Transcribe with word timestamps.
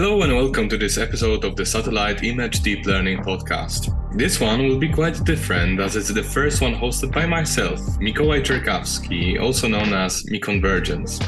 Hello 0.00 0.22
and 0.22 0.34
welcome 0.34 0.66
to 0.70 0.78
this 0.78 0.96
episode 0.96 1.44
of 1.44 1.56
the 1.56 1.66
Satellite 1.66 2.24
Image 2.24 2.62
Deep 2.62 2.86
Learning 2.86 3.18
podcast. 3.18 3.94
This 4.16 4.40
one 4.40 4.66
will 4.66 4.78
be 4.78 4.88
quite 4.88 5.22
different 5.24 5.78
as 5.78 5.94
it's 5.94 6.08
the 6.08 6.22
first 6.22 6.62
one 6.62 6.74
hosted 6.74 7.12
by 7.12 7.26
myself, 7.26 7.78
Mikołaj 8.00 8.46
Czerkawski, 8.46 9.38
also 9.38 9.68
known 9.68 9.92
as 9.92 10.24
Mikonvergence. 10.24 11.20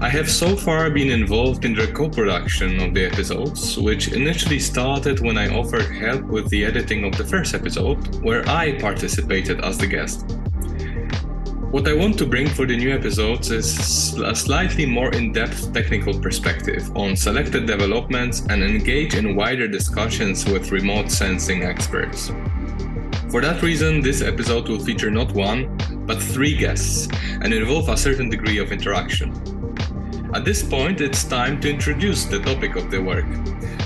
I 0.00 0.08
have 0.08 0.30
so 0.30 0.56
far 0.56 0.88
been 0.88 1.10
involved 1.10 1.66
in 1.66 1.74
the 1.74 1.86
co-production 1.88 2.80
of 2.80 2.94
the 2.94 3.04
episodes, 3.04 3.76
which 3.76 4.12
initially 4.12 4.58
started 4.58 5.20
when 5.20 5.36
I 5.36 5.54
offered 5.54 5.94
help 5.94 6.22
with 6.22 6.48
the 6.48 6.64
editing 6.64 7.04
of 7.04 7.18
the 7.18 7.24
first 7.24 7.54
episode, 7.54 8.24
where 8.24 8.42
I 8.48 8.80
participated 8.80 9.62
as 9.62 9.76
the 9.76 9.86
guest. 9.86 10.38
What 11.72 11.88
I 11.88 11.94
want 11.94 12.18
to 12.18 12.26
bring 12.26 12.50
for 12.50 12.66
the 12.66 12.76
new 12.76 12.92
episodes 12.92 13.50
is 13.50 14.12
a 14.18 14.34
slightly 14.34 14.84
more 14.84 15.10
in 15.14 15.32
depth 15.32 15.72
technical 15.72 16.12
perspective 16.20 16.94
on 16.94 17.16
selected 17.16 17.66
developments 17.66 18.42
and 18.50 18.62
engage 18.62 19.14
in 19.14 19.34
wider 19.34 19.66
discussions 19.66 20.44
with 20.44 20.70
remote 20.70 21.10
sensing 21.10 21.62
experts. 21.62 22.30
For 23.30 23.40
that 23.40 23.62
reason, 23.62 24.02
this 24.02 24.20
episode 24.20 24.68
will 24.68 24.80
feature 24.80 25.10
not 25.10 25.32
one, 25.32 25.74
but 26.06 26.22
three 26.22 26.54
guests 26.54 27.08
and 27.40 27.54
involve 27.54 27.88
a 27.88 27.96
certain 27.96 28.28
degree 28.28 28.58
of 28.58 28.70
interaction. 28.70 29.32
At 30.34 30.46
this 30.46 30.62
point, 30.62 31.02
it's 31.02 31.24
time 31.24 31.60
to 31.60 31.68
introduce 31.68 32.24
the 32.24 32.38
topic 32.38 32.76
of 32.76 32.90
the 32.90 33.02
work 33.02 33.26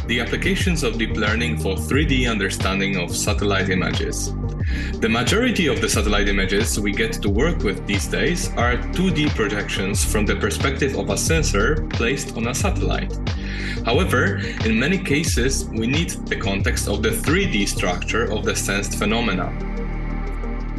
the 0.07 0.21
applications 0.21 0.85
of 0.85 0.99
deep 0.99 1.17
learning 1.17 1.59
for 1.59 1.75
3D 1.75 2.31
understanding 2.31 2.97
of 2.97 3.15
satellite 3.15 3.71
images. 3.71 4.33
The 5.01 5.09
majority 5.09 5.67
of 5.67 5.81
the 5.81 5.89
satellite 5.89 6.29
images 6.29 6.79
we 6.79 6.93
get 6.93 7.15
to 7.15 7.29
work 7.29 7.65
with 7.65 7.85
these 7.89 8.07
days 8.07 8.51
are 8.53 8.77
2D 8.95 9.35
projections 9.35 10.05
from 10.05 10.25
the 10.25 10.37
perspective 10.37 10.97
of 10.97 11.11
a 11.11 11.19
sensor 11.19 11.85
placed 11.91 12.37
on 12.37 12.47
a 12.47 12.55
satellite. 12.55 13.19
However, 13.85 14.37
in 14.65 14.79
many 14.79 14.99
cases, 14.99 15.65
we 15.71 15.89
need 15.89 16.11
the 16.27 16.37
context 16.37 16.87
of 16.87 17.03
the 17.03 17.11
3D 17.11 17.67
structure 17.67 18.31
of 18.31 18.45
the 18.45 18.55
sensed 18.55 18.97
phenomena. 18.97 19.51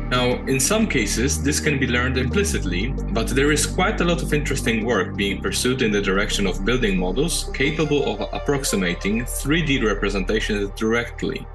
Now, 0.10 0.36
in 0.46 0.58
some 0.58 0.88
cases, 0.88 1.44
this 1.44 1.60
can 1.60 1.80
be 1.80 1.88
learned 1.88 2.18
implicitly, 2.18 2.94
but 3.12 3.28
there 3.28 3.52
is 3.52 3.66
quite 3.66 4.00
a 4.00 4.06
lot 4.06 4.24
of 4.24 4.34
interesting 4.34 4.86
work 4.86 5.18
being 5.18 5.42
pursued 5.42 5.82
in 5.82 5.92
the 5.92 6.02
direction 6.02 6.48
of 6.48 6.64
building 6.64 6.98
models 6.98 7.52
capable 7.54 8.06
of 8.14 8.30
approximating 8.32 9.26
3D 9.26 9.84
representations 9.84 10.70
directly. 10.80 11.46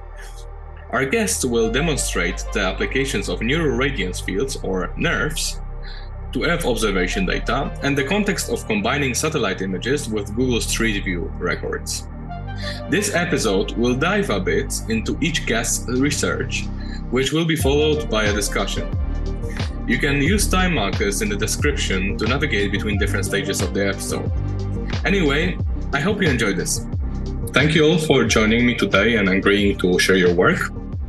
Our 0.91 1.07
guests 1.07 1.47
will 1.47 1.73
demonstrate 1.73 2.45
the 2.53 2.61
applications 2.61 3.31
of 3.31 3.41
neural 3.41 3.75
radiance 3.75 4.21
fields, 4.21 4.57
or 4.63 4.89
NeRFs, 4.99 5.63
to 6.35 6.45
Earth 6.45 6.67
observation 6.67 7.25
data 7.25 7.75
and 7.83 7.97
the 7.97 8.05
context 8.05 8.51
of 8.51 8.67
combining 8.67 9.15
satellite 9.15 9.63
images 9.63 10.11
with 10.11 10.35
Google 10.37 10.61
Street 10.61 11.03
View 11.05 11.33
records. 11.39 12.07
This 12.89 13.15
episode 13.15 13.73
will 13.73 13.95
dive 13.95 14.31
a 14.31 14.41
bit 14.41 14.73
into 14.89 15.19
each 15.21 15.47
guest's 15.47 15.89
research 15.89 16.67
which 17.13 17.31
will 17.31 17.45
be 17.45 17.57
followed 17.57 18.11
by 18.11 18.25
a 18.25 18.33
discussion. 18.33 18.89
You 19.87 19.99
can 19.99 20.23
use 20.23 20.49
time 20.49 20.75
markers 20.75 21.21
in 21.21 21.29
the 21.29 21.37
description 21.37 22.17
to 22.17 22.27
navigate 22.27 22.73
between 22.73 22.99
different 22.99 23.27
stages 23.27 23.61
of 23.61 23.75
the 23.75 23.87
episode. 23.87 24.33
Anyway, 25.05 25.59
I 25.93 26.01
hope 26.01 26.23
you 26.23 26.29
enjoyed 26.29 26.57
this. 26.57 26.87
Thank 27.53 27.75
you 27.75 27.85
all 27.85 27.99
for 27.99 28.25
joining 28.25 28.65
me 28.65 28.75
today 28.75 29.17
and 29.17 29.29
agreeing 29.29 29.79
to 29.81 29.99
share 29.99 30.17
your 30.17 30.35
work. 30.35 30.59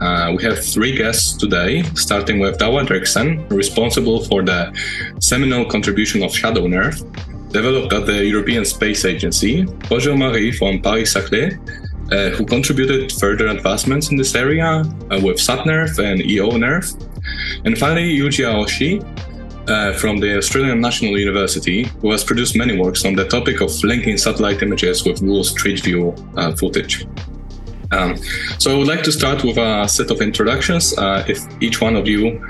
Uh, 0.02 0.33
we 0.36 0.44
have 0.44 0.59
three 0.59 0.94
guests 0.94 1.38
today, 1.38 1.83
starting 1.95 2.39
with 2.39 2.58
Dawa 2.58 2.86
Derksen, 2.86 3.49
responsible 3.49 4.25
for 4.25 4.44
the 4.44 4.77
seminal 5.21 5.64
contribution 5.64 6.21
of 6.21 6.36
Shadow 6.36 6.67
NeRF, 6.67 6.99
developed 7.54 7.94
at 7.94 8.06
the 8.06 8.26
European 8.26 8.66
Space 8.66 9.06
Agency, 9.06 9.66
Roger 9.90 10.14
Marí 10.14 10.54
from 10.54 10.82
Paris-Saclay, 10.82 11.58
uh, 12.11 12.30
who 12.36 12.45
contributed 12.45 13.11
further 13.14 13.48
advancements 13.48 14.11
in 14.11 14.17
this 14.17 14.36
area 14.36 14.67
uh, 14.67 15.20
with 15.23 15.38
SatNeRF 15.38 15.94
and 16.04 16.22
EONeRF. 16.22 16.86
And 17.66 17.77
finally, 17.77 18.17
Yujiao 18.17 18.67
Shi 18.67 19.02
uh, 19.67 19.94
from 19.94 20.20
the 20.20 20.38
Australian 20.38 20.82
National 20.82 21.17
University, 21.17 21.83
who 22.02 22.11
has 22.11 22.23
produced 22.23 22.58
many 22.58 22.77
works 22.77 23.05
on 23.05 23.16
the 23.16 23.26
topic 23.27 23.61
of 23.61 23.72
linking 23.83 24.17
satellite 24.17 24.61
images 24.61 25.06
with 25.06 25.20
Google 25.22 25.44
Street 25.44 25.82
View 25.83 26.14
uh, 26.36 26.54
footage. 26.56 27.08
Um, 27.92 28.17
so 28.58 28.73
I 28.73 28.77
would 28.77 28.88
like 28.88 29.04
to 29.04 29.11
start 29.11 29.44
with 29.44 29.58
a 29.58 29.88
set 29.88 30.10
of 30.10 30.20
introductions. 30.22 30.98
Uh, 30.98 31.23
if 31.27 31.39
each 31.61 31.80
one 31.80 31.95
of 31.95 32.08
you 32.08 32.45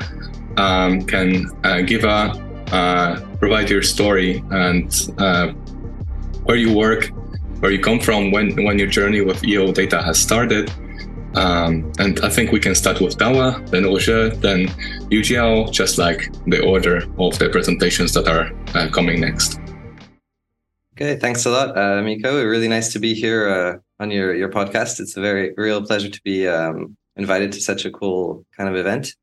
um, 0.58 1.02
can 1.04 1.52
uh, 1.64 1.82
give 1.82 2.06
a 2.06 2.34
provide 3.44 3.70
your 3.70 3.84
story 3.96 4.32
and 4.52 4.90
where 6.46 6.60
you 6.64 6.72
work 6.86 7.12
where 7.64 7.72
you 7.72 7.80
come 7.80 7.98
from, 7.98 8.30
when 8.30 8.48
when 8.66 8.78
your 8.78 8.90
journey 8.90 9.22
with 9.22 9.42
EO 9.46 9.72
data 9.72 10.02
has 10.02 10.20
started. 10.20 10.70
Um, 11.36 11.94
and 11.98 12.20
I 12.20 12.30
think 12.36 12.52
we 12.52 12.60
can 12.60 12.76
start 12.76 13.00
with 13.00 13.18
Dawa, 13.18 13.48
then 13.72 13.86
Roger, 13.86 14.30
then 14.46 14.68
Yujiao, 15.14 15.72
just 15.72 15.98
like 15.98 16.20
the 16.46 16.60
order 16.62 16.96
of 17.18 17.40
the 17.40 17.48
presentations 17.50 18.12
that 18.16 18.28
are 18.28 18.46
uh, 18.76 18.90
coming 18.92 19.22
next. 19.22 19.60
Okay, 20.94 21.16
thanks 21.16 21.46
a 21.46 21.50
lot, 21.50 21.70
uh, 21.78 22.02
Miko. 22.04 22.46
Really 22.46 22.68
nice 22.68 22.92
to 22.94 23.00
be 23.00 23.14
here 23.14 23.42
uh, 23.56 24.04
on 24.04 24.12
your 24.12 24.36
your 24.36 24.50
podcast. 24.50 25.00
It's 25.00 25.16
a 25.16 25.22
very 25.22 25.54
real 25.56 25.82
pleasure 25.88 26.10
to 26.10 26.22
be 26.24 26.46
um, 26.46 26.98
invited 27.16 27.54
to 27.54 27.62
such 27.62 27.86
a 27.86 27.92
cool 27.92 28.46
kind 28.58 28.68
of 28.70 28.76
event. 28.76 29.16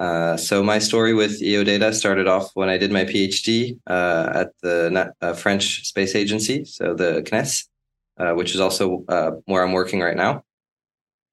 Uh, 0.00 0.34
so 0.34 0.62
my 0.62 0.78
story 0.78 1.12
with 1.12 1.42
EO 1.42 1.62
data 1.62 1.92
started 1.92 2.26
off 2.26 2.50
when 2.54 2.70
I 2.70 2.78
did 2.78 2.90
my 2.90 3.04
PhD 3.04 3.78
uh, 3.86 4.32
at 4.34 4.48
the 4.62 5.12
uh, 5.20 5.34
French 5.34 5.86
Space 5.86 6.14
Agency, 6.14 6.64
so 6.64 6.94
the 6.94 7.22
CNES, 7.22 7.68
uh, 8.16 8.32
which 8.32 8.54
is 8.54 8.60
also 8.60 9.04
uh, 9.08 9.32
where 9.44 9.62
I'm 9.62 9.72
working 9.72 10.00
right 10.00 10.16
now, 10.16 10.42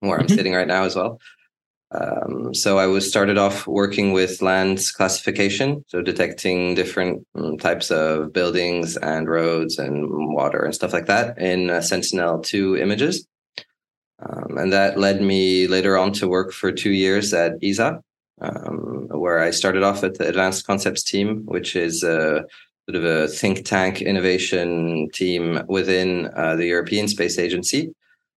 where 0.02 0.20
I'm 0.20 0.28
mm-hmm. 0.28 0.36
sitting 0.36 0.54
right 0.54 0.68
now 0.68 0.84
as 0.84 0.98
well. 0.98 1.18
Um, 1.92 2.54
so 2.54 2.78
I 2.78 2.88
was 2.88 3.08
started 3.08 3.38
off 3.38 3.66
working 3.68 4.12
with 4.12 4.42
land 4.42 4.82
classification, 4.98 5.86
so 5.88 6.02
detecting 6.02 6.76
different 6.76 7.26
um, 7.36 7.58
types 7.58 7.90
of 7.90 8.34
buildings 8.34 8.98
and 8.98 9.30
roads 9.30 9.80
and 9.80 10.36
water 10.36 10.66
and 10.66 10.76
stuff 10.76 10.92
like 10.92 11.06
that 11.06 11.38
in 11.40 11.70
uh, 11.70 11.80
Sentinel-2 11.80 12.82
images. 12.82 13.26
Um, 14.20 14.58
and 14.58 14.74
that 14.74 15.00
led 15.00 15.22
me 15.22 15.68
later 15.68 15.98
on 15.98 16.12
to 16.14 16.28
work 16.28 16.52
for 16.52 16.74
two 16.74 16.92
years 16.92 17.34
at 17.34 17.54
ESA, 17.64 18.02
um, 18.42 19.08
where 19.10 19.40
I 19.40 19.52
started 19.52 19.84
off 19.84 20.04
at 20.04 20.18
the 20.18 20.28
Advanced 20.28 20.66
Concepts 20.66 21.04
team, 21.04 21.44
which 21.46 21.76
is 21.76 22.04
a 22.04 22.46
sort 22.90 22.96
of 22.96 23.04
a 23.04 23.28
think 23.28 23.66
tank 23.66 24.02
innovation 24.02 25.10
team 25.14 25.62
within 25.68 26.30
uh, 26.36 26.56
the 26.56 26.68
European 26.68 27.08
Space 27.08 27.38
Agency, 27.38 27.94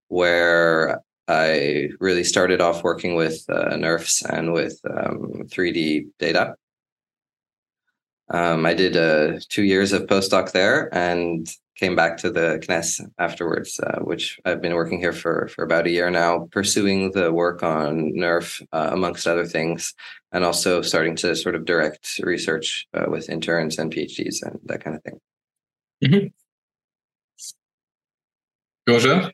where 0.08 1.00
I 1.28 1.90
really 2.00 2.24
started 2.24 2.60
off 2.60 2.82
working 2.82 3.14
with 3.14 3.44
uh, 3.48 3.70
NeRFs 3.70 4.24
and 4.28 4.52
with 4.52 4.80
um, 4.84 5.44
3D 5.46 6.08
data. 6.18 6.56
Um, 8.30 8.66
I 8.66 8.74
did 8.74 8.96
uh, 8.96 9.38
two 9.48 9.62
years 9.62 9.92
of 9.92 10.06
postdoc 10.06 10.52
there 10.52 10.92
and 10.94 11.48
came 11.80 11.96
back 11.96 12.18
to 12.18 12.30
the 12.30 12.60
CNES 12.62 13.00
afterwards, 13.18 13.80
uh, 13.80 14.00
which 14.00 14.38
I've 14.44 14.60
been 14.60 14.74
working 14.74 14.98
here 15.00 15.14
for, 15.14 15.48
for 15.48 15.64
about 15.64 15.86
a 15.86 15.90
year 15.90 16.10
now, 16.10 16.46
pursuing 16.52 17.12
the 17.12 17.32
work 17.32 17.62
on 17.62 18.12
NeRF, 18.12 18.62
uh, 18.72 18.90
amongst 18.92 19.26
other 19.26 19.46
things, 19.46 19.94
and 20.30 20.44
also 20.44 20.82
starting 20.82 21.16
to 21.16 21.34
sort 21.34 21.54
of 21.54 21.64
direct 21.64 22.20
research 22.22 22.86
uh, 22.92 23.06
with 23.08 23.30
interns 23.30 23.78
and 23.78 23.92
PhDs 23.92 24.42
and 24.42 24.60
that 24.64 24.84
kind 24.84 24.94
of 24.96 25.02
thing. 25.02 25.18
Mm-hmm. 26.04 26.26
Roger? 28.92 29.32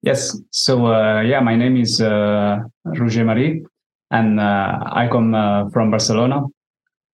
Yes. 0.00 0.36
So, 0.50 0.86
uh, 0.86 1.20
yeah, 1.20 1.40
my 1.40 1.56
name 1.56 1.76
is 1.76 2.00
uh, 2.00 2.58
Roger 2.84 3.24
Marí, 3.24 3.64
and 4.10 4.40
uh, 4.40 4.78
I 5.00 5.08
come 5.08 5.34
uh, 5.34 5.68
from 5.70 5.90
Barcelona. 5.90 6.44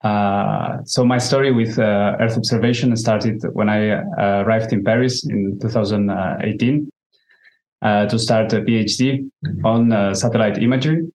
Uh, 0.03 0.79
so, 0.85 1.05
my 1.05 1.19
story 1.19 1.53
with 1.53 1.79
uh, 1.79 2.17
Earth 2.21 2.37
observation 2.37 2.97
started 2.97 3.43
when 3.53 3.69
I 3.69 4.03
arrived 4.43 4.73
in 4.73 4.85
Paris 4.85 5.27
in 5.27 5.59
2018 5.61 6.91
to 7.83 8.19
start 8.19 8.53
a 8.53 8.61
PhD 8.61 9.29
on 9.65 10.15
satellite 10.15 10.59
imagery 10.59 11.07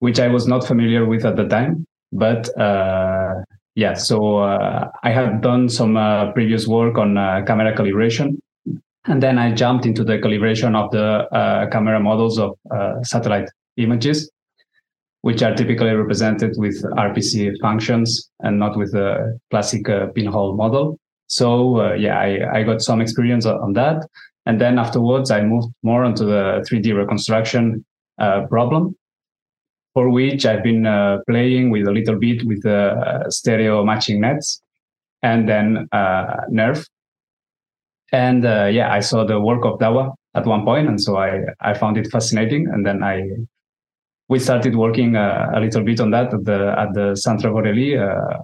which 0.00 0.20
I 0.20 0.28
was 0.28 0.46
not 0.46 0.66
familiar 0.66 1.04
with 1.06 1.24
at 1.24 1.36
the 1.36 1.46
time. 1.46 1.86
But 2.12 2.48
uh, 2.58 3.34
yeah, 3.74 3.94
so 3.94 4.38
uh, 4.38 4.90
I 5.02 5.10
had 5.10 5.40
done 5.40 5.68
some 5.68 5.96
uh, 5.96 6.32
previous 6.32 6.66
work 6.66 6.98
on 6.98 7.16
uh, 7.16 7.42
camera 7.46 7.74
calibration. 7.74 8.38
And 9.04 9.22
then 9.22 9.38
I 9.38 9.52
jumped 9.52 9.86
into 9.86 10.04
the 10.04 10.18
calibration 10.18 10.76
of 10.76 10.90
the 10.90 11.28
uh, 11.34 11.70
camera 11.70 11.98
models 12.00 12.38
of 12.38 12.58
uh, 12.70 13.02
satellite 13.02 13.48
images, 13.76 14.30
which 15.22 15.42
are 15.42 15.54
typically 15.54 15.90
represented 15.90 16.54
with 16.58 16.82
RPC 16.96 17.54
functions 17.60 18.30
and 18.40 18.58
not 18.58 18.76
with 18.76 18.92
the 18.92 19.38
classic 19.50 19.84
pinhole 20.14 20.56
model. 20.56 20.98
So 21.26 21.92
yeah, 21.94 22.18
I, 22.18 22.60
I 22.60 22.62
got 22.62 22.80
some 22.80 23.00
experience 23.00 23.44
on 23.44 23.72
that. 23.74 24.06
And 24.46 24.60
then 24.60 24.78
afterwards, 24.78 25.30
I 25.30 25.42
moved 25.42 25.68
more 25.82 26.04
onto 26.04 26.24
the 26.24 26.64
3D 26.70 26.96
reconstruction 26.96 27.84
problem 28.48 28.96
for 29.98 30.10
which 30.10 30.46
I've 30.46 30.62
been 30.62 30.86
uh, 30.86 31.18
playing 31.28 31.70
with 31.70 31.88
a 31.88 31.90
little 31.90 32.16
bit 32.16 32.46
with 32.46 32.62
the 32.62 32.78
uh, 32.78 33.30
stereo 33.30 33.84
matching 33.84 34.20
nets 34.20 34.62
and 35.22 35.48
then 35.48 35.88
uh, 35.90 36.42
NeRF. 36.52 36.86
and 38.12 38.44
uh, 38.44 38.66
yeah, 38.66 38.92
I 38.92 39.00
saw 39.00 39.24
the 39.24 39.40
work 39.40 39.64
of 39.64 39.80
Dawa 39.80 40.14
at 40.36 40.46
one 40.46 40.64
point, 40.64 40.86
and 40.88 41.00
so 41.00 41.16
I 41.16 41.40
I 41.60 41.74
found 41.74 41.98
it 41.98 42.06
fascinating, 42.12 42.68
and 42.72 42.86
then 42.86 43.02
I 43.02 43.16
we 44.28 44.38
started 44.38 44.76
working 44.76 45.16
uh, 45.16 45.50
a 45.54 45.60
little 45.60 45.82
bit 45.82 46.00
on 46.00 46.10
that 46.10 46.32
at 46.32 46.44
the 46.44 46.74
at 46.78 46.92
the 46.94 47.14
Centre 47.16 47.50
Borelli, 47.50 47.96
uh, 47.96 48.38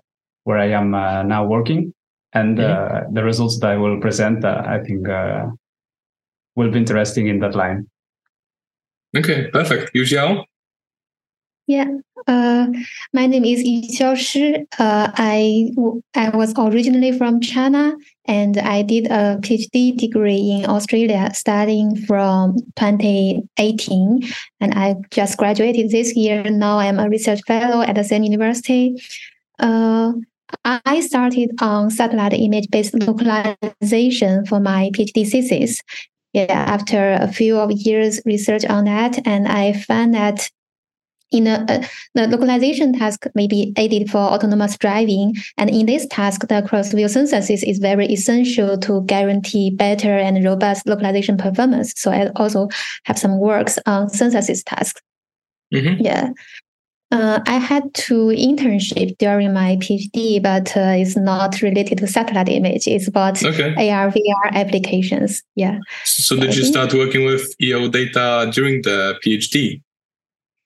where 0.45 0.59
I 0.59 0.71
am 0.71 0.95
uh, 0.95 1.23
now 1.23 1.47
working, 1.47 1.93
and 2.33 2.59
mm-hmm. 2.59 3.15
the 3.15 3.23
results 3.23 3.59
that 3.61 3.71
I 3.71 3.77
will 3.77 4.01
present, 4.01 4.45
I 4.45 4.81
think, 4.81 5.07
will 6.57 6.71
be 6.71 6.79
interesting 6.79 7.29
in 7.29 7.41
that 7.41 7.55
line. 7.55 7.89
Okay, 9.17 9.49
perfect. 9.53 9.95
Yujiao? 9.95 10.45
Yeah, 11.67 11.87
uh, 12.27 12.67
my 13.13 13.27
name 13.27 13.45
is 13.45 13.63
Yujiao 13.63 14.17
Shi. 14.17 14.67
Uh, 14.79 15.11
I, 15.17 15.71
I 16.15 16.31
was 16.31 16.53
originally 16.59 17.17
from 17.17 17.41
China 17.41 17.97
and 18.27 18.57
I 18.59 18.83
did 18.83 19.07
a 19.07 19.39
PhD 19.41 19.97
degree 19.97 20.51
in 20.51 20.69
Australia 20.69 21.31
starting 21.35 21.97
from 22.07 22.57
2018. 22.77 24.23
And 24.61 24.75
I 24.75 24.97
just 25.11 25.37
graduated 25.37 25.91
this 25.91 26.17
year. 26.17 26.43
Now 26.45 26.79
I'm 26.79 26.99
a 26.99 27.09
research 27.09 27.41
fellow 27.47 27.83
at 27.83 27.97
the 27.97 28.05
same 28.05 28.23
university. 28.23 28.97
Uh, 29.59 30.13
I 30.65 31.01
started 31.01 31.51
on 31.61 31.91
satellite 31.91 32.33
image 32.33 32.69
based 32.71 32.95
localization 32.95 34.47
for 34.47 34.61
my 34.61 34.91
PhD 34.95 35.29
thesis. 35.29 35.81
Yeah, 36.33 36.47
after 36.51 37.13
a 37.13 37.29
few 37.29 37.59
of 37.59 37.71
years 37.71 38.21
research 38.25 38.65
on 38.65 38.87
that, 38.87 39.25
and 39.25 39.47
I 39.47 39.73
found 39.73 40.15
that 40.15 40.51
in 41.35 41.47
a, 41.47 41.65
uh, 41.69 41.87
the 42.15 42.27
localization 42.29 42.93
task 42.93 43.27
may 43.35 43.47
be 43.47 43.73
aided 43.77 44.11
for 44.11 44.19
autonomous 44.19 44.79
driving. 44.79 45.35
And 45.59 45.69
in 45.69 45.87
this 45.87 46.07
task, 46.07 46.47
the 46.49 46.63
cross-view 46.63 47.09
synthesis 47.09 47.63
is 47.63 47.79
very 47.79 48.07
essential 48.07 48.79
to 48.79 49.03
guarantee 49.03 49.71
better 49.71 50.17
and 50.17 50.45
robust 50.45 50.87
localization 50.87 51.37
performance. 51.37 51.93
So 51.97 52.11
I 52.11 52.29
also 52.37 52.69
have 53.05 53.19
some 53.19 53.39
works 53.39 53.79
on 53.87 54.09
synthesis 54.09 54.63
tasks. 54.63 55.03
Mm-hmm. 55.73 56.03
Yeah. 56.03 56.31
Uh, 57.15 57.39
I 57.47 57.59
had 57.59 57.83
two 57.95 58.33
internship 58.35 59.17
during 59.19 59.53
my 59.53 59.77
PhD, 59.77 60.43
but 60.43 60.77
uh, 60.77 60.99
it's 60.99 61.17
not 61.17 61.63
related 61.63 61.99
to 61.99 62.09
satellite 62.09 62.49
image. 62.49 62.89
It's 62.89 63.07
about 63.07 63.41
okay. 63.45 63.73
AR, 63.89 64.11
VR 64.11 64.51
applications. 64.51 65.41
Yeah. 65.55 65.79
So 66.05 66.35
did 66.35 66.57
you 66.57 66.65
start 66.65 66.93
working 66.93 67.25
with 67.25 67.55
EO 67.61 67.89
data 67.89 68.51
during 68.53 68.83
the 68.83 69.17
PhD? 69.25 69.81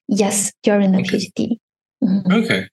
Yes, 0.08 0.52
during 0.62 0.93
the 0.93 0.99
okay. 1.00 1.19
PhD. 1.19 1.56
Mm-hmm. 2.02 2.32
Okay. 2.32 2.69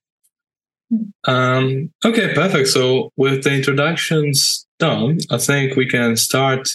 Mm. 0.92 1.12
Um, 1.28 1.92
okay, 2.04 2.34
perfect. 2.34 2.70
So 2.70 3.12
with 3.18 3.44
the 3.44 3.54
introductions 3.54 4.66
done, 4.80 5.20
I 5.30 5.38
think 5.38 5.76
we 5.76 5.88
can 5.88 6.16
start 6.16 6.70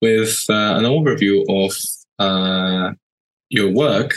with 0.00 0.44
uh, 0.48 0.74
an 0.78 0.84
overview 0.84 1.44
of 1.48 1.72
uh, 2.18 2.92
your 3.48 3.70
work, 3.70 4.16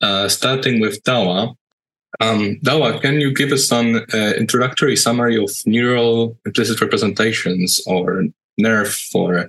uh, 0.00 0.28
starting 0.28 0.80
with 0.80 1.02
Dawa. 1.04 1.54
Um, 2.20 2.58
Dawa, 2.62 3.00
can 3.00 3.20
you 3.20 3.32
give 3.32 3.52
us 3.52 3.66
some 3.66 4.04
uh, 4.12 4.32
introductory 4.36 4.96
summary 4.96 5.42
of 5.42 5.50
neural 5.64 6.36
implicit 6.44 6.80
representations 6.80 7.80
or 7.86 8.24
NERF 8.60 9.10
for 9.10 9.48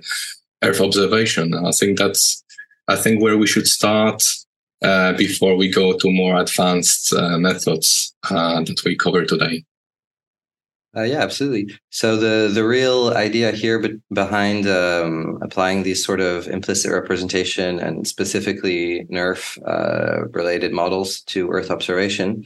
Earth 0.62 0.80
observation? 0.80 1.54
I 1.54 1.70
think 1.72 1.98
that's 1.98 2.42
I 2.88 2.96
think 2.96 3.22
where 3.22 3.38
we 3.38 3.46
should 3.46 3.66
start 3.66 4.22
uh, 4.84 5.14
before 5.14 5.56
we 5.56 5.68
go 5.68 5.96
to 5.96 6.12
more 6.12 6.38
advanced 6.38 7.12
uh, 7.14 7.38
methods 7.38 8.14
uh, 8.30 8.62
that 8.62 8.82
we 8.84 8.94
cover 8.94 9.24
today. 9.24 9.64
Uh, 10.96 11.02
yeah, 11.02 11.22
absolutely. 11.22 11.74
So 11.90 12.16
the 12.16 12.52
the 12.52 12.64
real 12.64 13.14
idea 13.14 13.50
here 13.50 13.80
be- 13.80 14.00
behind 14.12 14.68
um, 14.68 15.38
applying 15.42 15.82
these 15.82 16.04
sort 16.04 16.20
of 16.20 16.46
implicit 16.46 16.92
representation 16.92 17.80
and 17.80 18.06
specifically 18.06 19.04
NERF 19.10 19.58
uh, 19.66 20.28
related 20.28 20.72
models 20.72 21.22
to 21.32 21.50
Earth 21.50 21.70
observation 21.70 22.44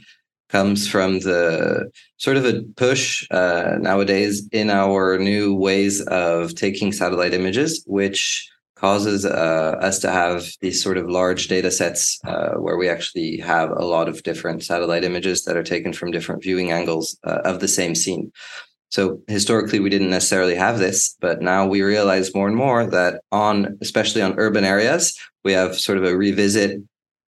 comes 0.49 0.87
from 0.87 1.19
the 1.19 1.91
sort 2.17 2.37
of 2.37 2.45
a 2.45 2.63
push 2.75 3.27
nowadays 3.29 4.47
in 4.51 4.71
our 4.71 5.19
new 5.19 5.53
ways 5.53 6.01
of 6.07 6.55
taking 6.55 6.91
satellite 6.91 7.35
images, 7.35 7.83
which 7.85 8.49
causes 8.79 9.25
uh, 9.25 9.75
us 9.81 9.99
to 9.99 10.09
have 10.09 10.45
these 10.61 10.81
sort 10.81 10.97
of 10.97 11.09
large 11.09 11.47
data 11.47 11.69
sets 11.69 12.19
uh, 12.25 12.51
where 12.51 12.77
we 12.77 12.87
actually 12.87 13.37
have 13.37 13.69
a 13.71 13.83
lot 13.83 14.07
of 14.07 14.23
different 14.23 14.63
satellite 14.63 15.03
images 15.03 15.43
that 15.43 15.57
are 15.57 15.63
taken 15.63 15.91
from 15.93 16.11
different 16.11 16.41
viewing 16.41 16.71
angles 16.71 17.17
uh, 17.25 17.41
of 17.43 17.59
the 17.59 17.67
same 17.67 17.93
scene. 17.93 18.31
So 18.89 19.21
historically, 19.27 19.79
we 19.79 19.89
didn't 19.89 20.09
necessarily 20.09 20.55
have 20.55 20.79
this, 20.79 21.15
but 21.19 21.41
now 21.41 21.67
we 21.67 21.81
realize 21.81 22.33
more 22.33 22.47
and 22.47 22.55
more 22.55 22.85
that 22.87 23.21
on, 23.31 23.77
especially 23.81 24.21
on 24.21 24.39
urban 24.39 24.63
areas, 24.63 25.19
we 25.43 25.51
have 25.53 25.77
sort 25.77 25.97
of 25.97 26.05
a 26.05 26.17
revisit 26.17 26.81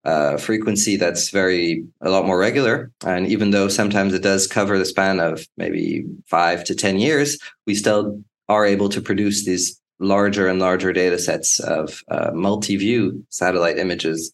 uh, 0.03 0.37
frequency 0.37 0.95
that's 0.95 1.29
very 1.29 1.83
a 2.01 2.09
lot 2.09 2.25
more 2.25 2.39
regular. 2.39 2.91
And 3.05 3.27
even 3.27 3.51
though 3.51 3.67
sometimes 3.67 4.13
it 4.13 4.23
does 4.23 4.47
cover 4.47 4.77
the 4.77 4.85
span 4.85 5.19
of 5.19 5.45
maybe 5.57 6.05
five 6.25 6.63
to 6.63 6.75
ten 6.75 6.97
years, 6.97 7.37
we 7.67 7.75
still 7.75 8.23
are 8.47 8.65
able 8.65 8.89
to 8.89 9.01
produce 9.01 9.45
these 9.45 9.80
larger 10.01 10.47
and 10.47 10.59
larger 10.59 10.91
data 10.91 11.17
sets 11.17 11.59
of 11.59 12.03
uh, 12.09 12.31
multi-view 12.33 13.23
satellite 13.29 13.77
images. 13.77 14.33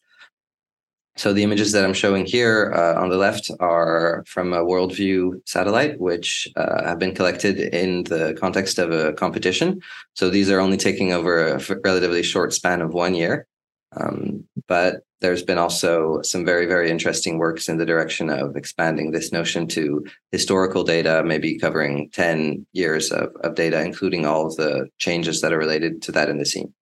So 1.17 1.33
the 1.33 1.43
images 1.43 1.71
that 1.71 1.83
I'm 1.83 1.95
showing 1.95 2.25
here 2.25 2.71
uh, 2.75 3.01
on 3.01 3.09
the 3.09 3.17
left 3.17 3.49
are 3.59 4.23
from 4.27 4.53
a 4.53 4.63
WorldView 4.63 5.41
satellite, 5.45 5.99
which 5.99 6.47
uh, 6.55 6.83
have 6.83 6.99
been 6.99 7.15
collected 7.15 7.59
in 7.59 8.03
the 8.03 8.37
context 8.39 8.77
of 8.77 8.91
a 8.91 9.13
competition. 9.13 9.81
So 10.13 10.29
these 10.29 10.49
are 10.51 10.59
only 10.59 10.77
taking 10.77 11.13
over 11.13 11.47
a 11.47 11.79
relatively 11.83 12.23
short 12.23 12.53
span 12.53 12.81
of 12.81 12.93
one 12.93 13.15
year. 13.15 13.47
Um, 13.95 14.43
but 14.67 15.03
there's 15.21 15.43
been 15.43 15.57
also 15.57 16.21
some 16.21 16.45
very, 16.45 16.65
very 16.65 16.91
interesting 16.91 17.37
works 17.37 17.69
in 17.69 17.77
the 17.77 17.85
direction 17.85 18.29
of 18.29 18.55
expanding 18.55 19.11
this 19.11 19.31
notion 19.31 19.67
to 19.69 20.05
historical 20.31 20.83
data, 20.83 21.23
maybe 21.25 21.57
covering 21.57 22.09
10 22.11 22.65
years 22.73 23.11
of, 23.11 23.29
of 23.41 23.55
data, 23.55 23.81
including 23.83 24.25
all 24.25 24.45
of 24.45 24.55
the 24.57 24.87
changes 24.97 25.41
that 25.41 25.53
are 25.53 25.57
related 25.57 26.01
to 26.03 26.11
that 26.11 26.29
in 26.29 26.37
the 26.37 26.45
scene. 26.45 26.73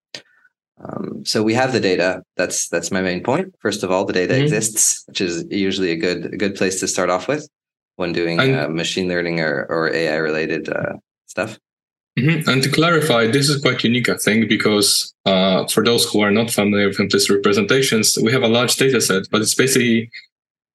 Um, 0.84 1.24
so 1.26 1.42
we 1.42 1.54
have 1.54 1.72
the 1.72 1.80
data. 1.80 2.22
That's 2.36 2.68
that's 2.68 2.92
my 2.92 3.02
main 3.02 3.24
point. 3.24 3.56
First 3.60 3.84
of 3.84 3.92
all, 3.92 4.04
the 4.04 4.12
data 4.12 4.34
mm-hmm. 4.34 4.44
exists, 4.44 5.06
which 5.08 5.22
is 5.22 5.46
usually 5.50 5.92
a 5.92 5.96
good 5.96 6.34
a 6.34 6.38
good 6.38 6.56
place 6.56 6.82
to 6.82 6.88
start 6.88 7.10
off 7.10 7.30
with 7.30 7.48
when 7.96 8.12
doing 8.12 8.40
uh, 8.40 8.68
machine 8.68 9.08
learning 9.08 9.40
or, 9.40 9.66
or 9.70 9.94
AI 9.94 10.18
related 10.18 10.68
uh, 10.68 10.94
stuff. 11.28 11.58
Mm-hmm. 12.18 12.50
And 12.50 12.64
to 12.64 12.70
clarify, 12.70 13.28
this 13.28 13.50
is 13.50 13.62
quite 13.62 13.84
unique, 13.84 14.08
I 14.08 14.16
think, 14.16 14.48
because 14.48 15.14
uh, 15.26 15.68
for 15.68 15.84
those 15.84 16.10
who 16.10 16.22
are 16.22 16.32
not 16.32 16.50
familiar 16.50 16.88
with 16.88 17.00
implicit 17.00 17.30
representations, 17.30 18.18
we 18.24 18.32
have 18.32 18.44
a 18.44 18.48
large 18.48 18.78
data 18.78 19.02
set, 19.02 19.24
but 19.32 19.42
it's 19.42 19.54
basically 19.54 20.10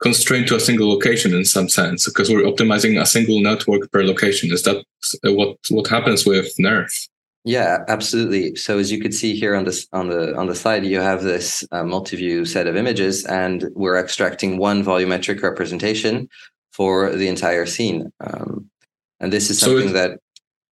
constrained 0.03 0.49
to 0.49 0.57
a 0.57 0.61
single 0.61 0.89
location 0.89 1.35
in 1.35 1.45
some 1.45 1.69
sense 1.69 2.07
because 2.07 2.31
we're 2.31 2.43
optimizing 2.43 3.01
a 3.01 3.07
single 3.07 3.41
network 3.41 3.91
per 3.91 4.03
location. 4.03 4.53
Is 4.53 4.63
that 4.65 4.85
what 5.23 5.57
what 5.71 5.87
happens 5.87 6.27
with 6.27 6.55
NERF? 6.59 7.09
Yeah, 7.45 7.85
absolutely. 7.89 8.55
So 8.57 8.79
as 8.79 8.93
you 8.93 9.01
could 9.01 9.15
see 9.15 9.35
here 9.35 9.55
on 9.55 9.65
this 9.65 9.87
on 9.93 10.09
the 10.09 10.37
on 10.37 10.47
the 10.47 10.55
slide, 10.55 10.85
you 10.85 11.01
have 11.01 11.23
this 11.23 11.67
uh, 11.73 11.85
multi-view 11.85 12.45
set 12.45 12.67
of 12.67 12.77
images, 12.77 13.25
and 13.25 13.65
we're 13.75 13.99
extracting 13.99 14.59
one 14.59 14.85
volumetric 14.85 15.43
representation 15.43 16.29
for 16.73 17.15
the 17.17 17.29
entire 17.29 17.65
scene. 17.65 18.13
Um, 18.21 18.71
and 19.21 19.33
this 19.33 19.51
is 19.51 19.59
something 19.59 19.89
so 19.89 19.91
it, 19.91 19.93
that 19.95 20.21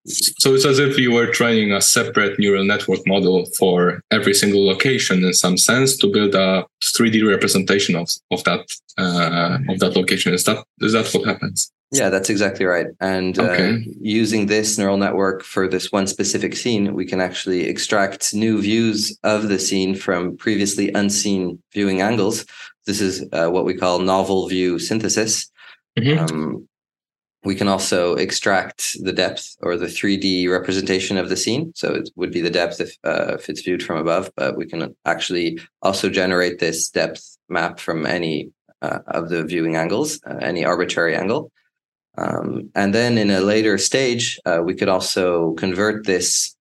so 0.07 0.55
it's 0.55 0.65
as 0.65 0.79
if 0.79 0.99
you 0.99 1.13
were 1.13 1.27
training 1.27 1.73
a 1.73 1.81
separate 1.81 2.39
neural 2.39 2.65
network 2.65 3.01
model 3.07 3.47
for 3.59 4.01
every 4.11 4.35
single 4.35 4.67
location 4.67 5.25
in 5.25 5.35
some 5.35 5.57
sense 5.57 5.97
to 5.99 6.11
build 6.11 6.35
a 6.35 6.65
3D 6.97 7.29
representation 7.29 7.95
of, 7.97 8.09
of 8.31 8.43
that 8.45 8.61
uh, 8.97 9.59
of 9.69 9.79
that 9.81 9.97
location. 9.97 10.35
Is 10.35 10.45
that 10.45 10.65
is 10.81 10.93
that 10.93 11.13
what 11.13 11.27
happens? 11.27 11.71
Yeah, 11.91 12.11
that's 12.11 12.29
exactly 12.29 12.67
right. 12.67 12.87
And 13.01 13.39
uh, 13.39 13.45
okay. 13.45 13.75
uh, 13.75 13.79
using 14.01 14.47
this 14.47 14.77
neural 14.77 14.99
network 14.99 15.43
for 15.43 15.67
this 15.67 15.91
one 15.91 16.07
specific 16.07 16.55
scene, 16.55 16.95
we 16.95 17.07
can 17.07 17.21
actually 17.21 17.67
extract 17.67 18.35
new 18.35 18.61
views 18.61 19.19
of 19.25 19.49
the 19.49 19.59
scene 19.59 19.95
from 19.95 20.37
previously 20.37 20.93
unseen 20.93 21.63
viewing 21.73 22.03
angles. 22.03 22.45
This 22.87 23.01
is 23.01 23.27
uh, 23.33 23.49
what 23.49 23.65
we 23.65 23.75
call 23.75 24.01
novel 24.01 24.49
view 24.49 24.79
synthesis. 24.79 25.51
Mm-hmm. 25.99 26.19
Um, 26.19 26.69
we 27.45 27.55
can 27.55 27.69
also 27.69 28.15
extract 28.17 28.97
the 29.03 29.13
depth 29.13 29.57
or 29.63 29.77
the 29.77 29.87
3D 29.87 30.49
representation 30.51 31.17
of 31.17 31.29
the 31.29 31.37
scene. 31.37 31.73
So 31.75 31.95
it 31.95 32.11
would 32.17 32.33
be 32.33 32.41
the 32.41 32.51
depth 32.51 32.81
if, 32.81 32.97
uh, 33.05 33.35
if 33.35 33.49
it's 33.49 33.63
viewed 33.63 33.83
from 33.83 33.99
above, 33.99 34.31
but 34.37 34.57
we 34.57 34.67
can 34.67 34.95
actually 35.05 35.59
also 35.83 36.09
generate 36.09 36.59
this 36.59 36.91
depth 36.91 37.39
map 37.49 37.79
from 37.79 38.07
any 38.07 38.51
uh, 38.83 38.99
of 39.09 39.29
the 39.29 39.45
viewing 39.45 39.77
angles, 39.77 40.21
uh, 40.27 40.39
any 40.41 40.65
arbitrary 40.65 41.15
angle. 41.15 41.51
Um, 42.17 42.71
and 42.75 42.93
then 42.93 43.17
in 43.17 43.31
a 43.31 43.41
later 43.41 43.79
stage, 43.79 44.41
uh, 44.45 44.61
we 44.65 44.75
could 44.75 44.89
also 44.89 45.53
convert 45.55 46.07
this 46.07 46.57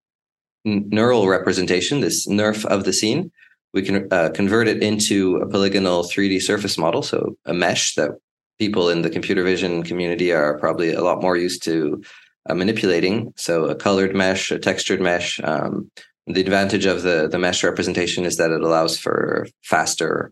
neural 0.64 1.28
representation, 1.28 2.02
this 2.02 2.28
NERF 2.28 2.66
of 2.66 2.84
the 2.84 2.94
scene, 2.94 3.32
we 3.74 3.82
can 3.82 4.08
uh, 4.12 4.30
convert 4.34 4.68
it 4.68 4.82
into 4.82 5.38
a 5.38 5.48
polygonal 5.48 6.04
3D 6.04 6.42
surface 6.42 6.78
model, 6.78 7.02
so 7.02 7.36
a 7.46 7.54
mesh 7.54 7.96
that 7.96 8.12
people 8.60 8.90
in 8.90 9.02
the 9.02 9.10
computer 9.10 9.44
vision 9.44 9.84
community 9.84 10.32
are 10.32 10.58
probably 10.60 10.94
a 10.94 11.04
lot 11.04 11.22
more 11.22 11.38
used 11.38 11.64
to 11.64 12.02
uh, 12.50 12.54
manipulating. 12.54 13.34
So 13.36 13.66
a 13.66 13.76
colored 13.76 14.16
mesh, 14.16 14.52
a 14.52 14.60
textured 14.60 15.02
mesh. 15.02 15.40
Um, 15.44 15.92
the 16.26 16.42
advantage 16.42 16.86
of 16.86 17.04
the 17.04 17.28
the 17.30 17.40
mesh 17.40 17.64
representation 17.64 18.26
is 18.26 18.38
that 18.38 18.52
it 18.52 18.62
allows 18.62 18.98
for 18.98 19.48
faster 19.64 20.32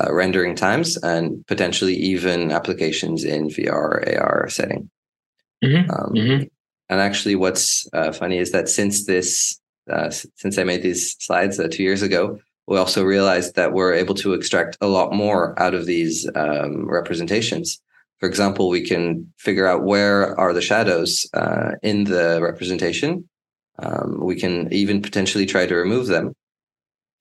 uh, 0.00 0.12
rendering 0.12 0.54
times 0.54 0.96
and 0.98 1.46
potentially 1.46 1.94
even 1.94 2.50
applications 2.50 3.24
in 3.24 3.48
VR 3.48 4.20
AR 4.20 4.48
setting. 4.48 4.90
Mm-hmm. 5.64 5.90
Um, 5.90 6.12
mm-hmm. 6.12 6.44
And 6.88 7.00
actually, 7.00 7.34
what's 7.34 7.88
uh, 7.92 8.12
funny 8.12 8.38
is 8.38 8.52
that 8.52 8.68
since 8.68 9.06
this, 9.06 9.58
uh, 9.90 10.10
since 10.10 10.58
I 10.58 10.64
made 10.64 10.82
these 10.82 11.16
slides 11.18 11.58
uh, 11.58 11.68
two 11.70 11.82
years 11.82 12.02
ago, 12.02 12.38
we 12.66 12.78
also 12.78 13.04
realized 13.04 13.54
that 13.54 13.72
we're 13.72 13.94
able 13.94 14.14
to 14.14 14.34
extract 14.34 14.76
a 14.80 14.86
lot 14.86 15.12
more 15.12 15.60
out 15.60 15.74
of 15.74 15.86
these 15.86 16.28
um, 16.34 16.88
representations. 16.88 17.80
For 18.18 18.28
example, 18.28 18.68
we 18.68 18.82
can 18.82 19.32
figure 19.38 19.66
out 19.66 19.84
where 19.84 20.38
are 20.40 20.52
the 20.52 20.62
shadows 20.62 21.26
uh, 21.34 21.72
in 21.82 22.04
the 22.04 22.40
representation. 22.42 23.28
Um, 23.78 24.18
we 24.20 24.36
can 24.36 24.72
even 24.72 25.02
potentially 25.02 25.46
try 25.46 25.66
to 25.66 25.74
remove 25.74 26.06
them. 26.06 26.34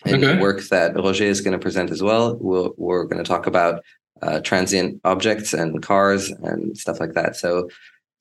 In 0.05 0.15
okay. 0.15 0.35
the 0.35 0.41
work 0.41 0.61
that 0.69 0.95
Roger 0.95 1.23
is 1.23 1.41
going 1.41 1.53
to 1.53 1.59
present 1.59 1.89
as 1.89 2.01
well, 2.01 2.37
we 2.37 2.69
we 2.77 2.93
are 2.93 3.05
going 3.05 3.23
to 3.23 3.27
talk 3.27 3.47
about 3.47 3.83
uh, 4.21 4.39
transient 4.41 5.01
objects 5.03 5.53
and 5.53 5.81
cars 5.81 6.29
and 6.29 6.77
stuff 6.77 6.99
like 6.99 7.13
that. 7.13 7.35
So 7.35 7.69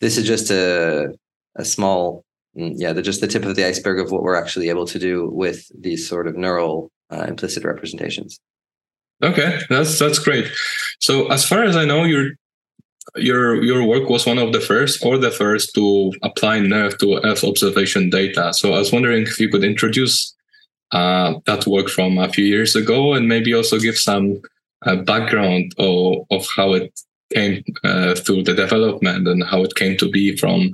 this 0.01 0.17
is 0.17 0.27
just 0.27 0.51
a 0.51 1.15
a 1.57 1.65
small, 1.65 2.25
mm, 2.57 2.73
yeah, 2.77 2.93
just 2.95 3.21
the 3.21 3.27
tip 3.27 3.45
of 3.45 3.55
the 3.55 3.67
iceberg 3.67 4.01
of 4.01 4.11
what 4.11 4.23
we're 4.23 4.35
actually 4.35 4.69
able 4.71 4.87
to 4.87 4.99
do 4.99 5.29
with 5.29 5.71
these 5.79 6.09
sort 6.09 6.27
of 6.27 6.37
neural 6.37 6.91
uh, 7.11 7.27
implicit 7.29 7.65
representations. 7.65 8.39
Okay, 9.23 9.61
that's 9.71 9.99
that's 9.99 10.19
great. 10.19 10.51
So 11.01 11.29
as 11.31 11.47
far 11.47 11.63
as 11.63 11.77
I 11.77 11.85
know, 11.85 12.05
your 12.05 12.33
your 13.17 13.63
your 13.63 13.85
work 13.85 14.09
was 14.09 14.27
one 14.27 14.39
of 14.39 14.53
the 14.53 14.61
first 14.61 15.05
or 15.05 15.19
the 15.19 15.31
first 15.31 15.75
to 15.75 16.13
apply 16.23 16.59
NeRF 16.61 16.99
to 16.99 17.21
Earth 17.25 17.45
observation 17.45 18.11
data. 18.11 18.53
So 18.53 18.75
I 18.75 18.79
was 18.79 18.93
wondering 18.93 19.23
if 19.23 19.39
you 19.39 19.49
could 19.49 19.65
introduce 19.65 20.35
uh, 20.93 21.35
that 21.47 21.67
work 21.67 21.89
from 21.89 22.19
a 22.19 22.29
few 22.29 22.45
years 22.45 22.77
ago 22.77 23.15
and 23.15 23.29
maybe 23.29 23.55
also 23.55 23.79
give 23.79 23.99
some 23.99 24.41
uh, 24.87 24.97
background 24.97 25.75
of, 25.79 26.27
of 26.31 26.47
how 26.57 26.73
it 26.73 26.93
came 27.33 27.65
uh, 27.85 28.15
through 28.15 28.43
the 28.43 28.55
development 28.55 29.27
and 29.27 29.43
how 29.45 29.63
it 29.63 29.75
came 29.75 29.97
to 29.97 30.09
be 30.09 30.37
from 30.37 30.71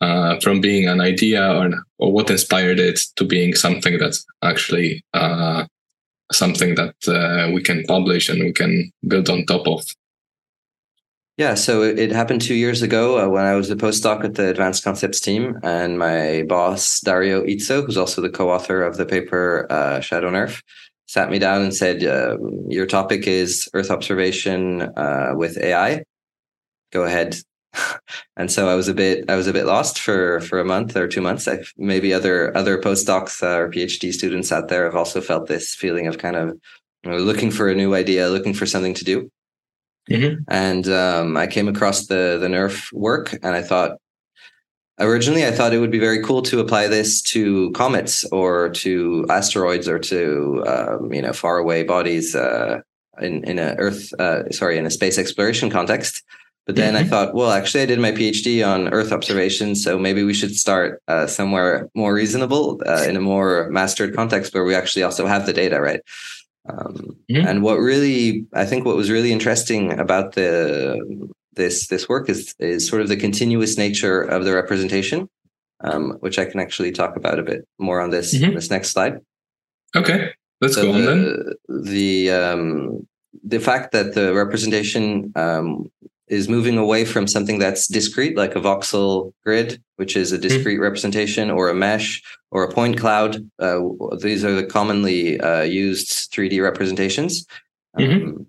uh, 0.00 0.38
from 0.40 0.60
being 0.60 0.88
an 0.88 1.00
idea 1.00 1.52
or, 1.54 1.70
or 1.98 2.12
what 2.12 2.30
inspired 2.30 2.78
it 2.78 3.00
to 3.16 3.24
being 3.24 3.54
something 3.54 3.98
that's 3.98 4.24
actually 4.42 5.04
uh, 5.14 5.64
something 6.32 6.74
that 6.74 6.94
uh, 7.08 7.50
we 7.52 7.62
can 7.62 7.84
publish 7.84 8.28
and 8.28 8.40
we 8.40 8.52
can 8.52 8.90
build 9.06 9.28
on 9.28 9.44
top 9.46 9.66
of. 9.66 9.84
Yeah, 11.38 11.54
so 11.54 11.82
it 11.82 12.10
happened 12.10 12.42
two 12.42 12.56
years 12.56 12.82
ago 12.82 13.24
uh, 13.24 13.28
when 13.28 13.44
I 13.44 13.54
was 13.54 13.70
a 13.70 13.76
postdoc 13.76 14.24
at 14.24 14.34
the 14.34 14.48
Advanced 14.48 14.82
Concepts 14.82 15.20
team, 15.20 15.56
and 15.62 15.96
my 15.96 16.42
boss 16.48 17.00
Dario 17.00 17.44
Izzo, 17.44 17.86
who's 17.86 17.96
also 17.96 18.20
the 18.20 18.28
co-author 18.28 18.82
of 18.82 18.96
the 18.96 19.06
paper 19.06 19.68
uh, 19.70 20.00
Shadow 20.00 20.30
NeRF, 20.32 20.60
sat 21.06 21.30
me 21.30 21.38
down 21.38 21.62
and 21.62 21.72
said, 21.72 22.04
um, 22.04 22.66
"Your 22.68 22.86
topic 22.86 23.28
is 23.28 23.68
Earth 23.72 23.88
observation 23.88 24.82
uh, 24.96 25.30
with 25.36 25.56
AI. 25.58 26.02
Go 26.92 27.04
ahead, 27.04 27.36
and 28.36 28.50
so 28.50 28.68
I 28.68 28.74
was 28.74 28.88
a 28.88 28.94
bit 28.94 29.28
I 29.28 29.36
was 29.36 29.46
a 29.46 29.52
bit 29.52 29.66
lost 29.66 29.98
for 29.98 30.40
for 30.40 30.60
a 30.60 30.64
month 30.64 30.96
or 30.96 31.08
two 31.08 31.20
months. 31.20 31.48
I, 31.48 31.58
maybe 31.76 32.12
other 32.12 32.56
other 32.56 32.80
postdocs 32.80 33.42
uh, 33.42 33.60
or 33.60 33.70
PhD 33.70 34.12
students 34.12 34.52
out 34.52 34.68
there 34.68 34.84
have 34.84 34.96
also 34.96 35.20
felt 35.20 35.46
this 35.46 35.74
feeling 35.74 36.06
of 36.06 36.18
kind 36.18 36.36
of 36.36 36.58
you 37.04 37.10
know, 37.10 37.18
looking 37.18 37.50
for 37.50 37.68
a 37.68 37.74
new 37.74 37.94
idea, 37.94 38.28
looking 38.28 38.54
for 38.54 38.66
something 38.66 38.94
to 38.94 39.04
do. 39.04 39.30
Mm-hmm. 40.10 40.42
And 40.48 40.88
um, 40.88 41.36
I 41.36 41.46
came 41.46 41.68
across 41.68 42.06
the 42.06 42.38
the 42.40 42.48
NeRF 42.48 42.92
work, 42.92 43.32
and 43.42 43.54
I 43.54 43.62
thought 43.62 43.98
originally 44.98 45.46
I 45.46 45.52
thought 45.52 45.72
it 45.72 45.78
would 45.78 45.90
be 45.90 45.98
very 45.98 46.22
cool 46.22 46.42
to 46.42 46.60
apply 46.60 46.88
this 46.88 47.22
to 47.22 47.70
comets 47.72 48.24
or 48.32 48.70
to 48.70 49.26
asteroids 49.28 49.88
or 49.88 49.98
to 49.98 50.64
um, 50.66 51.12
you 51.12 51.22
know 51.22 51.32
faraway 51.32 51.84
bodies 51.84 52.34
uh, 52.34 52.80
in 53.20 53.44
in 53.44 53.58
a 53.58 53.74
Earth 53.78 54.12
uh, 54.18 54.50
sorry 54.50 54.78
in 54.78 54.86
a 54.86 54.90
space 54.90 55.18
exploration 55.18 55.70
context. 55.70 56.22
But 56.68 56.76
then 56.76 56.92
mm-hmm. 56.92 57.06
I 57.06 57.08
thought, 57.08 57.34
well, 57.34 57.50
actually, 57.50 57.80
I 57.80 57.86
did 57.86 57.98
my 57.98 58.12
PhD 58.12 58.62
on 58.62 58.92
Earth 58.92 59.10
observation, 59.10 59.74
so 59.74 59.98
maybe 59.98 60.22
we 60.22 60.34
should 60.34 60.54
start 60.54 61.02
uh, 61.08 61.26
somewhere 61.26 61.88
more 61.94 62.12
reasonable 62.12 62.82
uh, 62.86 63.04
in 63.08 63.16
a 63.16 63.22
more 63.22 63.70
mastered 63.70 64.14
context 64.14 64.52
where 64.52 64.64
we 64.64 64.74
actually 64.74 65.02
also 65.02 65.26
have 65.26 65.46
the 65.46 65.54
data, 65.54 65.80
right? 65.80 66.00
Um, 66.68 67.16
mm-hmm. 67.30 67.46
And 67.48 67.62
what 67.62 67.76
really, 67.76 68.44
I 68.52 68.66
think, 68.66 68.84
what 68.84 68.96
was 68.96 69.10
really 69.10 69.32
interesting 69.32 69.98
about 69.98 70.34
the 70.34 71.30
this 71.54 71.86
this 71.86 72.06
work 72.06 72.28
is 72.28 72.54
is 72.58 72.86
sort 72.86 73.00
of 73.00 73.08
the 73.08 73.16
continuous 73.16 73.78
nature 73.78 74.20
of 74.20 74.44
the 74.44 74.52
representation, 74.52 75.26
um, 75.80 76.18
which 76.20 76.38
I 76.38 76.44
can 76.44 76.60
actually 76.60 76.92
talk 76.92 77.16
about 77.16 77.38
a 77.38 77.42
bit 77.42 77.66
more 77.78 77.98
on 77.98 78.10
this 78.10 78.36
mm-hmm. 78.36 78.54
this 78.54 78.68
next 78.68 78.90
slide. 78.90 79.20
Okay, 79.96 80.32
let's 80.60 80.74
so 80.74 80.82
go 80.82 80.92
on 80.92 81.00
the, 81.00 81.06
then. 81.06 81.84
The 81.84 82.30
um, 82.30 83.08
the 83.42 83.58
fact 83.58 83.92
that 83.92 84.14
the 84.14 84.34
representation 84.34 85.32
um, 85.34 85.90
is 86.30 86.48
moving 86.48 86.78
away 86.78 87.04
from 87.04 87.26
something 87.26 87.58
that's 87.58 87.86
discrete, 87.86 88.36
like 88.36 88.56
a 88.56 88.60
voxel 88.60 89.32
grid, 89.44 89.82
which 89.96 90.16
is 90.16 90.32
a 90.32 90.36
hmm. 90.36 90.42
discrete 90.42 90.76
mm-hmm. 90.76 90.82
representation, 90.82 91.50
or 91.50 91.68
a 91.68 91.74
mesh, 91.74 92.22
or 92.50 92.64
a 92.64 92.72
point 92.72 92.98
cloud. 92.98 93.48
Uh, 93.58 93.80
these 94.20 94.44
are 94.44 94.54
the 94.54 94.64
commonly 94.64 95.40
uh, 95.40 95.62
used 95.62 96.32
3D 96.32 96.62
representations. 96.62 97.46
Mm-hmm. 97.98 98.28
Um, 98.28 98.46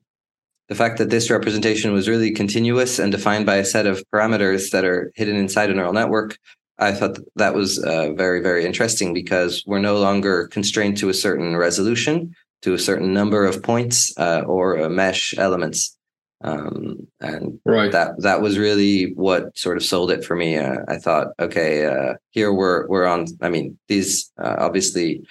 the 0.67 0.75
fact 0.75 1.00
that 1.00 1.09
this 1.09 1.31
representation 1.31 1.93
was 1.93 2.07
really 2.07 2.31
continuous 2.31 3.00
and 3.00 3.12
defined 3.12 3.45
by 3.45 3.55
a 3.55 3.65
set 3.65 3.88
of 3.88 4.03
parameters 4.13 4.69
that 4.69 4.86
are 4.86 5.12
hidden 5.15 5.36
inside 5.36 5.71
a 5.71 5.74
neural 5.74 5.93
network, 5.93 6.38
I 6.77 6.93
thought 6.93 7.17
that 7.36 7.55
was 7.55 7.83
uh, 7.83 8.13
very, 8.13 8.39
very 8.39 8.65
interesting 8.65 9.13
because 9.13 9.63
we're 9.65 9.79
no 9.79 9.98
longer 9.98 10.48
constrained 10.48 10.98
to 10.98 11.09
a 11.09 11.13
certain 11.13 11.57
resolution, 11.57 12.36
to 12.62 12.74
a 12.74 12.79
certain 12.79 13.13
number 13.13 13.45
of 13.45 13.63
points 13.63 14.15
uh, 14.17 14.43
or 14.45 14.88
mesh 14.89 15.33
elements 15.38 15.98
um, 16.41 17.08
and 17.19 17.60
right. 17.65 17.91
that 17.91 18.22
that 18.22 18.41
was 18.41 18.58
really 18.58 19.13
what 19.13 19.58
sort 19.58 19.77
of 19.77 19.84
sold 19.84 20.12
it 20.12 20.24
for 20.24 20.36
me. 20.36 20.58
Uh, 20.58 20.77
I 20.88 20.98
thought, 20.98 21.27
okay, 21.39 21.86
uh, 21.86 22.13
here 22.31 22.53
we're 22.53 22.88
we're 22.88 23.05
on. 23.05 23.25
I 23.41 23.50
mean, 23.50 23.77
these 23.88 24.31
uh, 24.41 24.55
obviously 24.60 25.22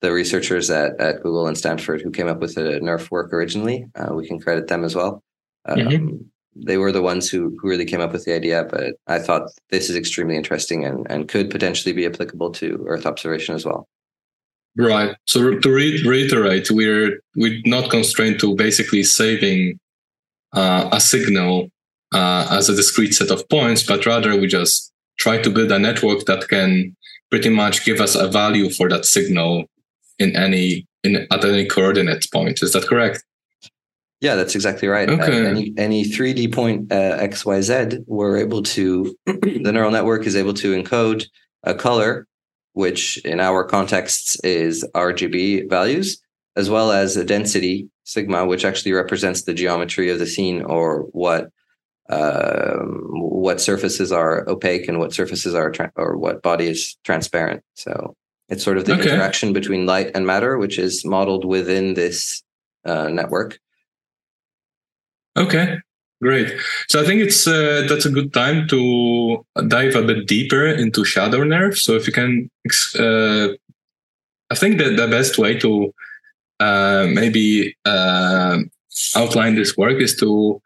the 0.00 0.12
researchers 0.12 0.70
at, 0.70 0.98
at 1.00 1.22
Google 1.22 1.46
and 1.46 1.56
Stanford 1.56 2.02
who 2.02 2.10
came 2.10 2.28
up 2.28 2.40
with 2.40 2.54
the 2.54 2.78
NeRF 2.82 3.10
work 3.10 3.32
originally, 3.32 3.86
uh, 3.94 4.12
we 4.14 4.26
can 4.26 4.38
credit 4.38 4.68
them 4.68 4.84
as 4.84 4.94
well. 4.94 5.22
Um, 5.66 5.78
mm-hmm. 5.78 6.16
They 6.56 6.76
were 6.76 6.92
the 6.92 7.02
ones 7.02 7.28
who 7.28 7.56
who 7.60 7.68
really 7.68 7.84
came 7.84 8.00
up 8.00 8.12
with 8.12 8.24
the 8.24 8.34
idea, 8.34 8.64
but 8.70 8.94
I 9.06 9.18
thought 9.18 9.50
this 9.70 9.90
is 9.90 9.96
extremely 9.96 10.36
interesting 10.36 10.84
and 10.84 11.06
and 11.10 11.28
could 11.28 11.50
potentially 11.50 11.92
be 11.92 12.06
applicable 12.06 12.52
to 12.52 12.84
Earth 12.88 13.06
observation 13.06 13.54
as 13.54 13.66
well. 13.66 13.86
Right. 14.76 15.14
So 15.26 15.58
to 15.58 15.70
re- 15.70 16.02
reiterate, 16.04 16.70
we're 16.70 17.20
we're 17.36 17.60
not 17.66 17.90
constrained 17.90 18.40
to 18.40 18.56
basically 18.56 19.02
saving 19.02 19.78
uh, 20.54 20.88
a 20.92 21.00
signal 21.00 21.68
uh, 22.12 22.46
as 22.50 22.68
a 22.68 22.76
discrete 22.76 23.14
set 23.14 23.30
of 23.30 23.48
points, 23.48 23.82
but 23.82 24.06
rather 24.06 24.38
we 24.38 24.46
just 24.46 24.92
try 25.18 25.40
to 25.40 25.50
build 25.50 25.70
a 25.72 25.78
network 25.78 26.24
that 26.26 26.48
can 26.48 26.96
pretty 27.30 27.48
much 27.48 27.84
give 27.84 28.00
us 28.00 28.14
a 28.14 28.28
value 28.28 28.70
for 28.70 28.88
that 28.88 29.04
signal 29.04 29.64
in 30.18 30.34
any 30.36 30.86
in 31.02 31.26
at 31.30 31.44
any 31.44 31.66
coordinate 31.66 32.26
point. 32.32 32.62
Is 32.62 32.72
that 32.72 32.86
correct? 32.86 33.22
Yeah, 34.20 34.36
that's 34.36 34.54
exactly 34.54 34.88
right. 34.88 35.08
Uh, 35.08 35.14
okay. 35.14 35.46
Any 35.46 35.74
any 35.76 36.04
3D 36.04 36.52
point 36.52 36.90
uh, 36.92 37.16
x 37.18 37.44
y 37.44 37.60
z, 37.60 37.98
we're 38.06 38.38
able 38.38 38.62
to 38.62 39.14
the 39.26 39.70
neural 39.72 39.90
network 39.90 40.26
is 40.26 40.36
able 40.36 40.54
to 40.54 40.74
encode 40.74 41.26
a 41.64 41.74
color, 41.74 42.26
which 42.72 43.18
in 43.24 43.40
our 43.40 43.64
contexts 43.64 44.38
is 44.44 44.86
RGB 44.94 45.68
values, 45.68 46.22
as 46.56 46.70
well 46.70 46.92
as 46.92 47.16
a 47.16 47.24
density 47.24 47.88
sigma, 48.04 48.46
which 48.46 48.64
actually 48.64 48.92
represents 48.92 49.42
the 49.42 49.54
geometry 49.54 50.10
of 50.10 50.18
the 50.18 50.26
scene 50.26 50.62
or 50.62 51.00
what 51.12 51.50
um, 52.10 53.08
what 53.12 53.60
surfaces 53.60 54.12
are 54.12 54.48
opaque 54.48 54.88
and 54.88 54.98
what 54.98 55.14
surfaces 55.14 55.54
are 55.54 55.70
tra- 55.70 55.92
or 55.96 56.16
what 56.16 56.42
body 56.42 56.66
is 56.66 56.96
transparent. 57.04 57.62
So 57.74 58.14
it's 58.48 58.62
sort 58.62 58.76
of 58.76 58.84
the 58.84 58.92
okay. 58.92 59.10
interaction 59.10 59.52
between 59.52 59.86
light 59.86 60.10
and 60.14 60.26
matter, 60.26 60.58
which 60.58 60.78
is 60.78 61.04
modeled 61.04 61.44
within 61.44 61.94
this 61.94 62.42
uh, 62.84 63.08
network. 63.08 63.58
Okay, 65.36 65.78
great. 66.22 66.52
So 66.88 67.00
I 67.00 67.06
think 67.06 67.22
it's 67.22 67.46
uh, 67.46 67.86
that's 67.88 68.04
a 68.04 68.10
good 68.10 68.32
time 68.34 68.68
to 68.68 69.44
dive 69.66 69.96
a 69.96 70.02
bit 70.02 70.26
deeper 70.26 70.66
into 70.66 71.04
shadow 71.04 71.38
NeRF. 71.38 71.78
So 71.78 71.94
if 71.94 72.06
you 72.06 72.12
can, 72.12 72.50
uh, 72.98 73.54
I 74.50 74.54
think 74.54 74.78
that 74.78 74.96
the 74.96 75.08
best 75.08 75.38
way 75.38 75.58
to 75.60 75.92
uh, 76.60 77.06
maybe 77.12 77.76
uh, 77.84 78.58
outline 79.16 79.54
this 79.54 79.76
work 79.76 80.00
is 80.00 80.16
to 80.16 80.60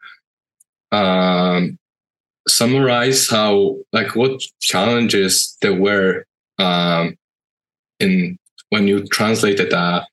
um, 0.91 1.77
summarize 2.47 3.29
how 3.29 3.75
like 3.93 4.15
what 4.15 4.41
challenges 4.59 5.57
there 5.61 5.73
were 5.73 6.25
um, 6.57 7.15
in 7.99 8.37
when 8.69 8.87
you 8.87 9.05
translated 9.07 9.73
a 9.73 10.05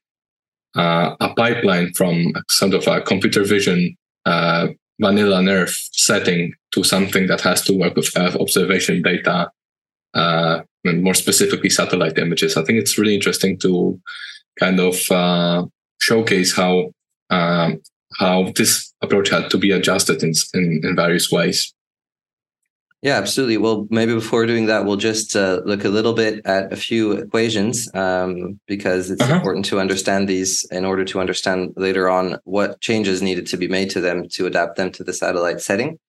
uh, 0.75 1.15
a 1.19 1.33
pipeline 1.35 1.91
from 1.93 2.33
sort 2.49 2.73
of 2.73 2.85
a 2.87 3.01
computer 3.01 3.43
vision 3.43 3.95
uh, 4.25 4.67
vanilla 4.99 5.41
NeRF 5.41 5.75
setting 5.93 6.53
to 6.73 6.83
something 6.83 7.27
that 7.27 7.41
has 7.41 7.61
to 7.63 7.73
work 7.73 7.95
with 7.95 8.15
Earth 8.17 8.35
observation 8.35 9.01
data 9.01 9.49
uh, 10.13 10.61
and 10.83 11.03
more 11.03 11.13
specifically 11.13 11.69
satellite 11.69 12.17
images. 12.17 12.57
I 12.57 12.63
think 12.63 12.79
it's 12.79 12.97
really 12.97 13.15
interesting 13.15 13.57
to 13.59 13.99
kind 14.59 14.79
of 14.79 14.95
uh, 15.11 15.65
showcase 15.99 16.55
how 16.55 16.91
um, 17.29 17.81
how 18.17 18.51
this 18.55 18.93
approach 19.01 19.29
had 19.29 19.49
to 19.51 19.57
be 19.57 19.71
adjusted 19.71 20.23
in, 20.23 20.33
in, 20.53 20.81
in 20.83 20.95
various 20.95 21.31
ways. 21.31 21.73
Yeah, 23.03 23.17
absolutely. 23.17 23.57
Well, 23.57 23.87
maybe 23.91 24.13
before 24.15 24.47
doing 24.47 24.65
that, 24.65 24.85
we'll 24.85 24.97
just 24.97 25.35
uh, 25.35 25.61
look 25.65 25.85
a 25.85 25.89
little 25.89 26.13
bit 26.13 26.43
at 26.45 26.73
a 26.73 26.75
few 26.75 27.11
equations 27.11 27.93
um, 27.93 28.59
because 28.65 29.11
it's 29.11 29.21
uh-huh. 29.21 29.35
important 29.35 29.65
to 29.65 29.79
understand 29.79 30.27
these 30.27 30.65
in 30.71 30.83
order 30.83 31.05
to 31.05 31.19
understand 31.19 31.73
later 31.77 32.09
on 32.09 32.39
what 32.45 32.81
changes 32.81 33.21
needed 33.21 33.45
to 33.47 33.57
be 33.57 33.67
made 33.67 33.91
to 33.91 34.01
them 34.01 34.27
to 34.29 34.47
adapt 34.47 34.77
them 34.77 34.91
to 34.93 35.03
the 35.03 35.13
satellite 35.13 35.61
setting. 35.61 35.99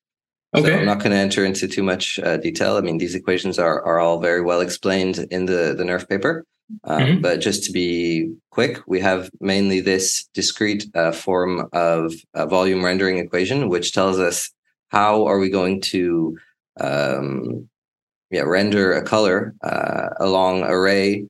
Okay. 0.57 0.69
So 0.69 0.79
I'm 0.79 0.87
not 0.87 1.01
going 1.01 1.11
to 1.11 1.19
enter 1.19 1.45
into 1.45 1.69
too 1.69 1.83
much 1.83 2.19
uh, 2.21 2.39
detail. 2.39 2.79
I 2.79 2.81
mean, 2.81 2.97
these 2.97 3.15
equations 3.15 3.59
are 3.59 3.83
are 3.85 4.01
all 4.01 4.19
very 4.19 4.41
well 4.41 4.63
explained 4.63 5.19
in 5.31 5.45
the 5.45 5.75
the 5.77 5.85
NERF 5.85 6.09
paper. 6.09 6.47
Um, 6.85 7.03
mm-hmm. 7.03 7.21
But 7.23 7.41
just 7.41 7.65
to 7.65 7.73
be 7.73 8.35
quick, 8.51 8.81
we 8.87 9.01
have 9.01 9.31
mainly 9.41 9.81
this 9.81 10.29
discrete 10.35 10.87
uh, 10.95 11.13
form 11.13 11.69
of 11.73 12.13
volume 12.35 12.85
rendering 12.85 13.19
equation, 13.19 13.69
which 13.69 13.93
tells 13.93 14.19
us 14.19 14.51
how 14.89 15.27
are 15.27 15.39
we 15.39 15.51
going 15.51 15.81
to 15.83 16.39
um, 16.81 17.69
yeah, 18.31 18.43
render 18.43 18.93
a 18.93 19.03
color 19.03 19.55
uh, 19.63 20.09
along 20.21 20.63
array. 20.65 21.27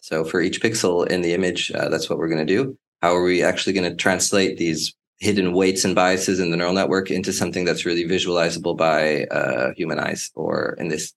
So 0.00 0.24
for 0.24 0.40
each 0.40 0.60
pixel 0.60 1.06
in 1.06 1.22
the 1.22 1.34
image, 1.34 1.70
uh, 1.72 1.88
that's 1.88 2.10
what 2.10 2.18
we're 2.18 2.28
going 2.28 2.44
to 2.46 2.54
do. 2.54 2.76
How 3.00 3.14
are 3.14 3.22
we 3.22 3.42
actually 3.42 3.72
going 3.72 3.90
to 3.90 3.96
translate 3.96 4.58
these 4.58 4.94
hidden 5.18 5.52
weights 5.52 5.84
and 5.84 5.94
biases 5.94 6.40
in 6.40 6.50
the 6.50 6.56
neural 6.56 6.72
network 6.72 7.10
into 7.10 7.32
something 7.32 7.64
that's 7.64 7.86
really 7.86 8.04
visualizable 8.04 8.76
by 8.76 9.24
uh, 9.26 9.72
human 9.76 10.00
eyes, 10.00 10.30
or 10.34 10.76
in 10.78 10.88
this 10.88 11.12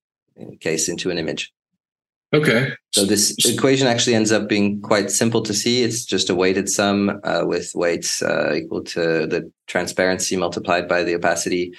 case, 0.60 0.88
into 0.88 1.10
an 1.10 1.18
image? 1.18 1.52
Okay. 2.34 2.74
So 2.92 3.06
this 3.06 3.36
equation 3.46 3.88
actually 3.88 4.16
ends 4.16 4.32
up 4.32 4.50
being 4.50 4.82
quite 4.82 5.12
simple 5.12 5.42
to 5.44 5.54
see. 5.54 5.84
It's 5.84 6.04
just 6.06 6.30
a 6.30 6.36
weighted 6.36 6.70
sum 6.70 7.20
uh, 7.24 7.44
with 7.46 7.72
weights 7.76 8.22
uh, 8.22 8.54
equal 8.56 8.84
to 8.84 9.28
the 9.28 9.52
transparency 9.68 10.36
multiplied 10.36 10.88
by 10.88 11.04
the 11.04 11.16
opacity. 11.16 11.74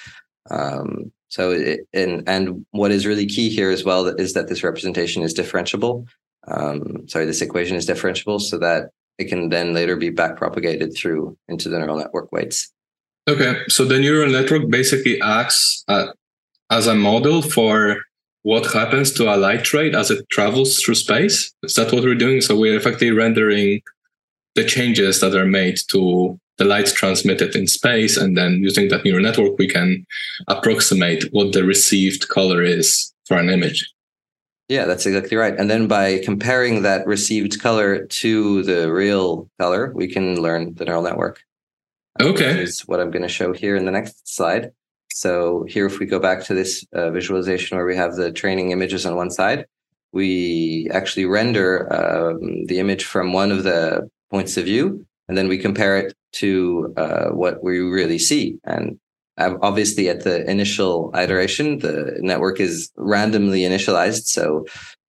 Um, 0.51 1.13
so, 1.29 1.51
it, 1.51 1.81
and 1.93 2.23
and 2.29 2.65
what 2.71 2.93
is 2.93 3.07
really 3.07 3.27
key 3.27 3.51
here 3.51 3.71
as 3.71 3.85
well 3.85 4.07
is 4.07 4.33
that 4.35 4.49
this 4.49 4.63
representation 4.63 5.23
is 5.23 5.35
differentiable. 5.35 6.07
Um, 6.49 7.09
sorry, 7.09 7.27
this 7.27 7.43
equation 7.43 7.77
is 7.77 7.87
differentiable, 7.87 8.41
so 8.41 8.59
that 8.59 8.91
it 9.19 9.25
can 9.25 9.49
then 9.49 9.75
later 9.75 9.97
be 9.97 10.11
back 10.11 10.37
propagated 10.37 10.95
through 10.95 11.37
into 11.49 11.69
the 11.69 11.79
neural 11.79 11.99
network 11.99 12.31
weights. 12.33 12.73
Okay, 13.29 13.63
so 13.69 13.85
the 13.85 13.99
neural 13.99 14.31
network 14.31 14.71
basically 14.71 15.21
acts 15.21 15.83
uh, 15.89 16.07
as 16.71 16.87
a 16.87 16.95
model 16.95 17.43
for 17.43 18.01
what 18.47 18.73
happens 18.73 19.11
to 19.11 19.25
a 19.29 19.35
light 19.37 19.73
ray 19.73 19.91
as 19.93 20.09
it 20.09 20.25
travels 20.31 20.79
through 20.79 20.95
space. 20.95 21.53
Is 21.65 21.75
that 21.75 21.93
what 21.93 22.05
we're 22.05 22.15
doing? 22.15 22.41
So 22.41 22.55
we're 22.55 22.77
effectively 22.77 23.11
rendering 23.11 23.83
the 24.55 24.65
changes 24.65 25.19
that 25.19 25.35
are 25.35 25.45
made 25.61 25.79
to 25.89 26.39
the 26.57 26.65
light 26.65 26.87
transmitted 26.87 27.57
in 27.57 27.67
space. 27.67 28.17
And 28.17 28.39
then 28.39 28.63
using 28.63 28.87
that 28.91 29.05
neural 29.05 29.25
network, 29.25 29.59
we 29.59 29.67
can 29.67 30.07
approximate 30.47 31.25
what 31.33 31.55
the 31.55 31.65
received 31.65 32.29
color 32.29 32.63
is 32.63 33.13
for 33.27 33.37
an 33.37 33.51
image. 33.51 33.93
Yeah, 34.69 34.85
that's 34.85 35.07
exactly 35.07 35.37
right. 35.37 35.59
And 35.59 35.69
then 35.69 35.89
by 35.89 36.19
comparing 36.19 36.83
that 36.83 37.05
received 37.05 37.61
color 37.61 38.07
to 38.07 38.63
the 38.63 38.93
real 38.93 39.51
color, 39.59 39.91
we 39.93 40.07
can 40.07 40.41
learn 40.41 40.73
the 40.75 40.85
neural 40.85 41.03
network. 41.03 41.43
Okay. 42.21 42.53
This 42.53 42.71
is 42.71 42.81
what 42.83 43.01
I'm 43.01 43.11
going 43.11 43.23
to 43.23 43.29
show 43.29 43.53
here 43.53 43.75
in 43.75 43.87
the 43.87 43.91
next 43.91 44.33
slide. 44.33 44.71
So 45.17 45.65
here, 45.67 45.87
if 45.87 45.99
we 45.99 46.05
go 46.05 46.21
back 46.21 46.45
to 46.45 46.53
this 46.53 46.85
uh, 46.93 47.11
visualization 47.11 47.79
where 47.79 47.87
we 47.87 47.97
have 47.97 48.17
the 48.17 48.31
training 48.31 48.71
images 48.71 49.07
on 49.07 49.17
one 49.17 49.31
side, 49.31 49.65
we 50.13 50.91
actually 50.93 51.25
render 51.25 51.91
um, 51.91 52.67
the 52.67 52.81
image 52.81 53.05
from 53.05 53.33
one 53.33 53.51
of 53.51 53.65
the 53.65 54.11
points 54.31 54.59
of 54.59 54.67
view, 54.67 55.07
and 55.27 55.39
then 55.39 55.49
we 55.49 55.57
compare 55.57 55.97
it 55.97 56.13
to 56.33 56.93
uh, 56.99 57.29
what 57.31 57.65
we 57.65 57.79
really 57.79 58.19
see. 58.19 58.59
And 58.65 59.01
obviously, 59.39 60.11
at 60.11 60.25
the 60.25 60.45
initial 60.51 61.11
iteration, 61.17 61.79
the 61.79 62.19
network 62.21 62.61
is 62.61 62.91
randomly 62.97 63.61
initialized, 63.61 64.27
so 64.27 64.67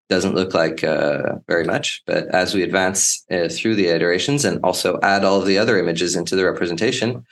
doesn't 0.08 0.34
look 0.34 0.54
like 0.54 0.82
uh, 0.82 1.34
very 1.48 1.64
much. 1.64 2.02
But 2.06 2.28
as 2.28 2.54
we 2.54 2.62
advance 2.62 3.26
uh, 3.30 3.48
through 3.50 3.74
the 3.74 3.88
iterations 3.88 4.46
and 4.46 4.58
also 4.64 4.98
add 5.02 5.22
all 5.22 5.38
of 5.38 5.46
the 5.46 5.58
other 5.58 5.78
images 5.78 6.16
into 6.16 6.34
the 6.34 6.46
representation, 6.46 7.26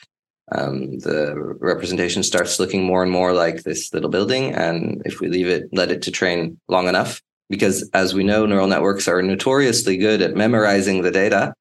um, 0.53 0.99
the 1.01 1.35
representation 1.59 2.23
starts 2.23 2.61
looking 2.61 2.85
more 2.85 3.03
and 3.03 3.11
more 3.11 3.33
like 3.33 3.65
this 3.65 3.93
little 3.93 4.11
building. 4.11 4.55
And 4.55 5.03
if 5.05 5.21
we 5.21 5.29
leave 5.29 5.49
it, 5.49 5.69
let 5.73 5.91
it 5.91 6.03
to 6.03 6.11
train 6.11 6.59
long 6.69 6.89
enough, 6.89 7.21
because 7.49 7.89
as 7.95 8.15
we 8.15 8.23
know, 8.23 8.47
neural 8.47 8.69
networks 8.69 9.09
are 9.09 9.23
notoriously 9.23 9.97
good 9.97 10.23
at 10.23 10.37
memorizing 10.37 11.03
the 11.03 11.11
data. 11.11 11.55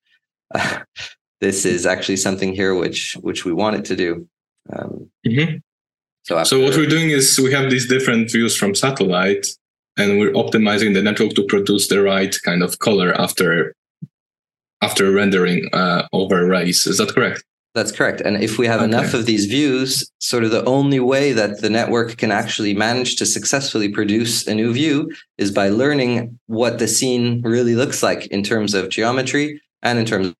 this 1.42 1.66
is 1.66 1.86
actually 1.86 2.18
something 2.18 2.54
here 2.54 2.76
which 2.76 3.14
which 3.22 3.44
we 3.44 3.54
want 3.54 3.76
it 3.76 3.86
to 3.86 3.96
do. 3.96 4.28
Um, 4.72 5.10
mm-hmm. 5.26 5.58
So, 6.24 6.38
after, 6.38 6.50
so 6.50 6.60
what 6.64 6.76
we're 6.76 6.88
doing 6.88 7.10
is 7.10 7.40
we 7.40 7.54
have 7.54 7.70
these 7.70 7.88
different 7.88 8.32
views 8.32 8.56
from 8.56 8.76
satellite, 8.76 9.48
and 9.98 10.20
we're 10.20 10.34
optimizing 10.34 10.94
the 10.94 11.02
network 11.02 11.34
to 11.34 11.44
produce 11.44 11.88
the 11.88 12.02
right 12.02 12.36
kind 12.44 12.62
of 12.62 12.78
color 12.80 13.20
after 13.20 13.76
after 14.82 15.12
rendering 15.12 15.70
uh, 15.74 16.08
over 16.14 16.46
rays. 16.46 16.86
Is 16.86 17.00
that 17.00 17.14
correct? 17.16 17.44
That's 17.76 17.92
correct. 17.92 18.22
And 18.22 18.42
if 18.42 18.58
we 18.58 18.68
have 18.68 18.80
okay. 18.80 18.86
enough 18.86 19.14
of 19.14 19.26
these 19.26 19.48
views, 19.48 20.10
sort 20.20 20.46
of 20.46 20.52
the 20.52 20.64
only 20.64 21.02
way 21.02 21.34
that 21.34 21.60
the 21.60 21.70
network 21.70 22.16
can 22.16 22.32
actually 22.32 22.74
manage 22.74 23.18
to 23.18 23.26
successfully 23.26 23.90
produce 23.90 24.48
a 24.48 24.56
new 24.56 24.72
view 24.72 25.12
is 25.38 25.52
by 25.52 25.68
learning 25.68 26.40
what 26.48 26.80
the 26.80 26.88
scene 26.88 27.42
really 27.42 27.76
looks 27.76 28.02
like 28.02 28.28
in 28.28 28.44
terms 28.44 28.74
of 28.74 28.88
geometry 28.88 29.62
and 29.84 30.00
in 30.00 30.06
terms 30.06 30.34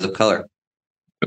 of 0.00 0.12
color. 0.12 0.46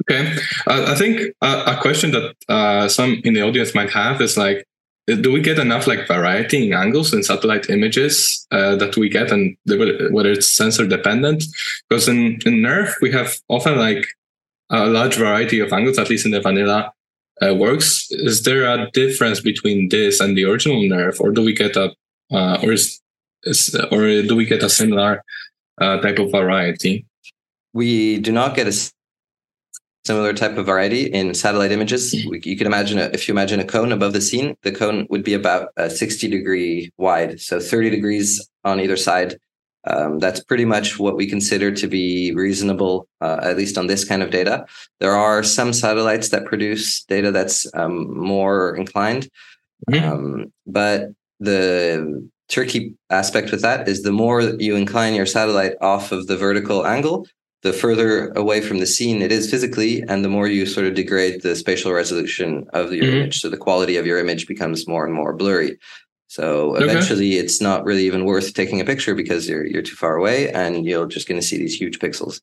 Okay. 0.02 0.32
Uh, 0.68 0.86
I 0.88 0.96
think 0.96 1.34
uh, 1.42 1.64
a 1.66 1.82
question 1.82 2.12
that 2.12 2.36
uh, 2.48 2.88
some 2.88 3.22
in 3.24 3.34
the 3.34 3.42
audience 3.42 3.74
might 3.74 3.90
have 3.90 4.22
is 4.22 4.38
like, 4.38 4.68
do 5.08 5.32
we 5.32 5.42
get 5.42 5.58
enough 5.58 5.88
like 5.88 6.08
variety 6.08 6.68
in 6.68 6.74
angles 6.74 7.12
in 7.12 7.24
satellite 7.24 7.72
images 7.72 8.46
uh, 8.52 8.76
that 8.76 8.98
we 8.98 9.10
get 9.10 9.32
and 9.32 9.58
whether 9.66 10.32
it's 10.32 10.52
sensor 10.52 10.86
dependent? 10.86 11.44
Because 11.90 12.08
in, 12.08 12.40
in 12.46 12.62
NERF, 12.62 12.94
we 13.02 13.12
have 13.12 13.36
often 13.50 13.80
like 13.80 14.06
a 14.70 14.88
large 14.88 15.16
variety 15.16 15.60
of 15.60 15.72
angles, 15.72 15.98
at 15.98 16.10
least 16.10 16.26
in 16.26 16.32
the 16.32 16.42
vanilla 16.42 16.92
uh, 17.42 17.54
works. 17.54 18.08
Is 18.12 18.44
there 18.44 18.66
a 18.66 18.90
difference 18.92 19.40
between 19.40 19.90
this 19.90 20.20
and 20.20 20.38
the 20.38 20.46
original 20.46 20.82
NeRF, 20.82 21.20
or 21.20 21.32
do 21.32 21.44
we 21.44 21.54
get 21.54 21.76
a, 21.76 21.94
uh, 22.32 22.60
or 22.64 22.72
is, 22.72 23.02
is, 23.44 23.76
or 23.92 24.22
do 24.22 24.36
we 24.36 24.46
get 24.46 24.64
a 24.64 24.70
similar 24.70 25.24
uh, 25.80 25.98
type 26.00 26.20
of 26.20 26.32
variety? 26.32 27.06
We 27.74 28.20
do 28.20 28.32
not 28.32 28.56
get 28.56 28.68
a 28.68 28.92
similar 30.06 30.34
type 30.34 30.58
of 30.58 30.66
variety 30.66 31.06
in 31.06 31.34
satellite 31.34 31.72
images. 31.72 32.14
You 32.14 32.58
can 32.58 32.68
imagine 32.68 33.00
a, 33.00 33.06
if 33.06 33.28
you 33.28 33.34
imagine 33.34 33.60
a 33.60 33.66
cone 33.66 33.92
above 33.92 34.14
the 34.14 34.22
scene, 34.22 34.56
the 34.62 34.72
cone 34.72 35.08
would 35.10 35.24
be 35.24 35.34
about 35.34 35.70
a 35.78 35.90
60 35.90 36.30
degree 36.30 36.92
wide, 36.98 37.40
so 37.42 37.60
30 37.60 37.90
degrees 37.90 38.48
on 38.64 38.80
either 38.80 38.98
side 38.98 39.38
um, 39.88 40.20
that's 40.20 40.44
pretty 40.44 40.66
much 40.66 41.00
what 41.00 41.16
we 41.16 41.28
consider 41.28 41.72
to 41.72 41.88
be 41.88 42.32
reasonable, 42.34 43.08
uh, 43.22 43.40
at 43.44 43.58
least 43.58 43.78
on 43.78 43.88
this 43.88 44.04
kind 44.04 44.24
of 44.24 44.32
data. 44.32 44.66
There 45.00 45.16
are 45.16 45.44
some 45.44 45.74
satellites 45.74 46.30
that 46.30 46.46
produce 46.46 47.04
data 47.04 47.32
that's 47.32 47.68
um, 47.74 48.18
more 48.18 48.76
inclined, 48.76 49.30
mm-hmm. 49.90 50.12
um, 50.12 50.54
but 50.66 51.10
the 51.40 52.30
tricky 52.50 52.94
aspect 53.10 53.52
with 53.52 53.62
that 53.62 53.88
is 53.88 54.04
the 54.04 54.12
more 54.12 54.42
you 54.42 54.76
incline 54.76 55.16
your 55.16 55.26
satellite 55.26 55.74
off 55.82 56.12
of 56.12 56.28
the 56.28 56.38
vertical 56.38 56.86
angle, 56.86 57.28
the 57.64 57.74
further 57.74 58.30
away 58.34 58.62
from 58.62 58.78
the 58.78 58.86
scene 58.86 59.22
it 59.22 59.32
is 59.32 59.50
physically, 59.50 60.04
and 60.08 60.24
the 60.24 60.30
more 60.30 60.48
you 60.48 60.66
sort 60.66 60.86
of 60.86 60.94
degrade 60.94 61.42
the 61.42 61.56
spatial 61.56 61.92
resolution 61.92 62.68
of 62.74 62.94
your 62.94 63.06
mm-hmm. 63.06 63.18
image. 63.18 63.40
So 63.42 63.50
the 63.50 63.58
quality 63.58 63.98
of 63.98 64.06
your 64.06 64.20
image 64.20 64.48
becomes 64.48 64.88
more 64.88 65.06
and 65.06 65.14
more 65.14 65.34
blurry. 65.34 65.78
So 66.36 66.76
eventually, 66.76 67.38
okay. 67.38 67.46
it's 67.46 67.62
not 67.62 67.86
really 67.86 68.06
even 68.06 68.26
worth 68.26 68.54
taking 68.54 68.82
a 68.82 68.86
picture 68.86 69.16
because 69.16 69.48
you're 69.48 69.66
you're 69.66 69.82
too 69.82 69.96
far 69.96 70.18
away, 70.18 70.52
and 70.52 70.86
you're 70.86 71.08
just 71.08 71.30
going 71.30 71.40
to 71.40 71.48
see 71.48 71.58
these 71.58 71.80
huge 71.80 72.00
pixels. 72.00 72.42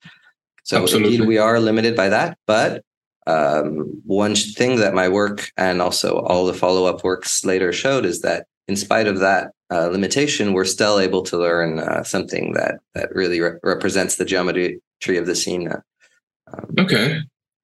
So 0.64 0.80
Absolutely. 0.80 1.16
indeed, 1.16 1.28
we 1.28 1.36
are 1.36 1.60
limited 1.60 1.94
by 1.94 2.08
that. 2.08 2.38
But 2.46 2.84
um, 3.26 4.00
one 4.06 4.34
thing 4.34 4.76
that 4.76 4.94
my 4.94 5.10
work 5.10 5.52
and 5.58 5.82
also 5.82 6.20
all 6.20 6.46
the 6.46 6.54
follow 6.54 6.86
up 6.86 7.04
works 7.04 7.44
later 7.44 7.70
showed 7.70 8.06
is 8.06 8.22
that 8.22 8.46
in 8.66 8.76
spite 8.76 9.06
of 9.06 9.18
that 9.18 9.50
uh, 9.70 9.88
limitation, 9.88 10.54
we're 10.54 10.64
still 10.64 10.98
able 10.98 11.22
to 11.24 11.36
learn 11.36 11.78
uh, 11.78 12.02
something 12.02 12.54
that 12.54 12.76
that 12.94 13.14
really 13.14 13.40
re- 13.42 13.58
represents 13.62 14.16
the 14.16 14.24
geometry 14.24 14.80
of 15.18 15.26
the 15.26 15.36
scene. 15.36 15.68
Um, 15.68 16.74
okay. 16.78 17.20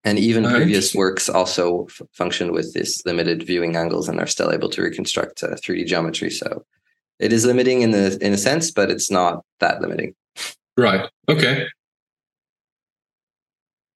And 0.08 0.18
even 0.18 0.44
previous 0.44 0.94
works 0.94 1.28
also 1.28 1.84
f- 1.84 2.00
functioned 2.14 2.52
with 2.52 2.72
this 2.72 3.04
limited 3.04 3.42
viewing 3.42 3.76
angles 3.76 4.08
and 4.08 4.18
are 4.18 4.26
still 4.26 4.50
able 4.50 4.70
to 4.70 4.80
reconstruct 4.80 5.42
uh, 5.42 5.48
3D 5.48 5.86
geometry. 5.86 6.30
So 6.30 6.64
it 7.18 7.30
is 7.30 7.44
limiting 7.44 7.82
in 7.82 7.90
the 7.90 8.16
in 8.22 8.32
a 8.32 8.38
sense, 8.38 8.70
but 8.70 8.90
it's 8.90 9.10
not 9.10 9.44
that 9.60 9.82
limiting. 9.82 10.14
Right. 10.78 11.10
Okay. 11.28 11.66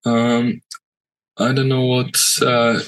Um, 0.04 0.60
I 1.38 1.52
don't 1.52 1.70
know 1.70 1.86
what. 1.86 2.14
Uh, 2.42 2.80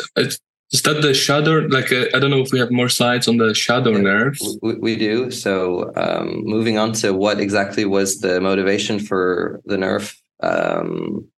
Is 0.73 0.83
that 0.83 1.01
the 1.01 1.15
shadow? 1.15 1.61
Like, 1.61 1.91
uh, 1.93 2.07
I 2.15 2.19
don't 2.19 2.31
know 2.31 2.41
if 2.41 2.53
we 2.53 2.59
have 2.59 2.73
more 2.73 2.91
slides 2.91 3.27
on 3.27 3.39
the 3.39 3.55
shadow 3.55 3.93
yeah, 3.93 4.01
NeRF. 4.01 4.59
We, 4.61 4.75
we, 4.75 4.97
do. 4.97 5.31
So, 5.31 5.93
um, 5.97 6.43
moving 6.45 6.77
on 6.77 6.93
to 6.95 7.15
what 7.15 7.41
exactly 7.41 7.85
was 7.85 8.19
the 8.19 8.41
motivation 8.41 8.99
for 8.99 9.63
the 9.65 9.77
nerf 9.77 10.17
um, 10.43 11.29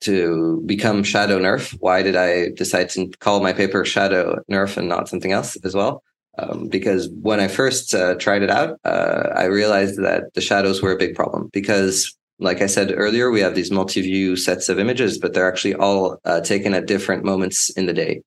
to 0.00 0.62
become 0.66 1.02
shadow 1.02 1.38
nerf? 1.38 1.76
Why 1.80 2.02
did 2.02 2.16
I 2.16 2.50
decide 2.50 2.90
to 2.90 3.10
call 3.20 3.40
my 3.40 3.52
paper 3.52 3.84
shadow 3.84 4.42
nerf 4.50 4.76
and 4.76 4.88
not 4.88 5.08
something 5.08 5.32
else 5.32 5.56
as 5.64 5.74
well? 5.74 6.02
Um, 6.38 6.68
because 6.68 7.08
when 7.20 7.40
I 7.40 7.48
first 7.48 7.94
uh, 7.94 8.14
tried 8.14 8.42
it 8.42 8.50
out, 8.50 8.78
uh, 8.84 9.30
I 9.34 9.44
realized 9.44 10.00
that 10.02 10.34
the 10.34 10.40
shadows 10.40 10.80
were 10.80 10.92
a 10.92 10.96
big 10.96 11.16
problem 11.16 11.50
because 11.52 12.16
like 12.40 12.62
I 12.62 12.66
said 12.66 12.94
earlier, 12.96 13.30
we 13.30 13.40
have 13.40 13.54
these 13.54 13.70
multi-view 13.70 14.36
sets 14.36 14.68
of 14.68 14.78
images, 14.78 15.18
but 15.18 15.34
they're 15.34 15.48
actually 15.48 15.74
all 15.74 16.18
uh, 16.24 16.40
taken 16.40 16.72
at 16.72 16.86
different 16.86 17.24
moments 17.24 17.70
in 17.70 17.86
the 17.86 17.92
day. 17.92 18.22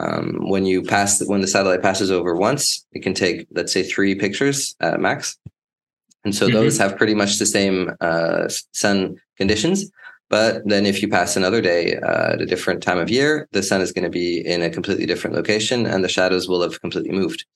Um, 0.00 0.48
when 0.48 0.66
you 0.66 0.82
pass, 0.82 1.24
when 1.24 1.40
the 1.40 1.46
satellite 1.46 1.82
passes 1.82 2.10
over 2.10 2.34
once, 2.34 2.84
it 2.92 3.02
can 3.02 3.14
take, 3.14 3.46
let's 3.52 3.72
say, 3.72 3.82
three 3.82 4.14
pictures 4.14 4.74
at 4.80 5.00
max, 5.00 5.36
and 6.24 6.34
so 6.34 6.46
mm-hmm. 6.46 6.54
those 6.54 6.78
have 6.78 6.96
pretty 6.96 7.14
much 7.14 7.38
the 7.38 7.46
same 7.46 7.90
uh, 8.00 8.48
sun 8.72 9.16
conditions. 9.36 9.90
But 10.30 10.62
then 10.66 10.84
if 10.84 11.00
you 11.00 11.08
pass 11.08 11.36
another 11.36 11.60
day 11.60 11.96
uh, 11.96 12.34
at 12.34 12.40
a 12.40 12.46
different 12.46 12.82
time 12.82 12.98
of 12.98 13.10
year, 13.10 13.48
the 13.52 13.62
sun 13.62 13.80
is 13.80 13.92
going 13.92 14.04
to 14.04 14.10
be 14.10 14.40
in 14.46 14.62
a 14.62 14.70
completely 14.70 15.06
different 15.06 15.34
location 15.36 15.86
and 15.86 16.04
the 16.04 16.08
shadows 16.08 16.48
will 16.48 16.62
have 16.62 16.80
completely 16.80 17.12
moved. 17.12 17.46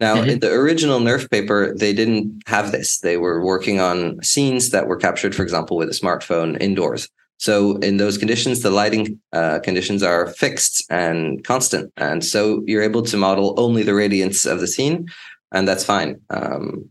Now, 0.00 0.16
mm-hmm. 0.16 0.30
in 0.30 0.38
the 0.40 0.52
original 0.52 1.00
NERF 1.00 1.30
paper, 1.30 1.74
they 1.76 1.92
didn't 1.92 2.42
have 2.46 2.72
this. 2.72 2.98
They 3.00 3.16
were 3.16 3.44
working 3.44 3.80
on 3.80 4.22
scenes 4.22 4.70
that 4.70 4.86
were 4.86 4.96
captured, 4.96 5.34
for 5.34 5.42
example, 5.42 5.76
with 5.76 5.88
a 5.88 5.92
smartphone 5.92 6.60
indoors. 6.60 7.08
So 7.38 7.76
in 7.78 7.96
those 7.96 8.18
conditions, 8.18 8.62
the 8.62 8.70
lighting 8.70 9.18
uh, 9.32 9.58
conditions 9.58 10.04
are 10.04 10.28
fixed 10.28 10.84
and 10.90 11.42
constant. 11.42 11.92
And 11.96 12.24
so 12.24 12.62
you're 12.66 12.84
able 12.84 13.02
to 13.02 13.16
model 13.16 13.54
only 13.58 13.82
the 13.82 13.94
radiance 13.94 14.46
of 14.46 14.60
the 14.60 14.68
scene, 14.68 15.08
and 15.50 15.66
that's 15.66 15.84
fine. 15.84 16.20
Um, 16.30 16.88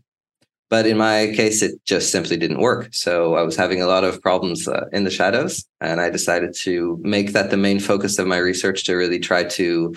but 0.72 0.86
in 0.86 0.96
my 0.96 1.30
case, 1.36 1.60
it 1.60 1.84
just 1.84 2.10
simply 2.10 2.38
didn't 2.38 2.58
work. 2.58 2.88
So 2.92 3.34
I 3.34 3.42
was 3.42 3.56
having 3.56 3.82
a 3.82 3.86
lot 3.86 4.04
of 4.04 4.22
problems 4.22 4.66
uh, 4.66 4.86
in 4.90 5.04
the 5.04 5.10
shadows, 5.10 5.66
and 5.82 6.00
I 6.00 6.08
decided 6.08 6.54
to 6.64 6.98
make 7.02 7.34
that 7.34 7.50
the 7.50 7.58
main 7.58 7.78
focus 7.78 8.18
of 8.18 8.26
my 8.26 8.38
research 8.38 8.84
to 8.84 8.94
really 8.94 9.18
try 9.18 9.44
to 9.60 9.94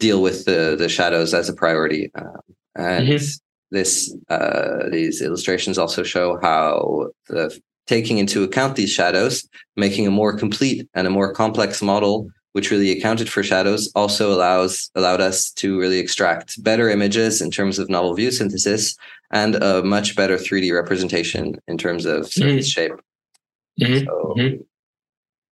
deal 0.00 0.22
with 0.22 0.46
the 0.46 0.76
the 0.78 0.88
shadows 0.88 1.34
as 1.34 1.50
a 1.50 1.52
priority. 1.52 2.10
Um, 2.14 2.40
and 2.74 3.06
mm-hmm. 3.06 3.26
this 3.70 4.16
uh, 4.30 4.88
these 4.90 5.20
illustrations 5.20 5.76
also 5.76 6.02
show 6.02 6.38
how 6.40 7.08
the 7.28 7.54
taking 7.86 8.16
into 8.16 8.44
account 8.44 8.76
these 8.76 8.94
shadows, 9.00 9.46
making 9.76 10.06
a 10.06 10.10
more 10.10 10.34
complete 10.34 10.88
and 10.94 11.06
a 11.06 11.10
more 11.10 11.34
complex 11.34 11.82
model 11.82 12.30
which 12.52 12.70
really 12.70 12.92
accounted 12.92 13.28
for 13.30 13.42
shadows, 13.42 13.90
also 13.94 14.32
allows 14.32 14.90
allowed 14.94 15.20
us 15.20 15.50
to 15.50 15.78
really 15.78 15.98
extract 15.98 16.62
better 16.62 16.88
images 16.88 17.40
in 17.40 17.50
terms 17.50 17.78
of 17.78 17.88
novel 17.88 18.14
view 18.14 18.30
synthesis 18.30 18.96
and 19.32 19.56
a 19.56 19.82
much 19.82 20.14
better 20.14 20.36
3D 20.36 20.72
representation 20.72 21.56
in 21.66 21.78
terms 21.78 22.04
of 22.04 22.26
surface 22.26 22.74
mm-hmm. 22.74 22.92
shape. 22.92 22.92
Mm-hmm. 23.80 24.04
So, 24.04 24.34
mm-hmm. 24.36 24.62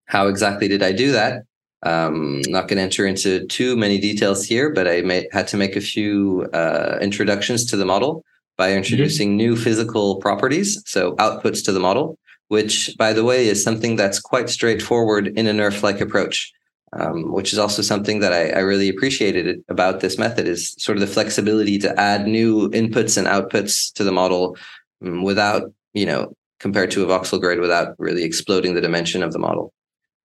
how 0.04 0.28
exactly 0.28 0.68
did 0.68 0.82
I 0.82 0.92
do 0.92 1.12
that? 1.12 1.44
Um, 1.82 2.42
not 2.48 2.68
going 2.68 2.76
to 2.76 2.82
enter 2.82 3.06
into 3.06 3.46
too 3.46 3.74
many 3.74 3.98
details 3.98 4.44
here, 4.44 4.70
but 4.70 4.86
I 4.86 5.00
may, 5.00 5.26
had 5.32 5.48
to 5.48 5.56
make 5.56 5.76
a 5.76 5.80
few 5.80 6.46
uh, 6.52 6.98
introductions 7.00 7.64
to 7.66 7.76
the 7.76 7.86
model 7.86 8.22
by 8.58 8.68
mm-hmm. 8.68 8.78
introducing 8.78 9.36
new 9.36 9.56
physical 9.56 10.16
properties, 10.16 10.82
so 10.84 11.16
outputs 11.16 11.64
to 11.64 11.72
the 11.72 11.80
model, 11.80 12.18
which, 12.48 12.94
by 12.98 13.14
the 13.14 13.24
way, 13.24 13.48
is 13.48 13.64
something 13.64 13.96
that's 13.96 14.20
quite 14.20 14.50
straightforward 14.50 15.28
in 15.28 15.46
a 15.46 15.52
NERF-like 15.52 16.02
approach 16.02 16.52
um, 16.92 17.32
which 17.32 17.52
is 17.52 17.58
also 17.58 17.82
something 17.82 18.20
that 18.20 18.32
I, 18.32 18.50
I, 18.50 18.58
really 18.60 18.88
appreciated 18.88 19.62
about 19.68 20.00
this 20.00 20.18
method 20.18 20.48
is 20.48 20.74
sort 20.78 20.96
of 20.96 21.00
the 21.00 21.06
flexibility 21.06 21.78
to 21.78 22.00
add 22.00 22.26
new 22.26 22.68
inputs 22.70 23.16
and 23.16 23.28
outputs 23.28 23.92
to 23.94 24.02
the 24.02 24.10
model 24.10 24.56
um, 25.04 25.22
without, 25.22 25.72
you 25.94 26.04
know, 26.04 26.34
compared 26.58 26.90
to 26.92 27.04
a 27.04 27.06
voxel 27.06 27.40
grid 27.40 27.60
without 27.60 27.94
really 27.98 28.24
exploding 28.24 28.74
the 28.74 28.80
dimension 28.80 29.22
of 29.22 29.32
the 29.32 29.38
model 29.38 29.72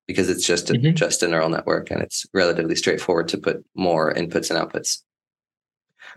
because 0.07 0.29
it's 0.29 0.45
just 0.45 0.69
a, 0.69 0.73
mm-hmm. 0.73 0.95
just 0.95 1.23
a 1.23 1.27
neural 1.27 1.49
network 1.49 1.91
and 1.91 2.01
it's 2.01 2.25
relatively 2.33 2.75
straightforward 2.75 3.27
to 3.27 3.37
put 3.37 3.63
more 3.75 4.13
inputs 4.13 4.49
and 4.49 4.59
outputs. 4.59 5.01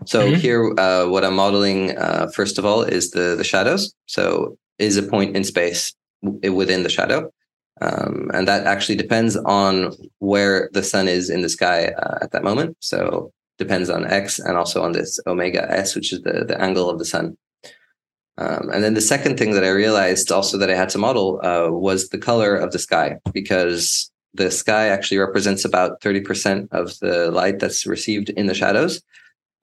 So 0.05 0.27
mm-hmm. 0.27 0.39
here, 0.39 0.73
uh, 0.79 1.07
what 1.07 1.25
I'm 1.25 1.35
modeling, 1.35 1.97
uh, 1.97 2.27
first 2.33 2.57
of 2.57 2.65
all, 2.65 2.83
is 2.83 3.11
the 3.11 3.35
the 3.35 3.43
shadows. 3.43 3.93
So 4.05 4.57
is 4.77 4.95
a 4.95 5.03
point 5.03 5.35
in 5.35 5.43
space 5.43 5.93
w- 6.23 6.53
within 6.53 6.83
the 6.83 6.89
shadow. 6.89 7.31
Um, 7.81 8.29
and 8.33 8.47
that 8.47 8.65
actually 8.65 8.95
depends 8.95 9.35
on 9.37 9.93
where 10.19 10.69
the 10.73 10.83
sun 10.83 11.07
is 11.07 11.29
in 11.29 11.41
the 11.41 11.49
sky 11.49 11.85
uh, 11.85 12.19
at 12.21 12.31
that 12.31 12.43
moment. 12.43 12.75
So 12.79 13.31
depends 13.57 13.89
on 13.89 14.05
x 14.05 14.39
and 14.39 14.57
also 14.57 14.81
on 14.83 14.93
this 14.93 15.19
omega 15.27 15.69
s, 15.71 15.95
which 15.95 16.11
is 16.13 16.21
the, 16.21 16.45
the 16.45 16.59
angle 16.61 16.89
of 16.89 16.99
the 16.99 17.05
sun. 17.05 17.37
Um, 18.37 18.69
and 18.73 18.83
then 18.83 18.93
the 18.93 19.01
second 19.01 19.37
thing 19.37 19.51
that 19.51 19.65
I 19.65 19.69
realized 19.69 20.31
also 20.31 20.57
that 20.57 20.69
I 20.69 20.75
had 20.75 20.89
to 20.89 20.97
model 20.97 21.41
uh, 21.43 21.69
was 21.69 22.07
the 22.07 22.17
color 22.17 22.55
of 22.55 22.71
the 22.71 22.79
sky, 22.79 23.17
because 23.33 24.09
the 24.33 24.49
sky 24.49 24.87
actually 24.87 25.17
represents 25.17 25.65
about 25.65 25.99
30% 25.99 26.69
of 26.71 26.97
the 26.99 27.31
light 27.31 27.59
that's 27.59 27.85
received 27.85 28.29
in 28.29 28.45
the 28.45 28.53
shadows. 28.53 29.01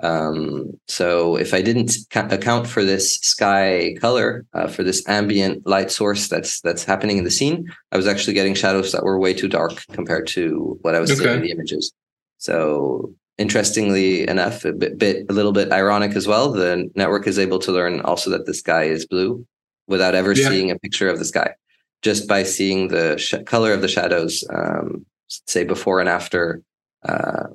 Um, 0.00 0.78
so 0.88 1.36
if 1.36 1.54
I 1.54 1.62
didn't 1.62 1.96
ca- 2.10 2.28
account 2.30 2.66
for 2.66 2.84
this 2.84 3.16
sky 3.16 3.94
color, 3.98 4.44
uh, 4.52 4.68
for 4.68 4.82
this 4.82 5.06
ambient 5.08 5.66
light 5.66 5.90
source 5.90 6.28
that's 6.28 6.60
that's 6.60 6.84
happening 6.84 7.16
in 7.16 7.24
the 7.24 7.30
scene, 7.30 7.72
I 7.92 7.96
was 7.96 8.06
actually 8.06 8.34
getting 8.34 8.54
shadows 8.54 8.92
that 8.92 9.04
were 9.04 9.18
way 9.18 9.32
too 9.32 9.48
dark 9.48 9.84
compared 9.92 10.26
to 10.28 10.78
what 10.82 10.94
I 10.94 11.00
was 11.00 11.10
okay. 11.10 11.22
seeing 11.22 11.36
in 11.36 11.42
the 11.42 11.50
images. 11.50 11.92
So 12.38 13.14
interestingly 13.38 14.28
enough, 14.28 14.64
a 14.64 14.72
bit, 14.72 14.98
bit, 14.98 15.26
a 15.28 15.32
little 15.32 15.52
bit 15.52 15.72
ironic 15.72 16.16
as 16.16 16.26
well. 16.26 16.52
The 16.52 16.90
network 16.94 17.26
is 17.26 17.38
able 17.38 17.58
to 17.60 17.72
learn 17.72 18.00
also 18.00 18.30
that 18.30 18.46
the 18.46 18.54
sky 18.54 18.84
is 18.84 19.06
blue 19.06 19.46
without 19.86 20.14
ever 20.14 20.32
yeah. 20.32 20.48
seeing 20.48 20.70
a 20.70 20.78
picture 20.78 21.08
of 21.08 21.18
the 21.18 21.24
sky, 21.24 21.54
just 22.02 22.28
by 22.28 22.42
seeing 22.42 22.88
the 22.88 23.16
sh- 23.18 23.34
color 23.46 23.72
of 23.72 23.80
the 23.80 23.88
shadows, 23.88 24.44
um, 24.50 25.06
say 25.28 25.64
before 25.64 26.00
and 26.00 26.08
after 26.08 26.62
uh, 27.08 27.48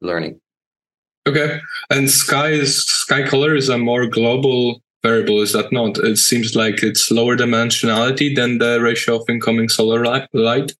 learning. 0.00 0.40
Okay, 1.28 1.60
and 1.90 2.10
sky 2.10 2.48
is 2.48 2.84
sky 2.84 3.26
color 3.26 3.54
is 3.54 3.68
a 3.68 3.76
more 3.76 4.06
global 4.06 4.82
variable, 5.02 5.40
is 5.40 5.52
that 5.52 5.72
not? 5.72 5.98
It 5.98 6.16
seems 6.16 6.54
like 6.54 6.82
it's 6.82 7.10
lower 7.10 7.36
dimensionality 7.36 8.34
than 8.34 8.58
the 8.58 8.80
ratio 8.80 9.16
of 9.16 9.28
incoming 9.28 9.68
solar 9.68 10.04
light. 10.04 10.72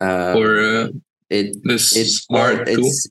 Um, 0.00 0.36
or 0.36 0.58
uh, 0.58 0.88
it 1.30 1.56
this 1.64 1.96
it's 1.96 2.26
R2? 2.26 2.66
It's, 2.68 3.08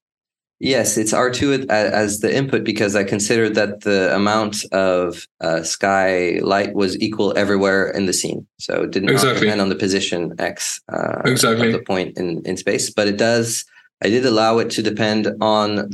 yes, 0.60 0.98
it's 0.98 1.14
R 1.14 1.32
two 1.32 1.66
as 1.70 2.20
the 2.20 2.36
input 2.36 2.64
because 2.64 2.96
I 2.96 3.04
considered 3.04 3.56
that 3.56 3.82
the 3.82 4.14
amount 4.16 4.66
of 4.72 5.28
uh, 5.42 5.64
sky 5.64 6.40
light 6.44 6.74
was 6.74 7.00
equal 7.00 7.38
everywhere 7.38 7.90
in 7.90 8.06
the 8.06 8.14
scene, 8.14 8.46
so 8.60 8.84
it 8.84 8.92
didn't 8.92 9.10
exactly. 9.10 9.42
depend 9.42 9.62
on 9.62 9.70
the 9.70 9.76
position 9.76 10.36
x 10.40 10.82
uh, 10.92 11.22
exactly 11.26 11.72
the 11.72 11.82
point 11.82 12.18
in 12.18 12.42
in 12.46 12.58
space, 12.58 12.90
but 12.90 13.08
it 13.08 13.18
does 13.18 13.66
I 14.06 14.10
did 14.10 14.24
allow 14.24 14.60
it 14.60 14.70
to 14.72 14.84
depend 14.84 15.28
on 15.42 15.90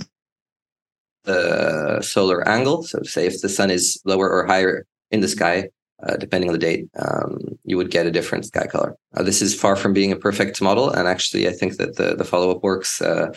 the 1.24 2.02
solar 2.02 2.46
angle. 2.46 2.84
So, 2.84 3.02
say 3.04 3.26
if 3.26 3.40
the 3.42 3.48
sun 3.48 3.72
is 3.72 4.02
lower 4.04 4.30
or 4.30 4.46
higher 4.46 4.86
in 5.12 5.22
the 5.22 5.30
sky, 5.30 5.70
uh, 6.04 6.18
depending 6.18 6.50
on 6.50 6.54
the 6.54 6.60
date, 6.60 6.90
um, 7.00 7.40
you 7.64 7.78
would 7.78 7.90
get 7.90 8.06
a 8.06 8.12
different 8.12 8.46
sky 8.46 8.68
color. 8.68 8.98
Uh, 9.16 9.24
this 9.24 9.42
is 9.42 9.56
far 9.56 9.78
from 9.78 9.94
being 9.94 10.12
a 10.12 10.18
perfect 10.18 10.62
model, 10.62 10.90
and 10.90 11.08
actually, 11.08 11.48
I 11.48 11.54
think 11.54 11.78
that 11.78 11.96
the 11.96 12.16
the 12.18 12.26
follow 12.26 12.52
up 12.52 12.64
works 12.64 13.02
uh, 13.02 13.32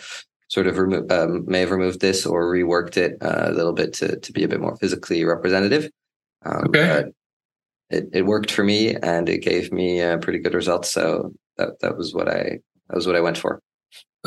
sort 0.49 0.67
of 0.67 0.77
remo- 0.77 1.07
um, 1.09 1.45
may 1.45 1.61
have 1.61 1.71
removed 1.71 2.01
this 2.01 2.25
or 2.25 2.51
reworked 2.51 2.97
it 2.97 3.17
uh, 3.21 3.45
a 3.47 3.53
little 3.53 3.71
bit 3.71 3.93
to 3.93 4.19
to 4.19 4.33
be 4.33 4.43
a 4.43 4.49
bit 4.49 4.59
more 4.59 4.75
physically 4.75 5.23
representative. 5.23 5.89
Um, 6.43 6.65
okay. 6.67 7.05
It, 7.91 8.09
it 8.11 8.25
worked 8.25 8.51
for 8.51 8.65
me, 8.65 8.95
and 8.95 9.29
it 9.29 9.37
gave 9.37 9.71
me 9.71 10.01
a 10.01 10.17
pretty 10.17 10.39
good 10.39 10.53
results. 10.53 10.91
So 10.91 11.31
that 11.55 11.79
that 11.79 11.95
was 11.95 12.13
what 12.13 12.27
I 12.27 12.59
that 12.89 12.95
was 12.95 13.07
what 13.07 13.15
I 13.15 13.21
went 13.21 13.37
for. 13.37 13.61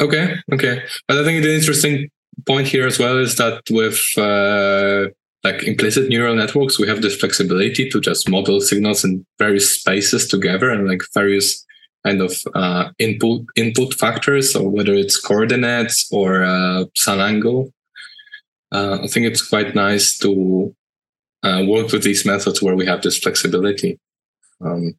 Okay, 0.00 0.37
okay. 0.52 0.82
But 1.06 1.18
I 1.18 1.24
think 1.24 1.42
the 1.42 1.54
interesting 1.54 2.11
point 2.46 2.68
here 2.68 2.87
as 2.87 2.98
well 2.98 3.18
is 3.18 3.37
that 3.37 3.62
with 3.70 4.00
uh, 4.16 5.11
like 5.44 5.62
implicit 5.64 6.08
neural 6.08 6.37
networks, 6.37 6.78
we 6.78 6.88
have 6.88 7.02
this 7.02 7.16
flexibility 7.16 7.88
to 7.90 8.00
just 8.00 8.28
model 8.28 8.61
signals 8.61 9.04
in 9.04 9.26
various 9.38 9.80
spaces 9.80 10.28
together 10.28 10.70
and 10.70 10.87
like 10.88 11.02
various 11.14 11.64
kind 12.06 12.20
of 12.20 12.32
uh, 12.54 12.90
input 12.98 13.44
input 13.56 13.94
factors, 13.94 14.54
or 14.54 14.68
whether 14.68 14.94
it's 14.94 15.20
coordinates 15.20 16.08
or 16.12 16.44
uh, 16.44 16.84
sun 16.94 17.20
angle. 17.20 17.72
Uh, 18.70 18.98
I 19.02 19.06
think 19.06 19.26
it's 19.26 19.46
quite 19.46 19.74
nice 19.74 20.18
to 20.18 20.74
uh, 21.42 21.64
work 21.66 21.90
with 21.90 22.02
these 22.02 22.26
methods 22.26 22.62
where 22.62 22.76
we 22.76 22.87
have 22.87 23.02
this 23.02 23.18
flexibility. 23.18 23.98
Um, 24.61 24.94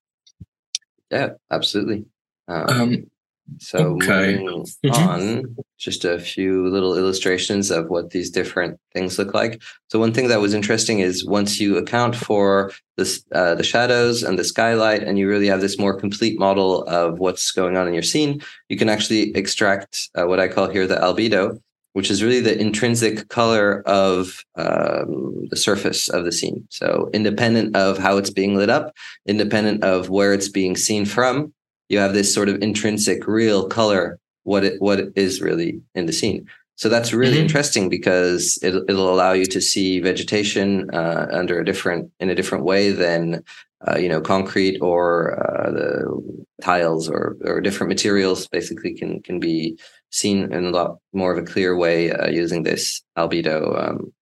yeah, 1.12 1.29
absolutely. 1.51 2.05
Um, 2.47 3.09
So 3.57 3.79
Okay. 3.95 4.38
moving 4.38 4.65
Mhm. 4.85 4.91
on, 4.91 5.55
just 5.77 6.05
a 6.05 6.19
few 6.19 6.67
little 6.67 6.95
illustrations 6.95 7.71
of 7.71 7.89
what 7.89 8.12
these 8.12 8.29
different 8.29 8.79
things 8.93 9.17
look 9.17 9.33
like. 9.33 9.62
So 9.89 9.99
one 9.99 10.13
thing 10.13 10.27
that 10.27 10.41
was 10.41 10.53
interesting 10.53 10.99
is 10.99 11.25
once 11.25 11.59
you 11.59 11.77
account 11.77 12.15
for 12.15 12.71
this, 12.97 13.23
uh, 13.33 13.55
the 13.55 13.63
shadows 13.63 14.23
and 14.23 14.38
the 14.38 14.43
skylight, 14.43 15.03
and 15.03 15.17
you 15.17 15.27
really 15.27 15.47
have 15.47 15.62
this 15.62 15.79
more 15.79 15.99
complete 15.99 16.38
model 16.39 16.83
of 16.83 17.19
what's 17.19 17.51
going 17.51 17.75
on 17.77 17.88
in 17.88 17.93
your 17.93 18.03
scene, 18.03 18.41
you 18.69 18.77
can 18.77 18.89
actually 18.89 19.31
extract 19.35 20.09
uh, 20.15 20.25
what 20.25 20.39
I 20.39 20.47
call 20.47 20.69
here 20.69 20.88
the 20.88 20.95
albedo, 20.97 21.59
which 21.93 22.12
is 22.12 22.23
really 22.23 22.41
the 22.41 22.59
intrinsic 22.59 23.29
color 23.29 23.81
of 23.85 24.43
um, 24.55 25.47
the 25.49 25.57
surface 25.57 26.07
of 26.09 26.23
the 26.23 26.31
scene. 26.31 26.67
So 26.69 27.09
independent 27.13 27.75
of 27.75 27.97
how 27.97 28.17
it's 28.17 28.29
being 28.29 28.55
lit 28.55 28.69
up, 28.69 28.93
independent 29.25 29.83
of 29.83 30.09
where 30.09 30.33
it's 30.33 30.49
being 30.49 30.75
seen 30.75 31.05
from, 31.05 31.53
you 31.89 31.97
have 31.99 32.13
this 32.13 32.34
sort 32.34 32.49
of 32.49 32.62
intrinsic 32.62 33.28
real 33.28 33.67
color 33.67 34.19
what 34.43 34.63
it 34.63 34.75
what 34.82 34.99
it 34.99 35.12
is 35.15 35.41
really 35.41 35.82
in 35.95 36.06
the 36.06 36.13
scene 36.13 36.45
so 36.75 36.88
that's 36.88 37.12
really 37.12 37.38
Mhm. 37.38 37.41
interesting 37.41 37.89
because 37.89 38.58
it, 38.63 38.73
it'll 38.89 39.13
allow 39.13 39.34
you 39.34 39.45
to 39.47 39.60
see 39.60 39.99
vegetation 39.99 40.89
uh, 40.93 41.28
under 41.32 41.60
a 41.60 41.65
different 41.65 42.10
in 42.21 42.30
a 42.30 42.36
different 42.36 42.63
way 42.63 42.91
than 42.91 43.43
uh, 43.88 43.97
you 43.97 44.08
know 44.10 44.21
concrete 44.21 44.78
or 44.82 45.04
uh, 45.45 45.71
the 45.71 46.45
tiles 46.62 47.10
or 47.10 47.36
or 47.49 47.60
different 47.62 47.89
materials 47.89 48.47
basically 48.47 48.93
can 48.93 49.21
can 49.21 49.39
be 49.39 49.78
seen 50.12 50.38
in 50.54 50.65
a 50.65 50.69
lot 50.80 50.97
more 51.13 51.32
of 51.34 51.38
a 51.43 51.47
clear 51.54 51.75
way 51.75 52.12
uh, 52.12 52.30
using 52.30 52.63
this 52.63 53.02
albedo 53.17 53.60
um, 53.84 54.13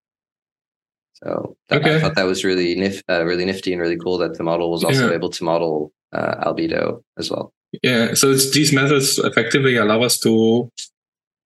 so 1.14 1.56
that, 1.70 1.84
I 1.86 2.00
thought 2.00 2.16
that 2.16 2.24
was 2.34 2.44
really 2.44 2.76
nif- 2.76 3.02
uh, 3.10 3.24
really 3.26 3.46
nifty 3.46 3.72
and 3.74 3.82
really 3.82 3.98
cool 3.98 4.18
that 4.20 4.38
the 4.38 4.44
model 4.44 4.70
was 4.72 4.84
also 4.84 5.08
Yeah. 5.10 5.16
able 5.16 5.30
to 5.32 5.44
model 5.44 5.92
uh, 6.14 6.36
albedo 6.46 7.04
as 7.18 7.30
well 7.32 7.54
Yeah, 7.84 8.14
so 8.14 8.34
these 8.34 8.74
methods 8.74 9.20
effectively 9.20 9.76
allow 9.78 10.02
us 10.02 10.20
to 10.20 10.72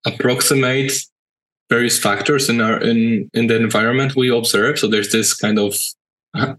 approximate 0.06 0.94
various 1.70 1.98
factors 1.98 2.50
in 2.50 2.62
our 2.62 2.80
in 2.82 3.30
in 3.34 3.48
the 3.48 3.56
environment 3.56 4.16
we 4.16 4.30
observe. 4.30 4.78
So 4.78 4.88
there's 4.88 5.12
this 5.12 5.34
kind 5.34 5.58
of 5.58 5.76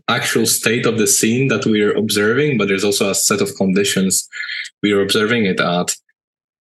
actual 0.09 0.47
state 0.47 0.87
of 0.87 0.99
the 0.99 1.07
scene 1.07 1.49
that 1.49 1.65
we 1.67 1.83
are 1.83 1.93
observing, 1.93 2.59
but 2.59 2.69
there's 2.69 2.85
also 2.85 3.11
a 3.11 3.15
set 3.15 3.41
of 3.41 3.55
conditions 3.57 4.29
we 4.83 4.93
are 4.93 5.03
observing 5.03 5.47
it 5.47 5.61
at. 5.61 5.97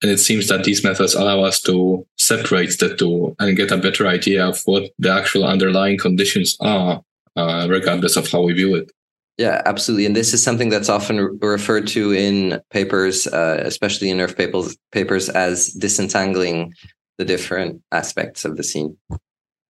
And 0.02 0.10
it 0.12 0.20
seems 0.20 0.48
that 0.48 0.64
these 0.64 0.84
methods 0.84 1.14
allow 1.14 1.42
us 1.42 1.62
to 1.62 2.06
separate 2.18 2.80
the 2.80 2.96
two 2.96 3.36
and 3.40 3.56
get 3.56 3.72
a 3.72 3.78
better 3.78 4.08
idea 4.08 4.48
of 4.48 4.62
what 4.66 4.92
the 4.98 5.12
actual 5.12 5.44
underlying 5.44 5.98
conditions 5.98 6.58
are, 6.60 7.04
uh, 7.36 7.68
regardless 7.70 8.16
of 8.16 8.28
how 8.32 8.42
we 8.42 8.54
view 8.54 8.76
it. 8.76 8.92
Yeah, 9.38 9.62
absolutely. 9.66 10.06
And 10.06 10.16
this 10.16 10.34
is 10.34 10.44
something 10.44 10.70
that's 10.70 10.90
often 10.90 11.18
re- 11.20 11.38
referred 11.42 11.88
to 11.90 12.12
in 12.14 12.62
papers, 12.70 13.28
uh, 13.28 13.62
especially 13.66 14.10
in 14.10 14.18
NeRF 14.18 14.36
papers, 14.36 14.78
papers, 14.92 15.30
as 15.30 15.70
disentangling 15.74 16.74
the 17.18 17.26
different 17.26 17.82
aspects 17.92 18.46
of 18.46 18.58
the 18.58 18.64
scene. 18.64 18.98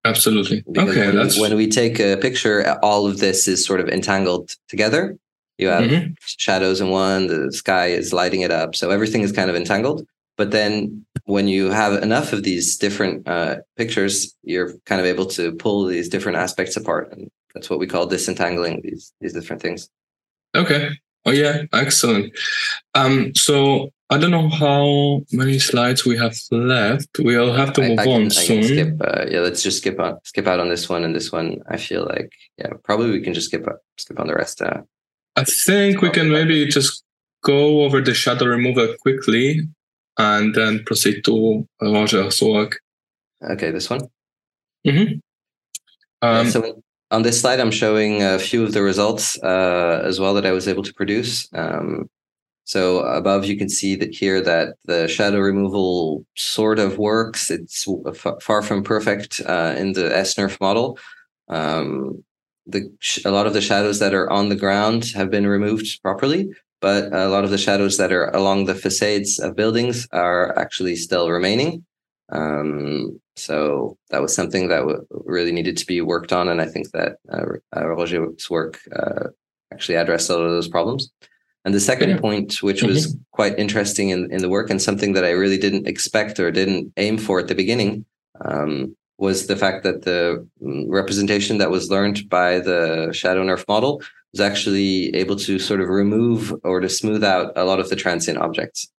Absolutely. 0.04 0.64
Because 0.70 0.90
okay, 0.90 1.06
when, 1.06 1.16
that's 1.16 1.38
when 1.38 1.56
we 1.56 1.68
take 1.68 2.00
a 2.00 2.16
picture, 2.16 2.76
all 2.82 3.06
of 3.06 3.18
this 3.18 3.46
is 3.46 3.64
sort 3.64 3.80
of 3.80 3.88
entangled 3.88 4.50
together. 4.68 5.16
You 5.58 5.68
have 5.68 5.84
Mhm. 5.84 6.16
shadows 6.24 6.80
in 6.80 6.90
one, 6.90 7.28
the 7.28 7.52
sky 7.52 7.86
is 7.88 8.12
lighting 8.12 8.40
it 8.40 8.50
up. 8.50 8.74
So 8.74 8.90
everything 8.90 9.22
is 9.22 9.30
kind 9.32 9.48
of 9.48 9.54
entangled. 9.54 10.06
But 10.36 10.50
then 10.50 11.04
when 11.24 11.46
you 11.46 11.70
have 11.70 12.02
enough 12.02 12.32
of 12.32 12.42
these 12.42 12.76
different 12.76 13.28
uh, 13.28 13.56
pictures, 13.76 14.34
you're 14.42 14.74
kind 14.86 15.00
of 15.00 15.06
able 15.06 15.26
to 15.26 15.52
pull 15.52 15.84
these 15.86 16.08
different 16.08 16.38
aspects 16.38 16.76
apart. 16.76 17.12
And 17.12 17.30
that's 17.54 17.68
what 17.70 17.78
we 17.78 17.86
call 17.86 18.06
disentangling 18.06 18.80
these, 18.82 19.12
these 19.20 19.32
different 19.32 19.62
things. 19.62 19.88
Okay. 20.54 20.90
Oh 21.24 21.30
yeah, 21.30 21.62
excellent. 21.72 22.36
Um, 22.94 23.32
so 23.34 23.90
I 24.10 24.18
don't 24.18 24.32
know 24.32 24.48
how 24.48 25.22
many 25.32 25.58
slides 25.60 26.04
we 26.04 26.16
have 26.18 26.36
left. 26.50 27.08
We'll 27.18 27.54
have 27.54 27.72
to 27.74 27.80
move 27.82 27.98
I, 28.00 28.04
can, 28.04 28.12
on 28.12 28.22
I 28.22 28.28
can 28.28 28.30
soon. 28.30 28.64
skip. 28.64 28.96
Uh, 29.00 29.24
yeah, 29.30 29.40
let's 29.40 29.62
just 29.62 29.78
skip 29.78 30.00
on 30.00 30.18
skip 30.24 30.46
out 30.48 30.58
on 30.60 30.68
this 30.68 30.88
one 30.88 31.04
and 31.04 31.14
this 31.14 31.30
one. 31.30 31.60
I 31.68 31.76
feel 31.76 32.04
like 32.04 32.30
yeah, 32.58 32.70
probably 32.84 33.10
we 33.12 33.20
can 33.22 33.34
just 33.34 33.46
skip 33.48 33.66
uh, 33.68 33.74
skip 33.98 34.18
on 34.18 34.26
the 34.26 34.34
rest. 34.34 34.60
Uh, 34.62 34.82
I 35.36 35.44
think 35.44 36.02
we 36.02 36.10
can 36.10 36.30
maybe 36.30 36.66
just 36.66 37.04
go 37.44 37.84
over 37.84 38.00
the 38.00 38.14
shadow 38.14 38.46
remover 38.46 38.94
quickly 39.00 39.60
and 40.18 40.54
then 40.54 40.82
proceed 40.84 41.24
to 41.24 41.66
Roger's 41.80 42.42
work. 42.42 42.80
okay, 43.50 43.70
this 43.70 43.88
one. 43.88 44.08
Mhm. 44.86 45.20
Um, 46.20 46.46
Yeah, 46.46 46.50
so 46.50 46.82
on 47.12 47.22
this 47.22 47.40
slide, 47.40 47.60
I'm 47.60 47.70
showing 47.70 48.22
a 48.22 48.38
few 48.38 48.64
of 48.64 48.72
the 48.72 48.82
results 48.82 49.38
uh, 49.42 50.02
as 50.02 50.18
well 50.18 50.32
that 50.34 50.46
I 50.46 50.52
was 50.52 50.66
able 50.66 50.82
to 50.82 50.94
produce. 50.94 51.48
Um, 51.52 52.08
so 52.64 53.00
above, 53.00 53.44
you 53.44 53.56
can 53.58 53.68
see 53.68 53.96
that 53.96 54.14
here 54.14 54.40
that 54.40 54.76
the 54.86 55.08
shadow 55.08 55.38
removal 55.38 56.24
sort 56.36 56.78
of 56.78 56.96
works. 56.96 57.50
It's 57.50 57.86
far 58.40 58.62
from 58.62 58.82
perfect 58.82 59.42
uh, 59.46 59.74
in 59.76 59.92
the 59.92 60.08
SNERF 60.10 60.58
model. 60.60 60.98
Um, 61.48 62.24
the 62.66 62.90
a 63.24 63.30
lot 63.30 63.46
of 63.46 63.52
the 63.52 63.60
shadows 63.60 63.98
that 63.98 64.14
are 64.14 64.30
on 64.30 64.48
the 64.48 64.56
ground 64.56 65.10
have 65.14 65.30
been 65.30 65.46
removed 65.46 66.00
properly, 66.00 66.50
but 66.80 67.12
a 67.12 67.28
lot 67.28 67.44
of 67.44 67.50
the 67.50 67.58
shadows 67.58 67.98
that 67.98 68.12
are 68.12 68.28
along 68.30 68.64
the 68.64 68.74
facades 68.74 69.38
of 69.38 69.56
buildings 69.56 70.08
are 70.12 70.56
actually 70.58 70.96
still 70.96 71.30
remaining. 71.30 71.84
Um, 72.32 73.20
so 73.36 73.96
that 74.10 74.22
was 74.22 74.34
something 74.34 74.68
that 74.68 74.80
w- 74.80 75.06
really 75.10 75.52
needed 75.52 75.76
to 75.78 75.86
be 75.86 76.00
worked 76.00 76.32
on, 76.32 76.48
and 76.48 76.60
I 76.60 76.66
think 76.66 76.90
that 76.92 77.16
uh, 77.32 77.44
uh, 77.76 77.86
Roger's 77.86 78.50
work 78.50 78.80
uh, 78.94 79.28
actually 79.72 79.96
addressed 79.96 80.30
a 80.30 80.36
lot 80.36 80.44
of 80.44 80.50
those 80.50 80.68
problems. 80.68 81.10
And 81.64 81.74
the 81.74 81.80
second 81.80 82.10
Yeah. 82.10 82.18
point, 82.18 82.62
which 82.62 82.82
was 82.82 83.16
quite 83.30 83.58
interesting 83.58 84.10
in, 84.10 84.32
in 84.32 84.42
the 84.42 84.48
work, 84.48 84.68
and 84.70 84.82
something 84.82 85.12
that 85.12 85.24
I 85.24 85.30
really 85.30 85.58
didn't 85.58 85.86
expect 85.86 86.40
or 86.40 86.50
didn't 86.50 86.92
aim 86.96 87.18
for 87.18 87.38
at 87.38 87.48
the 87.48 87.54
beginning, 87.54 88.04
um, 88.44 88.96
was 89.18 89.46
the 89.46 89.56
fact 89.56 89.84
that 89.84 90.02
the 90.02 90.46
mm, 90.60 90.86
representation 90.88 91.58
that 91.58 91.70
was 91.70 91.90
learned 91.90 92.28
by 92.28 92.58
the 92.58 93.10
Shadow 93.12 93.44
Nerf 93.44 93.64
model 93.68 94.02
was 94.32 94.40
actually 94.40 95.14
able 95.14 95.36
to 95.36 95.58
sort 95.58 95.80
of 95.80 95.88
remove 95.88 96.52
or 96.64 96.80
to 96.80 96.88
smooth 96.88 97.22
out 97.22 97.52
a 97.56 97.64
lot 97.64 97.78
of 97.78 97.88
the 97.88 97.96
transient 97.96 98.38
objects. 98.38 98.90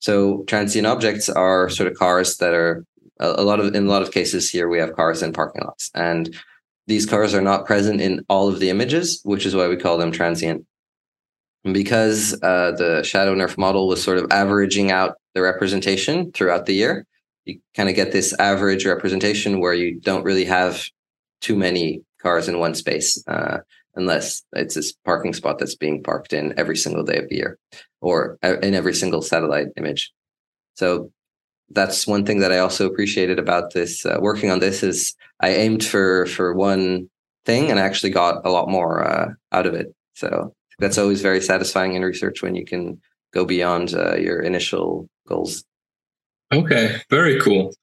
So 0.00 0.44
transient 0.46 0.86
objects 0.86 1.28
are 1.28 1.68
sort 1.68 1.90
of 1.90 1.98
cars 1.98 2.36
that 2.36 2.54
are 2.54 2.84
a, 3.20 3.42
lot 3.42 3.60
of 3.60 3.74
in 3.74 3.86
a 3.86 3.90
lot 3.90 4.02
of 4.02 4.12
cases 4.12 4.48
here 4.48 4.68
we 4.68 4.78
have 4.78 4.94
cars 4.94 5.22
in 5.22 5.32
parking 5.32 5.62
lots 5.64 5.90
and 5.92 6.34
these 6.88 7.04
cars 7.04 7.34
are 7.34 7.42
not 7.42 7.66
present 7.66 8.00
in 8.00 8.24
all 8.28 8.48
of 8.48 8.60
the 8.60 8.70
images, 8.70 9.20
which 9.22 9.44
is 9.44 9.54
why 9.54 9.68
we 9.68 9.76
call 9.76 9.98
them 9.98 10.10
transient. 10.10 10.64
And 11.64 11.74
because 11.74 12.32
uh, 12.42 12.72
the 12.72 13.02
Shadow 13.02 13.34
Nerf 13.34 13.58
model 13.58 13.88
was 13.88 14.02
sort 14.02 14.16
of 14.16 14.32
averaging 14.32 14.90
out 14.90 15.16
the 15.34 15.42
representation 15.42 16.32
throughout 16.32 16.64
the 16.64 16.72
year, 16.72 17.06
you 17.44 17.60
kind 17.76 17.90
of 17.90 17.94
get 17.94 18.10
this 18.10 18.34
average 18.38 18.86
representation 18.86 19.60
where 19.60 19.74
you 19.74 20.00
don't 20.00 20.24
really 20.24 20.46
have 20.46 20.82
too 21.42 21.56
many 21.56 22.00
cars 22.22 22.48
in 22.48 22.58
one 22.58 22.74
space, 22.74 23.22
uh, 23.28 23.58
unless 23.98 24.42
it's 24.52 24.74
this 24.74 24.92
parking 25.04 25.32
spot 25.32 25.58
that's 25.58 25.74
being 25.74 26.02
parked 26.02 26.32
in 26.32 26.54
every 26.56 26.76
single 26.76 27.02
day 27.02 27.18
of 27.18 27.28
the 27.28 27.36
year 27.36 27.58
or 28.00 28.38
uh, 28.42 28.58
in 28.60 28.74
every 28.74 28.94
single 28.94 29.22
satellite 29.22 29.68
image. 29.76 30.12
So 30.74 31.10
that's 31.70 32.06
one 32.06 32.24
thing 32.24 32.38
that 32.38 32.52
I 32.52 32.58
also 32.58 32.86
appreciated 32.86 33.38
about 33.38 33.74
this 33.74 34.06
uh, 34.06 34.18
working 34.20 34.50
on 34.50 34.60
this 34.60 34.82
is 34.82 35.14
I 35.40 35.50
aimed 35.50 35.84
for 35.84 36.26
for 36.26 36.54
one 36.54 37.10
thing 37.44 37.70
and 37.70 37.78
I 37.78 37.82
actually 37.82 38.10
got 38.10 38.46
a 38.46 38.50
lot 38.50 38.68
more 38.68 39.04
uh, 39.04 39.28
out 39.52 39.66
of 39.66 39.74
it. 39.74 39.94
So 40.14 40.54
that's 40.78 40.98
always 40.98 41.20
very 41.20 41.40
satisfying 41.40 41.94
in 41.94 42.02
research 42.02 42.42
when 42.42 42.54
you 42.54 42.64
can 42.64 43.00
go 43.32 43.44
beyond 43.44 43.94
uh, 43.94 44.16
your 44.16 44.40
initial 44.40 45.08
goals. 45.26 45.64
Okay, 46.52 46.96
very 47.10 47.38
cool. 47.40 47.74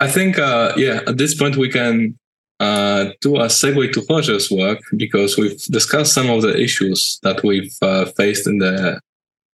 I 0.00 0.08
think, 0.08 0.38
uh, 0.38 0.72
yeah, 0.76 1.00
at 1.06 1.16
this 1.16 1.34
point 1.34 1.56
we 1.56 1.68
can 1.68 2.18
uh, 2.60 3.10
do 3.20 3.36
a 3.36 3.46
segue 3.46 3.92
to 3.92 4.04
Roger's 4.08 4.50
work 4.50 4.80
because 4.96 5.36
we've 5.38 5.60
discussed 5.64 6.12
some 6.14 6.30
of 6.30 6.42
the 6.42 6.56
issues 6.60 7.18
that 7.22 7.42
we've 7.42 7.74
uh, 7.82 8.04
faced 8.16 8.46
in 8.46 8.58
the 8.58 9.00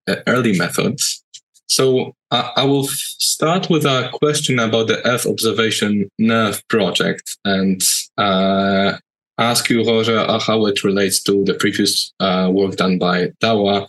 uh, 0.08 0.16
early 0.26 0.58
methods. 0.58 1.22
So 1.68 2.14
I, 2.30 2.52
I 2.56 2.64
will 2.64 2.84
start 2.84 3.70
with 3.70 3.84
a 3.84 4.10
question 4.12 4.58
about 4.58 4.88
the 4.88 5.06
Earth 5.06 5.26
Observation 5.26 6.10
NeRF 6.20 6.62
project 6.68 7.36
and 7.44 7.80
uh, 8.18 8.98
ask 9.38 9.70
you, 9.70 9.84
Roger, 9.84 10.18
uh, 10.18 10.38
how 10.38 10.66
it 10.66 10.84
relates 10.84 11.22
to 11.24 11.44
the 11.44 11.54
previous 11.54 12.12
uh, 12.20 12.50
work 12.52 12.76
done 12.76 12.98
by 12.98 13.28
Dawa 13.42 13.86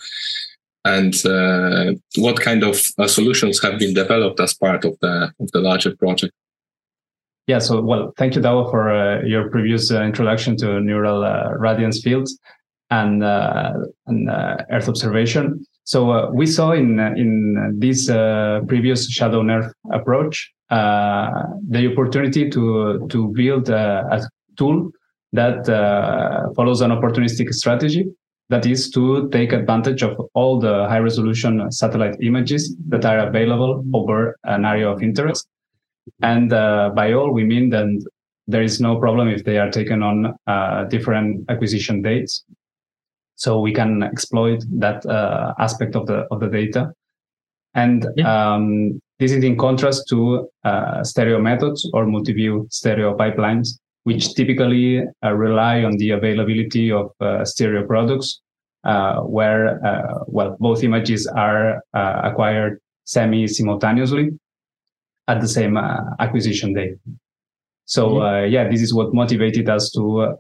and 0.85 1.25
uh, 1.25 1.93
what 2.17 2.39
kind 2.39 2.63
of 2.63 2.81
uh, 2.97 3.07
solutions 3.07 3.61
have 3.61 3.79
been 3.79 3.93
developed 3.93 4.39
as 4.39 4.53
part 4.53 4.85
of 4.85 4.97
the 5.01 5.33
of 5.39 5.51
the 5.51 5.59
larger 5.59 5.95
project. 5.95 6.33
Yeah, 7.47 7.59
so 7.59 7.81
well, 7.81 8.13
thank 8.17 8.35
you, 8.35 8.41
Dawa, 8.41 8.69
for 8.69 8.89
uh, 8.89 9.23
your 9.23 9.49
previous 9.49 9.89
uh, 9.89 10.03
introduction 10.03 10.57
to 10.57 10.81
neural 10.81 11.23
uh, 11.23 11.53
radiance 11.57 12.01
fields 12.01 12.37
and, 12.89 13.23
uh, 13.23 13.71
and 14.05 14.29
uh, 14.29 14.57
Earth 14.69 14.89
observation. 14.89 15.65
So 15.85 16.11
uh, 16.11 16.29
we 16.33 16.45
saw 16.45 16.73
in 16.73 16.99
in 16.99 17.77
this 17.79 18.07
previous 18.67 19.09
shadow 19.09 19.41
nerf 19.41 19.71
approach 19.93 20.51
the 20.69 21.89
opportunity 21.89 22.49
to 22.49 23.07
to 23.09 23.27
build 23.33 23.69
a, 23.69 24.27
tool 24.57 24.91
that 25.31 25.65
follows 26.57 26.81
an 26.81 26.91
opportunistic 26.91 27.53
strategy 27.53 28.05
that 28.49 28.65
is 28.65 28.89
to 28.89 29.29
take 29.29 29.53
advantage 29.53 30.01
of 30.01 30.19
all 30.33 30.59
the 30.59 30.85
high 30.89 30.99
resolution 30.99 31.71
satellite 31.71 32.17
images 32.21 32.75
that 32.89 33.05
are 33.05 33.19
available 33.19 33.85
over 33.93 34.35
an 34.43 34.65
area 34.65 34.89
of 34.89 35.01
interest. 35.01 35.47
And 36.21 36.53
uh, 36.53 36.91
by 36.95 37.13
all, 37.13 37.31
we 37.31 37.43
mean 37.43 37.69
that 37.69 37.87
there 38.47 38.61
is 38.61 38.79
no 38.79 38.99
problem 38.99 39.27
if 39.27 39.43
they 39.43 39.57
are 39.57 39.69
taken 39.69 40.01
on 40.01 40.33
uh, 40.47 40.85
different 40.85 41.49
acquisition 41.49 42.01
dates. 42.01 42.43
So 43.35 43.59
we 43.59 43.73
can 43.73 44.01
exploit 44.03 44.63
that 44.79 45.05
uh, 45.05 45.53
aspect 45.59 45.95
of 45.95 46.07
the 46.07 46.25
of 46.31 46.39
the 46.39 46.47
data. 46.47 46.91
And 47.75 48.07
yeah. 48.15 48.53
um, 48.53 48.99
this 49.19 49.31
is 49.31 49.43
in 49.43 49.57
contrast 49.57 50.07
to 50.09 50.49
uh, 50.63 51.03
stereo 51.03 51.39
methods 51.39 51.87
or 51.93 52.07
multi-view 52.07 52.67
stereo 52.71 53.15
pipelines, 53.15 53.77
which 54.03 54.33
typically 54.33 55.03
uh, 55.23 55.33
rely 55.33 55.83
on 55.83 55.97
the 55.97 56.11
availability 56.11 56.91
of 56.91 57.11
uh, 57.19 57.45
stereo 57.45 57.85
products, 57.85 58.41
uh, 58.83 59.17
where 59.21 59.85
uh, 59.85 60.23
well 60.25 60.57
both 60.59 60.83
images 60.83 61.27
are 61.27 61.83
uh, 61.93 62.21
acquired 62.23 62.79
semi-simultaneously 63.03 64.31
at 65.27 65.41
the 65.41 65.47
same 65.47 65.77
acquisition 66.19 66.73
date. 66.73 66.97
So 67.85 68.09
mm-hmm. 68.09 68.51
yeah, 68.51 68.67
this 68.69 68.81
is 68.81 68.93
what 68.93 69.13
motivated 69.13 69.69
us 69.69 69.91
to 69.91 70.35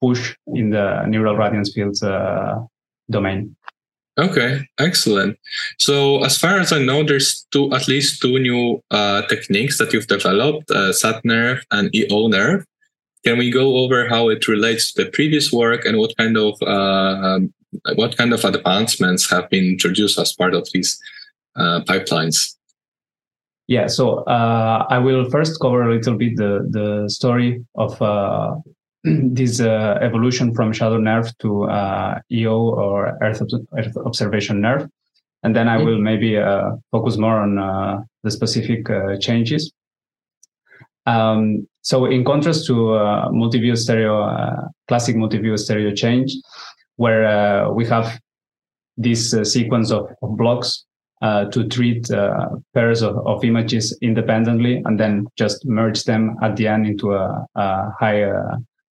push 0.00 0.34
in 0.48 0.70
the 0.70 1.04
neural 1.06 1.36
radiance 1.36 1.72
fields 1.72 2.02
domain. 3.10 3.56
Okay, 4.18 4.60
excellent. 4.78 5.38
So, 5.78 6.22
as 6.22 6.36
far 6.36 6.58
as 6.58 6.70
I 6.70 6.84
know, 6.84 7.02
there's 7.02 7.46
two, 7.50 7.72
at 7.72 7.88
least 7.88 8.20
two 8.20 8.38
new 8.38 8.82
uh, 8.90 9.22
techniques 9.22 9.78
that 9.78 9.92
you've 9.92 10.06
developed: 10.06 10.70
uh, 10.70 10.92
Sat-NeRF 10.92 11.62
and 11.70 11.94
EO-NeRF. 11.94 12.64
Can 13.24 13.38
we 13.38 13.50
go 13.50 13.76
over 13.78 14.08
how 14.08 14.28
it 14.28 14.48
relates 14.48 14.92
to 14.92 15.04
the 15.04 15.10
previous 15.10 15.50
work 15.50 15.86
and 15.86 15.96
what 15.96 16.14
kind 16.18 16.36
of 16.36 16.60
uh, 16.60 17.40
what 17.94 18.18
kind 18.18 18.34
of 18.34 18.44
advancements 18.44 19.30
have 19.30 19.48
been 19.48 19.64
introduced 19.64 20.18
as 20.18 20.34
part 20.34 20.54
of 20.54 20.68
these 20.74 21.00
uh, 21.56 21.80
pipelines? 21.88 22.56
Yeah, 23.68 23.86
so 23.86 24.24
uh, 24.24 24.86
I 24.90 24.98
will 24.98 25.30
first 25.30 25.60
cover 25.60 25.82
a 25.82 25.94
little 25.94 26.16
bit 26.16 26.36
the 26.36 26.66
the 26.70 27.08
story 27.08 27.64
of 27.74 28.00
uh, 28.02 28.56
this 29.04 29.60
uh, 29.60 29.98
evolution 30.00 30.54
from 30.54 30.72
shadow 30.72 30.98
NeRF 30.98 31.36
to 31.38 31.64
uh, 31.64 32.20
EO 32.30 32.56
or 32.56 33.18
Earth, 33.20 33.42
Earth, 33.76 33.96
observation 33.96 34.60
NeRF. 34.60 34.88
And 35.42 35.56
then 35.56 35.68
I 35.68 35.76
mm-hmm. 35.76 35.86
will 35.86 35.98
maybe 35.98 36.36
uh, 36.36 36.70
focus 36.92 37.16
more 37.16 37.40
on 37.40 37.58
uh, 37.58 38.02
the 38.22 38.30
specific 38.30 38.88
uh, 38.88 39.16
changes. 39.18 39.72
Um, 41.06 41.66
so 41.80 42.04
in 42.04 42.24
contrast 42.24 42.66
to 42.68 42.94
uh, 42.94 43.28
multi-view 43.32 43.74
stereo, 43.74 44.70
classic 44.86 45.16
multi-view 45.16 45.56
stereo 45.56 45.92
change, 45.92 46.32
where 46.94 47.72
we 47.72 47.84
have 47.86 48.20
this 48.96 49.32
sequence 49.42 49.90
of, 49.90 50.06
of 50.22 50.36
blocks 50.36 50.84
uh, 51.22 51.44
to 51.46 51.68
treat 51.68 52.10
uh, 52.10 52.48
pairs 52.74 53.00
of, 53.00 53.16
of, 53.28 53.44
images 53.44 53.96
independently 54.02 54.82
and 54.86 54.98
then 54.98 55.24
just 55.38 55.64
merge 55.64 56.02
them 56.02 56.36
at 56.42 56.56
the 56.56 56.66
end 56.66 56.84
into 56.84 57.14
a, 57.14 57.46
a 57.54 57.90
high 57.96 58.28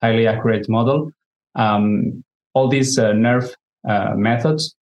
highly 0.02 0.28
accurate 0.28 0.70
model. 0.70 1.12
Um, 1.56 2.24
all 2.54 2.70
these 2.70 2.98
uh, 2.98 3.12
NeRF 3.12 3.54
uh, 3.88 4.14
methods 4.16 4.76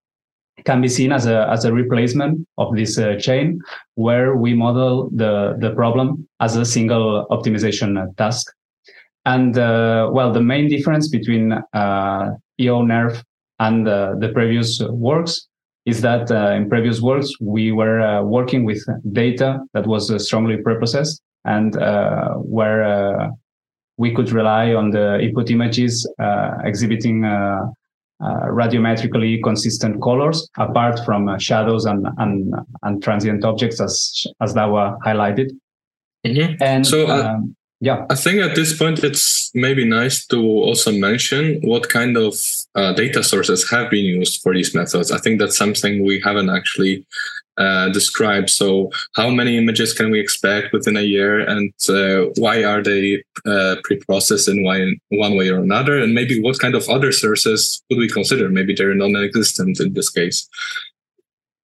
can 0.64 0.80
be 0.80 0.88
seen 0.88 1.12
as 1.12 1.26
a 1.26 1.50
as 1.50 1.66
a 1.66 1.74
replacement 1.74 2.48
of 2.60 2.76
this 2.76 3.00
uh, 3.00 3.16
chain, 3.16 3.60
where 3.96 4.36
we 4.36 4.54
model 4.54 5.10
the 5.12 5.58
the 5.60 5.72
problem 5.72 6.28
as 6.40 6.56
a 6.56 6.66
single 6.66 7.26
optimization 7.32 8.16
task. 8.18 8.46
And 9.26 9.56
well, 9.56 10.32
the 10.32 10.42
main 10.42 10.70
difference 10.70 11.10
between 11.10 11.52
uh, 11.52 12.36
EO-NeRF 12.60 13.24
and 13.60 13.88
the 13.88 14.32
previous 14.36 14.80
works 14.82 15.49
is 15.90 16.02
that 16.02 16.30
in 16.58 16.70
previous 16.70 17.02
works 17.02 17.30
we 17.42 17.72
were 17.72 18.24
working 18.24 18.64
with 18.64 18.82
data 19.12 19.60
that 19.74 19.86
was 19.88 20.04
strongly 20.26 20.58
preprocessed 20.58 21.20
and 21.46 21.76
where 22.58 23.32
we 24.00 24.16
could 24.16 24.32
rely 24.32 24.74
on 24.74 24.92
the 24.92 25.20
input 25.20 25.52
images 25.52 26.10
uh, 26.20 26.52
exhibiting 26.64 27.26
uh, 27.26 27.60
uh, 28.24 28.46
radiometrically 28.48 29.44
consistent 29.44 30.02
colors 30.02 30.48
apart 30.58 31.00
from 31.06 31.28
uh, 31.28 31.38
shadows 31.38 31.86
and, 31.86 32.08
and, 32.18 32.54
and 32.84 33.04
transient 33.04 33.44
objects 33.44 33.80
as 33.82 34.26
as 34.42 34.54
Dawa 34.54 34.98
highlighted. 35.06 35.52
Mm-hmm. 36.26 36.64
And 36.64 36.88
so, 36.88 37.08
uh, 37.08 37.34
um, 37.34 37.56
yeah, 37.82 38.06
I 38.10 38.16
think 38.16 38.42
at 38.42 38.56
this 38.56 38.78
point 38.78 39.04
it's 39.04 39.52
maybe 39.56 39.86
nice 39.86 40.26
to 40.28 40.38
also 40.38 40.92
mention 40.92 41.62
what 41.62 41.88
kind 41.88 42.18
of 42.18 42.36
uh, 42.76 42.92
data 42.94 43.24
sources 43.24 43.70
have 43.70 43.90
been 43.90 44.04
used 44.04 44.42
for 44.42 44.54
these 44.54 44.76
methods. 44.76 45.12
I 45.12 45.18
think 45.18 45.40
that's 45.40 45.58
something 45.58 46.04
we 46.04 46.20
haven't 46.20 46.50
actually 46.50 47.06
uh, 47.58 47.90
describe. 47.90 48.50
So, 48.50 48.92
how 49.16 49.30
many 49.30 49.58
images 49.58 49.94
can 49.94 50.12
we 50.12 50.20
expect 50.20 50.74
within 50.74 50.98
a 50.98 51.02
year, 51.02 51.40
and 51.40 51.74
uh, 51.88 52.32
why 52.38 52.64
are 52.66 52.84
they 52.84 53.24
uh, 53.46 53.76
pre-processed 53.84 54.50
in 54.50 54.64
one, 54.64 54.98
one 55.10 55.38
way 55.38 55.50
or 55.50 55.60
another? 55.60 56.00
And 56.00 56.14
maybe 56.14 56.42
what 56.42 56.60
kind 56.60 56.76
of 56.76 56.88
other 56.90 57.14
sources 57.14 57.82
would 57.90 58.00
we 58.00 58.10
consider? 58.10 58.50
Maybe 58.50 58.74
they're 58.74 58.96
non-existent 58.96 59.80
in 59.80 59.94
this 59.94 60.10
case. 60.10 60.50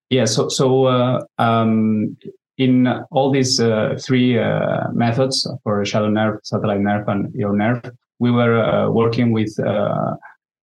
Yeah. 0.08 0.26
So, 0.26 0.48
so 0.48 0.84
uh, 0.84 1.24
um, 1.38 2.16
in 2.58 2.86
all 3.10 3.30
these 3.30 3.60
uh, 3.60 3.98
three 4.00 4.38
uh, 4.38 4.90
methods 4.92 5.46
for 5.62 5.84
shadow 5.84 6.08
NeRF, 6.08 6.38
satellite 6.44 6.80
NeRF, 6.80 7.08
and 7.08 7.36
EO-NeRF, 7.36 7.90
we 8.18 8.30
were 8.30 8.90
working 8.90 9.30
with 9.30 9.54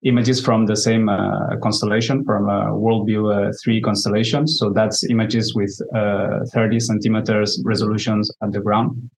images 0.03 0.41
from 0.41 0.65
the 0.65 0.75
same 0.75 1.09
uh, 1.09 1.55
constellation, 1.61 2.23
from 2.25 2.49
uh, 2.49 2.65
Worldview 2.67 3.49
uh, 3.49 3.53
3 3.63 3.81
constellation. 3.81 4.47
So 4.47 4.69
that's 4.69 5.03
images 5.09 5.55
with 5.55 5.73
uh, 5.95 6.39
30 6.53 6.79
centimeters 6.79 7.61
resolutions 7.65 8.31
at 8.41 8.51
the 8.51 8.59
ground. 8.59 9.09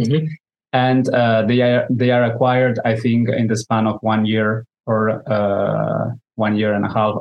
Mm-hmm. 0.00 0.26
And 0.72 1.08
uh, 1.12 1.42
they 1.46 1.60
are 1.62 1.86
they 1.90 2.10
are 2.12 2.24
acquired, 2.24 2.78
I 2.84 2.94
think, 2.94 3.28
in 3.28 3.48
the 3.48 3.56
span 3.56 3.88
of 3.88 3.98
one 4.02 4.24
year 4.24 4.66
or 4.86 5.20
uh, 5.30 6.10
one 6.36 6.56
year 6.56 6.74
and 6.74 6.84
a 6.84 6.88
half 6.88 7.16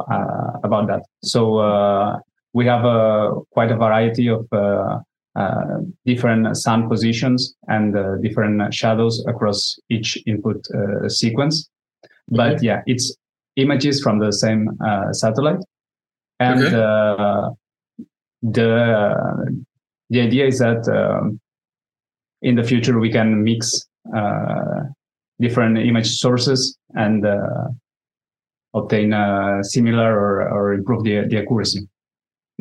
about 0.63 0.85
that. 0.87 1.01
So 1.23 2.21
we 2.53 2.65
have 2.65 2.85
a, 2.85 3.31
quite 3.51 3.71
a 3.71 3.77
variety 3.77 4.27
of 4.27 4.47
different 6.05 6.57
sun 6.57 6.89
positions 6.89 7.55
and 7.67 7.95
different 8.21 8.73
shadows 8.73 9.23
across 9.27 9.79
each 9.89 10.17
input 10.25 10.65
sequence. 11.07 11.69
But 12.27 12.61
yeah, 12.61 12.81
it's 12.85 13.15
images 13.55 14.01
from 14.01 14.19
the 14.19 14.31
same 14.31 14.69
uh, 14.85 15.11
satellite, 15.13 15.59
and 16.39 16.63
okay. 16.63 16.75
uh, 16.75 17.49
the 18.41 19.63
the 20.09 20.21
idea 20.21 20.47
is 20.47 20.59
that 20.59 20.87
um, 20.87 21.39
in 22.41 22.55
the 22.55 22.63
future 22.63 22.99
we 22.99 23.11
can 23.11 23.43
mix 23.43 23.87
uh, 24.15 24.83
different 25.39 25.77
image 25.77 26.09
sources 26.17 26.77
and 26.95 27.25
uh, 27.25 27.67
obtain 28.73 29.13
a 29.13 29.59
similar 29.61 30.17
or, 30.17 30.49
or 30.49 30.73
improve 30.73 31.03
the, 31.03 31.25
the 31.29 31.37
accuracy. 31.37 31.87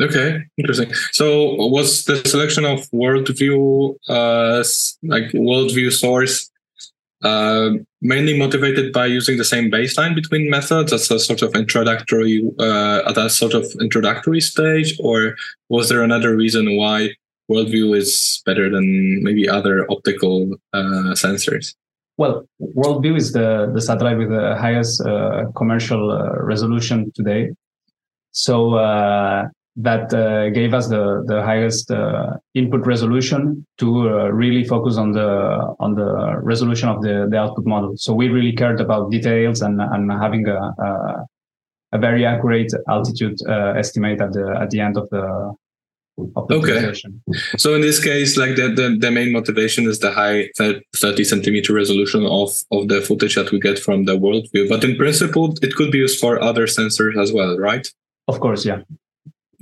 Okay, 0.00 0.44
interesting. 0.56 0.92
So, 1.12 1.54
was 1.66 2.04
the 2.04 2.16
selection 2.28 2.64
of 2.64 2.88
worldview, 2.90 3.96
uh, 4.08 4.62
like 5.02 5.32
worldview 5.32 5.92
source, 5.92 6.50
uh, 7.22 7.70
mainly 8.00 8.38
motivated 8.38 8.92
by 8.92 9.06
using 9.06 9.38
the 9.38 9.44
same 9.44 9.70
baseline 9.70 10.14
between 10.14 10.48
methods 10.48 10.92
as 10.92 11.10
a 11.10 11.18
sort 11.18 11.42
of 11.42 11.52
introductory 11.54 12.48
uh, 12.60 13.02
at 13.08 13.18
a 13.18 13.28
sort 13.28 13.54
of 13.54 13.66
introductory 13.80 14.40
stage, 14.40 14.96
or 15.00 15.34
was 15.68 15.88
there 15.88 16.02
another 16.02 16.36
reason 16.36 16.76
why 16.76 17.10
worldview 17.50 17.96
is 17.96 18.40
better 18.46 18.70
than 18.70 19.22
maybe 19.24 19.48
other 19.48 19.84
optical 19.90 20.54
uh, 20.74 21.14
sensors? 21.14 21.74
Well, 22.18 22.48
worldview 22.60 23.16
is 23.16 23.32
the 23.32 23.70
the 23.74 23.80
satellite 23.80 24.18
with 24.18 24.30
the 24.30 24.56
highest 24.56 25.00
uh, 25.04 25.46
commercial 25.56 26.12
uh, 26.12 26.36
resolution 26.40 27.10
today. 27.14 27.50
So 28.30 28.74
uh, 28.74 29.48
that 29.78 30.12
uh, 30.12 30.50
gave 30.50 30.74
us 30.74 30.88
the 30.88 31.22
the 31.26 31.40
highest 31.42 31.90
uh, 31.90 32.36
input 32.54 32.84
resolution 32.84 33.64
to 33.78 34.10
uh, 34.10 34.28
really 34.28 34.64
focus 34.64 34.96
on 34.96 35.12
the 35.12 35.28
on 35.78 35.94
the 35.94 36.36
resolution 36.42 36.88
of 36.88 37.00
the 37.00 37.28
the 37.30 37.38
output 37.38 37.64
model. 37.64 37.96
So 37.96 38.12
we 38.12 38.28
really 38.28 38.52
cared 38.52 38.80
about 38.80 39.10
details 39.10 39.62
and 39.62 39.80
and 39.80 40.10
having 40.10 40.48
a 40.48 40.58
a, 40.58 41.26
a 41.92 41.98
very 41.98 42.26
accurate 42.26 42.72
altitude 42.88 43.38
uh, 43.48 43.74
estimate 43.76 44.20
at 44.20 44.32
the 44.32 44.58
at 44.60 44.70
the 44.70 44.80
end 44.80 44.96
of 44.98 45.08
the. 45.10 45.54
Of 46.34 46.48
the 46.48 46.54
okay. 46.56 46.92
So 47.58 47.76
in 47.76 47.80
this 47.80 48.02
case, 48.02 48.36
like 48.36 48.56
the, 48.56 48.74
the, 48.74 48.96
the 48.98 49.12
main 49.12 49.30
motivation 49.30 49.86
is 49.86 50.00
the 50.00 50.10
high 50.10 50.48
30 50.56 51.22
centimeter 51.22 51.72
resolution 51.72 52.26
of, 52.26 52.50
of 52.72 52.88
the 52.88 53.00
footage 53.02 53.36
that 53.36 53.52
we 53.52 53.60
get 53.60 53.78
from 53.78 54.04
the 54.04 54.18
world 54.18 54.48
view. 54.52 54.68
But 54.68 54.82
in 54.82 54.96
principle, 54.96 55.54
it 55.62 55.76
could 55.76 55.92
be 55.92 55.98
used 55.98 56.18
for 56.18 56.42
other 56.42 56.66
sensors 56.66 57.16
as 57.16 57.32
well, 57.32 57.56
right? 57.56 57.86
Of 58.26 58.40
course, 58.40 58.64
yeah. 58.64 58.80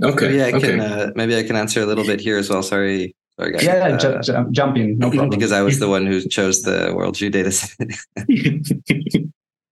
Okay. 0.03 0.29
Maybe 0.29 0.43
I 0.43 0.53
okay. 0.53 0.61
can 0.61 0.81
uh, 0.81 1.11
maybe 1.15 1.37
I 1.37 1.43
can 1.43 1.57
answer 1.57 1.81
a 1.81 1.87
little 1.87 2.05
bit 2.05 2.21
here 2.21 2.37
as 2.37 2.51
well. 2.51 2.63
Sorry, 2.63 3.15
sorry 3.39 3.53
guys. 3.53 3.65
Yeah, 3.65 3.75
uh, 3.75 3.97
ju- 3.97 4.21
ju- 4.23 4.47
jump 4.51 4.77
in, 4.77 4.99
no 4.99 5.11
problem. 5.11 5.31
Because 5.31 5.53
I 5.53 5.63
was 5.63 5.79
the 5.79 5.89
one 5.89 6.07
who 6.07 6.21
chose 6.29 6.63
the 6.63 6.89
worldview 6.93 7.33
data 7.33 7.51
set. 7.51 7.79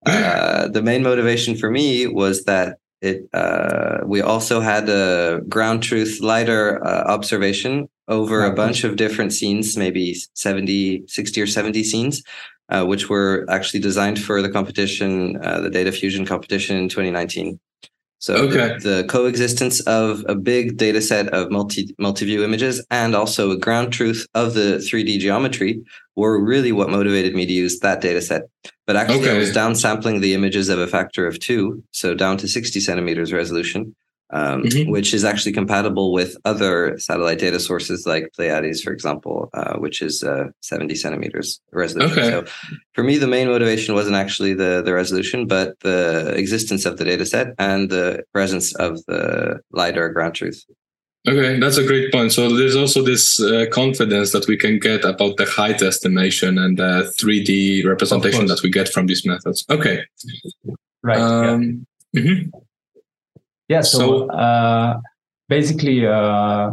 uh, 0.06 0.68
the 0.68 0.82
main 0.82 1.02
motivation 1.02 1.56
for 1.56 1.70
me 1.70 2.06
was 2.06 2.44
that 2.44 2.78
it 3.02 3.28
uh, 3.34 3.98
we 4.06 4.22
also 4.22 4.60
had 4.60 4.88
a 4.88 5.42
ground 5.48 5.82
truth 5.82 6.20
lidar 6.22 6.82
uh, 6.82 7.04
observation 7.04 7.88
over 8.08 8.44
a 8.44 8.54
bunch 8.54 8.84
of 8.84 8.96
different 8.96 9.32
scenes, 9.32 9.76
maybe 9.76 10.14
70, 10.34 11.04
60 11.06 11.40
or 11.40 11.46
70 11.46 11.84
scenes, 11.84 12.22
uh, 12.68 12.84
which 12.84 13.08
were 13.08 13.46
actually 13.48 13.80
designed 13.80 14.22
for 14.22 14.42
the 14.42 14.50
competition, 14.50 15.38
uh, 15.42 15.60
the 15.60 15.70
Data 15.70 15.92
Fusion 15.92 16.26
competition 16.26 16.76
in 16.76 16.88
2019. 16.88 17.58
So 18.24 18.36
okay. 18.36 18.78
the, 18.78 18.88
the, 18.88 19.04
coexistence 19.04 19.80
of 19.80 20.24
a 20.26 20.34
big 20.34 20.78
data 20.78 21.02
set 21.02 21.28
of 21.34 21.50
multi 21.50 21.94
multi-view 21.98 22.42
images 22.42 22.82
and 22.90 23.14
also 23.14 23.50
a 23.50 23.58
ground 23.58 23.92
truth 23.92 24.26
of 24.34 24.54
the 24.54 24.78
3D 24.78 25.18
geometry 25.18 25.84
were 26.16 26.42
really 26.42 26.72
what 26.72 26.88
motivated 26.88 27.34
me 27.34 27.44
to 27.44 27.52
use 27.52 27.80
that 27.80 28.00
data 28.00 28.22
set. 28.22 28.44
But 28.86 28.96
actually 28.96 29.28
okay. 29.28 29.36
I 29.36 29.38
was 29.38 29.52
downsampling 29.52 30.22
the 30.22 30.32
images 30.32 30.70
of 30.70 30.78
a 30.78 30.86
factor 30.86 31.26
of 31.26 31.38
two, 31.38 31.84
so 31.90 32.14
down 32.14 32.38
to 32.38 32.48
60 32.48 32.80
centimeters 32.80 33.30
resolution 33.30 33.94
um, 34.34 34.64
mm-hmm. 34.64 34.90
which 34.90 35.14
is 35.14 35.24
actually 35.24 35.52
compatible 35.52 36.12
with 36.12 36.36
other 36.44 36.98
satellite 36.98 37.38
data 37.38 37.60
sources 37.60 38.04
like 38.04 38.32
Pleiades, 38.34 38.82
for 38.82 38.92
example, 38.92 39.48
uh, 39.54 39.76
which 39.78 40.02
is 40.02 40.24
uh, 40.24 40.48
70 40.60 40.96
centimeters 40.96 41.60
resolution. 41.72 42.18
Okay. 42.18 42.30
So 42.30 42.44
for 42.94 43.04
me, 43.04 43.16
the 43.16 43.28
main 43.28 43.46
motivation 43.46 43.94
wasn't 43.94 44.16
actually 44.16 44.52
the, 44.54 44.82
the 44.84 44.92
resolution, 44.92 45.46
but 45.46 45.78
the 45.80 46.34
existence 46.36 46.84
of 46.84 46.96
the 46.96 47.04
data 47.04 47.24
set 47.24 47.54
and 47.58 47.90
the 47.90 48.24
presence 48.32 48.74
of 48.74 49.04
the 49.06 49.60
LiDAR 49.70 50.08
ground 50.08 50.34
truth. 50.34 50.64
Okay, 51.26 51.58
that's 51.58 51.78
a 51.78 51.86
great 51.86 52.12
point. 52.12 52.32
So 52.32 52.54
there's 52.54 52.76
also 52.76 53.02
this 53.02 53.40
uh, 53.40 53.66
confidence 53.72 54.32
that 54.32 54.46
we 54.46 54.58
can 54.58 54.78
get 54.78 55.04
about 55.04 55.36
the 55.36 55.46
height 55.46 55.80
estimation 55.80 56.58
and 56.58 56.76
the 56.76 57.10
3D 57.18 57.86
representation 57.86 58.46
that 58.46 58.62
we 58.62 58.68
get 58.68 58.90
from 58.90 59.06
these 59.06 59.24
methods. 59.24 59.64
Okay. 59.70 60.04
Right. 61.02 61.18
Um, 61.18 61.86
yeah. 62.12 62.20
Mm-hmm. 62.20 62.58
Yeah. 63.68 63.80
So, 63.80 63.98
so 63.98 64.30
uh, 64.30 65.00
basically, 65.48 66.06
uh, 66.06 66.70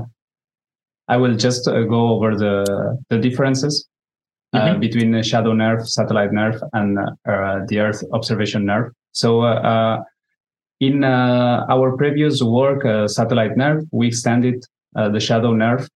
I 1.07 1.17
will 1.17 1.35
just 1.35 1.67
uh, 1.67 1.83
go 1.83 2.09
over 2.09 2.35
the 2.35 2.97
the 3.09 3.17
differences 3.17 3.87
uh, 4.53 4.59
mm-hmm. 4.59 4.79
between 4.79 5.23
Shadow 5.23 5.53
NERF, 5.53 5.87
Satellite 5.87 6.31
NERF, 6.31 6.61
and 6.73 6.99
uh, 6.99 7.65
the 7.67 7.79
Earth 7.79 8.03
Observation 8.13 8.65
NERF. 8.65 8.91
So 9.11 9.43
in 10.79 11.03
our 11.03 11.95
previous 11.97 12.41
work, 12.41 12.81
Satellite 13.09 13.55
NERF, 13.55 13.87
we 13.91 14.07
extended 14.07 14.63
the 14.93 15.19
Shadow 15.19 15.53
NERF 15.53 15.87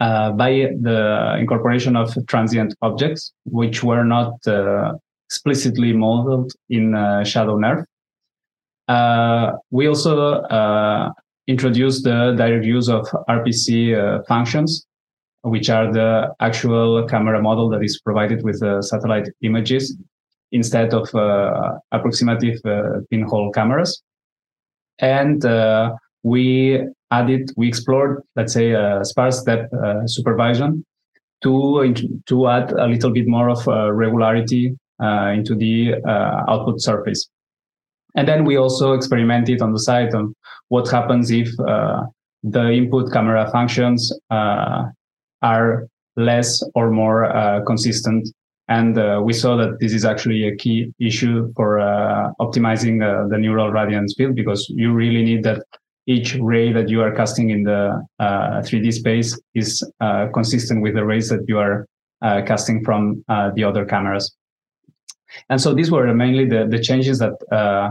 uh, 0.00 0.32
by 0.32 0.50
the 0.80 1.36
incorporation 1.38 1.96
of 1.96 2.14
transient 2.26 2.74
objects, 2.82 3.32
which 3.44 3.82
were 3.82 4.04
not 4.04 4.34
uh, 4.46 4.92
explicitly 5.28 5.92
modeled 5.92 6.52
in 6.68 6.94
uh, 6.94 7.24
Shadow 7.24 7.56
NERF. 7.56 7.84
Uh, 8.88 9.52
we 9.70 9.88
also 9.88 10.42
uh, 10.42 11.12
introduced 11.46 12.04
the 12.04 12.34
direct 12.36 12.64
use 12.64 12.88
of 12.88 13.06
RPC 13.28 13.96
uh, 13.96 14.22
functions, 14.24 14.86
which 15.42 15.70
are 15.70 15.92
the 15.92 16.34
actual 16.40 17.06
camera 17.08 17.42
model 17.42 17.68
that 17.70 17.82
is 17.82 18.00
provided 18.00 18.42
with 18.42 18.58
satellite 18.84 19.28
images 19.42 19.96
instead 20.52 20.94
of 20.94 21.08
approximative 21.92 22.60
pinhole 23.10 23.52
cameras. 23.52 24.02
And 24.98 25.44
we 26.22 26.80
added, 27.10 27.50
we 27.56 27.68
explored, 27.68 28.22
let's 28.34 28.52
say, 28.52 28.74
sparse 29.04 29.42
depth 29.42 29.72
uh, 29.74 30.06
supervision 30.06 30.84
to 31.42 31.94
to 32.26 32.48
add 32.48 32.72
a 32.72 32.86
little 32.86 33.10
bit 33.10 33.28
more 33.28 33.50
of 33.50 33.68
uh, 33.68 33.92
regularity 33.92 34.76
uh, 35.02 35.32
into 35.34 35.54
the 35.54 35.94
output 36.48 36.80
surface. 36.80 37.28
And 38.16 38.26
then 38.26 38.44
we 38.44 38.56
also 38.56 38.94
experimented 38.94 39.60
on 39.60 39.72
the 39.72 39.78
site 39.78 40.14
on 40.14 40.34
what 40.68 40.90
happens 40.90 41.30
if 41.30 41.48
uh, 41.60 42.02
the 42.42 42.70
input 42.72 43.12
camera 43.12 43.50
functions 43.50 44.12
uh, 44.30 44.84
are 45.42 45.86
less 46.16 46.62
or 46.74 46.90
more 46.90 47.24
uh, 47.24 47.62
consistent. 47.64 48.28
And 48.68 48.98
uh, 48.98 49.20
we 49.22 49.32
saw 49.32 49.56
that 49.56 49.78
this 49.80 49.92
is 49.92 50.04
actually 50.04 50.48
a 50.48 50.56
key 50.56 50.92
issue 50.98 51.52
for 51.54 51.78
uh, 51.78 52.32
optimizing 52.40 53.02
uh, 53.02 53.28
the 53.28 53.38
neural 53.38 53.70
radiance 53.70 54.14
field 54.16 54.34
because 54.34 54.66
you 54.70 54.92
really 54.92 55.22
need 55.22 55.44
that 55.44 55.62
each 56.08 56.36
ray 56.36 56.72
that 56.72 56.88
you 56.88 57.02
are 57.02 57.12
casting 57.12 57.50
in 57.50 57.64
the 57.64 58.00
3D 58.20 58.92
space 58.92 59.38
is 59.54 59.84
consistent 60.32 60.80
with 60.80 60.94
the 60.94 61.04
rays 61.04 61.28
that 61.28 61.44
you 61.48 61.58
are 61.58 61.84
casting 62.46 62.84
from 62.84 63.24
the 63.56 63.64
other 63.64 63.84
cameras. 63.84 64.36
And 65.48 65.60
so 65.60 65.74
these 65.74 65.90
were 65.90 66.12
mainly 66.14 66.46
the, 66.46 66.66
the 66.68 66.78
changes 66.78 67.18
that 67.18 67.34
uh, 67.52 67.90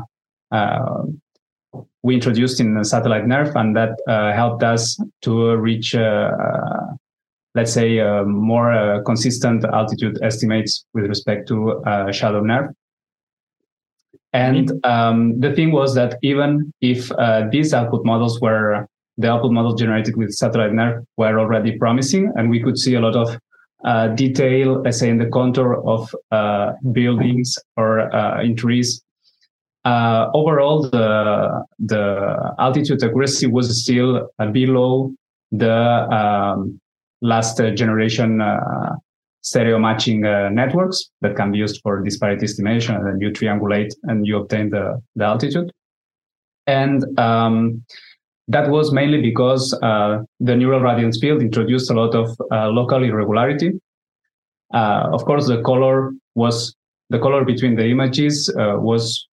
we 2.03 2.13
introduced 2.13 2.59
in 2.59 2.83
satellite 2.83 3.25
NERF, 3.25 3.55
and 3.55 3.75
that 3.75 3.97
uh, 4.07 4.31
helped 4.33 4.63
us 4.63 4.97
to 5.23 5.57
reach, 5.57 5.95
uh, 5.95 6.29
let's 7.55 7.73
say, 7.73 7.99
more 8.25 9.01
consistent 9.05 9.65
altitude 9.65 10.19
estimates 10.21 10.85
with 10.93 11.05
respect 11.05 11.47
to 11.47 11.81
shadow 12.11 12.41
NERF. 12.41 12.69
And 14.35 14.85
um, 14.85 15.39
the 15.39 15.53
thing 15.53 15.71
was 15.71 15.95
that 15.95 16.19
even 16.21 16.73
if 16.81 17.09
uh, 17.13 17.47
these 17.49 17.73
output 17.73 18.03
models 18.05 18.41
were 18.41 18.85
the 19.17 19.31
output 19.31 19.53
models 19.53 19.79
generated 19.79 20.17
with 20.17 20.33
satellite 20.33 20.73
NERF 20.73 21.05
were 21.15 21.39
already 21.39 21.77
promising, 21.77 22.33
and 22.35 22.49
we 22.49 22.61
could 22.61 22.77
see 22.77 22.95
a 22.95 22.99
lot 22.99 23.15
of 23.15 23.39
uh, 23.85 24.09
detail, 24.09 24.81
let's 24.81 24.99
say, 24.99 25.09
in 25.09 25.17
the 25.17 25.27
contour 25.27 25.81
of 25.87 26.13
uh, 26.31 26.73
buildings 26.91 27.57
or 27.77 27.99
in 28.41 28.57
trees 28.57 29.04
uh, 29.85 30.31
overall, 30.33 30.89
the 30.89 31.63
the 31.77 32.53
altitude 32.57 33.03
accuracy 33.03 33.45
was 33.45 33.83
still 33.83 34.29
uh, 34.39 34.47
below 34.47 35.13
the 35.51 35.71
um, 35.71 36.79
last 37.21 37.57
generation 37.75 38.41
uh, 38.41 38.95
stereo 39.41 39.77
matching 39.77 40.25
uh, 40.25 40.49
networks 40.49 41.11
that 41.21 41.35
can 41.35 41.51
be 41.51 41.59
used 41.59 41.79
for 41.83 42.01
disparity 42.01 42.45
estimation, 42.45 42.95
and 42.95 43.05
then 43.05 43.19
you 43.21 43.29
triangulate 43.29 43.93
and 44.03 44.25
you 44.25 44.37
obtain 44.37 44.71
the, 44.71 44.99
the 45.15 45.23
altitude. 45.23 45.71
And 46.65 47.05
um, 47.19 47.83
that 48.47 48.71
was 48.71 48.91
mainly 48.91 49.21
because 49.21 49.71
uh, 49.83 50.23
the 50.39 50.55
neural 50.55 50.81
radiance 50.81 51.19
field 51.19 51.43
introduced 51.43 51.91
a 51.91 51.93
lot 51.93 52.15
of 52.15 52.35
uh, 52.51 52.69
local 52.69 53.03
irregularity. 53.03 53.79
of 54.73 55.23
course, 55.25 55.45
the 55.45 55.61
color 55.61 56.11
was 56.33 56.75
the 57.11 57.19
color 57.19 57.45
between 57.45 57.75
the 57.75 57.85
images 57.85 58.51
was 58.57 59.27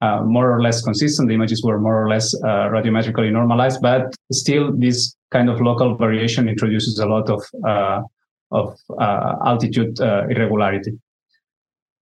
uh, 0.00 0.22
more 0.22 0.52
or 0.52 0.62
less 0.62 0.80
consistent. 0.82 1.28
The 1.28 1.34
images 1.34 1.62
were 1.64 1.80
more 1.80 2.00
or 2.00 2.08
less 2.08 2.32
uh, 2.44 2.68
radiometrically 2.70 3.32
normalized, 3.32 3.82
but 3.82 4.14
still 4.30 4.72
this 4.76 5.16
kind 5.32 5.50
of 5.50 5.60
local 5.60 5.96
variation 5.96 6.48
introduces 6.48 6.98
a 7.00 7.06
lot 7.06 7.28
of 7.28 7.42
uh, 7.66 8.02
of 8.50 8.78
uh, 8.98 9.34
altitude 9.44 10.00
uh, 10.00 10.26
irregularity. 10.28 10.92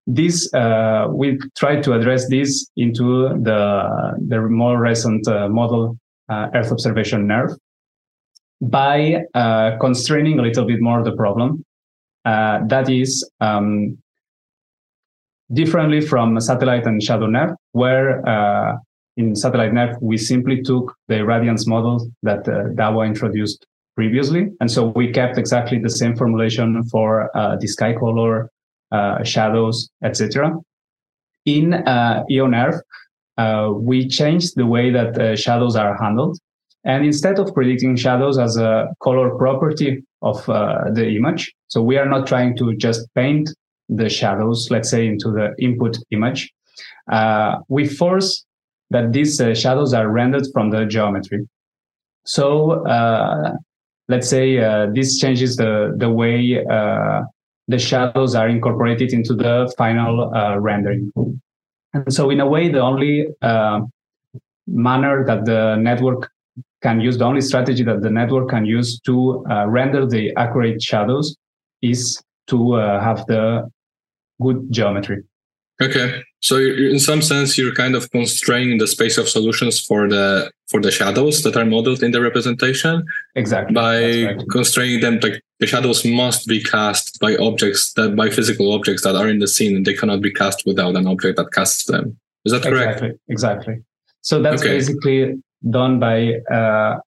This 0.06 0.48
we 1.10 1.38
tried 1.56 1.82
to 1.84 1.94
address 1.94 2.28
this 2.28 2.68
into 2.76 3.30
the 3.42 4.14
the 4.28 4.40
more 4.42 4.78
recent 4.78 5.26
model 5.50 5.98
Earth 6.30 6.70
observation 6.70 7.26
NERF 7.26 7.56
by 8.60 9.22
constraining 9.80 10.38
a 10.38 10.42
little 10.42 10.64
bit 10.64 10.80
more 10.80 11.02
the 11.02 11.16
problem. 11.16 11.64
that 12.24 12.88
is, 12.88 13.28
um, 13.40 13.98
differently 15.52 16.00
from 16.00 16.40
satellite 16.40 16.86
and 16.86 17.02
shadow 17.02 17.26
NERF, 17.26 17.54
where 17.72 18.26
uh, 18.28 18.76
in 19.16 19.34
satellite 19.34 19.72
NERF, 19.72 19.96
we 20.00 20.16
simply 20.16 20.62
took 20.62 20.94
the 21.08 21.24
radiance 21.24 21.66
model 21.66 22.10
that 22.22 22.48
uh, 22.48 22.68
Dawa 22.74 23.06
introduced 23.06 23.66
previously. 23.94 24.48
And 24.60 24.70
so 24.70 24.88
we 24.88 25.10
kept 25.10 25.38
exactly 25.38 25.78
the 25.78 25.90
same 25.90 26.16
formulation 26.16 26.82
for 26.84 27.34
uh, 27.36 27.56
the 27.56 27.66
sky 27.66 27.94
color, 27.94 28.50
uh, 28.92 29.24
shadows, 29.24 29.88
etc. 30.04 30.52
In 31.46 31.74
uh, 31.74 32.24
EO-NeRF, 32.30 32.78
uh, 33.38 33.70
we 33.72 34.08
changed 34.08 34.56
the 34.56 34.66
way 34.66 34.90
that 34.90 35.18
uh, 35.18 35.36
shadows 35.36 35.76
are 35.76 35.96
handled. 36.02 36.38
And 36.84 37.04
instead 37.04 37.38
of 37.38 37.52
predicting 37.52 37.96
shadows 37.96 38.38
as 38.38 38.56
a 38.56 38.88
color 39.02 39.34
property 39.36 40.04
of 40.22 40.44
the 40.46 41.14
image, 41.16 41.52
so 41.66 41.82
we 41.82 41.96
are 41.96 42.06
not 42.06 42.28
trying 42.28 42.56
to 42.58 42.76
just 42.76 43.12
paint 43.14 43.50
the 43.88 44.08
shadows, 44.08 44.68
let's 44.70 44.90
say, 44.90 45.06
into 45.06 45.30
the 45.30 45.54
input 45.58 45.96
image, 46.10 46.52
uh, 47.10 47.58
we 47.68 47.86
force 47.86 48.44
that 48.90 49.12
these 49.12 49.40
uh, 49.40 49.54
shadows 49.54 49.92
are 49.94 50.08
rendered 50.08 50.46
from 50.52 50.70
the 50.70 50.84
geometry. 50.86 51.46
So 52.24 52.84
uh, 52.86 53.54
let's 54.08 54.28
say 54.28 54.58
uh, 54.58 54.88
this 54.92 55.18
changes 55.18 55.56
the 55.56 55.94
the 55.96 56.10
way 56.10 56.64
uh, 56.70 57.22
the 57.68 57.78
shadows 57.78 58.34
are 58.34 58.48
incorporated 58.48 59.12
into 59.12 59.34
the 59.34 59.72
final 59.76 60.34
uh, 60.34 60.58
rendering. 60.58 61.12
And 61.94 62.12
so, 62.12 62.30
in 62.30 62.40
a 62.40 62.46
way, 62.46 62.68
the 62.68 62.80
only 62.80 63.26
manner 64.68 65.24
that 65.24 65.44
the 65.44 65.76
network 65.76 66.30
can 66.82 67.00
use, 67.00 67.16
the 67.18 67.24
only 67.24 67.40
strategy 67.40 67.82
that 67.84 68.02
the 68.02 68.10
network 68.10 68.50
can 68.50 68.64
use 68.66 69.00
to 69.00 69.44
render 69.66 70.06
the 70.06 70.34
accurate 70.36 70.82
shadows 70.82 71.36
is 71.82 72.22
to 72.48 72.74
have 72.74 73.24
the 73.26 73.68
good 74.40 74.66
geometry. 74.70 75.22
Okay. 75.80 76.22
So 76.40 76.56
in 76.56 76.98
some 76.98 77.20
sense, 77.22 77.58
you're 77.58 77.74
kind 77.74 77.94
of 77.94 78.10
constraining 78.10 78.78
the 78.78 78.86
space 78.86 79.18
of 79.18 79.28
solutions 79.28 79.80
for 79.80 80.08
the 80.08 80.50
for 80.68 80.80
the 80.80 80.90
shadows 80.90 81.42
that 81.42 81.56
are 81.56 81.64
modeled 81.64 82.02
in 82.02 82.12
the 82.12 82.20
representation. 82.20 83.04
Exactly. 83.34 83.74
By 83.74 83.98
right. 84.24 84.42
constraining 84.50 85.00
them, 85.00 85.18
like 85.22 85.42
the 85.60 85.66
shadows 85.66 86.04
must 86.04 86.46
be 86.46 86.62
cast 86.62 87.20
by 87.20 87.36
objects 87.36 87.92
that 87.94 88.16
by 88.16 88.30
physical 88.30 88.72
objects 88.72 89.02
that 89.02 89.16
are 89.16 89.28
in 89.28 89.38
the 89.38 89.48
scene, 89.48 89.76
and 89.76 89.84
they 89.84 89.94
cannot 89.94 90.22
be 90.22 90.32
cast 90.32 90.64
without 90.66 90.96
an 90.96 91.06
object 91.06 91.36
that 91.36 91.52
casts 91.52 91.84
them. 91.84 92.18
Is 92.44 92.52
that 92.52 92.62
correct? 92.62 93.02
Exactly. 93.02 93.18
Exactly. 93.28 93.74
So 94.22 94.42
that's 94.42 94.62
okay. 94.62 94.70
basically 94.70 95.42
done 95.68 95.98
by 96.00 96.34
uh, 96.52 97.00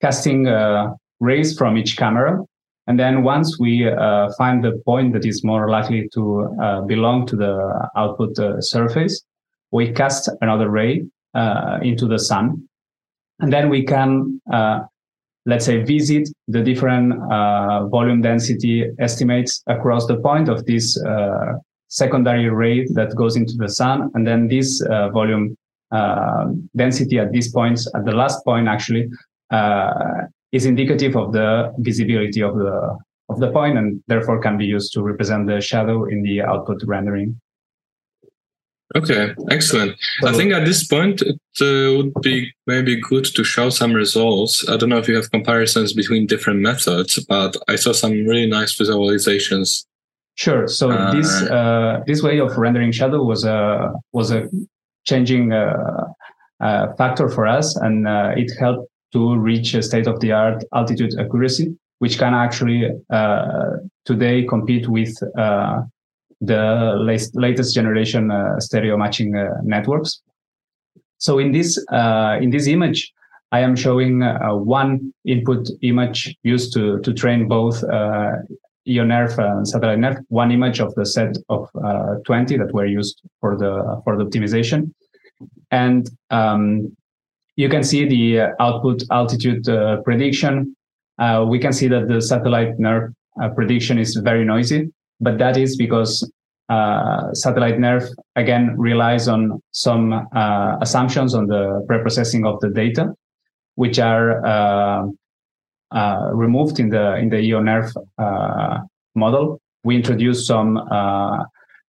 casting 0.00 0.46
uh, 0.46 0.94
rays 1.20 1.56
from 1.56 1.76
each 1.76 1.96
camera 1.96 2.42
and 2.92 3.00
then 3.00 3.22
once 3.22 3.58
we 3.58 3.88
uh, 3.88 4.28
find 4.36 4.62
the 4.62 4.72
point 4.84 5.14
that 5.14 5.24
is 5.24 5.42
more 5.42 5.70
likely 5.70 6.10
to 6.12 6.54
uh, 6.62 6.82
belong 6.82 7.24
to 7.28 7.36
the 7.36 7.88
output 7.96 8.38
uh, 8.38 8.60
surface, 8.60 9.24
we 9.70 9.90
cast 9.90 10.28
another 10.42 10.68
ray 10.68 11.02
uh, 11.32 11.78
into 11.80 12.06
the 12.06 12.18
sun. 12.18 12.68
And 13.40 13.50
then 13.50 13.70
we 13.70 13.82
can, 13.86 14.42
uh, 14.52 14.80
let's 15.46 15.64
say, 15.64 15.82
visit 15.84 16.28
the 16.48 16.60
different 16.60 17.14
uh, 17.32 17.86
volume 17.86 18.20
density 18.20 18.84
estimates 18.98 19.62
across 19.68 20.06
the 20.06 20.18
point 20.18 20.50
of 20.50 20.66
this 20.66 21.02
secondary 21.88 22.50
ray 22.50 22.84
that 22.92 23.16
goes 23.16 23.36
into 23.36 23.54
the 23.56 23.70
sun. 23.70 24.10
And 24.12 24.26
then 24.26 24.48
this 24.48 24.82
volume 25.14 25.56
density 26.76 27.18
at 27.18 27.32
these 27.32 27.50
points, 27.52 27.90
at 27.94 28.04
the 28.04 28.12
last 28.12 28.44
point 28.44 28.68
actually, 28.68 29.08
is 30.52 30.66
indicative 30.66 31.16
of 31.16 31.32
the 31.32 31.72
visibility 31.78 32.42
of 32.42 32.56
the 32.56 32.98
of 33.28 33.40
the 33.40 33.50
point 33.50 33.78
and 33.78 34.02
therefore 34.08 34.40
can 34.40 34.58
be 34.58 34.66
used 34.66 34.92
to 34.92 35.02
represent 35.02 35.46
the 35.46 35.60
shadow 35.60 36.04
in 36.04 36.22
the 36.22 36.42
output 36.42 36.82
rendering. 36.84 37.40
Okay, 38.94 39.34
excellent. 39.50 39.96
So, 40.20 40.28
I 40.28 40.32
think 40.32 40.52
at 40.52 40.66
this 40.66 40.86
point 40.86 41.22
it 41.22 41.40
uh, 41.62 41.96
would 41.96 42.12
be 42.20 42.52
maybe 42.66 43.00
good 43.00 43.24
to 43.24 43.42
show 43.42 43.70
some 43.70 43.94
results. 43.94 44.68
I 44.68 44.76
don't 44.76 44.90
know 44.90 44.98
if 44.98 45.08
you 45.08 45.16
have 45.16 45.30
comparisons 45.30 45.94
between 45.94 46.26
different 46.26 46.60
methods, 46.60 47.18
but 47.26 47.56
I 47.68 47.76
saw 47.76 47.92
some 47.92 48.12
really 48.12 48.46
nice 48.46 48.76
visualizations. 48.76 49.86
Sure. 50.34 50.68
So 50.68 50.90
uh, 50.90 51.12
this 51.12 51.42
uh, 51.42 52.00
this 52.06 52.22
way 52.22 52.38
of 52.38 52.56
rendering 52.58 52.92
shadow 52.92 53.22
was 53.22 53.44
a 53.44 53.92
was 54.12 54.30
a 54.30 54.48
changing 55.06 55.52
uh, 55.52 56.04
uh, 56.60 56.92
factor 56.94 57.28
for 57.30 57.46
us, 57.46 57.76
and 57.76 58.06
uh, 58.06 58.32
it 58.36 58.50
helped 58.58 58.91
to 59.12 59.36
reach 59.36 59.74
a 59.74 59.82
state 59.82 60.06
of 60.06 60.20
the 60.20 60.32
art 60.32 60.64
altitude 60.74 61.18
accuracy, 61.18 61.76
which 61.98 62.18
can 62.18 62.34
actually 62.34 62.90
uh, 63.10 63.76
today 64.04 64.44
compete 64.44 64.88
with 64.88 65.14
uh, 65.38 65.82
the 66.40 66.96
latest, 67.34 67.74
generation 67.74 68.30
uh, 68.30 68.58
stereo 68.58 68.96
matching 68.96 69.36
uh, 69.36 69.48
networks. 69.62 70.22
So 71.18 71.38
in 71.38 71.52
this 71.52 71.78
uh, 71.92 72.38
in 72.40 72.50
this 72.50 72.66
image, 72.66 73.12
I 73.52 73.60
am 73.60 73.76
showing 73.76 74.22
uh, 74.22 74.56
one 74.56 75.12
input 75.24 75.68
image 75.82 76.36
used 76.42 76.72
to 76.74 76.98
to 77.00 77.12
train 77.12 77.46
both 77.46 77.84
EO-NeRF 78.84 79.38
and 79.38 79.68
satellite 79.68 79.98
NeRF, 79.98 80.24
one 80.28 80.50
image 80.50 80.80
of 80.80 80.92
the 80.96 81.06
set 81.06 81.36
of 81.48 81.68
20 82.24 82.56
that 82.56 82.74
were 82.74 82.86
used 82.86 83.22
for 83.40 83.56
the 83.56 84.00
for 84.02 84.16
the 84.16 84.24
optimization. 84.24 84.92
And 85.70 86.10
um, 86.30 86.96
you 87.62 87.68
can 87.68 87.84
see 87.84 88.04
the 88.04 88.40
uh, 88.40 88.48
output 88.60 89.02
altitude 89.10 89.68
uh, 89.68 90.00
prediction. 90.02 90.74
Uh, 91.18 91.44
we 91.48 91.58
can 91.58 91.72
see 91.72 91.88
that 91.88 92.08
the 92.08 92.20
satellite 92.20 92.78
NeRF 92.78 93.12
prediction 93.54 93.98
is 93.98 94.16
very 94.16 94.44
noisy, 94.44 94.90
but 95.20 95.38
that 95.38 95.56
is 95.56 95.76
because 95.76 96.12
satellite 97.44 97.78
NeRF 97.84 98.06
again 98.36 98.74
relies 98.78 99.28
on 99.28 99.60
some 99.72 100.26
assumptions 100.80 101.34
on 101.34 101.46
the 101.46 101.62
preprocessing 101.88 102.46
of 102.50 102.60
the 102.60 102.70
data, 102.70 103.14
which 103.76 103.98
are 103.98 104.30
uh, 105.92 106.30
removed 106.32 106.80
in 106.80 106.88
the 106.88 107.16
in 107.16 107.28
the 107.28 107.38
EO-NeRF 107.38 107.90
uh, 108.18 108.78
model. 109.14 109.60
We 109.84 109.94
introduced 109.96 110.46
some 110.46 110.78
uh, 110.78 111.44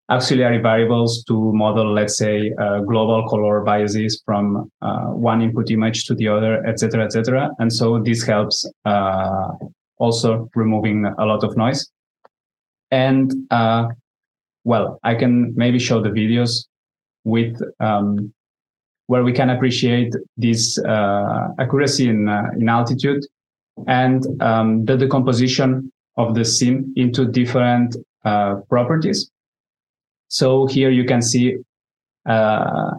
auxiliary 0.10 0.60
variables 0.60 1.24
to 1.26 1.54
model, 1.54 1.94
let's 1.94 2.18
say, 2.18 2.52
uh, 2.60 2.80
global 2.82 3.28
color 3.30 3.62
biases 3.62 4.22
from 4.26 4.70
uh, 4.82 5.06
one 5.08 5.42
input 5.42 5.72
image 5.72 6.06
to 6.06 6.16
the 6.16 6.28
other, 6.28 6.66
etc., 6.66 7.06
etc. 7.06 7.50
And 7.60 7.72
so 7.72 8.00
this 8.00 8.24
helps 8.24 8.70
uh, 8.86 9.48
also 9.98 10.50
removing 10.56 11.06
a 11.06 11.26
lot 11.26 11.44
of 11.44 11.56
noise. 11.56 11.90
And 12.92 13.32
uh, 13.50 13.88
well, 14.66 15.00
I 15.04 15.16
can 15.16 15.54
maybe 15.56 15.80
show 15.80 16.02
the 16.02 16.10
videos 16.10 16.66
with 17.24 17.60
um, 17.80 18.34
where 19.08 19.24
we 19.24 19.34
can 19.34 19.50
appreciate 19.50 20.14
this 20.38 20.78
uh, 20.80 21.48
accuracy 21.60 22.10
in 22.10 22.30
uh, 22.30 22.50
in 22.58 22.70
altitude 22.70 23.26
and 23.88 24.24
um, 24.42 24.86
the 24.86 24.96
decomposition 24.96 25.92
of 26.18 26.36
the 26.36 26.46
sim 26.46 26.94
into 26.96 27.26
different 27.26 27.96
properties. 28.70 29.33
So 30.34 30.66
here 30.66 30.90
you 30.90 31.04
can 31.04 31.22
see 31.22 31.58
uh, 32.28 32.92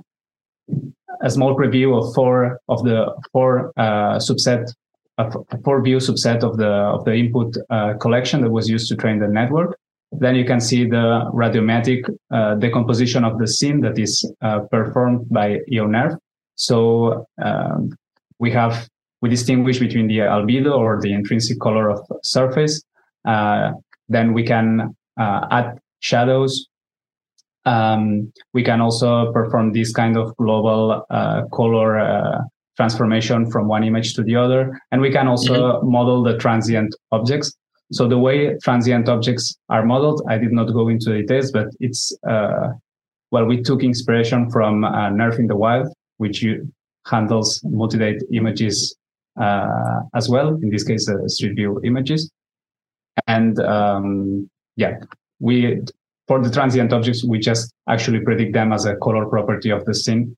a 1.20 1.30
small 1.30 1.57
preview 1.57 1.99
of 1.99 2.14
four 2.14 2.61
of 2.68 2.85
the 2.85 3.12
four 3.32 3.72
uh, 3.76 4.18
subset, 4.18 4.72
a 5.18 5.59
four 5.64 5.82
view 5.82 5.97
subset 5.97 6.45
of 6.45 6.59
the 6.59 6.72
of 6.97 7.05
the 7.05 7.14
input 7.14 7.57
uh, 7.70 7.95
collection 7.95 8.41
that 8.43 8.51
was 8.51 8.68
used 8.68 8.89
to 8.91 8.95
train 8.95 9.18
the 9.18 9.26
network. 9.26 9.76
Then 10.12 10.37
you 10.37 10.45
can 10.45 10.61
see 10.61 10.85
the 10.87 11.28
radiometric 11.35 12.03
uh, 12.30 12.55
decomposition 12.55 13.24
of 13.24 13.41
the 13.41 13.49
scene 13.49 13.80
that 13.80 13.99
is 13.99 14.12
uh, 14.41 14.61
performed 14.70 15.28
by 15.28 15.59
EO-NeRF. 15.72 16.16
So 16.55 17.26
um, 17.43 17.99
we 18.39 18.53
have 18.53 18.89
we 19.22 19.28
distinguish 19.28 19.80
between 19.80 20.07
the 20.07 20.18
albedo 20.18 20.78
or 20.78 21.01
the 21.01 21.12
intrinsic 21.12 21.59
color 21.59 21.91
of 21.91 21.99
surface. 22.22 22.80
Uh, 23.24 23.72
then 24.09 24.35
we 24.35 24.45
can 24.45 24.95
add 25.18 25.80
shadows 25.99 26.68
um, 27.64 28.32
we 28.52 28.62
can 28.62 28.80
also 28.80 29.32
perform 29.32 29.72
this 29.72 29.92
kind 29.92 30.16
of 30.16 30.36
global 30.36 31.04
uh, 31.10 31.42
color 31.52 31.98
uh, 31.98 32.40
transformation 32.76 33.50
from 33.50 33.68
one 33.68 33.84
image 33.84 34.14
to 34.14 34.22
the 34.22 34.36
other. 34.36 34.78
And 34.90 35.00
we 35.00 35.10
can 35.10 35.28
also 35.28 35.54
mm-hmm. 35.54 35.90
model 35.90 36.22
the 36.22 36.36
transient 36.38 36.94
objects. 37.12 37.52
So 37.92 38.08
the 38.08 38.18
way 38.18 38.56
transient 38.62 39.08
objects 39.08 39.56
are 39.68 39.84
modeled, 39.84 40.22
I 40.28 40.38
did 40.38 40.52
not 40.52 40.72
go 40.72 40.88
into 40.88 41.20
details, 41.20 41.52
but 41.52 41.68
it's, 41.80 42.16
uh, 42.28 42.72
well, 43.30 43.44
we 43.44 43.62
took 43.62 43.82
inspiration 43.82 44.50
from 44.50 44.84
uh, 44.84 45.10
NeRF 45.10 45.38
in 45.38 45.46
the 45.46 45.56
Wild, 45.56 45.88
which 46.16 46.44
handles 47.06 47.62
multi-date 47.64 48.22
images 48.32 48.96
uh, 49.40 50.00
as 50.14 50.28
well. 50.28 50.54
In 50.62 50.70
this 50.70 50.84
case, 50.84 51.08
uh, 51.08 51.28
street 51.28 51.54
view 51.54 51.80
images. 51.84 52.30
And 53.26 53.58
um, 53.60 54.50
yeah, 54.76 54.98
we 55.38 55.82
for 56.27 56.43
the 56.43 56.51
transient 56.51 56.93
objects, 56.93 57.25
we 57.25 57.39
just 57.39 57.72
actually 57.89 58.20
predict 58.20 58.55
them 58.55 58.72
as 58.72 58.87
a 58.87 58.97
color 58.97 59.27
property 59.27 59.70
of 59.70 59.85
the 59.85 59.95
scene. 59.95 60.37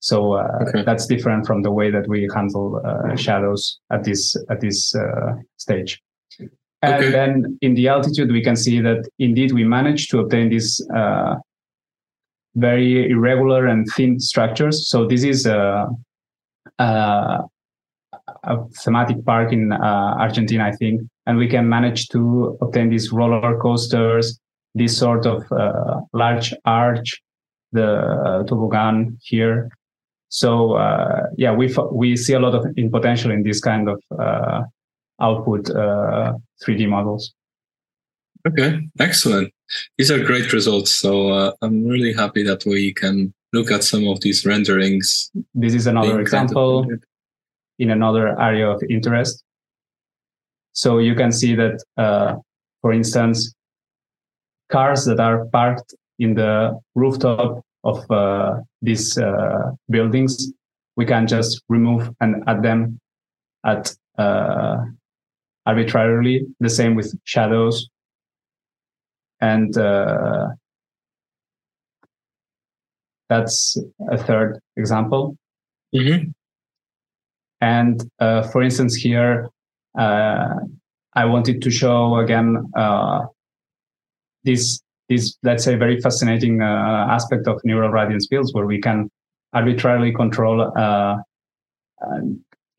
So 0.00 0.34
uh, 0.34 0.48
okay. 0.62 0.82
that's 0.84 1.06
different 1.06 1.46
from 1.46 1.62
the 1.62 1.72
way 1.72 1.90
that 1.90 2.06
we 2.08 2.28
handle 2.34 2.80
uh, 2.84 3.16
shadows 3.16 3.80
at 3.90 4.04
this 4.04 4.36
at 4.50 4.60
this 4.60 4.94
uh, 4.94 5.32
stage. 5.56 6.00
And 6.82 6.94
okay. 6.94 7.10
then 7.10 7.58
in 7.60 7.74
the 7.74 7.88
altitude, 7.88 8.30
we 8.30 8.42
can 8.42 8.54
see 8.54 8.80
that 8.80 9.08
indeed 9.18 9.52
we 9.52 9.64
managed 9.64 10.10
to 10.12 10.20
obtain 10.20 10.50
these 10.50 10.80
uh, 10.94 11.34
very 12.54 13.10
irregular 13.10 13.66
and 13.66 13.86
thin 13.96 14.20
structures. 14.20 14.88
So 14.88 15.06
this 15.06 15.24
is 15.24 15.46
a, 15.46 15.88
a, 16.78 17.38
a 18.44 18.68
thematic 18.84 19.24
park 19.24 19.52
in 19.52 19.72
uh, 19.72 20.14
Argentina, 20.18 20.66
I 20.66 20.72
think, 20.72 21.02
and 21.26 21.36
we 21.36 21.48
can 21.48 21.68
manage 21.68 22.08
to 22.08 22.56
obtain 22.60 22.90
these 22.90 23.10
roller 23.10 23.58
coasters 23.58 24.38
this 24.78 24.96
sort 24.96 25.26
of 25.26 25.50
uh, 25.52 26.00
large 26.12 26.54
arch, 26.64 27.20
the 27.72 27.86
uh, 27.86 28.42
toboggan 28.44 29.18
here. 29.22 29.68
So 30.28 30.74
uh, 30.74 31.26
yeah, 31.36 31.52
we 31.52 31.74
we 31.92 32.16
see 32.16 32.34
a 32.34 32.40
lot 32.40 32.54
of 32.54 32.66
in 32.76 32.90
potential 32.90 33.30
in 33.30 33.42
this 33.42 33.60
kind 33.60 33.88
of 33.88 34.02
uh, 34.18 34.62
output 35.20 35.64
3D 35.64 36.86
uh, 36.86 36.88
models. 36.88 37.34
Okay, 38.46 38.80
excellent. 39.00 39.52
These 39.96 40.10
are 40.10 40.22
great 40.22 40.52
results. 40.52 40.92
So 40.92 41.30
uh, 41.30 41.52
I'm 41.62 41.84
really 41.84 42.12
happy 42.12 42.42
that 42.44 42.64
we 42.64 42.94
can 42.94 43.34
look 43.52 43.70
at 43.70 43.84
some 43.84 44.06
of 44.06 44.20
these 44.20 44.46
renderings. 44.46 45.30
This 45.54 45.74
is 45.74 45.86
another 45.86 46.20
example 46.20 46.86
in 47.78 47.90
another 47.90 48.40
area 48.40 48.68
of 48.68 48.82
interest. 48.88 49.42
So 50.72 50.98
you 50.98 51.14
can 51.14 51.32
see 51.32 51.54
that, 51.56 51.82
for 52.82 52.92
instance, 52.92 53.54
cars 54.70 55.04
that 55.06 55.20
are 55.20 55.46
parked 55.46 55.94
in 56.18 56.34
the 56.34 56.78
rooftop 56.94 57.64
of 57.84 58.10
uh, 58.10 58.56
these 58.82 59.16
uh, 59.18 59.70
buildings, 59.88 60.52
we 60.96 61.06
can 61.06 61.26
just 61.26 61.62
remove 61.68 62.10
and 62.20 62.42
add 62.46 62.62
them 62.62 63.00
at 63.64 63.94
uh, 64.18 64.78
arbitrarily. 65.66 66.46
The 66.60 66.70
same 66.70 66.94
with 66.94 67.16
shadows. 67.24 67.88
And 69.40 69.76
uh, 69.78 70.48
that's 73.28 73.76
a 74.10 74.18
third 74.18 74.58
example. 74.76 75.36
Mm-hmm. 75.94 76.30
And 77.60 78.10
uh, 78.18 78.42
for 78.42 78.62
instance, 78.62 78.94
here, 78.94 79.48
uh, 79.98 80.54
I 81.14 81.24
wanted 81.24 81.62
to 81.62 81.70
show 81.70 82.16
again 82.16 82.70
uh, 82.76 83.26
this, 84.44 84.80
this, 85.08 85.36
let's 85.42 85.64
say, 85.64 85.74
very 85.74 86.00
fascinating 86.00 86.62
uh, 86.62 87.06
aspect 87.10 87.46
of 87.46 87.60
neural 87.64 87.90
radiance 87.90 88.26
fields 88.28 88.52
where 88.54 88.66
we 88.66 88.80
can 88.80 89.10
arbitrarily 89.52 90.12
control, 90.12 90.72
uh, 90.76 91.16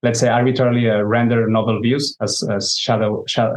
let's 0.04 0.20
say, 0.20 0.30
arbitrarily 0.30 0.86
render 0.86 1.48
novel 1.50 1.82
views, 1.82 2.16
as, 2.22 2.44
as 2.52 2.76
Shadow, 2.78 3.24
Shadow 3.28 3.54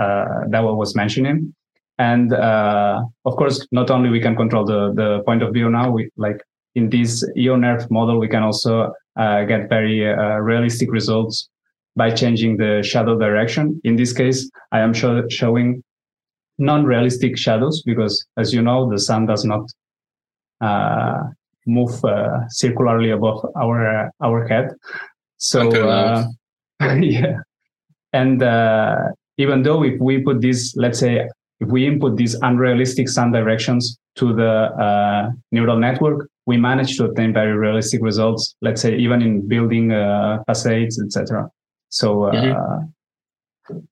Dawa 0.49 0.77
was 0.77 0.95
mentioning. 0.97 1.55
And 1.99 2.33
of 2.33 3.37
course, 3.37 3.67
not 3.71 3.91
only 3.91 4.09
we 4.11 4.21
can 4.21 4.35
control 4.35 4.65
the, 4.65 4.93
the 4.95 5.23
point 5.25 5.43
of 5.43 5.53
view 5.53 5.71
now, 5.71 5.91
we 5.91 6.11
like 6.17 6.41
in 6.75 6.89
this 6.89 7.25
EO-NeRF 7.37 7.91
model, 7.91 8.19
we 8.19 8.29
can 8.29 8.43
also 8.43 8.93
uh, 9.17 9.45
get 9.45 9.69
very 9.69 10.09
uh, 10.09 10.39
realistic 10.39 10.91
results 10.91 11.49
by 11.97 12.11
changing 12.11 12.57
the 12.57 12.83
shadow 12.83 13.19
direction. 13.19 13.81
In 13.85 13.97
this 13.97 14.13
case, 14.13 14.51
I 14.73 14.81
am 14.81 14.95
show- 14.95 15.29
showing 15.29 15.83
non-realistic 16.63 17.37
shadows 17.37 17.83
because, 17.85 18.25
as 18.37 18.55
you 18.55 18.63
know, 18.63 18.89
the 18.89 18.99
sun 18.99 19.27
does 19.27 19.45
not 19.45 19.69
uh, 20.61 21.25
move 21.67 22.05
uh, 22.05 22.49
circularly 22.49 23.11
above 23.11 23.45
our 23.57 24.11
our 24.21 24.47
head. 24.47 24.71
So 25.39 25.71
uh, 25.71 26.25
yeah, 27.01 27.39
and 28.13 28.43
uh, 28.43 28.97
even 29.39 29.63
though 29.63 29.83
if 29.83 30.01
we 30.01 30.23
put 30.23 30.41
this, 30.41 30.75
let's 30.77 30.99
say, 30.99 31.29
if 31.61 31.69
we 31.69 31.87
input 31.87 32.17
these 32.17 32.35
unrealistic 32.43 33.09
sun 33.09 33.33
directions 33.33 33.99
to 34.17 34.33
the 34.33 35.33
neural 35.51 35.79
network, 35.79 36.29
we 36.47 36.57
manage 36.57 36.97
to 36.99 37.05
obtain 37.07 37.33
very 37.33 37.57
realistic 37.57 38.01
results. 38.03 38.55
Let's 38.61 38.81
say 38.81 38.97
even 38.97 39.21
in 39.21 39.49
building 39.49 39.93
uh, 39.93 40.43
facades, 40.47 41.03
etc. 41.03 41.49
So. 41.89 42.25
Uh, 42.25 42.33
mm-hmm. 42.33 42.85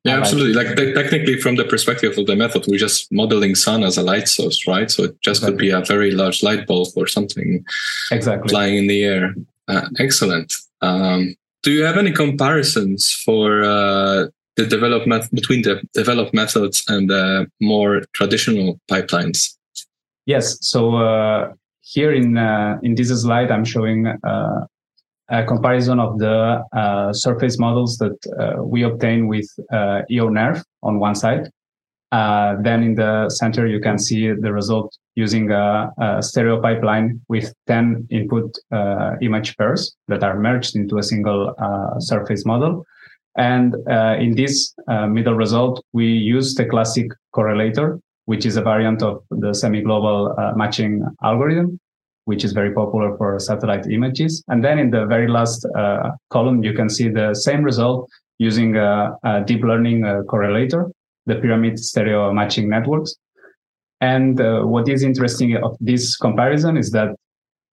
Yeah, 0.04 0.18
absolutely. 0.18 0.54
Like 0.54 0.76
te- 0.76 0.92
technically, 0.94 1.40
from 1.40 1.56
the 1.56 1.64
perspective 1.64 2.18
of 2.18 2.26
the 2.26 2.36
method, 2.36 2.64
we're 2.66 2.78
just 2.78 3.10
modeling 3.12 3.54
sun 3.54 3.82
as 3.84 3.96
a 3.96 4.02
light 4.02 4.28
source, 4.28 4.66
right? 4.66 4.90
So 4.90 5.04
it 5.04 5.20
just 5.22 5.42
exactly. 5.42 5.52
could 5.52 5.58
be 5.58 5.70
a 5.70 5.80
very 5.84 6.10
large 6.10 6.42
light 6.42 6.66
bulb 6.66 6.88
or 6.96 7.06
something, 7.06 7.64
exactly 8.10 8.48
flying 8.48 8.76
in 8.76 8.86
the 8.88 9.04
air. 9.04 9.34
Uh, 9.68 9.88
excellent. 9.98 10.52
Um, 10.82 11.34
do 11.62 11.70
you 11.70 11.84
have 11.84 11.96
any 11.96 12.12
comparisons 12.12 13.12
for 13.24 13.62
uh, 13.62 14.26
the 14.56 14.66
development 14.66 15.32
between 15.32 15.62
the 15.62 15.82
developed 15.94 16.34
methods 16.34 16.82
and 16.88 17.08
the 17.08 17.46
more 17.60 18.02
traditional 18.14 18.80
pipelines? 18.90 19.56
Yes. 20.26 20.58
So 20.60 20.96
uh, 20.96 21.52
here 21.80 22.12
in 22.12 22.36
uh, 22.36 22.78
in 22.82 22.94
this 22.94 23.08
slide, 23.22 23.50
I'm 23.50 23.64
showing 23.64 24.06
uh, 24.06 24.66
a 25.30 25.44
comparison 25.44 25.98
of 26.00 26.18
the 26.18 26.62
uh, 26.72 27.12
surface 27.12 27.58
models 27.58 27.96
that 27.98 28.18
uh, 28.38 28.62
we 28.62 28.82
obtain 28.82 29.28
with 29.28 29.48
uh, 29.72 30.02
on 30.82 30.98
one 30.98 31.14
side. 31.14 31.48
Uh, 32.12 32.56
then 32.62 32.82
in 32.82 32.94
the 32.96 33.30
center, 33.30 33.66
you 33.66 33.80
can 33.80 33.96
see 33.96 34.32
the 34.32 34.52
result 34.52 34.96
using 35.14 35.50
a, 35.52 35.90
a 35.98 36.22
stereo 36.22 36.60
pipeline 36.60 37.20
with 37.28 37.54
10 37.68 38.08
input 38.10 38.52
image 39.22 39.56
pairs 39.56 39.96
that 40.08 40.24
are 40.24 40.38
merged 40.38 40.74
into 40.74 40.98
a 40.98 41.02
single 41.02 41.54
surface 42.00 42.44
model. 42.44 42.84
And 43.36 43.74
in 44.18 44.34
this 44.34 44.74
middle 45.08 45.34
result, 45.34 45.84
we 45.92 46.06
use 46.06 46.54
the 46.54 46.64
classic 46.64 47.06
correlator 47.34 48.00
which 48.30 48.46
is 48.46 48.56
a 48.56 48.62
variant 48.62 49.02
of 49.02 49.24
the 49.30 49.52
semi-global 49.52 50.32
uh, 50.38 50.52
matching 50.54 51.02
algorithm, 51.24 51.80
which 52.24 52.44
is 52.44 52.52
very 52.52 52.72
popular 52.72 53.16
for 53.16 53.38
satellite 53.38 53.86
images. 53.90 54.42
And 54.48 54.64
then 54.64 54.78
in 54.78 54.90
the 54.90 55.06
very 55.06 55.28
last 55.28 55.66
uh, 55.76 56.10
column, 56.30 56.62
you 56.62 56.72
can 56.72 56.88
see 56.88 57.08
the 57.08 57.34
same 57.34 57.62
result 57.62 58.08
using 58.38 58.76
a, 58.76 59.16
a 59.24 59.42
deep 59.44 59.62
learning 59.62 60.04
uh, 60.04 60.22
correlator, 60.28 60.90
the 61.26 61.36
pyramid 61.36 61.78
stereo 61.78 62.32
matching 62.32 62.68
networks. 62.68 63.14
And 64.00 64.40
uh, 64.40 64.62
what 64.62 64.88
is 64.88 65.02
interesting 65.02 65.56
of 65.56 65.76
this 65.80 66.16
comparison 66.16 66.76
is 66.76 66.90
that 66.92 67.14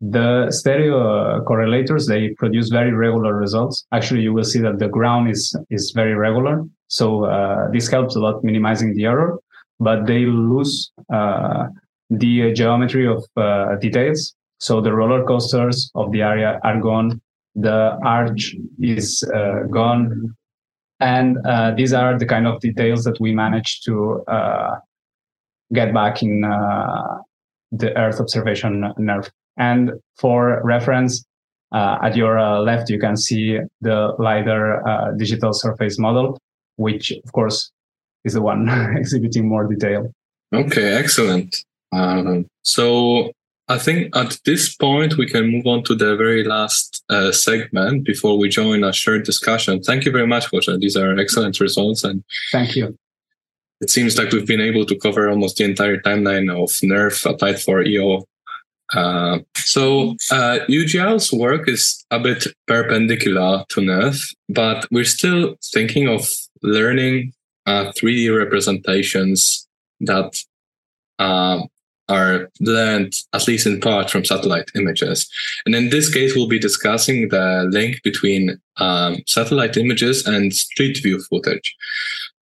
the 0.01 0.51
stereo 0.51 0.99
uh, 0.99 1.39
correlators 1.41 2.07
they 2.07 2.29
produce 2.37 2.69
very 2.69 2.91
regular 2.91 3.33
results 3.33 3.87
actually 3.91 4.21
you 4.21 4.31
will 4.31 4.43
see 4.43 4.59
that 4.59 4.77
the 4.77 4.87
ground 4.87 5.27
is 5.27 5.55
is 5.71 5.91
very 5.95 6.13
regular 6.13 6.63
so 6.87 7.25
uh, 7.25 7.67
this 7.71 7.87
helps 7.89 8.15
a 8.15 8.19
lot 8.19 8.43
minimizing 8.43 8.93
the 8.93 9.05
error 9.05 9.39
but 9.79 10.05
they 10.05 10.25
lose 10.25 10.91
uh, 11.11 11.65
the 12.09 12.53
geometry 12.53 13.07
of 13.07 13.23
uh, 13.35 13.75
details. 13.75 14.35
So 14.59 14.81
the 14.81 14.93
roller 14.93 15.23
coasters 15.23 15.91
of 15.95 16.11
the 16.11 16.21
area 16.21 16.59
are 16.63 16.79
gone. 16.79 17.21
The 17.55 17.97
arch 18.03 18.55
is 18.79 19.23
uh, 19.33 19.63
gone. 19.69 20.35
And 20.99 21.37
uh, 21.45 21.71
these 21.75 21.93
are 21.93 22.17
the 22.17 22.25
kind 22.25 22.47
of 22.47 22.59
details 22.59 23.03
that 23.03 23.19
we 23.19 23.33
managed 23.33 23.85
to 23.85 24.23
uh, 24.27 24.77
get 25.73 25.93
back 25.93 26.23
in 26.23 26.43
uh, 26.43 27.17
the 27.71 27.95
Earth 27.97 28.19
observation 28.19 28.93
NERF. 28.97 29.29
And 29.57 29.91
for 30.17 30.61
reference, 30.63 31.23
at 31.73 32.15
your 32.15 32.39
left, 32.61 32.89
you 32.89 32.99
can 32.99 33.17
see 33.17 33.59
the 33.81 34.13
LiDAR 34.17 35.15
digital 35.17 35.53
surface 35.53 35.99
model, 35.99 36.39
which 36.77 37.11
of 37.11 37.31
course 37.33 37.71
is 38.23 38.33
the 38.33 38.41
one 38.41 38.69
exhibiting 38.97 39.47
more 39.47 39.67
detail. 39.67 40.11
Okay, 40.53 40.93
excellent. 40.93 41.63
Um, 41.91 42.47
so 42.63 43.31
I 43.69 43.77
think 43.77 44.15
at 44.15 44.39
this 44.45 44.75
point 44.75 45.17
we 45.17 45.27
can 45.27 45.47
move 45.47 45.67
on 45.67 45.83
to 45.83 45.95
the 45.95 46.15
very 46.15 46.43
last 46.43 47.03
uh, 47.09 47.31
segment 47.31 48.05
before 48.05 48.37
we 48.37 48.47
join 48.47 48.83
a 48.83 48.93
shared 48.93 49.25
discussion. 49.25 49.81
Thank 49.81 50.05
you 50.05 50.11
very 50.11 50.27
much, 50.27 50.45
Jorge. 50.45 50.77
These 50.77 50.95
are 50.95 51.17
excellent 51.17 51.59
results, 51.59 52.03
and 52.03 52.23
thank 52.51 52.75
you. 52.75 52.97
It 53.81 53.89
seems 53.89 54.17
like 54.17 54.31
we've 54.31 54.47
been 54.47 54.61
able 54.61 54.85
to 54.85 54.97
cover 54.97 55.29
almost 55.29 55.57
the 55.57 55.65
entire 55.65 55.97
timeline 55.97 56.49
of 56.49 56.69
NERF 56.81 57.29
applied 57.29 57.61
for 57.61 57.83
EO. 57.83 58.23
Uh, 58.93 59.39
so 59.57 60.11
uh, 60.31 60.59
Yujiao's 60.69 61.33
work 61.33 61.67
is 61.67 62.05
a 62.09 62.19
bit 62.19 62.47
perpendicular 62.67 63.65
to 63.69 63.81
NERF, 63.81 64.33
but 64.47 64.87
we're 64.91 65.03
still 65.03 65.55
thinking 65.73 66.07
of 66.07 66.27
learning 66.63 67.33
uh, 67.65 67.91
3D 67.91 68.35
representations 68.35 69.67
that 69.99 70.41
uh, 71.19 71.59
are 72.09 72.49
learned, 72.59 73.13
at 73.33 73.47
least 73.47 73.67
in 73.67 73.79
part, 73.79 74.09
from 74.09 74.25
satellite 74.25 74.69
images. 74.75 75.29
And 75.65 75.75
in 75.75 75.89
this 75.89 76.13
case, 76.13 76.35
we'll 76.35 76.47
be 76.47 76.59
discussing 76.59 77.29
the 77.29 77.67
link 77.69 78.01
between 78.03 78.59
um, 78.77 79.17
satellite 79.25 79.77
images 79.77 80.25
and 80.25 80.53
street 80.53 80.99
view 81.01 81.19
footage. 81.21 81.75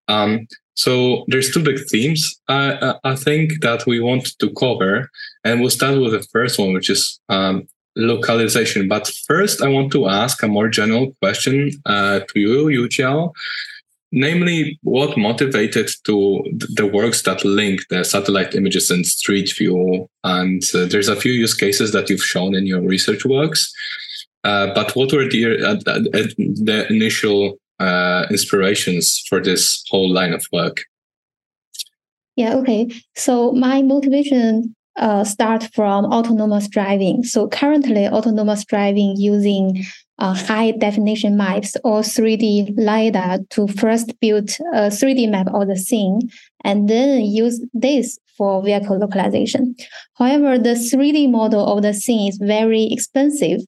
Um, 0.07 0.47
so 0.76 1.24
there's 1.28 1.51
two 1.51 1.63
big 1.63 1.80
themes 1.88 2.39
uh, 2.49 2.95
I 3.03 3.16
think 3.16 3.61
that 3.61 3.86
we 3.88 4.01
want 4.01 4.38
to 4.39 4.53
cover, 4.53 5.09
and 5.43 5.61
we'll 5.61 5.70
start 5.70 5.99
with 5.99 6.11
the 6.11 6.28
first 6.34 6.59
one, 6.59 6.74
which 6.74 6.89
is 6.89 7.20
um, 7.30 7.68
localization. 7.95 8.88
But 8.89 9.07
first, 9.26 9.61
I 9.61 9.70
want 9.70 9.91
to 9.93 10.09
ask 10.09 10.43
a 10.43 10.47
more 10.49 10.68
general 10.68 11.16
question 11.22 11.72
uh, 11.86 12.20
to 12.20 12.39
you, 12.39 12.66
Yujiao 12.66 13.34
namely 14.12 14.80
what 14.84 15.18
motivated 15.18 15.89
to 16.06 16.43
the 16.76 16.88
works 16.88 17.24
that 17.24 17.43
link 17.43 17.82
the 17.89 18.03
satellite 18.03 18.56
images 18.56 18.89
and 18.89 19.06
street 19.06 19.53
view? 19.58 20.10
And 20.24 20.64
uh, 20.74 20.86
there's 20.86 21.10
a 21.10 21.16
few 21.16 21.32
use 21.32 21.53
cases 21.53 21.91
that 21.91 22.10
you've 22.10 22.24
shown 22.24 22.56
in 22.56 22.66
your 22.66 22.82
research 22.82 23.26
works. 23.26 23.74
Uh, 24.43 24.74
but 24.74 24.95
what 24.95 25.12
were 25.12 25.28
the, 25.28 25.58
uh, 25.64 25.76
the 25.84 26.86
initial 26.89 27.58
uh, 27.80 28.26
inspirations 28.30 29.24
for 29.28 29.41
this 29.41 29.84
whole 29.89 30.12
line 30.12 30.34
of 30.34 30.45
work? 30.51 30.78
Yeah 32.36 32.56
okay. 32.58 32.89
So 33.16 33.51
my 33.53 33.82
motivation 33.82 34.76
uh, 34.97 35.24
start 35.24 35.68
from 35.74 36.06
autonomous 36.06 36.68
driving. 36.68 37.24
So 37.24 37.47
currently 37.47 38.08
autonomous 38.08 38.64
driving 38.66 39.16
using 39.18 39.84
uh, 40.20 40.34
high 40.34 40.72
definition 40.72 41.38
maps 41.38 41.76
or 41.84 42.01
3D 42.01 42.74
LiDAR 42.78 43.39
to 43.49 43.68
first 43.68 44.18
build 44.20 44.49
a 44.74 44.89
3D 44.89 45.30
map 45.30 45.47
of 45.53 45.68
the 45.68 45.76
scene 45.76 46.20
and 46.63 46.89
then 46.89 47.22
use 47.22 47.63
this 47.74 48.18
for 48.38 48.63
vehicle 48.63 48.97
localization. 48.97 49.76
However, 50.16 50.57
the 50.57 50.76
3D 50.76 51.30
model 51.30 51.66
of 51.66 51.84
the 51.84 51.93
scene 51.93 52.30
is 52.30 52.38
very 52.38 52.88
expensive. 52.91 53.61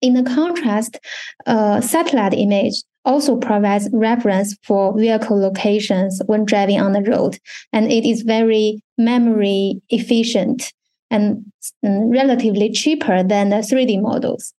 In 0.00 0.14
the 0.14 0.22
contrast, 0.22 0.98
uh, 1.46 1.80
satellite 1.80 2.34
image 2.34 2.74
also 3.04 3.36
provides 3.36 3.88
reference 3.92 4.56
for 4.62 4.96
vehicle 4.96 5.38
locations 5.38 6.20
when 6.26 6.44
driving 6.44 6.80
on 6.80 6.92
the 6.92 7.02
road, 7.02 7.38
and 7.72 7.90
it 7.90 8.08
is 8.08 8.22
very 8.22 8.82
memory 8.98 9.80
efficient 9.88 10.72
and 11.10 11.44
mm, 11.84 12.12
relatively 12.12 12.70
cheaper 12.70 13.22
than 13.22 13.50
the 13.50 13.56
3D 13.56 14.00
models 14.00 14.54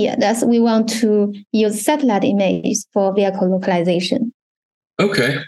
yeah, 0.00 0.16
that's 0.18 0.44
we 0.44 0.58
want 0.58 0.88
to 1.00 1.32
use 1.52 1.84
satellite 1.84 2.24
images 2.24 2.86
for 2.92 3.14
vehicle 3.14 3.48
localization. 3.50 4.32
Okay, 4.98 5.38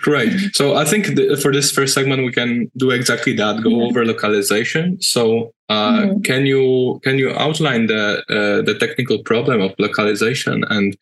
great. 0.00 0.32
Mm-hmm. 0.32 0.46
So 0.54 0.76
I 0.76 0.84
think 0.84 1.06
for 1.42 1.52
this 1.52 1.70
first 1.70 1.94
segment 1.94 2.24
we 2.24 2.32
can 2.32 2.70
do 2.76 2.90
exactly 2.90 3.34
that. 3.36 3.62
Go 3.62 3.82
over 3.82 4.04
localization. 4.04 5.00
So 5.00 5.52
Uh, 5.68 6.04
mm-hmm. 6.04 6.20
Can 6.28 6.44
you 6.44 7.00
can 7.02 7.16
you 7.16 7.32
outline 7.32 7.86
the 7.88 8.20
uh, 8.28 8.60
the 8.68 8.76
technical 8.78 9.18
problem 9.24 9.64
of 9.64 9.72
localization 9.78 10.62
and 10.68 10.92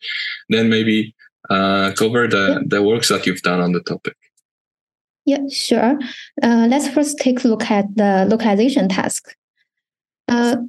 then 0.47 0.69
maybe 0.69 1.11
uh, 1.51 1.91
cover 1.99 2.29
the 2.29 2.45
yeah. 2.47 2.59
the 2.71 2.79
works 2.79 3.09
that 3.09 3.25
you've 3.25 3.43
done 3.43 3.59
on 3.59 3.73
the 3.73 3.83
topic? 3.83 4.15
Yeah, 5.25 5.43
sure. 5.51 5.99
Uh, 6.39 6.67
let's 6.71 6.87
first 6.87 7.19
take 7.19 7.43
a 7.43 7.47
look 7.47 7.67
at 7.67 7.85
the 7.95 8.25
localization 8.31 8.87
task. 8.87 9.35
Uh, 10.31 10.63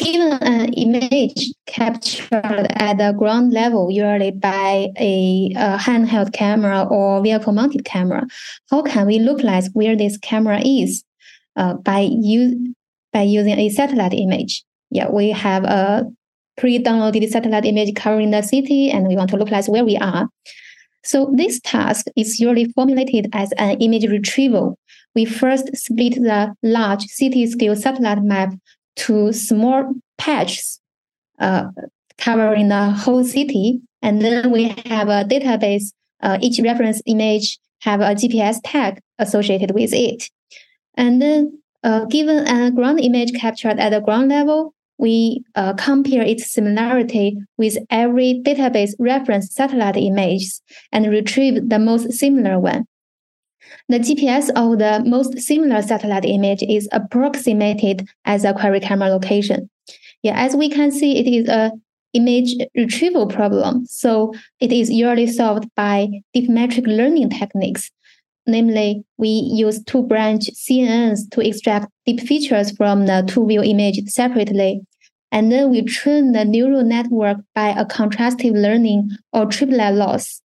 given 0.00 0.32
an 0.32 0.72
image 0.72 1.52
captured 1.66 2.32
at 2.32 2.98
the 2.98 3.14
ground 3.16 3.52
level, 3.52 3.90
usually 3.90 4.30
by 4.30 4.88
a, 4.98 5.52
a 5.56 5.76
handheld 5.76 6.32
camera 6.32 6.86
or 6.90 7.22
vehicle-mounted 7.22 7.84
camera, 7.84 8.26
how 8.70 8.82
can 8.82 9.06
we 9.06 9.18
localize 9.18 9.68
where 9.74 9.94
this 9.94 10.16
camera 10.18 10.60
is 10.64 11.04
uh, 11.56 11.74
by 11.74 12.00
use 12.00 12.54
by 13.12 13.22
using 13.22 13.58
a 13.58 13.68
satellite 13.68 14.14
image? 14.14 14.64
Yeah, 14.90 15.10
we 15.10 15.30
have 15.30 15.64
a 15.64 16.04
pre-downloaded 16.56 17.28
satellite 17.28 17.64
image 17.64 17.94
covering 17.94 18.30
the 18.30 18.42
city, 18.42 18.90
and 18.90 19.06
we 19.06 19.16
want 19.16 19.30
to 19.30 19.36
localize 19.36 19.68
where 19.68 19.84
we 19.84 19.96
are. 19.98 20.28
So 21.04 21.32
this 21.34 21.60
task 21.60 22.06
is 22.16 22.38
usually 22.38 22.66
formulated 22.72 23.28
as 23.32 23.52
an 23.52 23.78
image 23.80 24.06
retrieval. 24.06 24.78
We 25.14 25.24
first 25.24 25.74
split 25.76 26.14
the 26.14 26.54
large 26.62 27.02
city-scale 27.04 27.76
satellite 27.76 28.22
map 28.22 28.52
to 29.06 29.32
small 29.32 29.94
patches 30.18 30.80
uh, 31.38 31.64
covering 32.18 32.68
the 32.68 32.90
whole 32.90 33.24
city, 33.24 33.80
and 34.02 34.20
then 34.20 34.50
we 34.50 34.68
have 34.86 35.08
a 35.08 35.24
database. 35.24 35.92
Uh, 36.22 36.38
each 36.42 36.60
reference 36.62 37.00
image 37.06 37.58
have 37.80 38.00
a 38.00 38.14
GPS 38.14 38.58
tag 38.62 39.00
associated 39.18 39.70
with 39.72 39.92
it, 39.94 40.28
and 40.94 41.22
then 41.22 41.60
uh, 41.82 42.04
given 42.06 42.46
a 42.46 42.70
ground 42.70 43.00
image 43.00 43.32
captured 43.32 43.78
at 43.78 43.90
the 43.90 44.00
ground 44.00 44.28
level, 44.28 44.74
we 44.98 45.42
uh, 45.54 45.72
compare 45.74 46.22
its 46.22 46.52
similarity 46.52 47.38
with 47.56 47.78
every 47.88 48.42
database 48.44 48.92
reference 48.98 49.54
satellite 49.54 49.96
images 49.96 50.60
and 50.92 51.10
retrieve 51.10 51.70
the 51.70 51.78
most 51.78 52.12
similar 52.12 52.60
one. 52.60 52.84
The 53.88 53.98
GPS 53.98 54.50
of 54.56 54.78
the 54.78 55.02
most 55.08 55.38
similar 55.38 55.82
satellite 55.82 56.24
image 56.24 56.62
is 56.62 56.88
approximated 56.92 58.08
as 58.24 58.44
a 58.44 58.52
query 58.52 58.80
camera 58.80 59.08
location. 59.08 59.68
Yeah, 60.22 60.34
as 60.36 60.54
we 60.54 60.68
can 60.68 60.90
see, 60.90 61.18
it 61.18 61.26
is 61.26 61.48
a 61.48 61.72
image 62.12 62.54
retrieval 62.76 63.26
problem. 63.26 63.86
So 63.86 64.34
it 64.58 64.72
is 64.72 64.90
usually 64.90 65.28
solved 65.28 65.68
by 65.76 66.08
deep 66.34 66.50
metric 66.50 66.86
learning 66.86 67.30
techniques. 67.30 67.90
Namely, 68.46 69.04
we 69.16 69.28
use 69.28 69.82
two 69.84 70.02
branch 70.02 70.50
CNNs 70.54 71.30
to 71.30 71.40
extract 71.40 71.86
deep 72.06 72.20
features 72.20 72.72
from 72.72 73.06
the 73.06 73.24
two 73.28 73.46
view 73.46 73.62
image 73.62 74.00
separately 74.08 74.82
and 75.32 75.50
then 75.50 75.70
we 75.70 75.82
train 75.82 76.32
the 76.32 76.44
neural 76.44 76.82
network 76.82 77.38
by 77.54 77.68
a 77.68 77.84
contrastive 77.84 78.54
learning 78.54 79.10
or 79.32 79.46
triplet 79.46 79.94
loss 79.94 80.42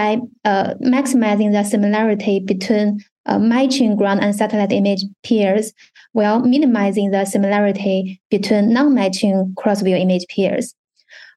by 0.00 0.18
uh, 0.50 0.74
maximizing 0.96 1.52
the 1.52 1.62
similarity 1.62 2.40
between 2.52 2.88
uh, 3.26 3.38
matching 3.38 3.96
ground 3.96 4.20
and 4.22 4.34
satellite 4.34 4.72
image 4.72 5.02
pairs 5.26 5.72
while 6.12 6.40
minimizing 6.40 7.10
the 7.10 7.24
similarity 7.24 8.20
between 8.30 8.72
non-matching 8.72 9.54
cross-view 9.58 9.96
image 9.96 10.24
pairs. 10.34 10.74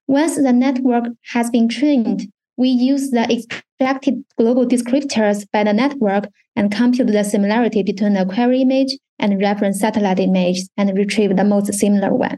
Once 0.07 0.35
the 0.35 0.53
network 0.53 1.05
has 1.33 1.49
been 1.49 1.67
trained, 1.67 2.19
we 2.55 2.69
use 2.69 3.11
the 3.11 3.25
extracted 3.35 4.23
global 4.37 4.65
descriptors 4.65 5.45
by 5.51 5.63
the 5.65 5.73
network 5.73 6.25
and 6.55 6.71
compute 6.71 7.07
the 7.07 7.23
similarity 7.23 7.83
between 7.83 8.13
the 8.13 8.25
query 8.25 8.61
image 8.61 8.91
and 9.19 9.41
reference 9.41 9.79
satellite 9.79 10.19
image 10.19 10.59
and 10.77 10.97
retrieve 10.97 11.35
the 11.35 11.43
most 11.43 11.73
similar 11.73 12.13
one. 12.13 12.37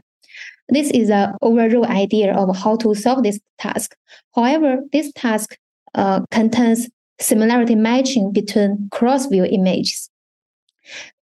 This 0.70 0.90
is 0.90 1.08
an 1.10 1.34
overall 1.40 1.86
idea 1.86 2.34
of 2.34 2.56
how 2.56 2.74
to 2.82 2.94
solve 2.94 3.22
this 3.22 3.38
task. 3.58 3.94
However, 4.34 4.78
this 4.92 5.12
task 5.12 5.56
uh, 5.96 6.20
contains 6.30 6.88
similarity 7.18 7.74
matching 7.74 8.32
between 8.32 8.88
cross-view 8.92 9.44
images. 9.44 10.10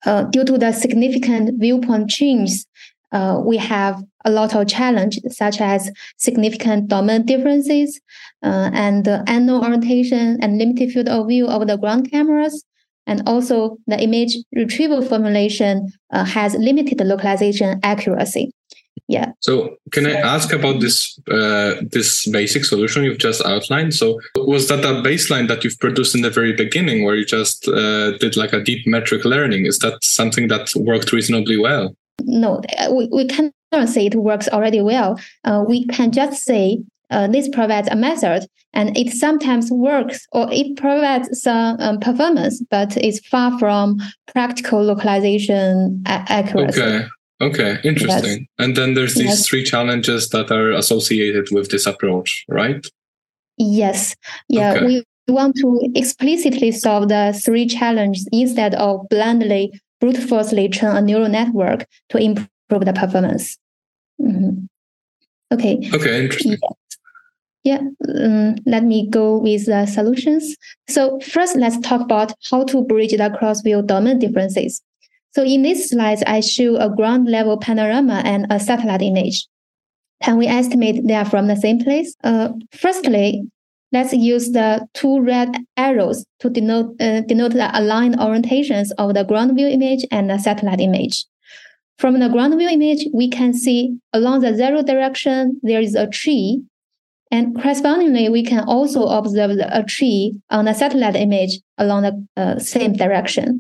Uh, 0.05 0.25
due 0.25 0.45
to 0.45 0.59
the 0.59 0.73
significant 0.73 1.59
viewpoint 1.59 2.11
changes, 2.11 2.67
uh, 3.13 3.41
we 3.43 3.57
have 3.57 4.03
a 4.25 4.31
lot 4.31 4.55
of 4.55 4.67
challenges 4.67 5.23
such 5.37 5.61
as 5.61 5.91
significant 6.19 6.89
domain 6.89 7.25
differences 7.25 8.01
uh, 8.43 8.71
and 8.75 9.05
the 9.05 9.23
unknown 9.29 9.65
orientation 9.65 10.39
and 10.43 10.59
limited 10.59 10.91
field 10.91 11.09
of 11.09 11.29
view 11.29 11.47
of 11.47 11.67
the 11.67 11.79
ground 11.79 12.11
cameras. 12.11 12.65
And 13.07 13.23
also 13.27 13.77
the 13.87 14.03
image 14.03 14.37
retrieval 14.55 15.03
formulation 15.03 15.93
uh, 16.11 16.25
has 16.25 16.55
limited 16.55 17.01
localization 17.01 17.79
accuracy 17.83 18.51
yeah. 19.09 19.33
So 19.41 19.77
can 19.93 20.07
i 20.07 20.13
ask 20.13 20.53
about 20.53 20.81
this 20.81 21.19
uh, 21.31 21.75
this 21.91 22.27
basic 22.29 22.65
solution 22.65 23.05
you've 23.05 23.19
just 23.19 23.45
outlined? 23.45 23.95
So 23.95 24.19
was 24.37 24.69
that 24.69 24.85
a 24.85 25.03
baseline 25.03 25.49
that 25.49 25.63
you've 25.63 25.79
produced 25.79 26.15
in 26.15 26.23
the 26.23 26.31
very 26.31 26.55
beginning 26.55 27.05
where 27.05 27.15
you 27.15 27.25
just 27.25 27.69
uh, 27.69 28.17
did 28.19 28.37
like 28.37 28.53
a 28.55 28.63
deep 28.63 28.87
metric 28.87 29.25
learning? 29.25 29.67
Is 29.67 29.79
that 29.81 30.03
something 30.03 30.49
that 30.49 30.71
worked 30.75 31.13
reasonably 31.13 31.59
well? 31.59 31.95
No 32.23 32.63
we, 32.91 33.09
we 33.13 33.27
cannot 33.27 33.89
say 33.89 34.07
it 34.07 34.15
works 34.15 34.49
already 34.49 34.81
well. 34.81 35.21
Uh, 35.45 35.65
we 35.67 35.87
can 35.87 36.11
just 36.11 36.43
say 36.43 36.83
uh, 37.11 37.27
this 37.27 37.49
provides 37.49 37.89
a 37.89 37.97
method 37.97 38.47
and 38.73 38.97
it 38.97 39.13
sometimes 39.13 39.71
works 39.71 40.27
or 40.33 40.49
it 40.51 40.77
provides 40.77 41.43
some 41.43 41.77
um, 41.81 42.01
performance 42.01 42.63
but 42.71 42.97
it's 42.97 43.21
far 43.29 43.59
from 43.59 43.99
practical 44.33 44.83
localization 44.83 46.03
accuracy. 46.07 46.81
Okay 46.81 47.07
Okay, 47.41 47.79
interesting. 47.85 48.47
And 48.59 48.77
then 48.77 48.95
there's 48.95 49.15
these 49.15 49.27
yes. 49.27 49.49
three 49.49 49.65
challenges 49.65 50.29
that 50.31 50.51
are 50.51 50.71
associated 50.71 51.49
with 51.51 51.71
this 51.71 51.87
approach, 51.87 52.45
right? 52.49 52.87
Yes. 53.59 54.15
Yeah, 54.49 54.75
okay. 54.75 54.87
we 54.87 55.05
want 55.29 55.57
to 55.57 55.91
explicitly 55.95 56.71
solve 56.71 57.09
the 57.09 57.39
three 57.45 57.67
challenges 57.67 58.29
instead 58.33 58.75
of 58.77 59.09
blindly 59.09 59.73
brute 60.01 60.17
forcely 60.17 60.69
train 60.69 60.97
a 60.97 61.01
neural 61.01 61.29
network 61.29 61.87
to 62.11 62.19
improve 62.19 62.49
the 62.85 62.93
performance. 62.93 63.57
Mm-hmm. 64.21 64.67
Okay. 65.53 65.91
Okay, 65.93 66.25
interesting. 66.25 66.57
Yeah. 67.63 67.81
yeah. 68.07 68.25
Um, 68.25 68.57
let 68.67 68.85
me 68.85 69.09
go 69.09 69.39
with 69.39 69.67
the 69.67 69.87
solutions. 69.87 70.57
So 70.89 71.19
first, 71.21 71.57
let's 71.57 71.79
talk 71.81 72.01
about 72.01 72.33
how 72.51 72.65
to 72.65 72.83
bridge 72.83 73.13
the 73.13 73.35
cross-view 73.39 73.83
domain 73.83 74.19
differences. 74.19 74.83
So 75.35 75.43
in 75.43 75.63
this 75.63 75.91
slide, 75.91 76.23
I 76.29 76.41
show 76.41 76.77
a 76.77 76.89
ground 76.89 77.29
level 77.29 77.59
panorama 77.59 78.23
and 78.25 78.47
a 78.51 78.61
satellite 78.61 79.03
image. 79.03 79.49
Can 80.23 80.39
we 80.39 80.47
estimate 80.47 81.05
they 81.07 81.15
are 81.15 81.25
from 81.25 81.49
the 81.49 81.57
same 81.57 81.81
place? 81.81 82.15
Uh, 82.23 82.51
firstly, 82.73 83.43
let's 83.91 84.13
use 84.13 84.53
the 84.53 84.87
two 84.95 85.21
red 85.21 85.49
arrows 85.77 86.25
to 86.39 86.49
denote, 86.49 86.95
uh, 87.01 87.23
denote 87.23 87.53
the 87.53 87.69
aligned 87.77 88.17
orientations 88.19 88.91
of 88.97 89.15
the 89.15 89.25
ground 89.25 89.57
view 89.57 89.67
image 89.67 90.07
and 90.13 90.31
the 90.31 90.39
satellite 90.39 90.81
image. 90.81 91.27
From 91.99 92.21
the 92.21 92.29
ground 92.29 92.57
view 92.57 92.69
image, 92.69 93.07
we 93.13 93.29
can 93.29 93.55
see 93.55 93.99
along 94.13 94.41
the 94.41 94.55
zero 94.55 94.83
direction, 94.83 95.61
there 95.65 95.81
is 95.81 95.97
a 95.97 96.07
tree. 96.07 96.63
And 97.33 97.61
correspondingly, 97.61 98.29
we 98.29 98.45
can 98.45 98.63
also 98.69 99.07
observe 99.07 99.51
a 99.51 99.83
tree 99.83 100.41
on 100.51 100.67
the 100.67 100.75
satellite 100.75 101.17
image 101.17 101.59
along 101.77 102.03
the 102.03 102.27
uh, 102.37 102.59
same 102.61 102.93
direction. 102.93 103.59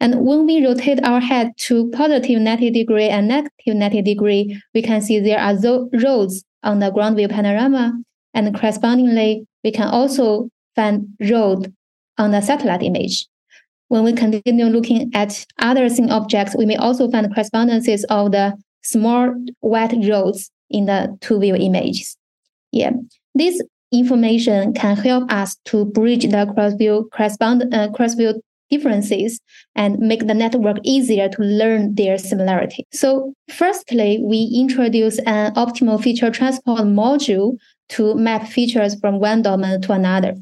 And 0.00 0.24
when 0.26 0.46
we 0.46 0.64
rotate 0.64 1.02
our 1.04 1.20
head 1.20 1.52
to 1.58 1.90
positive 1.90 2.40
90 2.40 2.70
degree 2.70 3.08
and 3.08 3.28
negative 3.28 3.74
90 3.74 4.02
degree, 4.02 4.60
we 4.74 4.82
can 4.82 5.00
see 5.00 5.20
there 5.20 5.40
are 5.40 5.54
roads 6.02 6.44
on 6.62 6.80
the 6.80 6.90
ground 6.90 7.16
view 7.16 7.28
panorama. 7.28 7.92
And 8.34 8.54
correspondingly, 8.58 9.46
we 9.64 9.72
can 9.72 9.88
also 9.88 10.50
find 10.74 11.08
road 11.20 11.72
on 12.18 12.32
the 12.32 12.42
satellite 12.42 12.82
image. 12.82 13.26
When 13.88 14.04
we 14.04 14.12
continue 14.12 14.66
looking 14.66 15.10
at 15.14 15.46
other 15.58 15.88
thin 15.88 16.10
objects, 16.10 16.56
we 16.56 16.66
may 16.66 16.76
also 16.76 17.10
find 17.10 17.32
correspondences 17.32 18.04
of 18.04 18.32
the 18.32 18.54
small 18.82 19.32
white 19.60 19.94
roads 20.08 20.50
in 20.70 20.86
the 20.86 21.16
two 21.20 21.38
view 21.38 21.54
images. 21.54 22.16
Yeah, 22.72 22.90
this 23.34 23.62
information 23.92 24.74
can 24.74 24.96
help 24.96 25.30
us 25.32 25.56
to 25.66 25.84
bridge 25.84 26.28
the 26.28 26.50
cross 26.54 26.74
view 26.74 27.08
correspond 27.12 27.72
uh, 27.72 27.90
cross 27.92 28.14
view 28.14 28.40
differences 28.70 29.40
and 29.74 29.98
make 29.98 30.26
the 30.26 30.34
network 30.34 30.78
easier 30.82 31.28
to 31.28 31.42
learn 31.42 31.94
their 31.94 32.18
similarity. 32.18 32.84
So 32.92 33.34
firstly, 33.50 34.20
we 34.22 34.50
introduce 34.54 35.18
an 35.20 35.54
optimal 35.54 36.02
feature 36.02 36.30
transport 36.30 36.80
module 36.80 37.56
to 37.90 38.14
map 38.14 38.48
features 38.48 38.98
from 39.00 39.20
one 39.20 39.42
domain 39.42 39.80
to 39.82 39.92
another. 39.92 40.34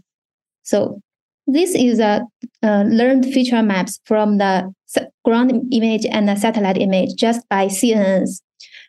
So 0.63 1.01
this 1.47 1.75
is 1.75 2.01
a 2.01 2.23
uh, 2.63 2.85
learned 2.87 3.27
feature 3.27 3.63
maps 3.63 4.01
from 4.07 4.39
the 4.39 4.73
ground 5.25 5.53
image 5.73 6.07
and 6.07 6.29
the 6.29 6.37
satellite 6.37 6.79
image 6.79 7.15
just 7.17 7.47
by 7.49 7.67
CNNs. 7.67 8.41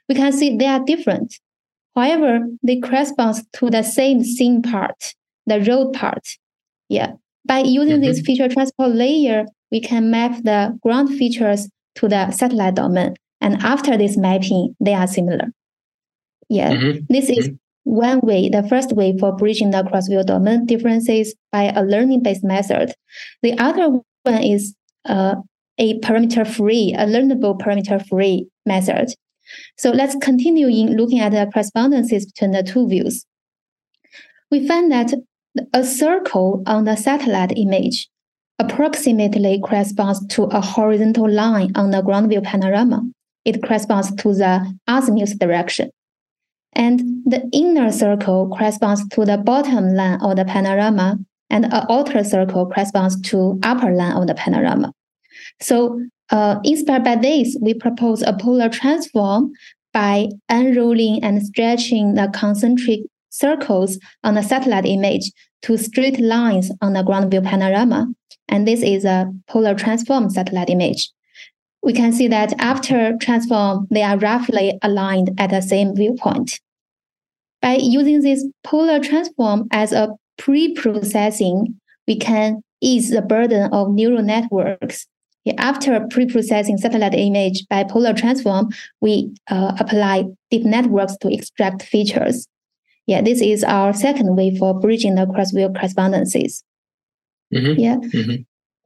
We 0.07 0.15
can 0.15 0.31
see 0.31 0.55
they 0.55 0.67
are 0.67 0.83
different. 0.83 1.35
However, 1.95 2.41
they 2.61 2.79
correspond 2.79 3.37
to 3.53 3.69
the 3.69 3.83
same 3.83 4.23
scene 4.23 4.61
part, 4.61 5.13
the 5.45 5.61
road 5.61 5.93
part. 5.93 6.27
Yeah. 6.89 7.13
By 7.45 7.59
using 7.59 7.97
mm-hmm. 7.97 8.03
this 8.03 8.21
feature 8.21 8.49
transport 8.49 8.91
layer, 8.91 9.45
we 9.71 9.79
can 9.81 10.09
map 10.09 10.43
the 10.43 10.77
ground 10.81 11.09
features 11.17 11.69
to 11.95 12.07
the 12.07 12.31
satellite 12.31 12.75
domain 12.75 13.15
And 13.41 13.61
after 13.61 13.97
this 13.97 14.17
mapping, 14.17 14.75
they 14.79 14.93
are 14.93 15.07
similar. 15.07 15.47
Yeah, 16.49 16.73
mm-hmm. 16.73 17.05
this 17.09 17.29
is 17.29 17.49
mm-hmm. 17.49 17.55
one 17.83 18.19
way, 18.21 18.49
the 18.49 18.67
first 18.67 18.91
way 18.93 19.17
for 19.19 19.35
bridging 19.35 19.71
the 19.71 19.83
cross-view 19.83 20.23
domain 20.23 20.65
differences 20.65 21.35
by 21.51 21.71
a 21.75 21.83
learning-based 21.83 22.43
method. 22.43 22.93
The 23.41 23.57
other 23.59 23.99
one 24.23 24.43
is 24.43 24.75
uh, 25.05 25.35
a 25.77 25.99
parameter-free, 25.99 26.95
a 26.97 27.05
learnable 27.05 27.59
parameter-free 27.59 28.47
method. 28.65 29.13
So 29.77 29.91
let's 29.91 30.15
continue 30.21 30.67
in 30.67 30.97
looking 30.97 31.19
at 31.19 31.31
the 31.31 31.49
correspondences 31.51 32.25
between 32.25 32.51
the 32.51 32.63
two 32.63 32.87
views. 32.87 33.25
We 34.49 34.67
find 34.67 34.91
that 34.91 35.13
a 35.73 35.83
circle 35.83 36.63
on 36.65 36.85
the 36.85 36.95
satellite 36.95 37.57
image 37.57 38.09
approximately 38.59 39.59
corresponds 39.59 40.25
to 40.27 40.43
a 40.43 40.61
horizontal 40.61 41.29
line 41.29 41.71
on 41.75 41.91
the 41.91 42.01
ground 42.01 42.29
view 42.29 42.41
panorama. 42.41 43.01
It 43.43 43.61
corresponds 43.63 44.13
to 44.15 44.33
the 44.33 44.77
azimuth 44.87 45.37
direction. 45.37 45.91
And 46.73 47.23
the 47.25 47.47
inner 47.53 47.91
circle 47.91 48.49
corresponds 48.49 49.07
to 49.09 49.25
the 49.25 49.37
bottom 49.37 49.93
line 49.93 50.19
of 50.21 50.35
the 50.35 50.45
panorama, 50.45 51.17
and 51.49 51.65
an 51.65 51.85
outer 51.89 52.23
circle 52.23 52.65
corresponds 52.65 53.19
to 53.29 53.59
upper 53.63 53.93
line 53.93 54.13
of 54.13 54.27
the 54.27 54.35
panorama. 54.35 54.91
So, 55.61 56.01
uh, 56.31 56.59
inspired 56.63 57.03
by 57.03 57.15
this, 57.15 57.55
we 57.61 57.75
propose 57.75 58.23
a 58.23 58.33
polar 58.33 58.67
transform 58.67 59.53
by 59.93 60.29
unrolling 60.49 61.23
and 61.23 61.45
stretching 61.45 62.15
the 62.15 62.29
concentric 62.33 63.01
circles 63.35 63.99
on 64.23 64.35
the 64.35 64.41
satellite 64.41 64.85
image 64.85 65.31
to 65.63 65.77
straight 65.77 66.19
lines 66.19 66.71
on 66.81 66.93
the 66.93 67.03
ground 67.03 67.31
view 67.31 67.41
panorama. 67.41 68.07
And 68.47 68.67
this 68.67 68.81
is 68.81 69.05
a 69.05 69.31
polar 69.47 69.75
transform 69.75 70.29
satellite 70.29 70.69
image. 70.69 71.09
We 71.83 71.93
can 71.93 72.13
see 72.13 72.27
that 72.29 72.53
after 72.59 73.15
transform, 73.21 73.87
they 73.91 74.03
are 74.03 74.17
roughly 74.17 74.77
aligned 74.81 75.31
at 75.37 75.51
the 75.51 75.61
same 75.61 75.95
viewpoint. 75.95 76.59
By 77.61 77.75
using 77.75 78.21
this 78.21 78.45
polar 78.63 78.99
transform 78.99 79.67
as 79.71 79.91
a 79.91 80.09
pre-processing, 80.37 81.79
we 82.07 82.17
can 82.17 82.61
ease 82.81 83.09
the 83.09 83.21
burden 83.21 83.71
of 83.73 83.91
neural 83.91 84.23
networks. 84.23 85.07
After 85.57 85.99
pre-processing 86.09 86.77
satellite 86.77 87.13
image 87.13 87.67
by 87.69 87.83
polar 87.83 88.13
transform, 88.13 88.69
we 89.01 89.31
uh, 89.49 89.75
apply 89.79 90.25
deep 90.49 90.63
networks 90.63 91.17
to 91.17 91.31
extract 91.31 91.83
features. 91.83 92.47
Yeah, 93.07 93.21
this 93.21 93.41
is 93.41 93.63
our 93.63 93.93
second 93.93 94.35
way 94.35 94.57
for 94.57 94.79
bridging 94.79 95.15
the 95.15 95.27
cross-view 95.27 95.69
correspondences. 95.69 96.63
Mm-hmm. 97.53 97.79
Yeah. 97.79 97.97
Mm-hmm. 97.97 98.41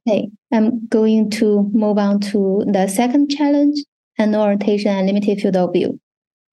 Okay, 0.08 0.28
I'm 0.52 0.86
going 0.88 1.30
to 1.30 1.70
move 1.72 1.98
on 1.98 2.20
to 2.32 2.64
the 2.66 2.86
second 2.88 3.30
challenge, 3.30 3.78
an 4.18 4.34
orientation 4.34 4.90
and 4.90 5.06
limited 5.06 5.40
field 5.40 5.56
of 5.56 5.72
view. 5.72 6.00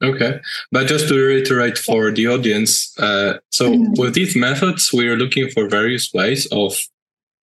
Okay, 0.04 0.40
but 0.72 0.88
just 0.88 1.08
to 1.08 1.16
reiterate 1.16 1.78
for 1.78 2.12
the 2.12 2.28
audience, 2.28 2.98
uh, 3.00 3.40
so 3.52 3.72
mm-hmm. 3.72 3.94
with 4.00 4.14
these 4.14 4.36
methods, 4.36 4.92
we 4.94 5.08
are 5.08 5.16
looking 5.16 5.50
for 5.50 5.68
various 5.68 6.14
ways 6.14 6.48
of 6.52 6.78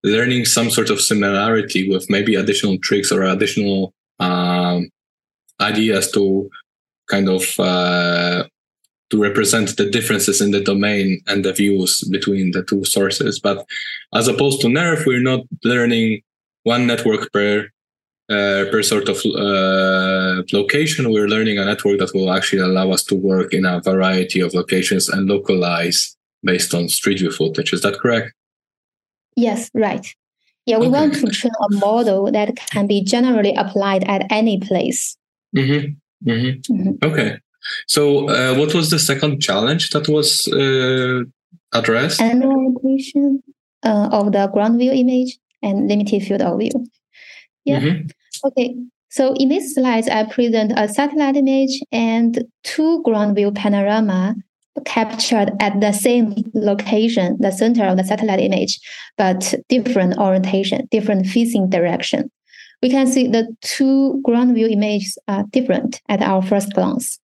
learning 0.04 0.44
some 0.44 0.70
sort 0.70 0.90
of 0.90 1.00
similarity 1.00 1.88
with 1.88 2.08
maybe 2.08 2.34
additional 2.34 2.78
tricks 2.78 3.10
or 3.10 3.22
additional 3.22 3.92
um, 4.20 4.88
ideas 5.60 6.10
to 6.12 6.48
kind 7.08 7.28
of 7.28 7.42
uh, 7.58 8.44
to 9.10 9.20
represent 9.20 9.76
the 9.76 9.88
differences 9.88 10.40
in 10.40 10.50
the 10.50 10.60
domain 10.60 11.20
and 11.26 11.44
the 11.44 11.52
views 11.52 12.00
between 12.10 12.52
the 12.52 12.62
two 12.64 12.84
sources. 12.84 13.38
But 13.38 13.64
as 14.14 14.28
opposed 14.28 14.60
to 14.62 14.68
NERF, 14.68 15.06
we're 15.06 15.20
not 15.20 15.40
learning 15.62 16.22
one 16.62 16.86
network 16.86 17.32
per 17.32 17.68
uh, 18.30 18.64
per 18.70 18.82
sort 18.82 19.08
of 19.08 19.18
uh, 19.36 20.42
location. 20.52 21.12
We're 21.12 21.28
learning 21.28 21.58
a 21.58 21.64
network 21.66 21.98
that 21.98 22.14
will 22.14 22.32
actually 22.32 22.62
allow 22.62 22.90
us 22.90 23.04
to 23.04 23.14
work 23.14 23.52
in 23.52 23.66
a 23.66 23.80
variety 23.80 24.40
of 24.40 24.54
locations 24.54 25.10
and 25.10 25.28
localize 25.28 26.16
based 26.42 26.72
on 26.72 26.88
Street 26.88 27.18
View 27.18 27.30
footage. 27.30 27.72
Is 27.72 27.82
that 27.82 27.98
correct? 27.98 28.32
Yes, 29.36 29.70
right. 29.74 30.06
Yeah, 30.66 30.78
we 30.78 30.86
okay. 30.86 30.92
want 30.92 31.14
to 31.16 31.26
train 31.26 31.52
a 31.60 31.74
model 31.74 32.32
that 32.32 32.56
can 32.70 32.86
be 32.86 33.02
generally 33.04 33.54
applied 33.54 34.04
at 34.04 34.26
any 34.30 34.58
place. 34.58 35.16
Mm-hmm. 35.54 36.30
Mm-hmm. 36.30 36.72
Mm-hmm. 36.72 37.06
Okay. 37.06 37.38
So, 37.86 38.28
uh, 38.28 38.54
what 38.54 38.74
was 38.74 38.90
the 38.90 38.98
second 38.98 39.40
challenge 39.40 39.90
that 39.90 40.08
was 40.08 40.48
uh, 40.48 41.24
addressed? 41.72 42.20
Annotation 42.20 43.42
uh, 43.84 44.08
of 44.12 44.32
the 44.32 44.48
ground 44.52 44.78
view 44.78 44.92
image 44.92 45.38
and 45.62 45.88
limited 45.88 46.22
field 46.22 46.42
of 46.42 46.58
view. 46.58 46.86
Yeah. 47.64 47.80
Mm-hmm. 47.80 48.48
Okay. 48.48 48.74
So 49.08 49.32
in 49.34 49.48
this 49.48 49.74
slide, 49.74 50.08
I 50.08 50.24
present 50.24 50.72
a 50.76 50.88
satellite 50.88 51.36
image 51.36 51.80
and 51.92 52.44
two 52.64 53.00
ground 53.04 53.36
view 53.36 53.52
panorama 53.52 54.34
captured 54.84 55.52
at 55.60 55.80
the 55.80 55.92
same 55.92 56.34
location, 56.52 57.36
the 57.38 57.52
center 57.52 57.84
of 57.84 57.96
the 57.96 58.02
satellite 58.02 58.40
image, 58.40 58.80
but 59.16 59.54
different 59.68 60.18
orientation, 60.18 60.88
different 60.90 61.26
facing 61.26 61.70
direction. 61.70 62.28
We 62.82 62.90
can 62.90 63.06
see 63.06 63.28
the 63.28 63.46
two 63.62 64.20
ground 64.24 64.54
view 64.56 64.66
images 64.66 65.16
are 65.28 65.44
different 65.50 66.02
at 66.08 66.20
our 66.20 66.42
first 66.42 66.74
glance. 66.74 67.20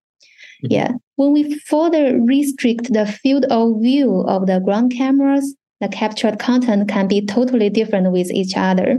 Yeah. 0.63 0.93
When 1.17 1.33
we 1.33 1.59
further 1.61 2.21
restrict 2.21 2.93
the 2.93 3.07
field 3.07 3.45
of 3.47 3.81
view 3.81 4.23
of 4.23 4.47
the 4.47 4.61
ground 4.61 4.93
cameras, 4.97 5.55
the 5.81 5.89
captured 5.89 6.39
content 6.39 6.89
can 6.89 7.09
be 7.09 7.25
totally 7.25 7.71
different 7.71 8.13
with 8.13 8.31
each 8.31 8.53
other. 8.57 8.99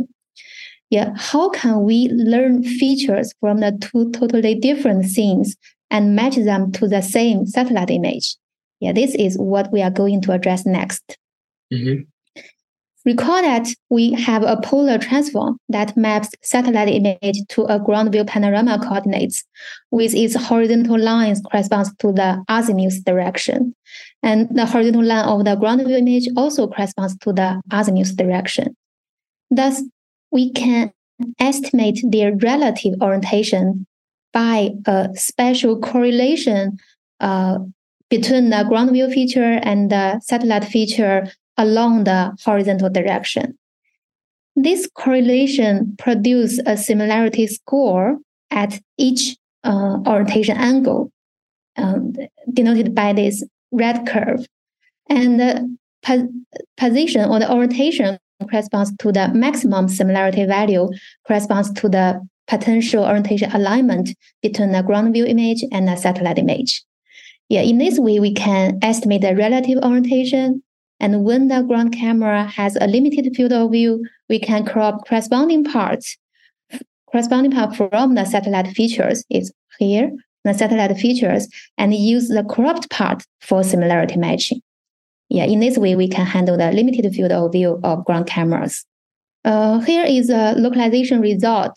Yeah. 0.89 1.13
How 1.15 1.49
can 1.49 1.83
we 1.83 2.09
learn 2.09 2.63
features 2.63 3.33
from 3.39 3.59
the 3.59 3.77
two 3.79 4.11
totally 4.11 4.55
different 4.55 5.05
scenes 5.05 5.55
and 5.89 6.15
match 6.15 6.35
them 6.35 6.71
to 6.73 6.87
the 6.87 7.01
same 7.01 7.45
satellite 7.45 7.91
image? 7.91 8.35
Yeah, 8.79 8.93
this 8.93 9.13
is 9.15 9.37
what 9.37 9.71
we 9.71 9.81
are 9.83 9.91
going 9.91 10.21
to 10.23 10.31
address 10.31 10.65
next. 10.65 11.17
Mm-hmm. 11.71 12.01
Recall 13.03 13.41
that 13.41 13.67
we 13.89 14.13
have 14.13 14.43
a 14.43 14.59
polar 14.61 14.99
transform 14.99 15.57
that 15.69 15.97
maps 15.97 16.29
satellite 16.43 16.87
image 16.87 17.39
to 17.49 17.63
a 17.65 17.79
ground 17.79 18.11
view 18.11 18.23
panorama 18.23 18.77
coordinates 18.77 19.43
with 19.89 20.13
its 20.13 20.35
horizontal 20.35 20.99
lines 20.99 21.41
corresponds 21.41 21.91
to 21.97 22.11
the 22.11 22.43
azimuth 22.47 23.03
direction. 23.03 23.73
And 24.21 24.55
the 24.55 24.67
horizontal 24.67 25.03
line 25.03 25.25
of 25.25 25.45
the 25.45 25.55
ground 25.55 25.85
view 25.87 25.97
image 25.97 26.27
also 26.37 26.67
corresponds 26.67 27.17
to 27.19 27.33
the 27.33 27.59
azimuth 27.71 28.15
direction. 28.15 28.75
Thus, 29.49 29.81
we 30.31 30.51
can 30.51 30.91
estimate 31.39 32.01
their 32.03 32.35
relative 32.35 32.93
orientation 33.01 33.87
by 34.31 34.71
a 34.85 35.09
special 35.15 35.79
correlation 35.79 36.77
uh, 37.19 37.59
between 38.09 38.49
the 38.49 38.63
ground 38.67 38.91
view 38.91 39.09
feature 39.09 39.59
and 39.63 39.89
the 39.89 40.19
satellite 40.19 40.65
feature 40.65 41.25
along 41.61 42.03
the 42.05 42.35
horizontal 42.43 42.89
direction. 42.89 43.57
This 44.55 44.89
correlation 44.95 45.95
produces 45.97 46.59
a 46.65 46.75
similarity 46.75 47.47
score 47.47 48.17
at 48.49 48.79
each 48.97 49.37
uh, 49.63 49.99
orientation 50.05 50.57
angle, 50.57 51.11
um, 51.77 52.13
denoted 52.51 52.93
by 52.93 53.13
this 53.13 53.43
red 53.71 54.05
curve. 54.05 54.45
And 55.09 55.39
the 55.39 55.77
po- 56.03 56.29
position 56.77 57.29
or 57.29 57.39
the 57.39 57.51
orientation 57.51 58.17
corresponds 58.49 58.91
to 58.97 59.11
the 59.11 59.29
maximum 59.29 59.87
similarity 59.87 60.45
value, 60.45 60.89
corresponds 61.27 61.71
to 61.73 61.87
the 61.87 62.27
potential 62.47 63.05
orientation 63.05 63.51
alignment 63.51 64.09
between 64.41 64.71
the 64.71 64.81
ground 64.83 65.13
view 65.13 65.25
image 65.25 65.63
and 65.71 65.87
the 65.87 65.95
satellite 65.95 66.39
image. 66.39 66.83
Yeah, 67.47 67.61
in 67.61 67.77
this 67.77 67.99
way, 67.99 68.19
we 68.19 68.33
can 68.33 68.79
estimate 68.81 69.21
the 69.21 69.35
relative 69.35 69.77
orientation 69.83 70.63
and 71.01 71.23
when 71.23 71.47
the 71.47 71.63
ground 71.63 71.93
camera 71.93 72.45
has 72.45 72.77
a 72.79 72.85
limited 72.85 73.35
field 73.35 73.51
of 73.51 73.71
view, 73.71 74.05
we 74.29 74.39
can 74.39 74.63
crop 74.63 75.07
corresponding 75.07 75.63
parts. 75.63 76.15
Corresponding 77.11 77.51
part 77.51 77.75
from 77.75 78.13
the 78.13 78.23
satellite 78.23 78.67
features 78.67 79.25
is 79.31 79.51
here, 79.79 80.11
the 80.43 80.53
satellite 80.53 80.95
features, 80.97 81.47
and 81.77 81.95
use 81.95 82.29
the 82.29 82.43
cropped 82.43 82.89
part 82.91 83.23
for 83.41 83.63
similarity 83.63 84.15
matching. 84.15 84.61
Yeah, 85.27 85.45
in 85.45 85.59
this 85.59 85.75
way, 85.75 85.95
we 85.95 86.07
can 86.07 86.27
handle 86.27 86.55
the 86.55 86.71
limited 86.71 87.11
field 87.13 87.31
of 87.31 87.51
view 87.51 87.79
of 87.83 88.05
ground 88.05 88.27
cameras. 88.27 88.85
Uh, 89.43 89.79
here 89.79 90.05
is 90.05 90.29
a 90.29 90.53
localization 90.53 91.19
result, 91.19 91.73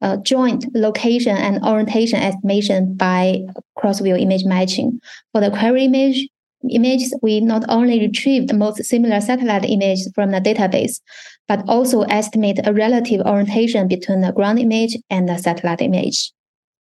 uh, 0.00 0.16
joint 0.18 0.64
location 0.76 1.36
and 1.36 1.64
orientation 1.64 2.20
estimation 2.20 2.94
by 2.94 3.40
cross-view 3.76 4.14
image 4.14 4.44
matching. 4.44 5.00
For 5.32 5.40
the 5.40 5.50
query 5.50 5.86
image, 5.86 6.28
images, 6.68 7.14
we 7.22 7.40
not 7.40 7.64
only 7.68 8.00
retrieve 8.00 8.48
the 8.48 8.54
most 8.54 8.82
similar 8.84 9.20
satellite 9.20 9.64
images 9.64 10.10
from 10.14 10.30
the 10.30 10.40
database, 10.40 11.00
but 11.48 11.62
also 11.68 12.02
estimate 12.02 12.60
a 12.64 12.72
relative 12.72 13.20
orientation 13.22 13.88
between 13.88 14.20
the 14.20 14.32
ground 14.32 14.58
image 14.58 14.96
and 15.08 15.28
the 15.28 15.36
satellite 15.38 15.80
image. 15.80 16.32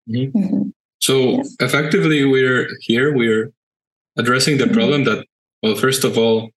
Mm-hmm. 0.09 0.39
Mm-hmm. 0.39 0.68
So 1.01 1.18
yeah. 1.18 1.43
effectively, 1.61 2.24
we're 2.24 2.68
here, 2.81 3.14
we're 3.14 3.53
addressing 4.16 4.59
the 4.59 4.64
mm-hmm. 4.64 4.74
problem 4.74 5.05
that, 5.05 5.26
well, 5.62 5.76
first 5.76 6.05
of 6.05 6.18
all, 6.18 6.51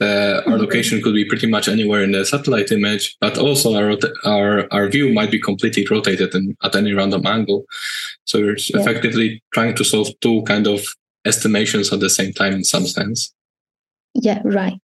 uh, 0.00 0.42
our 0.46 0.56
location 0.56 1.02
could 1.02 1.14
be 1.14 1.24
pretty 1.24 1.48
much 1.48 1.68
anywhere 1.68 2.02
in 2.02 2.12
the 2.12 2.24
satellite 2.24 2.70
image, 2.70 3.16
but 3.20 3.36
also 3.36 3.74
our 3.74 3.96
our 4.24 4.72
our 4.72 4.88
view 4.88 5.12
might 5.12 5.32
be 5.32 5.40
completely 5.40 5.84
rotated 5.90 6.32
in, 6.34 6.56
at 6.62 6.76
any 6.76 6.92
random 6.92 7.26
angle. 7.26 7.64
So 8.24 8.40
we're 8.40 8.56
yeah. 8.56 8.80
effectively 8.80 9.42
trying 9.52 9.74
to 9.74 9.84
solve 9.84 10.08
two 10.20 10.42
kind 10.42 10.68
of 10.68 10.80
estimations 11.24 11.92
at 11.92 12.00
the 12.00 12.10
same 12.10 12.32
time 12.32 12.52
in 12.54 12.64
some 12.64 12.86
sense. 12.86 13.32
Yeah, 14.14 14.40
right. 14.44 14.80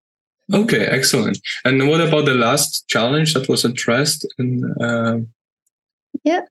Okay, 0.53 0.85
excellent. 0.87 1.39
And 1.65 1.89
what 1.89 2.01
about 2.01 2.27
the 2.27 2.35
last 2.35 2.87
challenge 2.89 3.35
that 3.35 3.49
was 3.49 3.65
addressed? 3.65 4.27
In, 4.39 4.63
uh... 4.81 5.19
Yeah, 6.23 6.43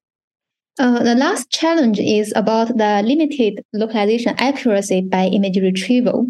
uh, 0.80 1.04
the 1.04 1.14
last 1.14 1.52
challenge 1.52 2.00
is 2.00 2.34
about 2.36 2.70
the 2.78 3.04
limited 3.06 3.64
localization 3.74 4.34
accuracy 4.40 5.02
by 5.02 5.26
image 5.28 5.58
retrieval. 5.58 6.28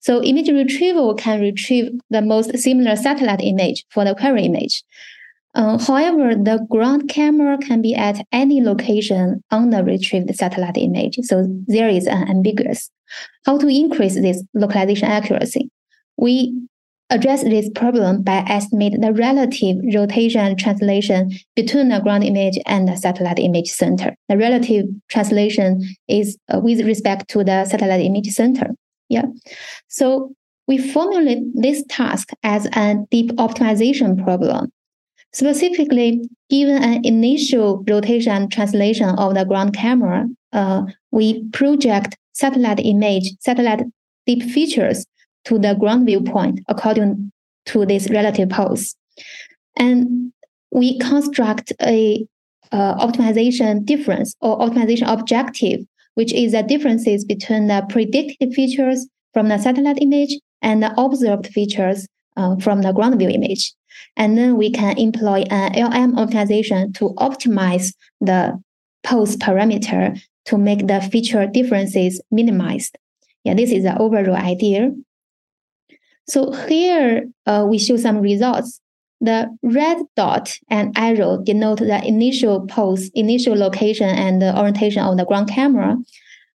So 0.00 0.22
image 0.22 0.48
retrieval 0.48 1.14
can 1.14 1.40
retrieve 1.40 1.92
the 2.08 2.22
most 2.22 2.56
similar 2.58 2.96
satellite 2.96 3.42
image 3.42 3.84
for 3.90 4.04
the 4.04 4.14
query 4.14 4.44
image. 4.44 4.82
Uh, 5.54 5.78
however, 5.78 6.34
the 6.34 6.66
ground 6.70 7.08
camera 7.08 7.58
can 7.58 7.82
be 7.82 7.94
at 7.94 8.24
any 8.32 8.62
location 8.62 9.42
on 9.50 9.70
the 9.70 9.84
retrieved 9.84 10.34
satellite 10.34 10.78
image. 10.78 11.16
So 11.22 11.46
there 11.66 11.88
is 11.88 12.06
an 12.06 12.28
ambiguous. 12.28 12.90
How 13.44 13.58
to 13.58 13.68
increase 13.68 14.14
this 14.14 14.42
localization 14.54 15.08
accuracy? 15.08 15.70
We 16.16 16.54
address 17.10 17.42
this 17.42 17.68
problem 17.74 18.22
by 18.22 18.38
estimating 18.48 19.02
the 19.02 19.12
relative 19.12 19.76
rotation 19.94 20.40
and 20.40 20.58
translation 20.58 21.30
between 21.54 21.90
the 21.90 22.00
ground 22.00 22.24
image 22.24 22.58
and 22.64 22.88
the 22.88 22.96
satellite 22.96 23.38
image 23.38 23.68
center. 23.68 24.14
The 24.30 24.38
relative 24.38 24.86
translation 25.08 25.82
is 26.08 26.38
uh, 26.52 26.60
with 26.60 26.80
respect 26.80 27.28
to 27.30 27.44
the 27.44 27.66
satellite 27.66 28.00
image 28.00 28.28
center. 28.28 28.68
Yeah. 29.10 29.26
So 29.88 30.32
we 30.66 30.78
formulate 30.78 31.42
this 31.54 31.84
task 31.90 32.30
as 32.42 32.66
a 32.74 32.96
deep 33.10 33.30
optimization 33.32 34.22
problem. 34.24 34.72
Specifically, 35.34 36.28
given 36.50 36.82
an 36.82 37.04
initial 37.04 37.82
rotation 37.88 38.48
translation 38.50 39.08
of 39.10 39.34
the 39.34 39.44
ground 39.44 39.74
camera, 39.74 40.26
uh, 40.52 40.82
we 41.10 41.44
project 41.50 42.16
satellite 42.32 42.80
image, 42.80 43.30
satellite 43.40 43.82
deep 44.26 44.42
features 44.42 45.06
to 45.44 45.58
the 45.58 45.74
ground 45.74 46.06
viewpoint 46.06 46.60
according 46.68 47.32
to 47.66 47.86
this 47.86 48.10
relative 48.10 48.50
pose. 48.50 48.94
And 49.76 50.32
we 50.70 50.98
construct 50.98 51.72
a 51.80 52.26
uh, 52.70 52.94
optimization 52.96 53.84
difference 53.84 54.34
or 54.40 54.58
optimization 54.58 55.10
objective, 55.10 55.80
which 56.14 56.32
is 56.32 56.52
the 56.52 56.62
differences 56.62 57.24
between 57.24 57.68
the 57.68 57.86
predicted 57.88 58.52
features 58.52 59.06
from 59.32 59.48
the 59.48 59.58
satellite 59.58 60.00
image 60.00 60.38
and 60.60 60.82
the 60.82 60.92
observed 61.00 61.46
features 61.46 62.06
uh, 62.36 62.56
from 62.56 62.82
the 62.82 62.92
ground 62.92 63.18
view 63.18 63.28
image. 63.28 63.74
And 64.16 64.36
then 64.36 64.56
we 64.56 64.70
can 64.70 64.98
employ 64.98 65.44
an 65.50 65.72
LM 65.72 66.16
optimization 66.16 66.94
to 66.96 67.10
optimize 67.18 67.94
the 68.20 68.60
pose 69.04 69.36
parameter 69.36 70.20
to 70.46 70.58
make 70.58 70.86
the 70.86 71.00
feature 71.00 71.46
differences 71.46 72.20
minimized. 72.30 72.96
Yeah, 73.44 73.54
this 73.54 73.70
is 73.70 73.84
the 73.84 73.96
overall 73.98 74.36
idea. 74.36 74.92
So 76.28 76.52
here 76.52 77.28
uh, 77.46 77.66
we 77.68 77.78
show 77.78 77.96
some 77.96 78.18
results. 78.18 78.80
The 79.20 79.56
red 79.62 79.98
dot 80.16 80.58
and 80.68 80.92
arrow 80.98 81.40
denote 81.42 81.78
the 81.78 82.04
initial 82.04 82.66
pose, 82.66 83.08
initial 83.14 83.56
location, 83.56 84.08
and 84.08 84.42
the 84.42 84.56
orientation 84.58 85.02
of 85.02 85.16
the 85.16 85.24
ground 85.24 85.48
camera. 85.48 85.96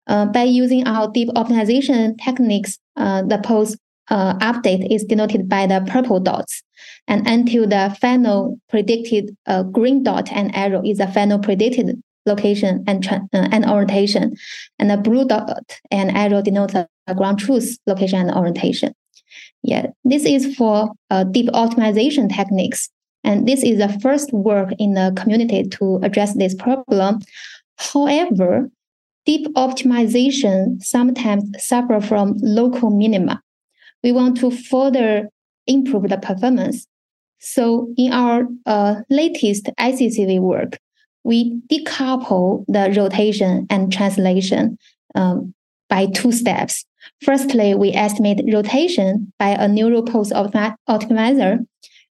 Uh, 0.09 0.27
by 0.27 0.43
using 0.43 0.87
our 0.87 1.11
deep 1.11 1.29
optimization 1.31 2.17
techniques, 2.25 2.79
uh, 2.97 3.23
the 3.23 3.39
pose 3.39 3.77
uh, 4.09 4.35
update 4.39 4.87
is 4.93 5.05
denoted 5.05 5.49
by 5.49 5.67
the 5.67 5.85
purple 5.89 6.21
dots. 6.21 6.63
And 7.09 7.27
until 7.27 7.67
the 7.67 7.97
final 8.01 8.59
predicted 8.69 9.37
uh, 9.47 9.63
green 9.63 10.03
dot 10.03 10.31
and 10.33 10.55
arrow 10.55 10.83
is 10.85 10.99
the 10.99 11.07
final 11.07 11.39
predicted 11.39 12.01
location 12.27 12.85
and, 12.87 13.07
uh, 13.07 13.21
and 13.33 13.65
orientation. 13.65 14.35
And 14.79 14.91
the 14.91 14.97
blue 14.97 15.25
dot 15.27 15.79
and 15.91 16.11
arrow 16.11 16.43
denote 16.43 16.73
the 16.73 16.89
ground 17.15 17.39
truth 17.39 17.79
location 17.87 18.21
and 18.21 18.37
orientation. 18.37 18.93
Yeah, 19.63 19.87
this 20.05 20.25
is 20.25 20.55
for 20.57 20.91
uh, 21.11 21.25
deep 21.25 21.49
optimization 21.49 22.35
techniques. 22.35 22.89
And 23.25 23.47
this 23.49 23.65
is 23.65 23.79
the 23.79 23.99
first 24.01 24.33
work 24.33 24.71
in 24.79 24.95
the 24.95 25.13
community 25.17 25.65
to 25.69 25.99
address 26.03 26.35
this 26.35 26.55
problem. 26.55 27.21
However, 27.79 28.71
deep 29.25 29.49
optimization 29.55 30.81
sometimes 30.83 31.45
suffer 31.59 32.01
from 32.01 32.35
local 32.39 32.91
minima. 32.91 33.43
We 34.03 34.13
want 34.13 34.37
to 34.39 34.51
further 34.51 35.29
improve 35.67 36.09
the 36.09 36.19
performance. 36.19 36.87
So 37.39 37.93
in 37.97 38.13
our 38.13 38.47
uh, 38.65 38.97
latest 39.11 39.67
ICCV 39.79 40.41
work, 40.41 40.79
we 41.25 41.61
decouple 41.71 42.65
the 42.69 42.95
rotation 42.97 43.67
and 43.69 43.93
translation 43.93 44.79
um, 45.15 45.55
by 45.89 46.07
two 46.07 46.33
steps. 46.33 46.85
Firstly, 47.23 47.75
we 47.75 47.93
estimate 47.93 48.41
rotation 48.53 49.33
by 49.39 49.51
a 49.51 49.69
neural 49.69 50.03
pose 50.03 50.33
optimizer, 50.33 51.65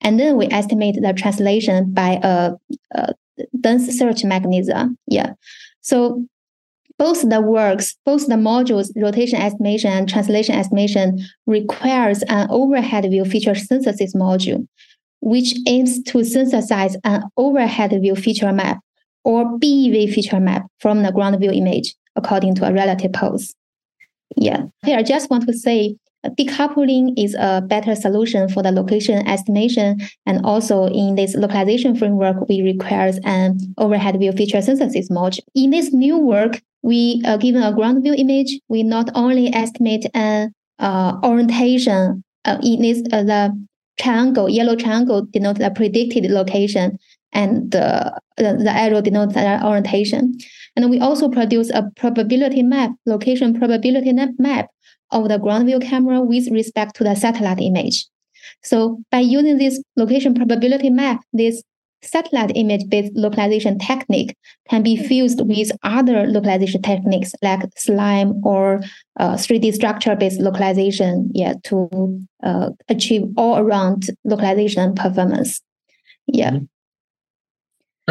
and 0.01 0.19
then 0.19 0.38
we 0.38 0.47
estimate 0.47 0.95
the 1.01 1.13
translation 1.13 1.93
by 1.93 2.19
a, 2.23 2.53
a 2.91 3.13
dense 3.59 3.88
search 3.97 4.23
mechanism. 4.23 4.97
Yeah. 5.07 5.34
So 5.81 6.25
both 6.99 7.27
the 7.29 7.41
works, 7.41 7.95
both 8.05 8.27
the 8.27 8.35
modules, 8.35 8.91
rotation 8.95 9.39
estimation 9.39 9.91
and 9.91 10.07
translation 10.07 10.55
estimation 10.55 11.19
requires 11.47 12.23
an 12.23 12.47
overhead 12.49 13.03
view 13.05 13.25
feature 13.25 13.55
synthesis 13.55 14.15
module, 14.15 14.67
which 15.21 15.55
aims 15.67 16.01
to 16.03 16.23
synthesize 16.23 16.95
an 17.03 17.23
overhead 17.37 17.91
view 18.01 18.15
feature 18.15 18.51
map 18.51 18.79
or 19.23 19.57
BEV 19.57 20.13
feature 20.13 20.39
map 20.39 20.65
from 20.79 21.03
the 21.03 21.11
ground 21.11 21.39
view 21.39 21.51
image 21.51 21.95
according 22.15 22.55
to 22.55 22.67
a 22.67 22.73
relative 22.73 23.13
pose. 23.13 23.53
Yeah. 24.35 24.65
Here, 24.85 24.97
I 24.97 25.03
just 25.03 25.29
want 25.29 25.47
to 25.47 25.53
say 25.53 25.95
uh, 26.23 26.29
decoupling 26.29 27.13
is 27.17 27.35
a 27.35 27.61
better 27.65 27.95
solution 27.95 28.49
for 28.49 28.63
the 28.63 28.71
location 28.71 29.27
estimation. 29.27 29.99
And 30.25 30.45
also 30.45 30.85
in 30.87 31.15
this 31.15 31.35
localization 31.35 31.95
framework, 31.95 32.47
we 32.47 32.61
require 32.61 33.11
an 33.23 33.59
overhead 33.77 34.17
view 34.19 34.31
feature 34.31 34.61
synthesis 34.61 35.09
module. 35.09 35.41
In 35.55 35.71
this 35.71 35.93
new 35.93 36.17
work, 36.17 36.61
we 36.84 37.21
uh, 37.25 37.38
given 37.38 37.63
a 37.63 37.73
ground 37.73 38.03
view 38.03 38.13
image, 38.13 38.59
we 38.67 38.84
not 38.84 39.09
only 39.15 39.53
estimate 39.53 40.05
an 40.13 40.53
uh, 40.79 41.17
orientation 41.23 42.23
uh, 42.45 42.57
in 42.61 42.81
this 42.81 43.01
uh, 43.11 43.23
the 43.23 43.65
triangle, 43.97 44.49
yellow 44.49 44.75
triangle 44.75 45.25
denotes 45.31 45.59
the 45.59 45.71
predicted 45.71 46.29
location, 46.29 46.99
and 47.31 47.71
the, 47.71 48.19
the, 48.38 48.53
the 48.57 48.71
arrow 48.71 49.01
denotes 49.01 49.34
the 49.34 49.65
orientation. 49.65 50.38
And 50.75 50.89
we 50.89 50.99
also 50.99 51.29
produce 51.29 51.69
a 51.69 51.89
probability 51.95 52.63
map, 52.63 52.91
location 53.05 53.57
probability 53.57 54.11
map 54.38 54.67
of 55.11 55.29
the 55.29 55.38
ground 55.38 55.67
view 55.67 55.79
camera 55.79 56.21
with 56.21 56.47
respect 56.51 56.95
to 56.95 57.03
the 57.03 57.15
satellite 57.15 57.61
image. 57.61 58.05
So 58.63 58.99
by 59.11 59.19
using 59.19 59.57
this 59.57 59.81
location 59.95 60.34
probability 60.34 60.89
map, 60.89 61.21
this 61.31 61.63
satellite 62.03 62.51
image 62.55 62.87
based 62.89 63.13
localization 63.15 63.79
technique 63.79 64.35
can 64.69 64.83
be 64.83 64.95
fused 64.95 65.41
with 65.45 65.71
other 65.83 66.27
localization 66.27 66.81
techniques 66.81 67.33
like 67.41 67.61
SLAM 67.77 68.41
or 68.45 68.81
uh, 69.19 69.33
3D 69.33 69.73
structure 69.73 70.15
based 70.15 70.39
localization 70.39 71.29
yeah, 71.33 71.53
to 71.63 72.19
uh, 72.43 72.69
achieve 72.89 73.23
all 73.37 73.57
around 73.57 74.07
localization 74.23 74.95
performance. 74.95 75.61
Yeah. 76.27 76.51
Mm-hmm. 76.51 76.65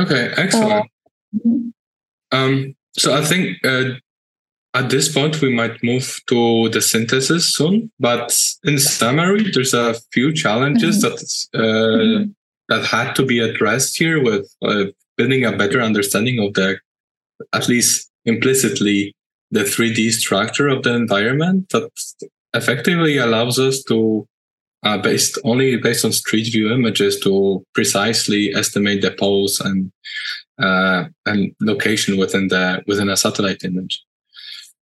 Okay, 0.03 0.32
excellent. 0.36 0.72
Uh, 0.72 1.38
mm-hmm. 1.47 1.68
Um, 2.32 2.74
so 2.93 3.14
I 3.14 3.22
think 3.22 3.59
uh, 3.64 3.90
at 4.74 4.90
this 4.90 5.12
point 5.12 5.40
we 5.40 5.55
might 5.55 5.82
move 5.82 6.20
to 6.28 6.68
the 6.70 6.80
synthesis 6.80 7.55
soon. 7.55 7.90
But 8.01 8.34
in 8.64 8.78
summary, 8.78 9.51
there's 9.53 9.74
a 9.74 9.95
few 10.12 10.32
challenges 10.32 11.05
mm-hmm. 11.05 11.14
that 11.14 11.59
uh, 11.59 11.99
mm-hmm. 11.99 12.30
That 12.69 12.85
had 12.85 13.15
to 13.15 13.25
be 13.25 13.39
addressed 13.39 13.99
here 13.99 14.23
with 14.23 14.55
uh, 14.63 14.85
building 15.17 15.45
a 15.45 15.57
better 15.57 15.81
understanding 15.81 16.39
of 16.39 16.55
the, 16.55 16.79
at 17.53 17.69
least 17.69 18.11
implicitly, 18.25 19.15
the 19.51 19.61
3D 19.61 20.11
structure 20.13 20.69
of 20.69 20.83
the 20.83 20.95
environment 20.95 21.69
that 21.71 21.91
effectively 22.55 23.19
allows 23.19 23.59
us 23.59 23.83
to 23.85 24.27
uh, 24.85 24.99
based 24.99 25.39
only 25.45 25.77
based 25.77 26.05
on 26.05 26.13
street 26.13 26.51
view 26.51 26.73
images 26.73 27.21
to 27.21 27.65
precisely 27.75 28.53
estimate 28.55 29.01
the 29.01 29.13
pose 29.13 29.61
and 29.61 29.93
uh, 30.59 31.05
and 31.27 31.55
location 31.61 32.19
within 32.19 32.49
the 32.49 32.83
within 32.87 33.09
a 33.09 33.17
satellite 33.17 33.63
image. 33.65 34.03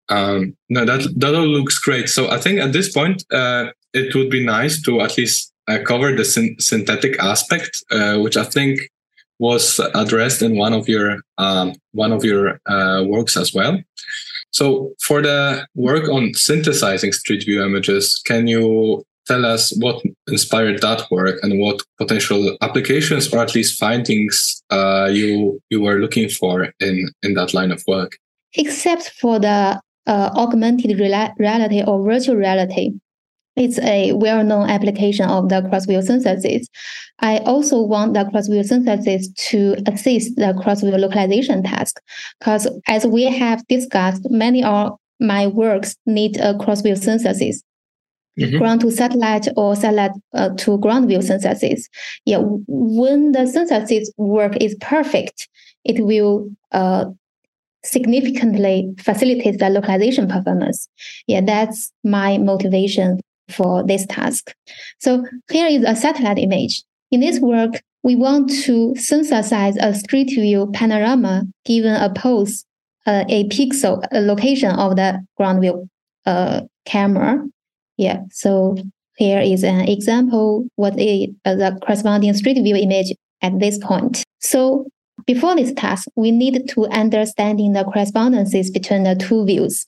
Um, 0.08 0.56
no, 0.68 0.84
that 0.84 1.12
that 1.16 1.34
all 1.34 1.46
looks 1.46 1.78
great. 1.78 2.08
So 2.08 2.30
I 2.30 2.38
think 2.38 2.60
at 2.60 2.72
this 2.72 2.92
point 2.92 3.24
uh, 3.30 3.66
it 3.92 4.14
would 4.14 4.30
be 4.30 4.44
nice 4.44 4.80
to 4.82 5.00
at 5.00 5.16
least 5.18 5.49
uh, 5.68 5.78
cover 5.86 6.14
the 6.14 6.24
syn- 6.24 6.56
synthetic 6.58 7.18
aspect, 7.18 7.82
uh, 7.90 8.18
which 8.18 8.36
I 8.36 8.44
think 8.44 8.80
was 9.38 9.80
addressed 9.94 10.42
in 10.42 10.56
one 10.56 10.74
of 10.74 10.88
your 10.88 11.20
um, 11.38 11.74
one 11.92 12.12
of 12.12 12.24
your 12.24 12.60
uh, 12.66 13.04
works 13.06 13.36
as 13.36 13.54
well. 13.54 13.78
So 14.52 14.92
for 15.00 15.22
the 15.22 15.66
work 15.74 16.08
on 16.08 16.34
synthesizing 16.34 17.12
street 17.12 17.44
view 17.44 17.64
images, 17.64 18.20
can 18.24 18.46
you 18.46 19.04
tell 19.26 19.46
us 19.46 19.72
what 19.78 20.02
inspired 20.28 20.80
that 20.82 21.08
work 21.10 21.38
and 21.42 21.60
what 21.60 21.80
potential 21.98 22.56
applications 22.60 23.32
or 23.32 23.38
at 23.38 23.54
least 23.54 23.78
findings 23.78 24.62
uh, 24.70 25.08
you 25.10 25.60
you 25.70 25.80
were 25.80 25.98
looking 26.00 26.28
for 26.28 26.72
in 26.80 27.10
in 27.22 27.34
that 27.34 27.54
line 27.54 27.72
of 27.72 27.82
work? 27.86 28.18
Except 28.54 29.10
for 29.20 29.38
the 29.38 29.80
uh, 30.06 30.30
augmented 30.34 30.98
reality 31.38 31.82
or 31.86 32.02
virtual 32.02 32.36
reality, 32.36 32.92
it's 33.60 33.78
a 33.80 34.12
well-known 34.14 34.68
application 34.70 35.28
of 35.28 35.48
the 35.50 35.60
cross-view 35.68 36.02
synthesis. 36.02 36.66
I 37.20 37.38
also 37.38 37.82
want 37.82 38.14
the 38.14 38.24
cross-view 38.24 38.64
synthesis 38.64 39.28
to 39.50 39.76
assist 39.86 40.36
the 40.36 40.54
cross-view 40.60 40.96
localization 40.96 41.62
task, 41.62 42.00
because 42.38 42.66
as 42.88 43.06
we 43.06 43.24
have 43.24 43.66
discussed, 43.68 44.22
many 44.30 44.64
of 44.64 44.98
my 45.20 45.46
works 45.46 45.96
need 46.06 46.38
a 46.38 46.56
cross-view 46.58 46.96
synthesis. 46.96 47.62
Mm-hmm. 48.38 48.58
ground 48.58 48.80
to 48.80 48.90
satellite 48.90 49.48
or 49.56 49.74
satellite 49.76 50.12
uh, 50.34 50.50
to 50.56 50.78
ground 50.78 51.08
view 51.08 51.20
synthesis. 51.20 51.88
Yeah, 52.24 52.38
when 52.68 53.32
the 53.32 53.46
synthesis 53.46 54.10
work 54.16 54.56
is 54.56 54.76
perfect, 54.80 55.48
it 55.84 56.02
will 56.02 56.48
uh, 56.70 57.06
significantly 57.84 58.94
facilitate 58.98 59.58
the 59.58 59.68
localization 59.68 60.28
performance. 60.28 60.88
Yeah, 61.26 61.42
that's 61.42 61.92
my 62.04 62.38
motivation 62.38 63.20
for 63.50 63.82
this 63.82 64.06
task. 64.06 64.54
So 64.98 65.24
here 65.50 65.66
is 65.66 65.84
a 65.84 65.96
satellite 65.96 66.38
image. 66.38 66.82
In 67.10 67.20
this 67.20 67.40
work, 67.40 67.82
we 68.02 68.16
want 68.16 68.50
to 68.64 68.94
synthesize 68.96 69.76
a 69.76 69.94
street 69.94 70.30
view 70.30 70.70
panorama 70.72 71.44
given 71.64 71.94
a 71.94 72.12
pose, 72.12 72.64
uh, 73.06 73.24
a 73.28 73.48
pixel, 73.48 74.02
a 74.12 74.20
location 74.20 74.70
of 74.70 74.96
the 74.96 75.24
ground 75.36 75.60
view 75.60 75.88
uh, 76.26 76.62
camera. 76.86 77.44
Yeah, 77.96 78.20
so 78.30 78.76
here 79.16 79.40
is 79.40 79.64
an 79.64 79.80
example 79.80 80.66
what 80.76 80.98
is 80.98 81.28
uh, 81.44 81.54
the 81.54 81.78
corresponding 81.84 82.32
street 82.34 82.62
view 82.62 82.76
image 82.76 83.12
at 83.42 83.58
this 83.58 83.76
point. 83.78 84.24
So 84.38 84.86
before 85.26 85.56
this 85.56 85.72
task, 85.74 86.08
we 86.16 86.30
need 86.30 86.68
to 86.70 86.86
understanding 86.86 87.72
the 87.72 87.84
correspondences 87.84 88.70
between 88.70 89.02
the 89.02 89.14
two 89.14 89.44
views. 89.44 89.86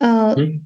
Uh, 0.00 0.34
mm-hmm. 0.34 0.56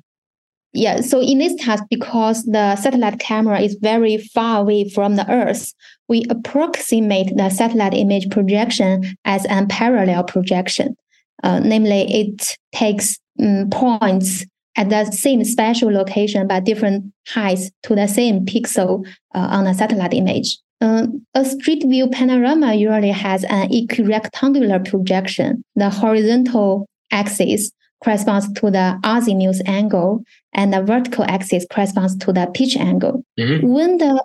Yeah, 0.75 1.01
so 1.01 1.21
in 1.21 1.39
this 1.39 1.55
task, 1.55 1.85
because 1.89 2.45
the 2.45 2.77
satellite 2.77 3.19
camera 3.19 3.61
is 3.61 3.77
very 3.81 4.19
far 4.19 4.61
away 4.61 4.89
from 4.91 5.17
the 5.17 5.31
Earth, 5.31 5.73
we 6.09 6.25
approximate 6.29 7.37
the 7.37 7.49
satellite 7.49 7.95
image 7.95 8.29
projection 8.31 9.17
as 9.25 9.47
a 9.47 9.67
parallel 9.69 10.25
projection. 10.25 10.95
Uh, 11.43 11.61
namely, 11.61 12.03
it 12.13 12.57
takes 12.73 13.19
um, 13.41 13.71
points 13.71 14.45
at 14.77 14.91
the 14.91 15.05
same 15.07 15.45
spatial 15.45 15.93
location 15.93 16.47
but 16.47 16.65
different 16.65 17.13
heights 17.27 17.71
to 17.83 17.95
the 17.95 18.07
same 18.07 18.47
pixel 18.47 19.05
uh, 19.35 19.49
on 19.51 19.67
a 19.67 19.75
satellite 19.75 20.15
image. 20.15 20.59
Uh, 20.81 21.09
a 21.35 21.45
street 21.45 21.83
view 21.85 22.09
panorama 22.09 22.75
usually 22.75 23.11
has 23.11 23.43
an 23.45 23.69
equirectangular 23.71 24.89
projection. 24.89 25.63
The 25.75 25.91
horizontal 25.91 26.87
axis 27.11 27.73
corresponds 28.03 28.53
to 28.53 28.71
the 28.71 28.99
azimuth 29.05 29.61
angle, 29.67 30.23
and 30.53 30.73
the 30.73 30.83
vertical 30.83 31.25
axis 31.25 31.67
corresponds 31.71 32.17
to 32.17 32.33
the 32.33 32.47
pitch 32.55 32.77
angle. 32.77 33.25
Mm-hmm. 33.39 33.67
When 33.67 33.99
the 33.99 34.25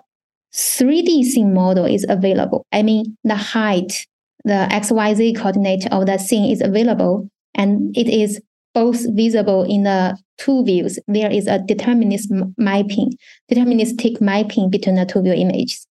3D 0.54 1.24
scene 1.24 1.52
model 1.52 1.84
is 1.84 2.06
available, 2.08 2.66
I 2.72 2.82
mean 2.82 3.16
the 3.24 3.34
height, 3.34 4.06
the 4.44 4.68
XYZ 4.70 5.36
coordinate 5.36 5.86
of 5.92 6.06
the 6.06 6.18
scene 6.18 6.50
is 6.50 6.60
available, 6.60 7.28
and 7.54 7.96
it 7.96 8.08
is 8.08 8.40
both 8.74 9.06
visible 9.14 9.62
in 9.62 9.84
the 9.84 10.18
two 10.38 10.64
views. 10.64 10.98
There 11.06 11.30
is 11.30 11.46
a 11.46 11.58
deterministic 11.60 12.52
mapping, 12.58 13.12
deterministic 13.50 14.20
mapping 14.20 14.70
between 14.70 14.96
the 14.96 15.06
two 15.06 15.22
view 15.22 15.32
images. 15.32 15.86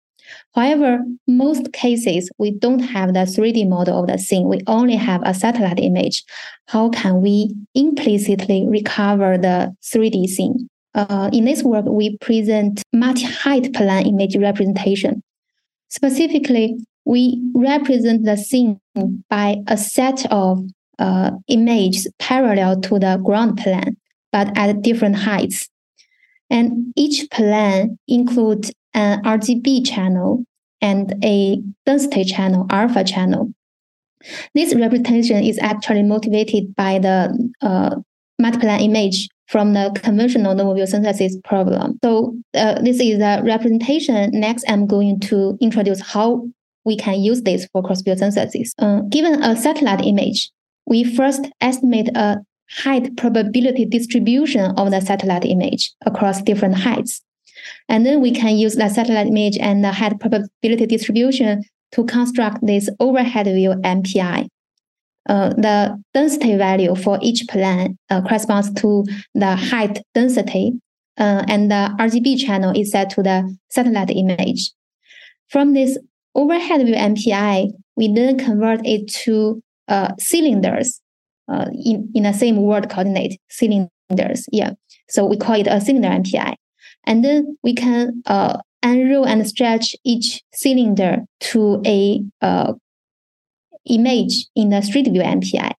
However, 0.55 0.99
most 1.27 1.71
cases, 1.73 2.29
we 2.37 2.51
don't 2.51 2.79
have 2.79 3.13
the 3.13 3.19
3D 3.19 3.67
model 3.67 4.01
of 4.01 4.07
the 4.07 4.17
scene. 4.17 4.47
We 4.47 4.61
only 4.67 4.95
have 4.95 5.21
a 5.23 5.33
satellite 5.33 5.79
image. 5.79 6.23
How 6.67 6.89
can 6.89 7.21
we 7.21 7.55
implicitly 7.75 8.65
recover 8.67 9.37
the 9.37 9.75
3D 9.83 10.27
scene? 10.27 10.67
Uh, 10.95 11.29
in 11.31 11.45
this 11.45 11.63
work, 11.63 11.85
we 11.85 12.17
present 12.17 12.81
multi-height 12.91 13.73
plan 13.73 14.07
image 14.07 14.35
representation. 14.35 15.21
Specifically, 15.89 16.77
we 17.05 17.41
represent 17.53 18.25
the 18.25 18.35
scene 18.35 18.79
by 19.29 19.57
a 19.67 19.77
set 19.77 20.25
of 20.31 20.59
uh, 20.97 21.31
images 21.47 22.07
parallel 22.19 22.81
to 22.81 22.99
the 22.99 23.17
ground 23.23 23.57
plan, 23.57 23.95
but 24.31 24.55
at 24.57 24.81
different 24.81 25.15
heights. 25.15 25.69
And 26.49 26.91
each 26.95 27.29
plan 27.29 27.99
includes 28.07 28.71
an 28.93 29.23
RGB 29.23 29.87
channel 29.87 30.43
and 30.81 31.13
a 31.23 31.61
density 31.85 32.23
channel, 32.23 32.65
alpha 32.69 33.03
channel. 33.03 33.51
This 34.53 34.75
representation 34.75 35.43
is 35.43 35.59
actually 35.59 36.03
motivated 36.03 36.75
by 36.75 36.99
the 36.99 37.51
uh, 37.61 37.95
image 38.79 39.29
from 39.47 39.73
the 39.73 39.91
conventional 40.03 40.53
novel 40.53 40.75
view 40.75 40.85
synthesis 40.85 41.37
problem. 41.43 41.97
So 42.03 42.37
uh, 42.53 42.81
this 42.81 42.99
is 42.99 43.19
a 43.19 43.41
representation. 43.43 44.29
Next, 44.31 44.63
I'm 44.69 44.85
going 44.85 45.19
to 45.21 45.57
introduce 45.59 46.01
how 46.01 46.47
we 46.85 46.95
can 46.95 47.19
use 47.19 47.41
this 47.41 47.67
for 47.71 47.81
cross-view 47.83 48.17
synthesis. 48.17 48.73
Uh, 48.77 49.01
given 49.09 49.41
a 49.43 49.55
satellite 49.55 50.05
image, 50.05 50.51
we 50.85 51.03
first 51.03 51.47
estimate 51.61 52.09
a 52.15 52.37
height 52.69 53.17
probability 53.17 53.85
distribution 53.85 54.71
of 54.77 54.91
the 54.91 55.01
satellite 55.01 55.45
image 55.45 55.91
across 56.05 56.41
different 56.41 56.75
heights. 56.75 57.21
And 57.87 58.05
then 58.05 58.21
we 58.21 58.31
can 58.31 58.57
use 58.57 58.75
the 58.75 58.89
satellite 58.89 59.27
image 59.27 59.57
and 59.59 59.83
the 59.83 59.91
height 59.91 60.19
probability 60.19 60.85
distribution 60.85 61.63
to 61.91 62.05
construct 62.05 62.65
this 62.65 62.89
overhead 62.99 63.47
view 63.47 63.71
MPI. 63.83 64.47
Uh, 65.27 65.49
the 65.49 66.01
density 66.13 66.57
value 66.57 66.95
for 66.95 67.19
each 67.21 67.45
plane 67.49 67.97
uh, 68.09 68.21
corresponds 68.21 68.73
to 68.73 69.05
the 69.35 69.55
height 69.55 70.01
density, 70.15 70.73
uh, 71.19 71.43
and 71.47 71.69
the 71.69 71.95
RGB 71.99 72.39
channel 72.39 72.73
is 72.75 72.91
set 72.91 73.09
to 73.11 73.21
the 73.21 73.55
satellite 73.69 74.09
image. 74.09 74.71
From 75.49 75.73
this 75.73 75.97
overhead 76.33 76.83
view 76.85 76.95
MPI, 76.95 77.71
we 77.95 78.11
then 78.13 78.39
convert 78.39 78.85
it 78.85 79.07
to 79.25 79.61
uh, 79.87 80.13
cylinders 80.17 81.01
uh, 81.47 81.65
in, 81.73 82.09
in 82.15 82.23
the 82.23 82.33
same 82.33 82.57
world 82.57 82.89
coordinate, 82.89 83.39
cylinders. 83.49 84.47
Yeah. 84.51 84.71
So 85.09 85.25
we 85.25 85.37
call 85.37 85.59
it 85.59 85.67
a 85.67 85.81
cylinder 85.81 86.07
MPI. 86.07 86.55
And 87.05 87.23
then 87.23 87.57
we 87.63 87.73
can 87.73 88.21
uh, 88.25 88.59
unroll 88.83 89.27
and 89.27 89.47
stretch 89.47 89.95
each 90.03 90.41
cylinder 90.53 91.23
to 91.39 91.81
a 91.85 92.21
uh, 92.41 92.73
image 93.85 94.45
in 94.55 94.69
the 94.69 94.81
Street 94.81 95.07
View 95.07 95.21
MPI. 95.21 95.71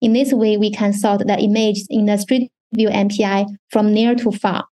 In 0.00 0.12
this 0.12 0.32
way, 0.32 0.56
we 0.56 0.70
can 0.70 0.92
sort 0.92 1.26
the 1.26 1.38
images 1.38 1.86
in 1.90 2.06
the 2.06 2.16
Street 2.16 2.50
View 2.72 2.88
MPI 2.88 3.46
from 3.70 3.92
near 3.92 4.14
to 4.14 4.30
far. 4.30 4.64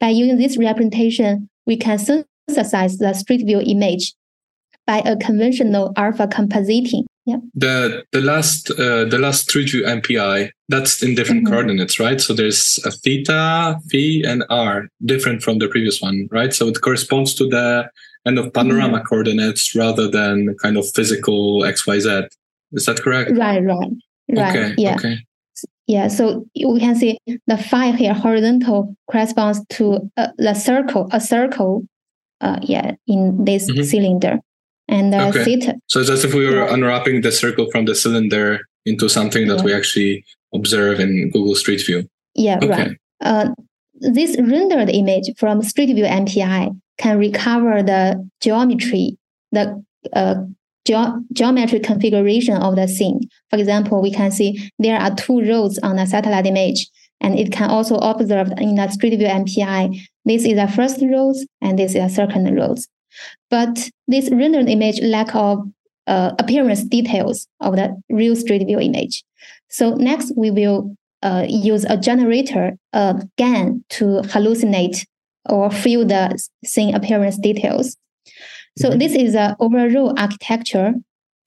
By 0.00 0.08
using 0.08 0.38
this 0.38 0.58
representation, 0.58 1.48
we 1.66 1.76
can 1.76 1.98
synthesize 1.98 2.98
the 2.98 3.12
Street 3.12 3.46
View 3.46 3.60
image 3.60 4.14
by 4.86 4.98
a 5.04 5.16
conventional 5.16 5.92
alpha 5.96 6.26
compositing. 6.26 7.04
The 7.54 8.04
the 8.12 8.20
last 8.20 8.70
uh, 8.70 9.04
the 9.04 9.18
last 9.18 9.48
Street 9.48 9.70
View 9.70 9.84
MPI 9.84 10.50
that's 10.68 11.02
in 11.02 11.14
different 11.14 11.44
mm-hmm. 11.44 11.52
coordinates, 11.52 12.00
right? 12.00 12.20
So 12.20 12.34
there's 12.34 12.80
a 12.84 12.90
theta, 12.90 13.78
phi, 13.90 14.22
and 14.26 14.44
r 14.50 14.88
different 15.04 15.42
from 15.42 15.58
the 15.58 15.68
previous 15.68 16.00
one, 16.00 16.28
right? 16.32 16.52
So 16.52 16.68
it 16.68 16.80
corresponds 16.80 17.34
to 17.34 17.46
the 17.46 17.88
end 18.26 18.38
of 18.38 18.52
panorama 18.52 18.98
mm-hmm. 18.98 19.06
coordinates 19.06 19.74
rather 19.74 20.08
than 20.10 20.56
kind 20.62 20.76
of 20.76 20.90
physical 20.94 21.64
x 21.64 21.86
y 21.86 22.00
z. 22.00 22.22
Is 22.72 22.86
that 22.86 23.00
correct? 23.00 23.30
Right, 23.32 23.62
right, 23.62 23.90
right. 24.30 24.56
Okay, 24.56 24.74
yeah. 24.78 24.96
Okay. 24.96 25.18
Yeah, 25.86 26.08
so 26.08 26.46
we 26.56 26.80
can 26.80 26.94
see 26.94 27.18
the 27.46 27.56
phi 27.56 27.90
here 27.90 28.14
horizontal 28.14 28.96
corresponds 29.10 29.60
to 29.70 30.10
uh, 30.16 30.28
the 30.38 30.54
circle, 30.54 31.08
a 31.12 31.20
circle, 31.20 31.84
uh, 32.40 32.58
yeah, 32.62 32.92
in 33.06 33.44
this 33.44 33.70
mm-hmm. 33.70 33.82
cylinder 33.82 34.40
and 34.88 35.14
uh, 35.14 35.28
okay. 35.28 35.44
theta. 35.44 35.74
So 35.86 36.00
it's 36.00 36.10
as 36.10 36.24
if 36.24 36.34
we 36.34 36.46
were 36.46 36.66
unwrapping 36.66 37.22
the 37.22 37.32
circle 37.32 37.70
from 37.70 37.84
the 37.84 37.94
cylinder 37.94 38.60
into 38.84 39.08
something 39.08 39.48
that 39.48 39.58
yeah. 39.58 39.64
we 39.64 39.74
actually 39.74 40.24
observe 40.54 41.00
in 41.00 41.30
Google 41.30 41.54
Street 41.54 41.82
View. 41.86 42.08
Yeah, 42.34 42.58
okay. 42.62 42.68
right. 42.68 42.96
Uh, 43.20 43.48
this 44.00 44.36
rendered 44.38 44.90
image 44.90 45.30
from 45.38 45.62
Street 45.62 45.94
View 45.94 46.04
MPI 46.04 46.76
can 46.98 47.18
recover 47.18 47.82
the 47.82 48.28
geometry, 48.40 49.16
the 49.52 49.82
uh, 50.12 50.34
ge- 50.86 51.22
geometric 51.32 51.84
configuration 51.84 52.56
of 52.56 52.76
the 52.76 52.88
scene. 52.88 53.20
For 53.50 53.58
example, 53.58 54.02
we 54.02 54.10
can 54.10 54.30
see 54.30 54.70
there 54.78 54.98
are 54.98 55.14
two 55.14 55.40
roads 55.42 55.78
on 55.82 55.96
the 55.96 56.06
satellite 56.06 56.46
image, 56.46 56.88
and 57.20 57.38
it 57.38 57.52
can 57.52 57.70
also 57.70 57.96
observe 57.96 58.52
in 58.58 58.74
the 58.74 58.88
Street 58.88 59.16
View 59.16 59.28
MPI. 59.28 60.00
This 60.24 60.44
is 60.44 60.54
the 60.54 60.68
first 60.68 61.00
road, 61.02 61.36
and 61.60 61.78
this 61.78 61.94
is 61.94 62.02
the 62.02 62.08
second 62.08 62.54
road. 62.56 62.78
But 63.50 63.90
this 64.08 64.30
rendered 64.30 64.68
image 64.68 65.00
lack 65.02 65.34
of 65.34 65.58
uh, 66.06 66.32
appearance 66.38 66.84
details 66.84 67.46
of 67.60 67.76
the 67.76 67.96
real 68.10 68.36
Street 68.36 68.66
View 68.66 68.80
image. 68.80 69.24
So 69.68 69.94
next 69.94 70.32
we 70.36 70.50
will 70.50 70.96
uh, 71.22 71.46
use 71.48 71.84
a 71.84 71.96
generator, 71.96 72.76
uh, 72.92 73.14
GAN, 73.38 73.84
to 73.90 74.22
hallucinate 74.24 75.06
or 75.48 75.70
fill 75.70 76.04
the 76.04 76.38
scene 76.64 76.94
appearance 76.94 77.38
details. 77.38 77.96
So 78.78 78.90
mm-hmm. 78.90 78.98
this 78.98 79.14
is 79.14 79.34
an 79.34 79.56
overall 79.60 80.14
architecture. 80.18 80.94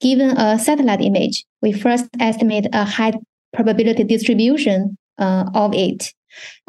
Given 0.00 0.36
a 0.36 0.58
satellite 0.58 1.00
image, 1.00 1.46
we 1.62 1.72
first 1.72 2.04
estimate 2.20 2.66
a 2.72 2.84
height 2.84 3.14
probability 3.54 4.04
distribution 4.04 4.98
uh, 5.18 5.44
of 5.54 5.72
it. 5.74 6.12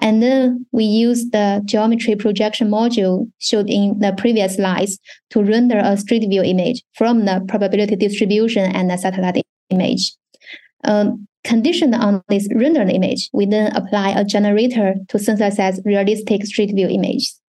And 0.02 0.22
then 0.22 0.66
we 0.72 0.84
use 0.84 1.30
the 1.32 1.62
geometry 1.66 2.16
projection 2.16 2.70
module 2.70 3.30
showed 3.40 3.70
in 3.70 4.00
the 4.00 4.14
previous 4.18 4.56
slides 4.56 5.00
to 5.32 5.44
render 5.44 5.80
a 5.84 5.98
street 5.98 6.28
view 6.30 6.44
image 6.44 6.84
from 6.96 7.26
the 7.26 7.44
probability 7.48 7.96
distribution 7.96 8.72
and 8.72 8.90
the 8.90 8.98
satellite 8.98 9.42
image. 9.70 10.14
Um, 10.84 11.28
conditioned 11.44 11.96
on 11.96 12.24
this 12.30 12.48
rendered 12.54 12.92
image, 12.92 13.30
we 13.34 13.46
then 13.46 13.76
apply 13.76 14.12
a 14.12 14.24
generator 14.24 14.96
to 15.10 15.20
synthesize 15.20 15.80
realistic 15.86 16.46
street 16.46 16.74
view 16.76 16.88
images. 16.88 17.40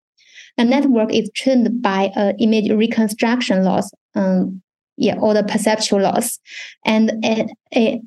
The 0.57 0.65
network 0.65 1.13
is 1.13 1.31
trained 1.35 1.83
by 1.83 2.11
an 2.17 2.37
image 2.39 2.71
reconstruction 2.71 3.65
loss, 3.65 3.91
um, 4.15 4.61
yeah, 4.97 5.17
or 5.17 5.35
the 5.35 5.45
perceptual 5.45 6.03
loss, 6.03 6.41
and 6.85 7.13
a, 7.25 7.47
a, 7.75 8.01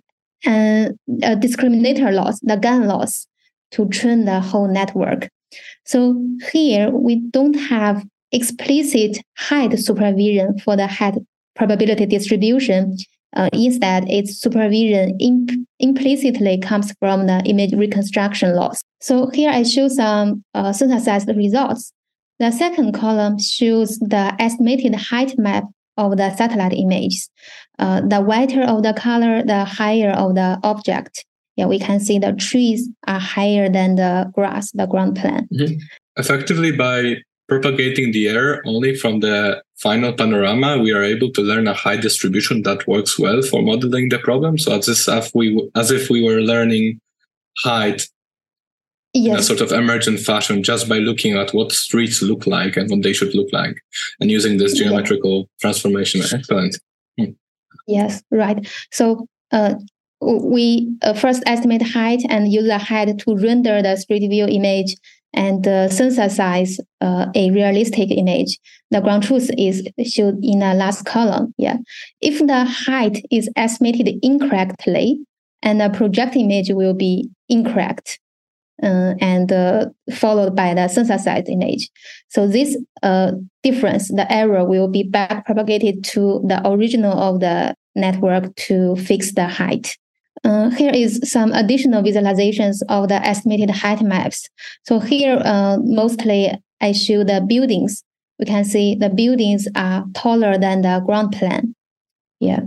a, 0.46 0.90
a 1.24 1.36
discriminator 1.38 2.14
loss, 2.14 2.40
the 2.42 2.58
GAN 2.58 2.88
loss, 2.88 3.28
to 3.72 3.88
train 3.88 4.26
the 4.26 4.40
whole 4.40 4.68
network. 4.68 5.30
So 5.86 6.24
here 6.52 6.90
we 6.90 7.16
don't 7.32 7.56
have 7.56 8.06
explicit 8.32 9.18
height 9.38 9.78
supervision 9.78 10.58
for 10.60 10.76
the 10.76 10.88
height 10.88 11.16
probability 11.56 12.06
distribution. 12.06 12.98
Uh, 13.36 13.50
instead, 13.54 14.10
its 14.10 14.38
supervision 14.38 15.18
imp- 15.20 15.68
implicitly 15.80 16.58
comes 16.60 16.94
from 17.00 17.28
the 17.28 17.42
image 17.46 17.74
reconstruction 17.74 18.56
loss. 18.56 18.82
So 19.00 19.30
here 19.30 19.50
I 19.50 19.64
show 19.64 19.88
some 19.88 20.44
uh, 20.54 20.74
synthesized 20.74 21.30
results. 21.30 21.94
The 22.40 22.52
second 22.52 22.94
column 22.94 23.40
shows 23.40 24.00
the 24.00 24.36
estimated 24.40 24.96
height 24.96 25.38
map 25.38 25.66
of 25.98 26.18
the 26.18 26.36
satellite 26.36 26.74
images. 26.74 27.30
Uh, 27.80 28.02
the 28.02 28.20
whiter 28.20 28.64
of 28.64 28.84
the 28.84 28.94
color, 28.94 29.44
the 29.44 29.64
higher 29.64 30.12
of 30.12 30.36
the 30.36 30.60
object. 30.64 31.26
Yeah, 31.58 31.66
we 31.66 31.80
can 31.80 32.00
see 32.00 32.18
the 32.18 32.34
trees 32.34 32.90
are 33.08 33.20
higher 33.20 33.70
than 33.70 33.96
the 33.96 34.32
grass, 34.34 34.72
the 34.72 34.86
ground 34.86 35.18
plan. 35.18 35.48
Mm-hmm. 35.54 35.76
Effectively, 36.18 36.72
by 36.72 37.18
propagating 37.48 38.14
the 38.14 38.30
air 38.30 38.62
only 38.66 38.96
from 38.96 39.20
the 39.20 39.62
final 39.76 40.14
panorama, 40.14 40.78
we 40.78 40.92
are 40.94 41.04
able 41.04 41.30
to 41.32 41.42
learn 41.42 41.68
a 41.68 41.74
high 41.74 41.98
distribution 41.98 42.62
that 42.64 42.88
works 42.88 43.20
well 43.20 43.42
for 43.42 43.62
modeling 43.62 44.10
the 44.10 44.20
problem. 44.20 44.58
So 44.58 44.74
as 44.74 44.88
if 44.88 45.32
we 45.36 45.70
as 45.76 45.92
if 45.92 46.10
we 46.10 46.24
were 46.24 46.40
learning 46.40 47.02
height 47.58 48.08
yes. 49.14 49.34
in 49.34 49.40
a 49.40 49.44
sort 49.44 49.62
of 49.62 49.72
emergent 49.72 50.20
fashion 50.22 50.64
just 50.64 50.88
by 50.88 51.00
looking 51.00 51.36
at 51.36 51.54
what 51.54 51.72
streets 51.72 52.22
look 52.22 52.48
like 52.48 52.78
and 52.78 52.90
what 52.90 53.04
they 53.04 53.14
should 53.14 53.36
look 53.36 53.52
like, 53.52 53.76
and 54.20 54.32
using 54.32 54.58
this 54.58 54.74
geometrical 54.78 55.40
yeah. 55.40 55.46
transformation. 55.60 56.22
Excellent. 56.22 56.80
Hmm. 57.20 57.32
Yes, 57.88 58.24
right. 58.32 58.66
So 58.92 59.28
uh, 59.52 59.76
we 60.22 60.94
uh, 61.02 61.14
first 61.14 61.44
estimate 61.46 61.82
height 61.82 62.22
and 62.30 62.52
use 62.52 62.68
the 62.68 62.78
height 62.78 63.18
to 63.18 63.36
render 63.36 63.82
the 63.82 63.96
street 63.96 64.28
view 64.30 64.46
image 64.48 64.96
and 65.34 65.68
uh, 65.68 65.90
synthesize 65.90 66.80
uh, 67.00 67.28
a 67.36 67.52
realistic 67.52 68.12
image. 68.12 68.60
The 68.92 69.02
ground 69.02 69.24
truth 69.24 69.50
is 69.58 69.88
shown 70.06 70.40
in 70.44 70.60
the 70.60 70.74
last 70.74 71.06
column. 71.06 71.54
Yeah. 71.58 71.78
If 72.20 72.46
the 72.46 72.66
height 72.66 73.26
is 73.32 73.50
estimated 73.56 74.20
incorrectly, 74.22 75.20
and 75.64 75.80
the 75.80 75.90
project 75.90 76.36
image 76.36 76.70
will 76.72 76.94
be 76.94 77.30
incorrect. 77.50 78.20
Uh, 78.84 79.14
and 79.22 79.52
uh, 79.52 79.86
followed 80.12 80.56
by 80.56 80.74
the 80.74 80.88
synthesized 80.88 81.48
image. 81.48 81.88
So 82.30 82.48
this 82.48 82.76
uh, 83.04 83.34
difference, 83.62 84.08
the 84.08 84.26
error, 84.32 84.66
will 84.66 84.88
be 84.88 85.04
back 85.04 85.46
propagated 85.46 86.04
to 86.06 86.44
the 86.48 86.68
original 86.68 87.14
of 87.14 87.42
the 87.42 87.76
network 87.96 88.56
to 88.56 88.96
fix 88.96 89.34
the 89.34 89.48
height. 89.48 89.96
Uh, 90.44 90.70
here 90.72 90.92
is 90.94 91.20
some 91.24 91.52
additional 91.54 92.02
visualizations 92.02 92.82
of 92.90 93.10
the 93.10 93.16
estimated 93.16 93.70
height 93.70 94.02
maps. 94.02 94.50
So 94.84 95.00
here, 95.00 95.42
uh, 95.44 95.78
mostly 95.84 96.52
I 96.82 96.92
show 96.94 97.24
the 97.24 97.46
buildings. 97.48 98.04
We 98.40 98.46
can 98.46 98.66
see 98.66 98.96
the 98.96 99.10
buildings 99.10 99.68
are 99.76 100.06
taller 100.14 100.58
than 100.58 100.82
the 100.82 101.02
ground 101.06 101.34
plan. 101.34 101.76
Yeah. 102.40 102.62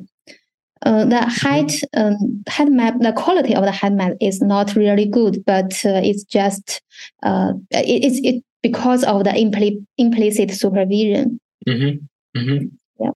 Uh, 0.83 1.05
the 1.07 1.23
height 1.23 1.81
um, 1.95 2.45
height 2.47 2.69
map, 2.69 2.95
the 3.01 3.13
quality 3.13 3.55
of 3.55 3.65
the 3.65 3.73
height 3.73 3.93
map 3.93 4.13
is 4.21 4.43
not 4.43 4.77
really 4.77 5.07
good, 5.07 5.43
but 5.47 5.73
uh, 5.85 6.01
it's 6.05 6.23
just 6.25 6.83
uh, 7.23 7.55
it, 7.71 8.05
it's 8.05 8.21
it 8.23 8.45
because 8.63 9.03
of 9.05 9.25
the 9.25 9.31
impli- 9.31 9.85
implicit 9.97 10.51
supervision. 10.51 11.41
Mm-hmm. 11.67 12.39
Mm-hmm. 12.39 12.67
Yeah. 13.01 13.11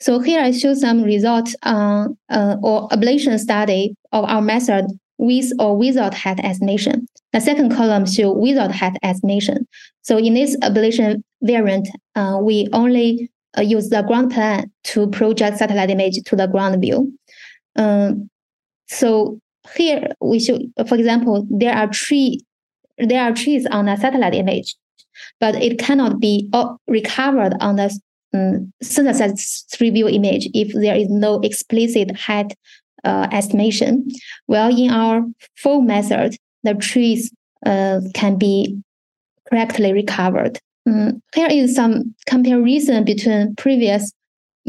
So 0.00 0.20
here 0.20 0.40
I 0.40 0.52
show 0.52 0.74
some 0.74 1.02
results 1.02 1.56
on 1.64 2.16
uh, 2.28 2.56
or 2.62 2.88
ablation 2.90 3.38
study 3.38 3.96
of 4.12 4.24
our 4.24 4.40
method 4.40 4.86
with 5.18 5.50
or 5.58 5.76
without 5.76 6.14
height 6.14 6.38
estimation. 6.40 7.06
The 7.32 7.40
second 7.40 7.74
column 7.74 8.06
show 8.06 8.32
without 8.32 8.70
height 8.72 8.96
estimation. 9.02 9.66
So 10.02 10.16
in 10.16 10.34
this 10.34 10.56
ablation 10.58 11.22
variant, 11.42 11.88
uh, 12.14 12.38
we 12.40 12.68
only 12.72 13.30
uh, 13.56 13.62
use 13.62 13.88
the 13.88 14.02
ground 14.02 14.32
plan 14.32 14.70
to 14.84 15.08
project 15.08 15.58
satellite 15.58 15.90
image 15.90 16.22
to 16.24 16.36
the 16.36 16.46
ground 16.46 16.80
view. 16.80 17.12
Um, 17.76 18.30
so 18.86 19.40
here 19.76 20.08
we 20.20 20.38
show, 20.38 20.58
for 20.86 20.94
example, 20.94 21.46
there 21.50 21.74
are 21.74 21.88
tree, 21.88 22.40
there 22.98 23.22
are 23.22 23.34
trees 23.34 23.66
on 23.70 23.88
a 23.88 23.96
satellite 23.96 24.34
image, 24.34 24.76
but 25.40 25.56
it 25.56 25.78
cannot 25.78 26.20
be 26.20 26.48
uh, 26.52 26.74
recovered 26.86 27.54
on 27.60 27.76
the 27.76 27.98
um, 28.38 29.36
street 29.36 29.90
view 29.90 30.08
image 30.08 30.48
if 30.54 30.72
there 30.74 30.96
is 30.96 31.08
no 31.08 31.40
explicit 31.40 32.16
height 32.16 32.54
uh, 33.04 33.28
estimation. 33.32 34.08
Well, 34.46 34.70
in 34.76 34.90
our 34.90 35.24
full 35.56 35.82
method, 35.82 36.36
the 36.62 36.74
trees 36.74 37.32
uh, 37.64 38.00
can 38.14 38.36
be 38.36 38.80
correctly 39.48 39.92
recovered. 39.92 40.58
Um, 40.86 41.22
here 41.34 41.48
is 41.50 41.74
some 41.74 42.14
comparison 42.26 43.04
between 43.04 43.54
previous 43.56 44.12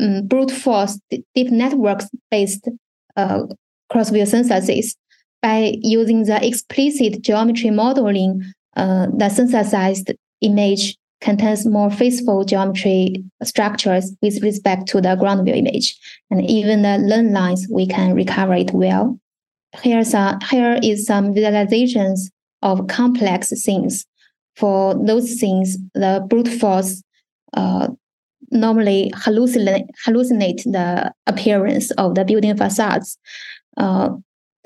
um, 0.01 0.27
brute 0.27 0.51
force 0.51 0.99
deep 1.09 1.51
networks 1.51 2.05
based 2.31 2.67
uh, 3.15 3.43
cross 3.89 4.09
view 4.09 4.25
synthesis. 4.25 4.95
By 5.41 5.75
using 5.81 6.25
the 6.25 6.45
explicit 6.45 7.21
geometry 7.21 7.69
modeling, 7.69 8.43
uh, 8.75 9.07
the 9.15 9.29
synthesized 9.29 10.11
image 10.41 10.97
contains 11.21 11.65
more 11.65 11.91
faithful 11.91 12.45
geometry 12.45 13.23
structures 13.43 14.13
with 14.21 14.41
respect 14.41 14.87
to 14.87 15.01
the 15.01 15.15
ground 15.15 15.45
view 15.45 15.53
image. 15.53 15.97
And 16.31 16.49
even 16.49 16.81
the 16.81 16.97
learn 16.97 17.33
lines, 17.33 17.67
we 17.69 17.87
can 17.87 18.13
recover 18.13 18.53
it 18.53 18.71
well. 18.71 19.19
Here's 19.81 20.13
a, 20.13 20.39
here 20.49 20.79
is 20.81 21.05
some 21.05 21.33
visualizations 21.33 22.31
of 22.61 22.87
complex 22.87 23.49
things. 23.63 24.05
For 24.55 24.93
those 25.05 25.39
things, 25.39 25.77
the 25.93 26.25
brute 26.29 26.47
force 26.47 27.03
uh, 27.53 27.87
normally 28.51 29.11
hallucinate, 29.15 29.87
hallucinate 30.05 30.63
the 30.63 31.13
appearance 31.27 31.91
of 31.91 32.15
the 32.15 32.25
building 32.25 32.57
facades. 32.57 33.17
Uh, 33.77 34.09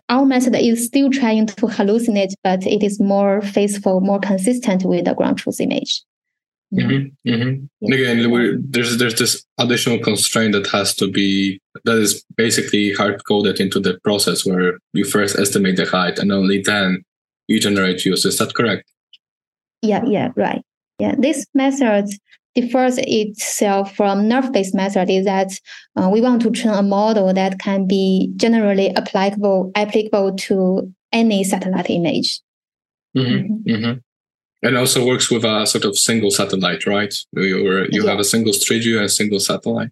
our 0.10 0.26
method 0.26 0.56
is 0.56 0.86
still 0.86 1.10
trying 1.10 1.48
to 1.48 1.56
hallucinate, 1.56 2.34
but 2.44 2.66
it 2.66 2.84
is 2.84 3.00
more 3.00 3.42
faithful, 3.42 4.02
more 4.02 4.20
consistent 4.20 4.84
with 4.84 5.06
the 5.06 5.14
ground 5.14 5.38
truth 5.38 5.60
image. 5.60 6.04
Mm-hmm, 6.74 7.30
mm-hmm. 7.30 7.94
Again, 7.94 8.62
there's 8.70 8.98
there's 8.98 9.20
this 9.20 9.46
additional 9.60 10.00
constraint 10.00 10.54
that 10.54 10.68
has 10.68 10.96
to 10.96 11.10
be 11.10 11.62
that 11.86 11.98
is 11.98 12.24
basically 12.36 12.94
hard 12.94 13.24
coded 13.26 13.60
into 13.60 13.80
the 13.80 14.00
process 14.04 14.46
where 14.46 14.80
you 14.94 15.06
first 15.06 15.38
estimate 15.38 15.78
the 15.78 15.86
height 15.86 16.18
and 16.18 16.32
only 16.32 16.62
then 16.62 17.04
you 17.48 17.60
generate 17.60 18.02
views. 18.02 18.26
Is 18.26 18.40
that 18.40 18.56
correct? 18.56 18.90
Yeah, 19.82 20.04
yeah, 20.06 20.30
right. 20.36 20.64
Yeah, 21.00 21.16
this 21.18 21.46
method 21.54 22.10
differs 22.56 22.98
itself 23.00 23.96
from 23.96 24.30
NeRF-based 24.30 24.76
method 24.76 25.10
is 25.10 25.26
that 25.26 25.52
uh, 25.96 26.10
we 26.10 26.22
want 26.22 26.42
to 26.44 26.52
train 26.52 26.74
a 26.74 26.84
model 26.84 27.34
that 27.34 27.60
can 27.60 27.88
be 27.88 28.32
generally 28.36 28.96
applicable 28.96 29.72
applicable 29.76 30.36
to 30.38 30.92
any 31.12 31.44
satellite 31.44 31.90
image. 31.90 32.40
Mm-hmm, 33.16 33.54
mm-hmm. 33.54 33.70
mm-hmm 33.70 34.00
and 34.64 34.78
also 34.78 35.06
works 35.06 35.30
with 35.30 35.44
a 35.44 35.66
sort 35.66 35.84
of 35.84 35.98
single 35.98 36.32
satellite, 36.32 36.86
right? 36.86 37.14
You, 37.34 37.88
you 37.92 38.04
yeah. 38.04 38.10
have 38.10 38.20
a 38.20 38.24
single 38.24 38.54
street 38.54 38.84
view 38.84 38.98
and 38.98 39.06
a 39.06 39.10
single 39.10 39.40
satellite. 39.40 39.92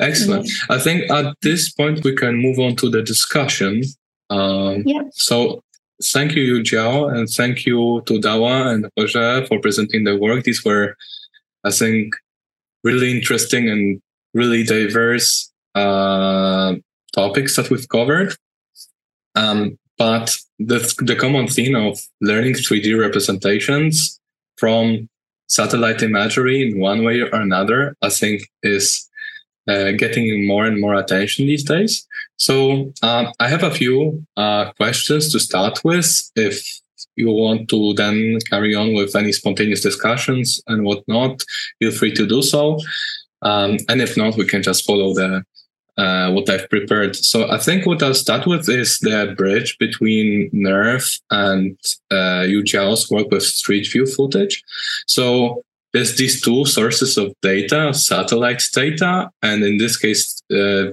Excellent. 0.00 0.46
Mm-hmm. 0.46 0.72
I 0.72 0.78
think 0.78 1.10
at 1.10 1.34
this 1.42 1.72
point 1.72 2.04
we 2.04 2.14
can 2.14 2.36
move 2.36 2.58
on 2.58 2.76
to 2.76 2.88
the 2.88 3.02
discussion. 3.02 3.82
Um, 4.30 4.84
yeah. 4.86 5.02
So 5.12 5.62
thank 6.12 6.36
you, 6.36 6.62
Yujiao, 6.62 7.14
and 7.14 7.28
thank 7.28 7.66
you 7.66 8.02
to 8.06 8.20
Dawa 8.20 8.72
and 8.72 8.88
Roger 8.96 9.44
for 9.46 9.58
presenting 9.60 10.04
the 10.04 10.16
work. 10.16 10.44
These 10.44 10.64
were, 10.64 10.96
I 11.64 11.72
think, 11.72 12.14
really 12.84 13.10
interesting 13.10 13.68
and 13.68 14.00
really 14.34 14.62
diverse 14.62 15.52
uh, 15.74 16.74
topics 17.12 17.56
that 17.56 17.70
we've 17.70 17.88
covered. 17.88 18.34
Um, 19.34 19.78
but 19.98 20.36
the, 20.58 20.78
the 20.98 21.16
common 21.16 21.48
theme 21.48 21.74
of 21.74 22.00
learning 22.20 22.54
3D 22.54 22.98
representations 22.98 24.20
from 24.56 25.08
satellite 25.48 26.02
imagery 26.02 26.68
in 26.68 26.78
one 26.78 27.04
way 27.04 27.20
or 27.20 27.34
another, 27.34 27.96
I 28.02 28.08
think 28.08 28.42
is 28.62 29.08
uh, 29.68 29.92
getting 29.92 30.46
more 30.46 30.64
and 30.64 30.80
more 30.80 30.94
attention 30.94 31.46
these 31.46 31.64
days. 31.64 32.06
So 32.36 32.92
um, 33.02 33.32
I 33.40 33.48
have 33.48 33.62
a 33.62 33.70
few 33.70 34.24
uh, 34.36 34.72
questions 34.72 35.32
to 35.32 35.40
start 35.40 35.82
with. 35.84 36.30
If 36.36 36.64
you 37.16 37.30
want 37.30 37.68
to 37.70 37.94
then 37.94 38.38
carry 38.50 38.74
on 38.74 38.94
with 38.94 39.16
any 39.16 39.32
spontaneous 39.32 39.80
discussions 39.80 40.62
and 40.66 40.84
whatnot, 40.84 41.42
feel 41.78 41.90
free 41.92 42.12
to 42.14 42.26
do 42.26 42.42
so. 42.42 42.78
Um, 43.42 43.78
and 43.88 44.00
if 44.00 44.16
not, 44.16 44.36
we 44.36 44.46
can 44.46 44.62
just 44.62 44.86
follow 44.86 45.14
the 45.14 45.44
uh, 45.96 46.30
what 46.32 46.48
I've 46.50 46.68
prepared. 46.68 47.16
So 47.16 47.50
I 47.50 47.58
think 47.58 47.86
what 47.86 48.02
I'll 48.02 48.14
start 48.14 48.46
with 48.46 48.68
is 48.68 48.98
the 48.98 49.34
bridge 49.36 49.78
between 49.78 50.50
NeRF 50.50 51.20
and 51.30 51.78
uh, 52.10 52.44
Yujiao's 52.44 53.10
work 53.10 53.30
with 53.30 53.42
Street 53.42 53.88
View 53.90 54.06
footage. 54.06 54.62
So 55.06 55.62
there's 55.92 56.16
these 56.16 56.42
two 56.42 56.64
sources 56.66 57.16
of 57.16 57.34
data, 57.40 57.94
satellite 57.94 58.62
data, 58.72 59.30
and 59.42 59.64
in 59.64 59.78
this 59.78 59.96
case, 59.96 60.42
uh, 60.52 60.92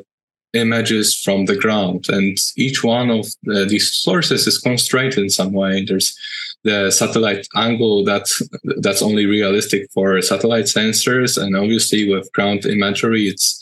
images 0.54 1.20
from 1.20 1.46
the 1.46 1.58
ground. 1.58 2.06
And 2.10 2.38
each 2.56 2.84
one 2.84 3.10
of 3.10 3.26
the, 3.44 3.66
these 3.66 3.92
sources 3.92 4.48
is 4.48 4.60
constrained 4.60 5.16
in 5.16 5.30
some 5.30 5.52
way. 5.52 5.84
There's 5.84 6.18
the 6.64 6.92
satellite 6.92 7.48
angle 7.56 8.06
that's 8.06 8.42
that's 8.78 9.02
only 9.02 9.26
realistic 9.26 9.92
for 9.92 10.22
satellite 10.22 10.66
sensors, 10.66 11.42
and 11.42 11.58
obviously 11.58 12.10
with 12.10 12.32
ground 12.32 12.66
imagery, 12.66 13.28
it's 13.28 13.60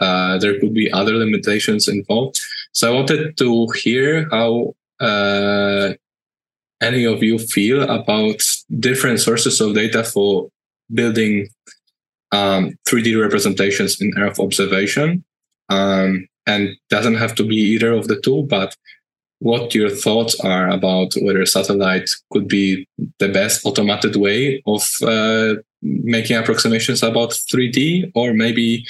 uh, 0.00 0.38
there 0.38 0.58
could 0.60 0.74
be 0.74 0.92
other 0.92 1.14
limitations 1.14 1.88
involved. 1.88 2.38
So 2.72 2.90
I 2.90 2.94
wanted 2.94 3.36
to 3.38 3.68
hear 3.82 4.28
how 4.30 4.74
uh, 5.00 5.94
any 6.80 7.04
of 7.04 7.22
you 7.22 7.38
feel 7.38 7.82
about 7.82 8.42
different 8.78 9.20
sources 9.20 9.60
of 9.60 9.74
data 9.74 10.04
for 10.04 10.48
building 10.92 11.48
um, 12.32 12.78
3D 12.88 13.20
representations 13.20 14.00
in 14.00 14.12
Earth 14.18 14.38
observation. 14.38 15.24
Um, 15.68 16.28
and 16.46 16.76
doesn't 16.90 17.16
have 17.16 17.34
to 17.34 17.44
be 17.44 17.56
either 17.56 17.92
of 17.92 18.08
the 18.08 18.20
two, 18.20 18.44
but 18.44 18.76
what 19.40 19.74
your 19.74 19.90
thoughts 19.90 20.38
are 20.40 20.70
about 20.70 21.12
whether 21.20 21.44
satellite 21.44 22.08
could 22.32 22.48
be 22.48 22.88
the 23.18 23.28
best 23.28 23.66
automated 23.66 24.16
way 24.16 24.62
of 24.66 24.82
uh, 25.02 25.54
making 25.82 26.36
approximations 26.36 27.02
about 27.02 27.30
3D, 27.30 28.12
or 28.14 28.32
maybe 28.32 28.86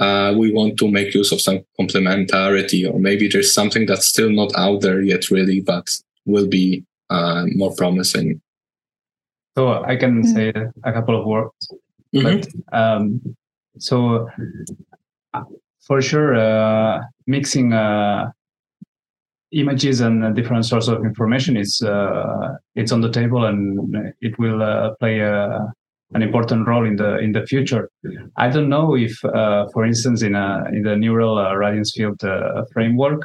uh, 0.00 0.34
we 0.36 0.52
want 0.52 0.78
to 0.78 0.90
make 0.90 1.14
use 1.14 1.30
of 1.30 1.40
some 1.40 1.60
complementarity, 1.78 2.90
or 2.90 2.98
maybe 2.98 3.28
there's 3.28 3.54
something 3.54 3.86
that's 3.86 4.06
still 4.08 4.30
not 4.30 4.50
out 4.56 4.80
there 4.80 5.00
yet, 5.02 5.30
really, 5.30 5.60
but 5.60 5.86
will 6.24 6.48
be 6.48 6.84
uh, 7.10 7.44
more 7.54 7.74
promising. 7.76 8.40
So 9.56 9.84
I 9.84 9.96
can 9.96 10.22
mm-hmm. 10.22 10.34
say 10.34 10.52
a 10.84 10.92
couple 10.92 11.20
of 11.20 11.26
words. 11.26 11.72
Mm-hmm. 12.14 12.40
But, 12.72 12.78
um, 12.78 13.20
so 13.78 14.28
for 15.80 16.00
sure, 16.00 16.34
uh, 16.34 17.00
mixing 17.26 17.72
uh, 17.72 18.30
images 19.52 20.00
and 20.00 20.34
different 20.34 20.64
sources 20.64 20.88
of 20.88 21.04
information 21.04 21.56
is 21.56 21.82
uh, 21.82 22.56
it's 22.74 22.92
on 22.92 23.00
the 23.00 23.10
table, 23.10 23.44
and 23.44 24.14
it 24.20 24.38
will 24.38 24.62
uh, 24.62 24.94
play 25.00 25.20
a 25.20 25.72
an 26.12 26.22
important 26.22 26.66
role 26.66 26.84
in 26.84 26.96
the 26.96 27.18
in 27.18 27.32
the 27.32 27.46
future. 27.46 27.88
I 28.36 28.48
don't 28.48 28.68
know 28.68 28.96
if, 28.96 29.24
uh, 29.24 29.66
for 29.72 29.84
instance, 29.84 30.22
in 30.22 30.34
a 30.34 30.64
in 30.72 30.82
the 30.82 30.96
neural 30.96 31.38
uh, 31.38 31.54
radiance 31.54 31.92
field 31.96 32.22
uh, 32.24 32.64
framework, 32.72 33.22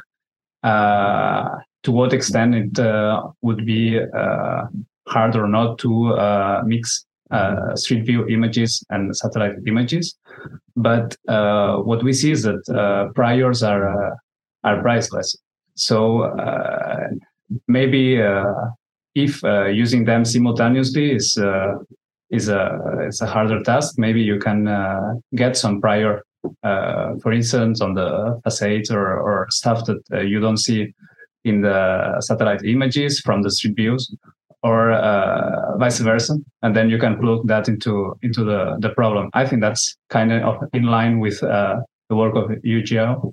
uh, 0.62 1.48
to 1.82 1.92
what 1.92 2.12
extent 2.12 2.54
it 2.54 2.78
uh, 2.78 3.28
would 3.42 3.66
be 3.66 3.98
uh, 3.98 4.62
hard 5.08 5.36
or 5.36 5.48
not 5.48 5.78
to 5.78 6.62
mix 6.64 7.04
street 7.74 8.06
view 8.06 8.26
images 8.28 8.84
and 8.90 9.16
satellite 9.16 9.56
images. 9.66 10.16
But 10.76 11.16
what 11.26 12.04
we 12.04 12.12
see 12.12 12.30
is 12.30 12.42
that 12.44 13.12
priors 13.14 13.62
are 13.62 14.16
are 14.62 14.82
priceless. 14.82 15.36
So 15.74 16.32
maybe 17.66 18.20
if 19.14 19.42
using 19.42 20.04
them 20.04 20.24
simultaneously 20.24 21.12
is 21.12 21.36
is 22.30 22.48
a 22.48 22.78
it's 23.00 23.20
a 23.20 23.26
harder 23.26 23.62
task. 23.62 23.94
Maybe 23.98 24.20
you 24.20 24.38
can 24.38 24.66
uh, 24.68 25.14
get 25.34 25.56
some 25.56 25.80
prior, 25.80 26.22
uh, 26.62 27.14
for 27.22 27.32
instance, 27.32 27.80
on 27.80 27.94
the 27.94 28.40
facades 28.42 28.90
or 28.90 29.18
or 29.18 29.46
stuff 29.50 29.84
that 29.86 30.02
uh, 30.12 30.20
you 30.20 30.40
don't 30.40 30.58
see 30.58 30.92
in 31.44 31.60
the 31.60 32.20
satellite 32.20 32.64
images 32.64 33.20
from 33.20 33.42
the 33.42 33.50
street 33.50 33.76
views, 33.76 34.12
or 34.62 34.92
uh, 34.92 35.76
vice 35.78 36.00
versa, 36.00 36.36
and 36.62 36.74
then 36.74 36.90
you 36.90 36.98
can 36.98 37.18
plug 37.20 37.46
that 37.46 37.68
into 37.68 38.14
into 38.22 38.44
the 38.44 38.76
the 38.80 38.90
problem. 38.90 39.30
I 39.34 39.46
think 39.46 39.62
that's 39.62 39.96
kind 40.10 40.32
of 40.32 40.56
in 40.72 40.84
line 40.84 41.20
with 41.20 41.42
uh, 41.42 41.76
the 42.08 42.16
work 42.16 42.34
of 42.34 42.50
Yujiao. 42.64 43.32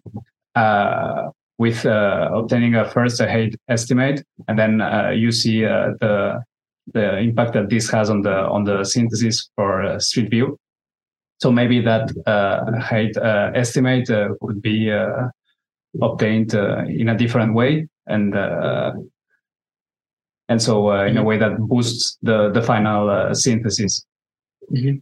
Uh, 0.56 1.30
with 1.60 1.86
obtaining 1.86 2.76
a 2.76 2.84
first 2.90 3.22
estimate, 3.70 4.24
and 4.48 4.58
then 4.58 4.82
you 5.16 5.32
see 5.32 5.62
the 5.62 6.44
the 6.92 7.18
impact 7.18 7.54
that 7.54 7.70
this 7.70 7.90
has 7.90 8.10
on 8.10 8.22
the 8.22 8.36
on 8.36 8.64
the 8.64 8.84
synthesis 8.84 9.50
for 9.56 9.84
uh, 9.84 10.00
Street 10.00 10.30
View. 10.30 10.58
So 11.42 11.52
maybe 11.52 11.82
that 11.82 12.12
uh, 12.26 12.80
height 12.80 13.18
uh, 13.18 13.52
estimate 13.54 14.10
uh, 14.10 14.30
could 14.42 14.62
be 14.62 14.92
uh, 14.92 15.28
obtained 16.02 16.56
uh, 16.56 16.86
in 16.88 17.10
a 17.10 17.18
different 17.18 17.54
way, 17.54 17.88
and 18.08 18.34
and 20.50 20.62
so 20.62 20.92
in 20.92 21.16
mm-hmm. 21.16 21.18
a 21.18 21.24
way 21.24 21.38
that 21.38 21.58
boosts 21.58 22.18
the 22.22 22.50
the 22.52 22.62
final 22.62 23.34
synthesis. 23.34 24.06
Mm-hmm. 24.72 25.00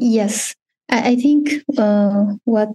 yes, 0.00 0.54
I, 0.90 1.16
think 1.16 1.50
uh, 1.78 2.24
what 2.44 2.68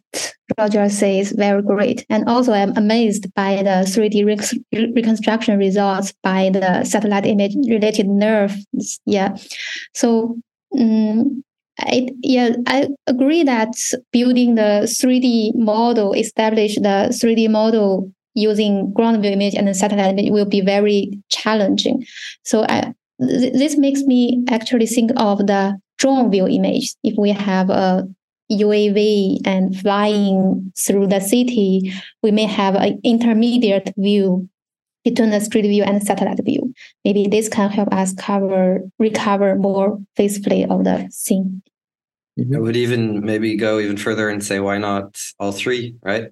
Roger 0.58 0.90
says 0.90 1.32
is 1.32 1.38
very 1.38 1.62
great. 1.62 2.06
And 2.10 2.28
also, 2.28 2.54
I'm 2.54 2.76
amazed 2.78 3.34
by 3.34 3.58
the 3.58 3.86
3D 3.86 4.26
re- 4.26 4.92
reconstruction 4.94 5.58
results 5.58 6.14
by 6.24 6.50
the 6.52 6.84
satellite 6.84 7.26
image 7.26 7.56
related 7.68 8.08
NeRF. 8.08 8.58
Yeah. 9.06 9.38
So, 9.94 10.38
um, 10.78 11.44
I, 11.80 12.08
yeah, 12.22 12.56
I 12.68 12.88
agree 13.08 13.44
that 13.44 13.76
building 14.12 14.56
the 14.56 14.84
3D 14.86 15.56
model, 15.56 16.14
establish 16.14 16.76
the 16.76 17.10
3D 17.12 17.50
model 17.50 18.12
using 18.34 18.92
ground 18.94 19.22
view 19.22 19.32
image 19.32 19.56
and 19.56 19.76
satellite 19.76 20.12
image 20.12 20.32
will 20.32 20.46
be 20.46 20.62
very 20.62 21.12
challenging. 21.30 22.06
So 22.44 22.66
I, 22.68 22.94
th- 23.22 23.54
this 23.54 23.78
makes 23.78 24.02
me 24.02 24.44
actually 24.50 24.88
think 24.88 25.12
of 25.18 25.40
the 25.40 25.78
drone 25.98 26.32
view 26.32 26.48
image. 26.48 26.96
If 27.04 27.16
we 27.18 27.32
have 27.32 27.70
a 27.70 28.08
UAV 28.52 29.40
and 29.46 29.78
flying 29.80 30.72
through 30.78 31.08
the 31.08 31.20
city, 31.20 31.94
we 32.22 32.32
may 32.32 32.46
have 32.46 32.76
an 32.76 33.00
intermediate 33.04 33.94
view 33.98 34.50
between 35.04 35.30
the 35.30 35.40
street 35.40 35.64
view 35.64 35.84
and 35.84 36.04
satellite 36.04 36.44
view. 36.44 36.74
Maybe 37.04 37.28
this 37.28 37.48
can 37.48 37.70
help 37.70 37.94
us 37.94 38.14
cover 38.14 38.82
recover 39.00 39.56
more 39.56 40.00
faithfully 40.16 40.66
of 40.66 40.84
the 40.84 41.08
scene. 41.12 41.62
I 42.38 42.60
would 42.60 42.76
even 42.76 43.24
maybe 43.24 43.56
go 43.56 43.80
even 43.80 43.98
further 43.98 44.30
and 44.30 44.44
say 44.44 44.60
why 44.60 44.78
not 44.78 45.18
all 45.40 45.54
three, 45.54 45.96
right? 46.04 46.32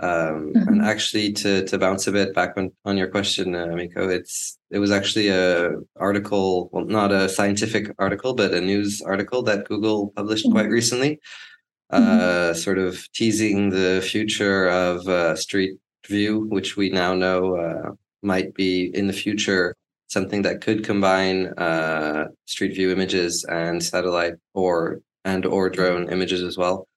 Um, 0.00 0.52
mm-hmm. 0.54 0.68
And 0.68 0.82
actually, 0.82 1.32
to 1.34 1.64
to 1.64 1.78
bounce 1.78 2.06
a 2.06 2.12
bit 2.12 2.34
back 2.34 2.56
on, 2.56 2.70
on 2.84 2.96
your 2.96 3.08
question, 3.08 3.54
uh, 3.54 3.66
Miko, 3.66 4.08
it's 4.08 4.58
it 4.70 4.78
was 4.78 4.92
actually 4.92 5.28
a 5.28 5.72
article, 5.96 6.70
well, 6.72 6.84
not 6.84 7.10
a 7.10 7.28
scientific 7.28 7.92
article, 7.98 8.34
but 8.34 8.54
a 8.54 8.60
news 8.60 9.02
article 9.02 9.42
that 9.42 9.66
Google 9.66 10.12
published 10.14 10.46
mm-hmm. 10.46 10.52
quite 10.52 10.68
recently, 10.68 11.18
uh, 11.90 12.00
mm-hmm. 12.00 12.54
sort 12.54 12.78
of 12.78 13.10
teasing 13.12 13.70
the 13.70 14.00
future 14.08 14.68
of 14.68 15.08
uh, 15.08 15.34
Street 15.34 15.78
View, 16.06 16.46
which 16.48 16.76
we 16.76 16.90
now 16.90 17.14
know 17.14 17.56
uh, 17.56 17.90
might 18.22 18.54
be 18.54 18.90
in 18.94 19.08
the 19.08 19.12
future 19.12 19.74
something 20.06 20.42
that 20.42 20.60
could 20.60 20.84
combine 20.84 21.48
uh, 21.58 22.28
Street 22.46 22.74
View 22.74 22.92
images 22.92 23.44
and 23.44 23.82
satellite 23.82 24.34
or 24.54 25.00
and 25.24 25.44
or 25.44 25.68
drone 25.68 26.10
images 26.10 26.42
as 26.42 26.56
well 26.56 26.87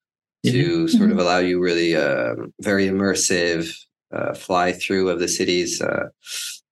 to 0.46 0.52
mm-hmm. 0.52 0.88
sort 0.88 1.12
of 1.12 1.18
mm-hmm. 1.18 1.20
allow 1.20 1.40
you 1.40 1.62
really 1.62 1.96
um, 1.96 2.54
very 2.62 2.88
immersive 2.88 3.74
uh, 4.12 4.34
fly 4.34 4.72
through 4.72 5.10
of 5.10 5.20
the 5.20 5.28
cities. 5.28 5.82
Uh, 5.82 6.10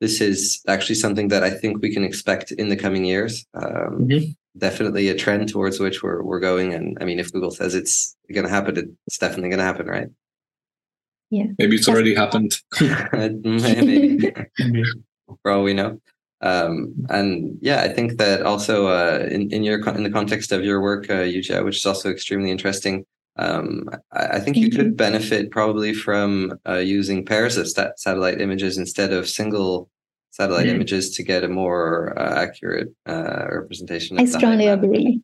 this 0.01 0.21
is 0.21 0.61
actually 0.67 0.95
something 0.95 1.27
that 1.29 1.43
I 1.43 1.49
think 1.49 1.81
we 1.81 1.93
can 1.93 2.03
expect 2.03 2.51
in 2.51 2.69
the 2.69 2.77
coming 2.77 3.05
years. 3.05 3.45
Um, 3.53 4.07
mm-hmm. 4.07 4.31
Definitely 4.57 5.09
a 5.09 5.15
trend 5.15 5.47
towards 5.49 5.79
which 5.79 6.01
we're 6.01 6.23
we're 6.23 6.39
going. 6.39 6.73
And 6.73 6.97
I 6.99 7.05
mean, 7.05 7.19
if 7.19 7.31
Google 7.31 7.51
says 7.51 7.75
it's 7.75 8.15
going 8.33 8.45
to 8.45 8.51
happen, 8.51 8.97
it's 9.07 9.17
definitely 9.17 9.49
going 9.49 9.59
to 9.59 9.65
happen, 9.65 9.85
right? 9.85 10.07
Yeah. 11.29 11.45
Maybe 11.59 11.75
it's 11.75 11.87
already 11.87 12.15
happened. 12.15 12.57
Maybe. 13.13 14.31
For 15.43 15.51
all 15.51 15.63
we 15.63 15.73
know. 15.73 16.01
Um, 16.41 16.93
and 17.09 17.57
yeah, 17.61 17.81
I 17.81 17.89
think 17.89 18.17
that 18.17 18.41
also 18.41 18.87
uh, 18.87 19.27
in 19.29 19.51
in 19.51 19.63
your 19.63 19.87
in 19.89 20.03
the 20.03 20.09
context 20.09 20.51
of 20.51 20.63
your 20.63 20.81
work, 20.81 21.09
uh, 21.09 21.25
Yujiao, 21.25 21.63
which 21.63 21.77
is 21.77 21.85
also 21.85 22.09
extremely 22.09 22.49
interesting. 22.49 23.05
Um, 23.39 23.89
I, 24.11 24.25
I, 24.25 24.39
think 24.41 24.57
you 24.57 24.69
could 24.69 24.97
benefit 24.97 25.49
probably 25.49 25.93
from 25.93 26.59
uh, 26.67 26.75
using 26.75 27.25
pairs 27.25 27.55
of 27.55 27.69
stat- 27.69 27.97
satellite 27.97 28.41
images 28.41 28.77
instead 28.77 29.13
of 29.13 29.29
single 29.29 29.89
satellite 30.31 30.67
mm. 30.67 30.75
images 30.75 31.11
to 31.15 31.23
get 31.23 31.45
a 31.45 31.47
more 31.47 32.13
uh, 32.19 32.35
accurate 32.43 32.89
uh, 33.07 33.47
representation. 33.49 34.19
I 34.19 34.25
strongly 34.25 34.67
agree. 34.67 35.21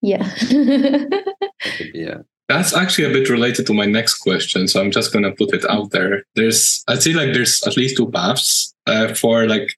Yeah. 0.00 0.24
that 0.48 2.24
That's 2.48 2.74
actually 2.74 3.04
a 3.04 3.12
bit 3.12 3.30
related 3.30 3.64
to 3.68 3.74
my 3.74 3.86
next 3.86 4.16
question, 4.16 4.66
so 4.66 4.80
I'm 4.80 4.90
just 4.90 5.12
gonna 5.12 5.32
put 5.32 5.54
it 5.54 5.64
out 5.70 5.92
there. 5.92 6.24
There's, 6.34 6.82
I 6.88 6.96
see 6.96 7.14
like 7.14 7.32
there's 7.32 7.62
at 7.62 7.76
least 7.76 7.96
two 7.96 8.10
paths 8.10 8.74
uh, 8.86 9.14
for 9.14 9.46
like 9.46 9.68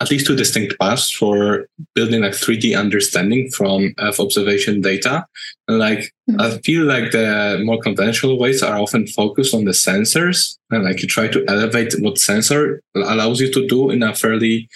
at 0.00 0.10
least 0.10 0.26
two 0.26 0.34
distinct 0.34 0.78
paths 0.78 1.10
for 1.10 1.66
building 1.94 2.22
like 2.22 2.32
3D 2.32 2.78
understanding 2.78 3.50
from 3.50 3.94
Earth 3.98 4.18
observation 4.18 4.80
data. 4.80 5.26
And 5.68 5.78
like 5.78 6.12
mm-hmm. 6.28 6.40
I 6.40 6.58
feel 6.58 6.84
like 6.84 7.12
the 7.12 7.60
more 7.64 7.78
conventional 7.80 8.38
ways 8.38 8.62
are 8.62 8.78
often 8.78 9.06
focused 9.06 9.54
on 9.54 9.64
the 9.64 9.72
sensors 9.72 10.56
and 10.70 10.84
like 10.84 11.02
you 11.02 11.08
try 11.08 11.28
to 11.28 11.44
elevate 11.48 11.94
what 12.00 12.18
sensor 12.18 12.82
allows 12.94 13.40
you 13.40 13.52
to 13.52 13.66
do 13.68 13.90
in 13.90 14.02
a 14.02 14.14
fairly 14.14 14.68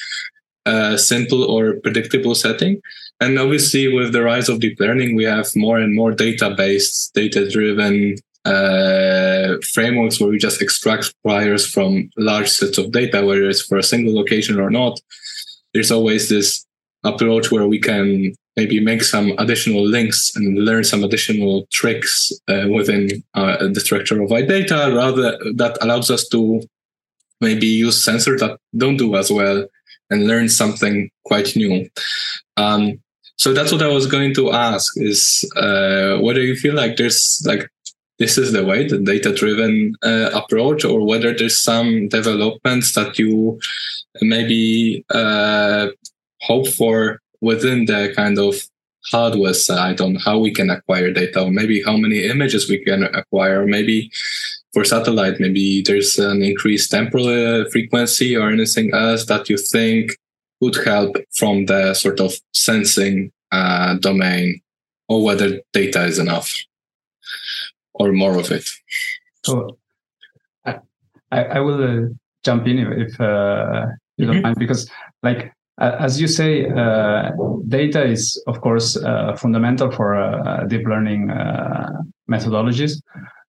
uh, 0.67 0.97
simple 0.97 1.43
or 1.45 1.75
predictable 1.81 2.35
setting. 2.35 2.81
And 3.21 3.39
obviously, 3.39 3.93
with 3.95 4.13
the 4.13 4.23
rise 4.23 4.49
of 4.49 4.61
deep 4.61 4.79
learning, 4.81 5.15
we 5.15 5.25
have 5.25 5.55
more 5.55 5.79
and 5.79 5.95
more 5.95 6.13
data-based, 6.13 7.15
data-driven 7.15 8.17
uh, 8.45 9.34
frameworks 9.75 10.21
where 10.21 10.31
we 10.31 10.39
just 10.39 10.63
extract 10.63 11.15
priors 11.23 11.67
from 11.67 12.11
large 12.17 12.49
sets 12.49 12.79
of 12.79 12.93
data, 12.93 13.25
whether 13.25 13.49
it's 13.49 13.63
for 13.63 13.79
a 13.79 13.83
single 13.83 14.15
location 14.15 14.61
or 14.61 14.71
not. 14.71 15.01
There's 15.73 15.91
always 15.91 16.29
this 16.29 16.67
approach 17.03 17.51
where 17.51 17.67
we 17.67 17.79
can 17.79 18.35
maybe 18.57 18.81
make 18.81 19.03
some 19.03 19.33
additional 19.39 19.85
links 19.85 20.35
and 20.37 20.65
learn 20.65 20.85
some 20.85 21.03
additional 21.03 21.67
tricks 21.73 22.33
uh, 22.49 22.67
within 22.73 23.23
uh, 23.35 23.69
the 23.69 23.81
structure 23.81 24.23
of 24.23 24.31
our 24.33 24.43
data, 24.43 24.93
rather 24.95 25.37
that 25.55 25.77
allows 25.81 26.11
us 26.11 26.29
to 26.29 26.63
maybe 27.41 27.67
use 27.67 28.05
sensors 28.05 28.39
that 28.39 28.59
don't 28.77 28.97
do 28.97 29.17
as 29.17 29.31
well 29.31 29.67
and 30.11 30.27
learn 30.27 30.49
something 30.49 31.11
quite 31.25 31.57
new. 31.57 31.89
Um, 32.57 33.01
so 33.37 33.53
that's 33.53 33.73
what 33.73 33.83
I 33.83 33.89
was 33.89 34.07
going 34.07 34.35
to 34.35 34.53
ask: 34.53 34.93
is 34.97 35.45
uh, 35.57 36.19
whether 36.19 36.41
you 36.41 36.55
feel 36.55 36.75
like 36.75 36.97
there's 36.97 37.43
like 37.45 37.69
this 38.19 38.39
is 38.39 38.53
the 38.53 38.65
way, 38.65 38.87
the 38.87 38.99
data-driven 38.99 39.97
uh, 40.03 40.31
approach, 40.35 40.85
or 40.85 41.05
whether 41.05 41.35
there's 41.35 41.61
some 41.61 42.09
developments 42.09 42.95
that 42.95 43.19
you 43.19 43.59
maybe 44.21 45.05
uh, 45.11 45.89
hope 46.43 46.69
for 46.69 47.21
within 47.41 47.87
the 47.87 48.13
kind 48.15 48.39
of 48.39 48.55
hardware 49.11 49.53
side 49.53 50.01
on 50.01 50.15
how 50.15 50.39
we 50.39 50.51
can 50.53 50.71
acquire 50.71 51.13
data, 51.13 51.43
or 51.43 51.51
maybe 51.51 51.83
how 51.83 51.97
many 51.97 52.25
images 52.25 52.69
we 52.69 52.79
can 52.79 53.03
acquire, 53.03 53.67
maybe 53.67 54.11
for 54.73 54.85
satellite, 54.85 55.41
maybe 55.41 55.83
there's 55.83 56.19
an 56.19 56.43
increased 56.43 56.91
temporal 56.91 57.29
uh, 57.29 57.69
frequency 57.71 58.37
or 58.37 58.51
anything 58.51 58.93
else 58.95 59.27
that 59.27 59.49
you 59.49 59.57
think 59.57 60.17
would 60.61 60.77
help 60.85 61.17
from 61.37 61.67
the 61.67 61.95
sort 61.95 62.21
of 62.21 62.33
sensing 62.53 63.31
uh, 63.53 63.95
domain, 63.95 64.61
or 65.09 65.23
whether 65.23 65.61
data 65.73 66.05
is 66.05 66.19
enough 66.19 66.53
or 67.95 68.13
more 68.13 68.39
of 68.39 68.51
it. 68.51 68.69
So 69.45 69.79
I, 70.65 70.79
I 71.31 71.61
will 71.61 71.83
uh, 71.83 72.09
jump 72.45 72.67
in 72.67 72.79
if, 72.79 73.21
uh, 73.21 73.87
you 74.17 74.27
don't 74.27 74.37
mm-hmm. 74.37 74.43
mind, 74.43 74.59
because 74.59 74.91
like 75.23 75.53
as 75.79 76.21
you 76.21 76.29
say, 76.29 76.69
uh, 76.69 77.33
data 77.67 78.05
is 78.05 78.41
of 78.47 78.61
course 78.61 78.97
uh, 78.97 79.35
fundamental 79.37 79.91
for 79.91 80.15
uh, 80.15 80.65
deep 80.65 80.87
learning 80.87 81.31
uh, 81.31 81.91
methodologies. 82.31 83.03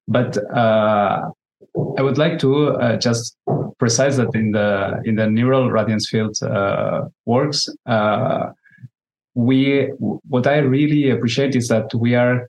But 0.07 0.37
I 0.53 2.01
would 2.01 2.17
like 2.17 2.39
to 2.39 2.97
just 2.99 3.37
precise 3.79 4.17
that 4.17 4.33
in 4.33 4.51
the 4.51 5.01
in 5.05 5.15
the 5.15 5.27
neural 5.27 5.71
radiance 5.71 6.09
field 6.09 6.37
works, 7.25 7.67
we 9.35 9.91
what 10.29 10.47
I 10.47 10.57
really 10.57 11.09
appreciate 11.09 11.55
is 11.55 11.67
that 11.67 11.93
we 11.93 12.15
are 12.15 12.47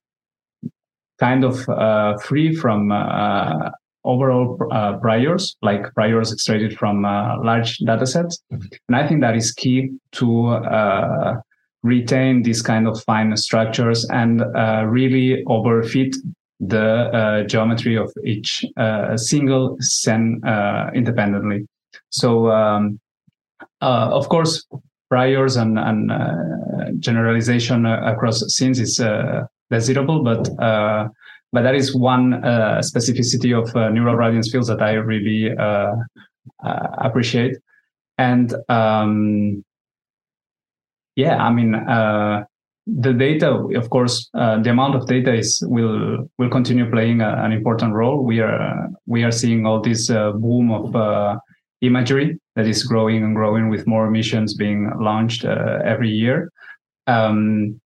kind 1.18 1.44
of 1.44 1.68
uh, 1.68 2.16
free 2.18 2.54
from 2.54 2.92
uh, 2.92 3.70
overall 4.04 4.58
uh, 4.70 4.96
priors, 4.98 5.56
like 5.62 5.92
priors 5.94 6.32
extracted 6.32 6.78
from 6.78 7.04
uh, 7.04 7.42
large 7.42 7.78
data 7.78 8.06
sets. 8.06 8.42
And 8.50 8.96
I 8.96 9.06
think 9.06 9.20
that 9.20 9.36
is 9.36 9.52
key 9.52 9.90
to 10.12 10.48
uh, 10.48 11.40
retain 11.82 12.42
these 12.42 12.62
kind 12.62 12.86
of 12.86 13.02
fine 13.04 13.36
structures 13.36 14.08
and 14.10 14.42
uh, 14.42 14.84
really 14.86 15.44
overfit 15.46 16.14
the 16.58 17.44
geometry 17.48 17.96
of 17.96 18.10
each 18.24 18.64
single 19.16 19.76
scene 19.80 20.40
independently. 20.94 21.66
So, 22.08 22.50
um, 22.50 22.98
of 23.82 24.28
course, 24.30 24.66
priors 25.10 25.56
and, 25.56 25.78
and 25.78 26.10
generalization 27.02 27.84
across 27.84 28.40
scenes 28.48 28.80
is 28.80 28.98
desirable, 29.70 30.22
but 30.22 30.48
uh, 30.60 31.08
but 31.52 31.62
that 31.62 31.74
is 31.74 31.94
one 31.94 32.34
uh, 32.34 32.80
specificity 32.82 33.56
of 33.56 33.74
uh, 33.74 33.88
neural 33.88 34.16
radiance 34.16 34.50
fields 34.50 34.68
that 34.68 34.82
I 34.82 34.92
really 34.92 35.56
uh, 35.56 35.92
uh, 36.62 36.88
appreciate. 36.98 37.56
And 38.18 38.54
um, 38.68 39.64
yeah, 41.14 41.36
I 41.36 41.50
mean, 41.50 41.74
uh, 41.74 42.44
the 42.86 43.12
data, 43.12 43.50
of 43.74 43.90
course, 43.90 44.28
the 44.32 44.70
amount 44.70 44.96
of 44.96 45.06
data 45.06 45.32
is 45.32 45.62
will 45.66 46.28
will 46.38 46.50
continue 46.50 46.90
playing 46.90 47.20
a, 47.20 47.42
an 47.42 47.52
important 47.52 47.94
role. 47.94 48.22
We 48.22 48.40
are 48.40 48.88
we 49.06 49.24
are 49.24 49.32
seeing 49.32 49.66
all 49.66 49.80
this 49.80 50.08
boom 50.08 50.70
of 50.70 51.38
imagery 51.80 52.38
that 52.54 52.66
is 52.66 52.84
growing 52.84 53.24
and 53.24 53.34
growing 53.34 53.70
with 53.70 53.86
more 53.86 54.10
missions 54.10 54.54
being 54.54 54.90
launched 55.00 55.44
every 55.44 56.10
year. 56.10 56.52
Um, 57.06 57.80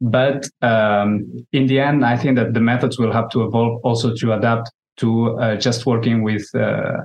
but 0.00 0.48
um, 0.62 1.26
in 1.52 1.66
the 1.66 1.80
end, 1.80 2.04
I 2.04 2.16
think 2.16 2.36
that 2.36 2.54
the 2.54 2.60
methods 2.60 2.98
will 2.98 3.12
have 3.12 3.28
to 3.30 3.44
evolve 3.44 3.80
also 3.84 4.14
to 4.14 4.32
adapt 4.32 4.70
to 4.98 5.38
uh, 5.38 5.56
just 5.56 5.86
working 5.86 6.22
with 6.22 6.46
uh, 6.54 6.98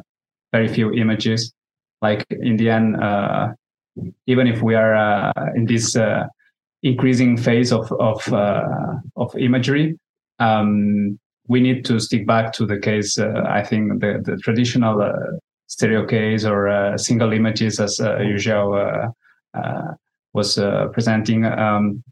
very 0.51 0.67
few 0.67 0.91
images. 0.93 1.53
Like 2.01 2.25
in 2.29 2.57
the 2.57 2.69
end, 2.69 3.01
uh, 3.01 3.49
even 4.27 4.47
if 4.47 4.61
we 4.61 4.75
are 4.75 4.95
uh, 4.95 5.31
in 5.55 5.65
this 5.65 5.95
uh, 5.95 6.25
increasing 6.83 7.37
phase 7.37 7.71
of 7.71 7.91
of 7.93 8.31
uh, 8.33 8.63
of 9.15 9.35
imagery, 9.35 9.97
um, 10.39 11.19
we 11.47 11.59
need 11.59 11.83
to 11.85 11.99
stick 11.99 12.25
back 12.25 12.53
to 12.53 12.65
the 12.65 12.79
case. 12.79 13.17
I 13.17 13.63
think 13.63 13.99
the 14.01 14.21
the 14.23 14.37
traditional 14.37 15.05
stereo 15.67 16.05
case 16.05 16.45
or 16.45 16.97
single 16.97 17.33
images, 17.33 17.79
as 17.79 17.99
uh, 17.99 18.17
was 20.33 20.59
presenting. 20.93 21.45
Um, 21.45 22.03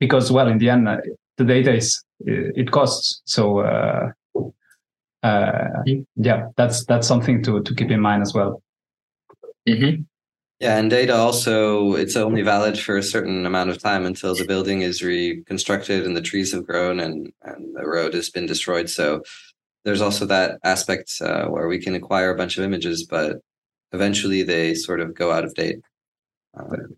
because 0.00 0.32
well 0.32 0.48
in 0.48 0.58
the 0.58 0.70
end 0.70 0.88
uh, 0.88 0.96
the 1.36 1.44
data 1.44 1.74
is 1.74 2.02
it 2.26 2.70
costs. 2.70 3.22
So 3.24 3.60
uh, 3.60 4.10
uh, 5.22 5.68
yeah 6.16 6.48
that's 6.56 6.84
that's 6.86 7.06
something 7.06 7.42
to 7.44 7.62
to 7.62 7.74
keep 7.74 7.90
in 7.90 8.00
mind 8.00 8.22
as 8.22 8.34
well. 8.34 8.62
Mm-hmm. 9.68 10.02
yeah 10.58 10.78
and 10.78 10.90
data 10.90 11.14
also 11.14 11.94
it's 11.94 12.16
only 12.16 12.42
valid 12.42 12.78
for 12.78 12.96
a 12.96 13.02
certain 13.02 13.44
amount 13.44 13.70
of 13.70 13.78
time 13.78 14.06
until 14.06 14.34
the 14.34 14.46
building 14.46 14.80
is 14.80 15.02
reconstructed 15.02 16.06
and 16.06 16.16
the 16.16 16.22
trees 16.22 16.52
have 16.52 16.66
grown 16.66 16.98
and 16.98 17.30
and 17.42 17.76
the 17.76 17.86
road 17.86 18.14
has 18.14 18.30
been 18.30 18.46
destroyed. 18.46 18.88
So 18.88 19.22
there's 19.84 20.00
also 20.00 20.26
that 20.26 20.58
aspect 20.64 21.10
uh, 21.22 21.46
where 21.46 21.68
we 21.68 21.78
can 21.78 21.94
acquire 21.94 22.30
a 22.30 22.36
bunch 22.36 22.58
of 22.58 22.64
images 22.64 23.06
but 23.06 23.36
eventually 23.92 24.42
they 24.42 24.74
sort 24.74 25.00
of 25.00 25.14
go 25.14 25.32
out 25.32 25.44
of 25.44 25.54
date. 25.54 25.80
Um, 26.54 26.96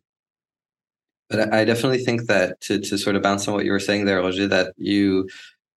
but 1.32 1.52
I 1.52 1.64
definitely 1.64 2.04
think 2.04 2.26
that 2.26 2.60
to, 2.62 2.78
to 2.78 2.98
sort 2.98 3.16
of 3.16 3.22
bounce 3.22 3.48
on 3.48 3.54
what 3.54 3.64
you 3.64 3.72
were 3.72 3.80
saying 3.80 4.04
there, 4.04 4.20
Roger, 4.20 4.46
that 4.48 4.74
you 4.76 5.28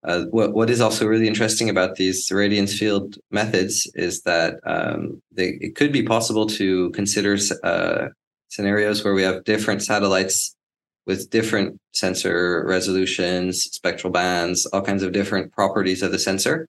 uh, 0.04 0.24
what 0.26 0.52
what 0.52 0.70
is 0.70 0.80
also 0.80 1.06
really 1.06 1.26
interesting 1.26 1.68
about 1.70 1.96
these 1.96 2.30
radiance 2.30 2.78
field 2.78 3.16
methods 3.30 3.90
is 3.94 4.22
that 4.22 4.60
um, 4.64 5.20
they, 5.32 5.58
it 5.60 5.74
could 5.74 5.92
be 5.92 6.02
possible 6.02 6.46
to 6.46 6.90
consider 6.90 7.38
uh, 7.64 8.08
scenarios 8.48 9.02
where 9.02 9.14
we 9.14 9.22
have 9.22 9.44
different 9.44 9.82
satellites 9.82 10.54
with 11.06 11.30
different 11.30 11.80
sensor 11.92 12.64
resolutions, 12.66 13.62
spectral 13.62 14.12
bands, 14.12 14.66
all 14.66 14.82
kinds 14.82 15.02
of 15.02 15.12
different 15.12 15.52
properties 15.52 16.02
of 16.02 16.12
the 16.12 16.18
sensor, 16.18 16.68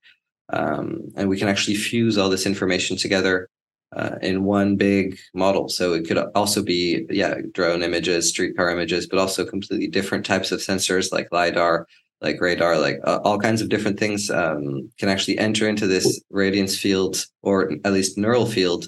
um, 0.54 1.02
and 1.16 1.28
we 1.28 1.38
can 1.38 1.50
actually 1.50 1.76
fuse 1.76 2.18
all 2.18 2.30
this 2.30 2.46
information 2.46 2.96
together 2.96 3.50
uh, 3.96 4.16
in 4.22 4.44
one 4.44 4.76
big 4.76 5.18
model. 5.34 5.70
So 5.70 5.94
it 5.94 6.08
could 6.08 6.18
also 6.36 6.62
be, 6.64 7.06
yeah, 7.10 7.36
drone 7.54 7.84
images, 7.84 8.30
streetcar 8.30 8.70
images, 8.70 9.08
but 9.08 9.20
also 9.20 9.46
completely 9.46 9.88
different 9.88 10.26
types 10.26 10.52
of 10.52 10.60
sensors 10.60 11.12
like 11.12 11.32
LiDAR, 11.32 11.88
like 12.22 12.42
radar, 12.42 12.78
like 12.78 13.00
uh, 13.04 13.20
all 13.24 13.40
kinds 13.40 13.62
of 13.62 13.70
different 13.70 14.00
things 14.00 14.30
um, 14.30 14.92
can 14.98 15.10
actually 15.10 15.38
enter 15.38 15.70
into 15.70 15.88
this 15.88 16.22
radiance 16.30 16.78
field 16.78 17.26
or 17.44 17.72
at 17.86 17.94
least 17.94 18.18
neural 18.18 18.46
field 18.46 18.88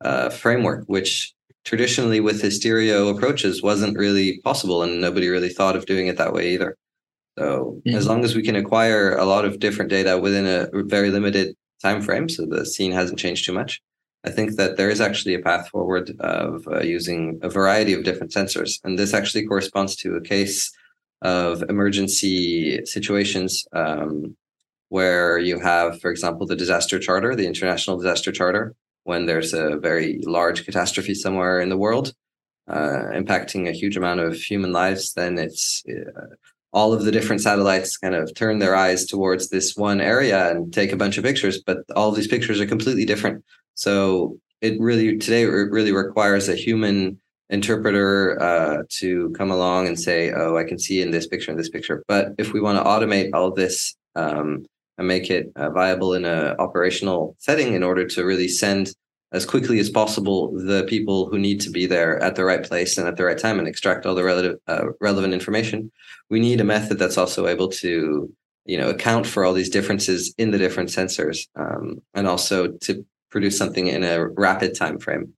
uh, 0.00 0.30
framework, 0.30 0.84
which 0.86 1.34
traditionally 1.64 2.20
with 2.20 2.40
the 2.40 2.50
stereo 2.50 3.08
approaches 3.08 3.62
wasn't 3.62 3.98
really 3.98 4.40
possible 4.42 4.82
and 4.82 5.00
nobody 5.00 5.28
really 5.28 5.50
thought 5.50 5.76
of 5.76 5.86
doing 5.86 6.06
it 6.06 6.16
that 6.16 6.32
way 6.32 6.54
either. 6.54 6.76
So 7.38 7.80
mm-hmm. 7.86 7.96
as 7.96 8.06
long 8.06 8.24
as 8.24 8.34
we 8.34 8.42
can 8.42 8.56
acquire 8.56 9.14
a 9.16 9.24
lot 9.24 9.44
of 9.44 9.58
different 9.58 9.90
data 9.90 10.16
within 10.16 10.46
a 10.46 10.68
very 10.84 11.10
limited 11.10 11.54
time 11.82 12.00
frame, 12.00 12.28
so 12.28 12.46
the 12.46 12.64
scene 12.64 12.92
hasn't 12.92 13.18
changed 13.18 13.44
too 13.44 13.52
much, 13.52 13.82
I 14.24 14.30
think 14.30 14.56
that 14.56 14.76
there 14.76 14.90
is 14.90 15.00
actually 15.00 15.34
a 15.34 15.40
path 15.40 15.68
forward 15.68 16.14
of 16.20 16.66
uh, 16.68 16.80
using 16.80 17.38
a 17.42 17.48
variety 17.48 17.92
of 17.92 18.04
different 18.04 18.32
sensors. 18.32 18.80
And 18.84 18.98
this 18.98 19.14
actually 19.14 19.46
corresponds 19.46 19.96
to 19.96 20.16
a 20.16 20.20
case 20.20 20.72
of 21.22 21.62
emergency 21.68 22.84
situations 22.84 23.66
um, 23.72 24.36
where 24.88 25.38
you 25.38 25.60
have, 25.60 26.00
for 26.00 26.10
example, 26.10 26.46
the 26.46 26.56
disaster 26.56 26.98
charter, 26.98 27.34
the 27.34 27.46
international 27.46 27.96
disaster 27.96 28.32
charter, 28.32 28.74
when 29.04 29.26
there's 29.26 29.54
a 29.54 29.76
very 29.76 30.20
large 30.24 30.64
catastrophe 30.64 31.14
somewhere 31.14 31.60
in 31.60 31.68
the 31.68 31.76
world 31.76 32.12
uh, 32.68 33.10
impacting 33.14 33.68
a 33.68 33.72
huge 33.72 33.96
amount 33.96 34.20
of 34.20 34.34
human 34.34 34.72
lives, 34.72 35.14
then 35.14 35.38
it's 35.38 35.82
uh, 35.88 36.26
all 36.72 36.92
of 36.92 37.04
the 37.04 37.12
different 37.12 37.40
satellites 37.40 37.96
kind 37.96 38.14
of 38.14 38.34
turn 38.34 38.58
their 38.58 38.76
eyes 38.76 39.06
towards 39.06 39.48
this 39.48 39.76
one 39.76 40.00
area 40.00 40.50
and 40.50 40.72
take 40.72 40.92
a 40.92 40.96
bunch 40.96 41.16
of 41.16 41.24
pictures, 41.24 41.62
but 41.62 41.78
all 41.96 42.10
of 42.10 42.16
these 42.16 42.28
pictures 42.28 42.60
are 42.60 42.66
completely 42.66 43.06
different. 43.06 43.42
So 43.78 44.38
it 44.60 44.78
really 44.80 45.16
today 45.18 45.42
it 45.42 45.70
really 45.70 45.92
requires 45.92 46.48
a 46.48 46.56
human 46.56 47.20
interpreter 47.48 48.36
uh, 48.42 48.82
to 49.00 49.30
come 49.38 49.52
along 49.52 49.86
and 49.86 49.98
say, 49.98 50.32
"Oh, 50.32 50.56
I 50.56 50.64
can 50.64 50.80
see 50.80 51.00
in 51.00 51.12
this 51.12 51.28
picture 51.28 51.52
and 51.52 51.60
this 51.60 51.70
picture." 51.70 52.02
But 52.08 52.32
if 52.38 52.52
we 52.52 52.60
want 52.60 52.78
to 52.78 52.84
automate 52.84 53.30
all 53.34 53.52
this 53.52 53.96
um, 54.16 54.66
and 54.98 55.06
make 55.06 55.30
it 55.30 55.52
uh, 55.54 55.70
viable 55.70 56.14
in 56.14 56.24
an 56.24 56.56
operational 56.58 57.36
setting, 57.38 57.74
in 57.74 57.84
order 57.84 58.04
to 58.08 58.24
really 58.24 58.48
send 58.48 58.92
as 59.30 59.46
quickly 59.46 59.78
as 59.78 59.90
possible 59.90 60.52
the 60.56 60.84
people 60.88 61.28
who 61.28 61.38
need 61.38 61.60
to 61.60 61.70
be 61.70 61.86
there 61.86 62.20
at 62.20 62.34
the 62.34 62.44
right 62.44 62.64
place 62.64 62.98
and 62.98 63.06
at 63.06 63.16
the 63.16 63.24
right 63.24 63.38
time 63.38 63.60
and 63.60 63.68
extract 63.68 64.06
all 64.06 64.16
the 64.16 64.24
relative 64.24 64.56
uh, 64.66 64.86
relevant 65.02 65.34
information 65.34 65.92
we 66.30 66.40
need 66.40 66.62
a 66.62 66.64
method 66.64 66.98
that's 66.98 67.18
also 67.18 67.46
able 67.46 67.68
to 67.68 68.32
you 68.64 68.78
know 68.78 68.88
account 68.88 69.26
for 69.26 69.44
all 69.44 69.52
these 69.52 69.68
differences 69.68 70.34
in 70.38 70.50
the 70.50 70.56
different 70.56 70.88
sensors 70.88 71.46
um, 71.56 72.00
and 72.14 72.26
also 72.26 72.68
to 72.68 73.04
produce 73.30 73.56
something 73.56 73.88
in 73.88 74.04
a 74.04 74.26
rapid 74.28 74.74
time 74.74 74.98
frame 74.98 75.32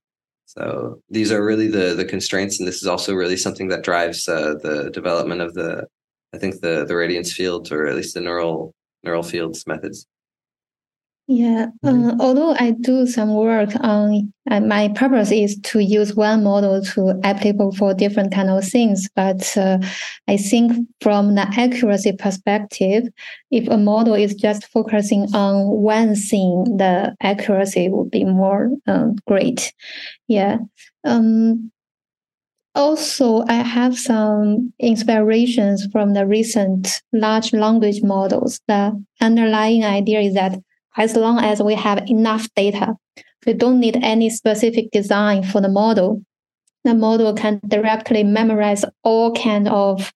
so 0.45 0.99
these 1.09 1.31
are 1.31 1.43
really 1.43 1.67
the 1.67 1.93
the 1.95 2.05
constraints 2.05 2.59
and 2.59 2.67
this 2.67 2.81
is 2.81 2.87
also 2.87 3.13
really 3.13 3.37
something 3.37 3.67
that 3.69 3.83
drives 3.83 4.27
uh, 4.27 4.55
the 4.61 4.89
development 4.91 5.41
of 5.41 5.53
the 5.53 5.85
i 6.33 6.37
think 6.37 6.59
the 6.61 6.85
the 6.85 6.95
radiance 6.95 7.33
field 7.33 7.71
or 7.71 7.87
at 7.87 7.95
least 7.95 8.13
the 8.13 8.21
neural 8.21 8.73
neural 9.03 9.23
fields 9.23 9.65
methods 9.67 10.07
yeah, 11.31 11.67
mm-hmm. 11.85 12.09
uh, 12.09 12.15
although 12.19 12.53
I 12.59 12.71
do 12.71 13.07
some 13.07 13.33
work 13.33 13.69
on, 13.79 14.33
uh, 14.49 14.59
my 14.59 14.89
purpose 14.89 15.31
is 15.31 15.57
to 15.63 15.79
use 15.79 16.13
one 16.13 16.43
model 16.43 16.83
to 16.83 17.17
applicable 17.23 17.71
for 17.71 17.93
different 17.93 18.33
kind 18.33 18.49
of 18.49 18.67
things. 18.67 19.07
But 19.15 19.57
uh, 19.57 19.77
I 20.27 20.35
think 20.35 20.73
from 20.99 21.35
the 21.35 21.47
accuracy 21.57 22.11
perspective, 22.11 23.05
if 23.49 23.65
a 23.69 23.77
model 23.77 24.13
is 24.13 24.35
just 24.35 24.67
focusing 24.67 25.33
on 25.33 25.67
one 25.69 26.15
thing, 26.15 26.65
the 26.77 27.15
accuracy 27.21 27.87
would 27.87 28.11
be 28.11 28.25
more 28.25 28.71
um, 28.87 29.15
great. 29.25 29.73
Yeah. 30.27 30.57
Um, 31.05 31.71
also, 32.75 33.45
I 33.47 33.63
have 33.63 33.97
some 33.97 34.73
inspirations 34.79 35.87
from 35.93 36.13
the 36.13 36.25
recent 36.25 37.01
large 37.13 37.53
language 37.53 38.03
models. 38.03 38.59
The 38.67 39.01
underlying 39.21 39.85
idea 39.85 40.19
is 40.19 40.33
that 40.33 40.59
as 40.97 41.15
long 41.15 41.39
as 41.39 41.61
we 41.61 41.75
have 41.75 42.09
enough 42.09 42.47
data. 42.55 42.95
We 43.45 43.53
don't 43.53 43.79
need 43.79 43.97
any 44.01 44.29
specific 44.29 44.91
design 44.91 45.43
for 45.43 45.61
the 45.61 45.69
model. 45.69 46.23
The 46.83 46.93
model 46.93 47.33
can 47.33 47.59
directly 47.67 48.23
memorize 48.23 48.83
all 49.03 49.33
kind 49.33 49.67
of 49.67 50.11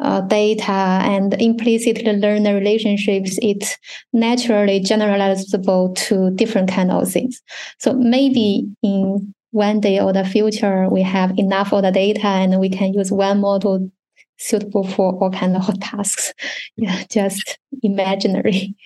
uh, 0.00 0.20
data 0.22 0.72
and 0.72 1.34
implicitly 1.40 2.12
learn 2.12 2.42
the 2.42 2.54
relationships. 2.54 3.38
It's 3.42 3.76
naturally 4.12 4.80
generalizable 4.80 5.94
to 6.06 6.30
different 6.32 6.70
kind 6.70 6.90
of 6.90 7.10
things. 7.10 7.42
So 7.78 7.94
maybe 7.94 8.66
in 8.82 9.34
one 9.52 9.80
day 9.80 10.00
or 10.00 10.12
the 10.12 10.24
future, 10.24 10.88
we 10.90 11.02
have 11.02 11.38
enough 11.38 11.72
of 11.72 11.82
the 11.82 11.90
data 11.90 12.26
and 12.26 12.60
we 12.60 12.68
can 12.68 12.92
use 12.92 13.10
one 13.10 13.40
model 13.40 13.90
suitable 14.38 14.86
for 14.86 15.14
all 15.14 15.30
kind 15.30 15.56
of 15.56 15.80
tasks. 15.80 16.32
Yeah, 16.76 17.04
just 17.08 17.58
imaginary. 17.82 18.76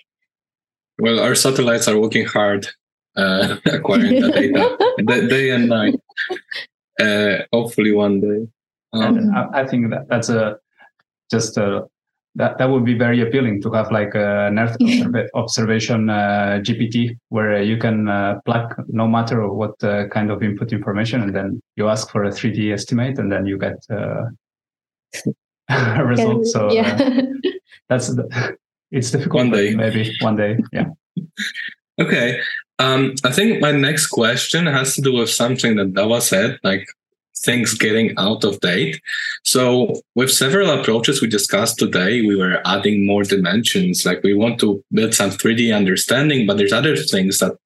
Well, 1.01 1.19
our 1.19 1.33
satellites 1.33 1.87
are 1.87 1.99
working 1.99 2.27
hard 2.27 2.67
uh, 3.15 3.57
acquiring 3.65 4.21
the 4.21 4.31
data 4.31 5.27
day 5.27 5.49
and 5.49 5.67
night. 5.67 5.99
Uh, 6.99 7.39
hopefully, 7.51 7.91
one 7.91 8.21
day. 8.21 8.47
Um, 8.93 9.33
I, 9.33 9.61
I, 9.61 9.67
think 9.67 9.89
that 9.89 10.07
that's 10.09 10.29
a 10.29 10.57
just 11.31 11.57
a 11.57 11.87
that 12.35 12.59
that 12.59 12.69
would 12.69 12.85
be 12.85 12.93
very 12.93 13.21
appealing 13.21 13.63
to 13.63 13.71
have 13.71 13.91
like 13.91 14.11
an 14.13 14.59
Earth 14.59 14.77
observation 15.33 16.11
uh, 16.11 16.59
GPT 16.61 17.17
where 17.29 17.63
you 17.63 17.77
can 17.77 18.07
uh, 18.07 18.39
plug 18.45 18.75
no 18.87 19.07
matter 19.07 19.47
what 19.47 19.83
uh, 19.83 20.07
kind 20.09 20.29
of 20.29 20.43
input 20.43 20.71
information, 20.71 21.23
and 21.23 21.35
then 21.35 21.63
you 21.77 21.89
ask 21.89 22.11
for 22.11 22.25
a 22.25 22.29
3D 22.29 22.71
estimate, 22.71 23.17
and 23.17 23.31
then 23.31 23.47
you 23.47 23.57
get 23.57 23.79
uh, 23.89 24.25
a 25.69 26.05
result. 26.05 26.45
So 26.45 26.71
yeah. 26.71 26.95
Uh, 26.95 27.49
that's 27.89 28.09
the, 28.09 28.57
it's 28.91 29.11
difficult. 29.11 29.43
One 29.43 29.51
day, 29.51 29.75
maybe 29.75 30.13
one 30.21 30.35
day. 30.35 30.57
Yeah. 30.71 30.89
okay. 32.01 32.39
Um, 32.79 33.15
I 33.23 33.31
think 33.31 33.61
my 33.61 33.71
next 33.71 34.07
question 34.07 34.65
has 34.65 34.95
to 34.95 35.01
do 35.01 35.13
with 35.13 35.29
something 35.29 35.75
that 35.75 35.93
Dawa 35.93 36.21
said, 36.21 36.59
like 36.63 36.87
things 37.37 37.73
getting 37.73 38.13
out 38.17 38.43
of 38.43 38.59
date. 38.59 38.99
So, 39.43 40.01
with 40.15 40.31
several 40.31 40.69
approaches 40.71 41.21
we 41.21 41.27
discussed 41.27 41.79
today, 41.79 42.21
we 42.21 42.35
were 42.35 42.61
adding 42.65 43.05
more 43.05 43.23
dimensions. 43.23 44.05
Like 44.05 44.23
we 44.23 44.33
want 44.33 44.59
to 44.61 44.83
build 44.91 45.13
some 45.13 45.29
3D 45.29 45.75
understanding, 45.75 46.47
but 46.47 46.57
there's 46.57 46.73
other 46.73 46.95
things 46.95 47.39
that 47.39 47.57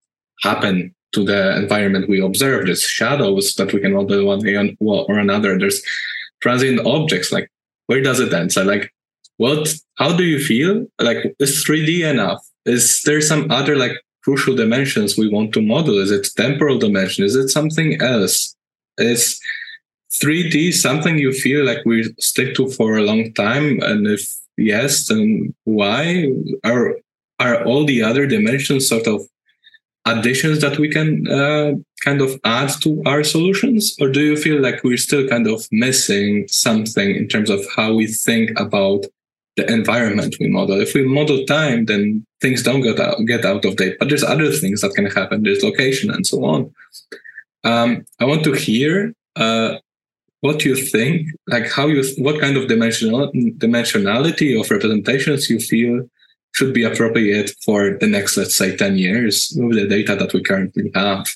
happen 0.42 0.94
to 1.14 1.24
the 1.24 1.58
environment 1.58 2.10
we 2.10 2.22
observe. 2.22 2.66
There's 2.66 2.84
shadows 2.84 3.56
that 3.56 3.74
we 3.74 3.80
can 3.80 3.94
model 3.94 4.26
one 4.26 4.44
way 4.44 4.78
or 4.80 5.18
another. 5.18 5.58
There's 5.58 5.82
transient 6.42 6.86
objects. 6.86 7.32
Like 7.32 7.50
where 7.88 8.02
does 8.02 8.20
it 8.20 8.34
end? 8.34 8.52
So, 8.52 8.64
like 8.64 8.94
what 9.38 9.74
how 9.98 10.16
do 10.16 10.24
you 10.24 10.40
feel? 10.40 10.86
Like 11.00 11.36
is 11.40 11.64
3d 11.66 12.10
enough? 12.10 12.46
Is 12.66 13.02
there 13.04 13.22
some 13.22 13.52
other 13.52 13.76
like 13.76 13.94
crucial 14.24 14.56
dimensions 14.56 15.18
we 15.18 15.30
want 15.30 15.54
to 15.54 15.62
model? 15.62 15.98
Is 16.00 16.12
it 16.12 16.28
temporal 16.36 16.80
dimension? 16.80 17.24
Is 17.24 17.36
it 17.36 17.50
something 17.50 18.02
else? 18.02 18.56
Is 18.98 19.40
3d 20.22 20.74
something 20.74 21.18
you 21.18 21.32
feel 21.34 21.66
like 21.66 21.86
we 21.86 22.14
stick 22.20 22.56
to 22.56 22.70
for 22.72 22.98
a 22.98 23.04
long 23.04 23.34
time? 23.34 23.82
And 23.82 24.08
if 24.08 24.22
yes 24.58 25.08
then 25.08 25.54
why? 25.64 26.32
Are 26.64 26.98
are 27.40 27.64
all 27.66 27.86
the 27.86 28.02
other 28.02 28.26
dimensions 28.26 28.88
sort 28.88 29.08
of 29.08 29.22
additions 30.06 30.62
that 30.62 30.78
we 30.78 30.88
can 30.90 31.28
uh, 31.28 31.74
kind 32.04 32.22
of 32.22 32.40
add 32.46 32.70
to 32.82 33.02
our 33.06 33.24
solutions? 33.24 33.96
Or 34.00 34.10
do 34.10 34.22
you 34.22 34.38
feel 34.38 34.62
like 34.62 34.84
we're 34.84 34.98
still 34.98 35.28
kind 35.28 35.48
of 35.48 35.68
missing 35.72 36.48
something 36.48 37.16
in 37.16 37.28
terms 37.28 37.50
of 37.50 37.66
how 37.76 37.94
we 37.94 38.08
think 38.08 38.58
about 38.58 39.06
the 39.58 39.72
environment 39.72 40.36
we 40.40 40.50
model. 40.50 40.82
If 40.82 40.94
we 40.94 41.04
model 41.04 41.46
time, 41.46 41.86
then 41.86 42.26
things 42.42 42.62
don't 42.62 42.82
get 42.82 43.00
out, 43.00 43.18
get 43.26 43.46
out 43.46 43.64
of 43.66 43.78
date. 43.78 43.98
But 44.00 44.10
there's 44.10 44.24
other 44.24 44.52
things 44.52 44.82
that 44.82 44.94
can 44.96 45.06
happen. 45.06 45.44
There's 45.44 45.64
location 45.64 46.12
and 46.12 46.28
so 46.28 46.44
on. 46.44 46.74
Um, 47.64 48.06
I 48.20 48.26
want 48.26 48.44
to 48.44 48.54
hear 48.54 49.14
uh, 49.36 49.78
what 50.42 50.66
you 50.66 50.76
think, 50.76 51.28
like 51.48 51.72
how 51.72 51.88
you, 51.88 52.04
what 52.18 52.40
kind 52.40 52.58
of 52.58 52.68
dimensional 52.68 53.32
dimensionality 53.32 54.60
of 54.60 54.70
representations 54.70 55.50
you 55.50 55.60
feel 55.60 56.08
should 56.52 56.74
be 56.74 56.84
appropriate 56.84 57.52
for 57.66 57.98
the 58.00 58.08
next, 58.08 58.38
let's 58.38 58.56
say, 58.56 58.76
ten 58.76 58.98
years 58.98 59.54
with 59.58 59.76
the 59.76 59.88
data 59.88 60.16
that 60.16 60.34
we 60.34 60.44
currently 60.44 60.92
have. 60.94 61.28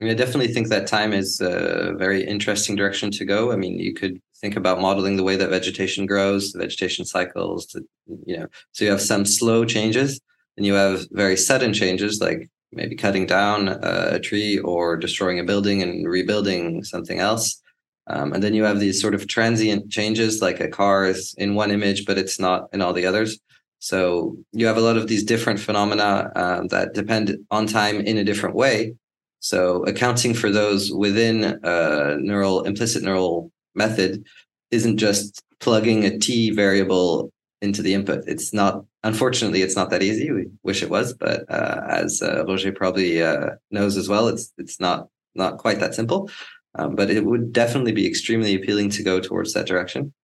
I 0.00 0.14
definitely 0.14 0.52
think 0.52 0.68
that 0.68 0.88
time 0.88 1.12
is 1.12 1.40
a 1.40 1.94
very 1.96 2.24
interesting 2.24 2.74
direction 2.74 3.12
to 3.12 3.24
go. 3.24 3.52
I 3.52 3.56
mean, 3.56 3.78
you 3.78 3.94
could 3.94 4.20
think 4.42 4.56
about 4.56 4.80
modeling 4.80 5.16
the 5.16 5.22
way 5.22 5.36
that 5.36 5.48
vegetation 5.48 6.04
grows, 6.04 6.52
the 6.52 6.58
vegetation 6.58 7.04
cycles, 7.04 7.64
to, 7.66 7.82
you 8.26 8.36
know, 8.36 8.46
so 8.72 8.84
you 8.84 8.90
have 8.90 9.00
some 9.00 9.24
slow 9.24 9.64
changes 9.64 10.20
and 10.56 10.66
you 10.66 10.74
have 10.74 11.06
very 11.12 11.36
sudden 11.36 11.72
changes 11.72 12.20
like 12.20 12.50
maybe 12.72 12.96
cutting 12.96 13.24
down 13.24 13.68
a 13.68 14.18
tree 14.18 14.58
or 14.58 14.96
destroying 14.96 15.38
a 15.38 15.44
building 15.44 15.80
and 15.82 16.08
rebuilding 16.08 16.82
something 16.82 17.20
else. 17.20 17.62
Um, 18.08 18.32
and 18.32 18.42
then 18.42 18.54
you 18.54 18.64
have 18.64 18.80
these 18.80 19.00
sort 19.00 19.14
of 19.14 19.28
transient 19.28 19.90
changes 19.90 20.42
like 20.42 20.58
a 20.58 20.68
car 20.68 21.06
is 21.06 21.34
in 21.38 21.54
one 21.54 21.70
image, 21.70 22.04
but 22.04 22.18
it's 22.18 22.40
not 22.40 22.68
in 22.72 22.82
all 22.82 22.92
the 22.92 23.06
others. 23.06 23.38
So 23.78 24.36
you 24.52 24.66
have 24.66 24.76
a 24.76 24.80
lot 24.80 24.96
of 24.96 25.06
these 25.06 25.22
different 25.22 25.60
phenomena 25.60 26.32
um, 26.34 26.68
that 26.68 26.94
depend 26.94 27.36
on 27.50 27.66
time 27.66 28.00
in 28.00 28.16
a 28.16 28.24
different 28.24 28.56
way. 28.56 28.94
So 29.38 29.84
accounting 29.84 30.34
for 30.34 30.50
those 30.50 30.90
within 30.92 31.58
a 31.62 32.16
neural 32.18 32.62
implicit 32.62 33.02
neural 33.02 33.51
method 33.74 34.24
isn't 34.70 34.98
just 34.98 35.42
plugging 35.60 36.04
a 36.04 36.18
t 36.18 36.50
variable 36.50 37.32
into 37.60 37.80
the 37.80 37.94
input. 37.94 38.24
It's 38.26 38.52
not, 38.52 38.84
unfortunately, 39.04 39.62
it's 39.62 39.76
not 39.76 39.90
that 39.90 40.02
easy. 40.02 40.30
We 40.32 40.48
wish 40.64 40.82
it 40.82 40.90
was, 40.90 41.14
but 41.14 41.48
uh, 41.48 41.82
as 41.88 42.20
uh, 42.20 42.44
Roger 42.44 42.72
probably 42.72 43.22
uh, 43.22 43.50
knows 43.70 43.96
as 43.96 44.08
well, 44.08 44.28
it's 44.28 44.52
it's 44.58 44.80
not 44.80 45.08
not 45.34 45.58
quite 45.58 45.80
that 45.80 45.94
simple. 45.94 46.28
Um, 46.74 46.96
but 46.96 47.10
it 47.10 47.26
would 47.26 47.52
definitely 47.52 47.92
be 47.92 48.06
extremely 48.06 48.54
appealing 48.54 48.88
to 48.90 49.02
go 49.02 49.20
towards 49.20 49.52
that 49.52 49.66
direction. 49.66 50.14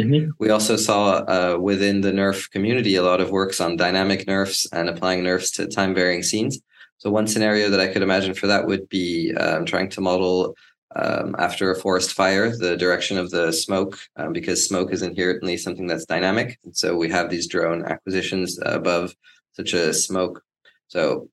Mm-hmm. 0.00 0.30
We 0.38 0.50
also 0.50 0.76
saw 0.76 1.18
uh, 1.18 1.58
within 1.60 2.00
the 2.00 2.10
NeRF 2.10 2.50
community 2.50 2.96
a 2.96 3.02
lot 3.02 3.20
of 3.20 3.30
works 3.30 3.60
on 3.60 3.76
dynamic 3.76 4.26
NeRFs 4.26 4.66
and 4.72 4.88
applying 4.88 5.22
NeRFs 5.22 5.54
to 5.56 5.66
time 5.66 5.94
varying 5.94 6.22
scenes. 6.22 6.58
So 6.98 7.10
one 7.10 7.26
scenario 7.26 7.68
that 7.70 7.80
I 7.80 7.88
could 7.88 8.02
imagine 8.02 8.34
for 8.34 8.46
that 8.46 8.66
would 8.66 8.88
be 8.88 9.34
um, 9.34 9.66
trying 9.66 9.90
to 9.90 10.00
model 10.00 10.56
um, 10.96 11.34
after 11.38 11.70
a 11.70 11.78
forest 11.78 12.12
fire 12.12 12.56
the 12.56 12.76
direction 12.76 13.18
of 13.18 13.30
the 13.30 13.52
smoke, 13.52 13.98
um, 14.16 14.32
because 14.32 14.66
smoke 14.66 14.92
is 14.92 15.02
inherently 15.02 15.56
something 15.56 15.86
that's 15.86 16.04
dynamic. 16.04 16.58
And 16.64 16.76
so 16.76 16.96
we 16.96 17.08
have 17.10 17.30
these 17.30 17.46
drone 17.46 17.84
acquisitions 17.84 18.58
above 18.62 19.14
such 19.52 19.72
a 19.72 19.92
smoke. 19.92 20.42
So 20.88 21.28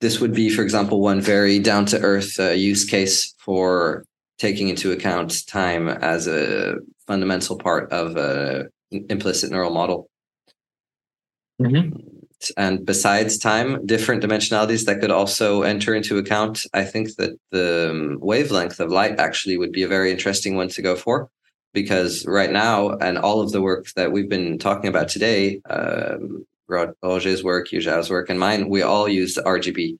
this 0.00 0.20
would 0.20 0.34
be, 0.34 0.50
for 0.50 0.62
example, 0.62 1.00
one 1.00 1.20
very 1.20 1.58
down 1.58 1.86
to 1.86 2.00
earth 2.00 2.38
uh, 2.40 2.50
use 2.50 2.84
case 2.84 3.34
for 3.38 4.04
taking 4.38 4.68
into 4.68 4.90
account 4.90 5.46
time 5.46 5.88
as 5.88 6.26
a 6.26 6.76
fundamental 7.06 7.56
part 7.56 7.92
of 7.92 8.16
a 8.16 8.66
implicit 8.90 9.50
neural 9.50 9.70
model. 9.70 10.08
Mm-hmm. 11.60 12.21
And 12.56 12.84
besides 12.84 13.38
time, 13.38 13.84
different 13.86 14.22
dimensionalities 14.22 14.84
that 14.86 15.00
could 15.00 15.10
also 15.10 15.62
enter 15.62 15.94
into 15.94 16.18
account. 16.18 16.66
I 16.74 16.84
think 16.84 17.16
that 17.16 17.38
the 17.50 17.90
um, 17.90 18.18
wavelength 18.20 18.80
of 18.80 18.90
light 18.90 19.18
actually 19.18 19.58
would 19.58 19.72
be 19.72 19.82
a 19.82 19.88
very 19.88 20.10
interesting 20.10 20.56
one 20.56 20.68
to 20.70 20.82
go 20.82 20.96
for 20.96 21.30
because 21.72 22.26
right 22.26 22.50
now, 22.50 22.90
and 22.90 23.18
all 23.18 23.40
of 23.40 23.52
the 23.52 23.62
work 23.62 23.86
that 23.96 24.12
we've 24.12 24.28
been 24.28 24.58
talking 24.58 24.88
about 24.88 25.08
today, 25.08 25.60
um, 25.70 26.46
Roger's 26.68 27.44
work, 27.44 27.68
Yujiao's 27.68 28.10
work, 28.10 28.30
and 28.30 28.38
mine, 28.38 28.68
we 28.68 28.82
all 28.82 29.08
use 29.08 29.36
RGB. 29.36 29.98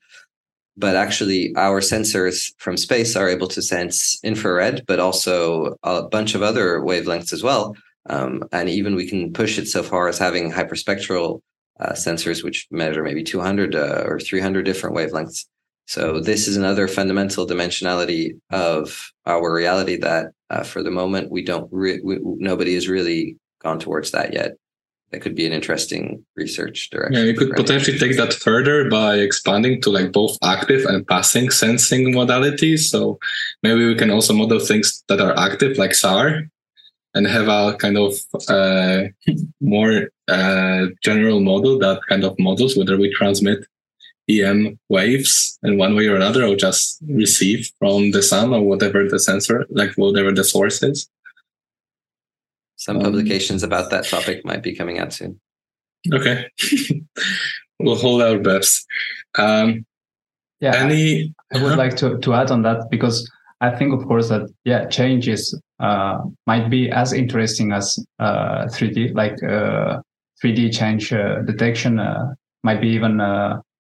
But 0.77 0.97
actually, 0.97 1.55
our 1.57 1.81
sensors 1.81 2.53
from 2.59 2.77
space 2.77 3.15
are 3.15 3.29
able 3.29 3.49
to 3.49 3.61
sense 3.61 4.19
infrared, 4.25 4.85
but 4.87 5.01
also 5.01 5.77
a 5.83 6.03
bunch 6.03 6.35
of 6.35 6.43
other 6.43 6.81
wavelengths 6.81 7.33
as 7.33 7.43
well. 7.43 7.77
Um, 8.09 8.45
and 8.53 8.69
even 8.69 8.95
we 8.95 9.09
can 9.09 9.33
push 9.33 9.59
it 9.59 9.69
so 9.69 9.83
far 9.83 10.09
as 10.09 10.19
having 10.19 10.51
hyperspectral 10.51 11.41
uh, 11.83 11.93
sensors, 11.93 12.45
which 12.45 12.67
measure 12.71 13.03
maybe 13.03 13.23
200 13.23 13.75
uh, 13.75 14.05
or 14.07 14.21
300 14.21 14.65
different 14.65 14.97
wavelengths. 14.97 15.47
So 15.87 16.21
this 16.21 16.47
is 16.47 16.57
another 16.57 16.87
fundamental 16.87 17.47
dimensionality 17.47 18.39
of 18.51 19.13
our 19.27 19.53
reality 19.53 19.97
that, 19.97 20.27
uh, 20.49 20.63
for 20.63 20.83
the 20.83 20.91
moment, 20.91 21.31
we 21.31 21.43
don't. 21.45 21.69
Re- 21.73 22.01
we, 22.03 22.19
nobody 22.23 22.75
has 22.75 22.89
really 22.89 23.37
gone 23.61 23.79
towards 23.79 24.13
that 24.13 24.33
yet 24.33 24.53
that 25.13 25.21
could 25.21 25.35
be 25.35 25.47
an 25.47 25.53
interesting 25.53 26.25
research 26.37 26.89
direction. 26.91 27.15
Yeah, 27.15 27.25
you 27.31 27.37
could 27.37 27.51
potentially 27.51 27.99
take 27.99 28.17
that 28.17 28.33
further 28.33 28.89
by 28.89 29.17
expanding 29.17 29.81
to 29.83 29.91
like 29.91 30.11
both 30.11 30.37
active 30.43 30.87
and 30.87 31.07
passing 31.07 31.51
sensing 31.51 32.13
modalities. 32.13 32.81
So 32.91 33.19
maybe 33.63 33.87
we 33.87 33.95
can 33.95 34.11
also 34.11 34.33
model 34.33 34.59
things 34.59 35.05
that 35.09 35.21
are 35.21 35.39
active, 35.39 35.77
like 35.77 35.95
SAR, 35.95 36.45
and 37.15 37.27
have 37.27 37.49
a 37.49 37.77
kind 37.77 37.99
of 37.99 38.15
uh, 38.49 39.05
more 39.61 40.09
uh, 40.29 40.87
general 41.03 41.41
model 41.41 41.79
that 41.79 42.01
kind 42.09 42.25
of 42.25 42.39
models 42.39 42.77
whether 42.77 42.97
we 42.97 43.13
transmit 43.13 43.67
EM 44.31 44.79
waves 44.89 45.59
in 45.63 45.79
one 45.79 45.95
way 45.97 46.07
or 46.07 46.17
another, 46.17 46.45
or 46.45 46.57
just 46.57 46.99
receive 47.09 47.71
from 47.79 48.13
the 48.13 48.23
sun 48.23 48.53
or 48.53 48.63
whatever 48.63 49.07
the 49.09 49.19
sensor, 49.19 49.67
like 49.71 49.93
whatever 49.97 50.33
the 50.33 50.45
source 50.45 50.83
is. 50.83 51.09
Some 52.77 52.97
um, 52.97 53.03
publications 53.03 53.63
about 53.63 53.91
that 53.91 54.07
topic 54.07 54.45
might 54.45 54.63
be 54.63 54.75
coming 54.75 54.99
out 54.99 55.13
soon. 55.13 55.41
Okay. 56.13 56.47
we'll 57.79 57.97
hold 57.97 58.23
our 58.23 58.39
best. 58.39 58.87
Um, 59.39 59.87
yeah. 60.61 60.77
Any, 60.77 61.35
I, 61.53 61.59
I 61.59 61.63
would 61.63 61.73
uh-huh. 61.73 61.77
like 61.77 61.97
to, 61.97 62.19
to 62.19 62.35
add 62.35 62.51
on 62.51 62.63
that 62.63 62.91
because 62.91 63.31
I 63.61 63.71
think, 63.71 63.93
of 63.93 64.07
course, 64.07 64.29
that, 64.29 64.49
yeah, 64.65 64.87
changes 64.87 65.55
uh, 65.55 65.72
might 66.47 66.69
be 66.71 66.91
as 66.91 67.13
interesting 67.13 67.73
as 67.73 67.99
uh, 68.19 68.67
3D, 68.67 69.15
like 69.15 69.37
3D 69.37 70.69
uh, 70.69 70.73
change 70.73 71.13
uh, 71.13 71.43
detection 71.43 71.99
uh, 71.99 72.35
might 72.63 72.81
be 72.81 72.89
even 72.89 73.17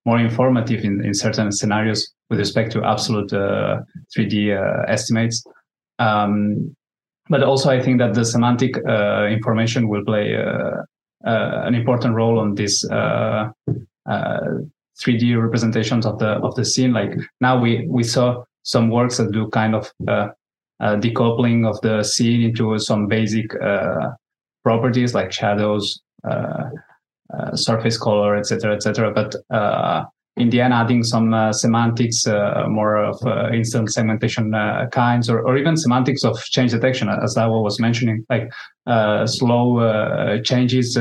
more 0.04 0.18
informative 0.18 0.84
in, 0.84 1.04
in 1.04 1.14
certain 1.14 1.52
scenarios 1.52 2.12
with 2.28 2.38
respect 2.38 2.72
to 2.72 2.84
absolute 2.84 3.30
3D 3.30 4.88
estimates. 4.88 5.44
Um, 5.98 6.74
but 7.28 7.42
also 7.42 7.70
I 7.70 7.80
think 7.80 7.98
that 7.98 8.14
the 8.14 8.24
semantic 8.24 8.76
uh, 8.86 9.26
information 9.26 9.88
will 9.88 10.04
play 10.04 10.36
uh, 10.36 10.82
uh, 11.24 11.62
an 11.64 11.74
important 11.74 12.14
role 12.14 12.38
on 12.40 12.54
this 12.54 12.84
3D 15.00 15.40
representations 15.40 16.04
of 16.04 16.18
the 16.18 16.32
of 16.42 16.54
the 16.56 16.64
scene. 16.64 16.92
Like 16.92 17.14
now 17.40 17.60
we 17.60 17.86
we 17.88 18.02
saw 18.02 18.44
some 18.64 18.90
works 18.90 19.16
that 19.16 19.32
do 19.32 19.48
kind 19.50 19.74
of 19.74 19.92
decoupling 20.82 21.68
of 21.68 21.80
the 21.80 22.02
scene 22.02 22.42
into 22.42 22.78
some 22.78 23.06
basic 23.06 23.50
properties 24.64 25.14
like 25.14 25.32
shadows, 25.32 26.00
surface 27.54 27.98
color, 27.98 28.36
etc., 28.36 28.74
etc. 28.74 29.12
But 29.12 29.34
in 30.36 30.50
the 30.50 30.60
end 30.60 30.72
adding 30.72 31.02
some 31.02 31.34
uh, 31.34 31.52
semantics, 31.52 32.26
uh, 32.26 32.64
more 32.68 32.96
of 32.96 33.18
uh, 33.26 33.50
instant 33.52 33.92
segmentation 33.92 34.54
uh, 34.54 34.86
kinds, 34.90 35.28
or, 35.28 35.42
or 35.42 35.58
even 35.58 35.76
semantics 35.76 36.24
of 36.24 36.42
change 36.44 36.70
detection, 36.70 37.08
as 37.08 37.36
I 37.36 37.46
was 37.46 37.78
mentioning, 37.78 38.24
like 38.30 38.50
uh, 38.86 39.26
slow 39.26 39.78
uh, 39.78 40.40
changes, 40.42 40.96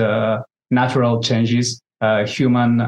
natural 0.70 1.22
changes, 1.22 1.82
human 2.26 2.82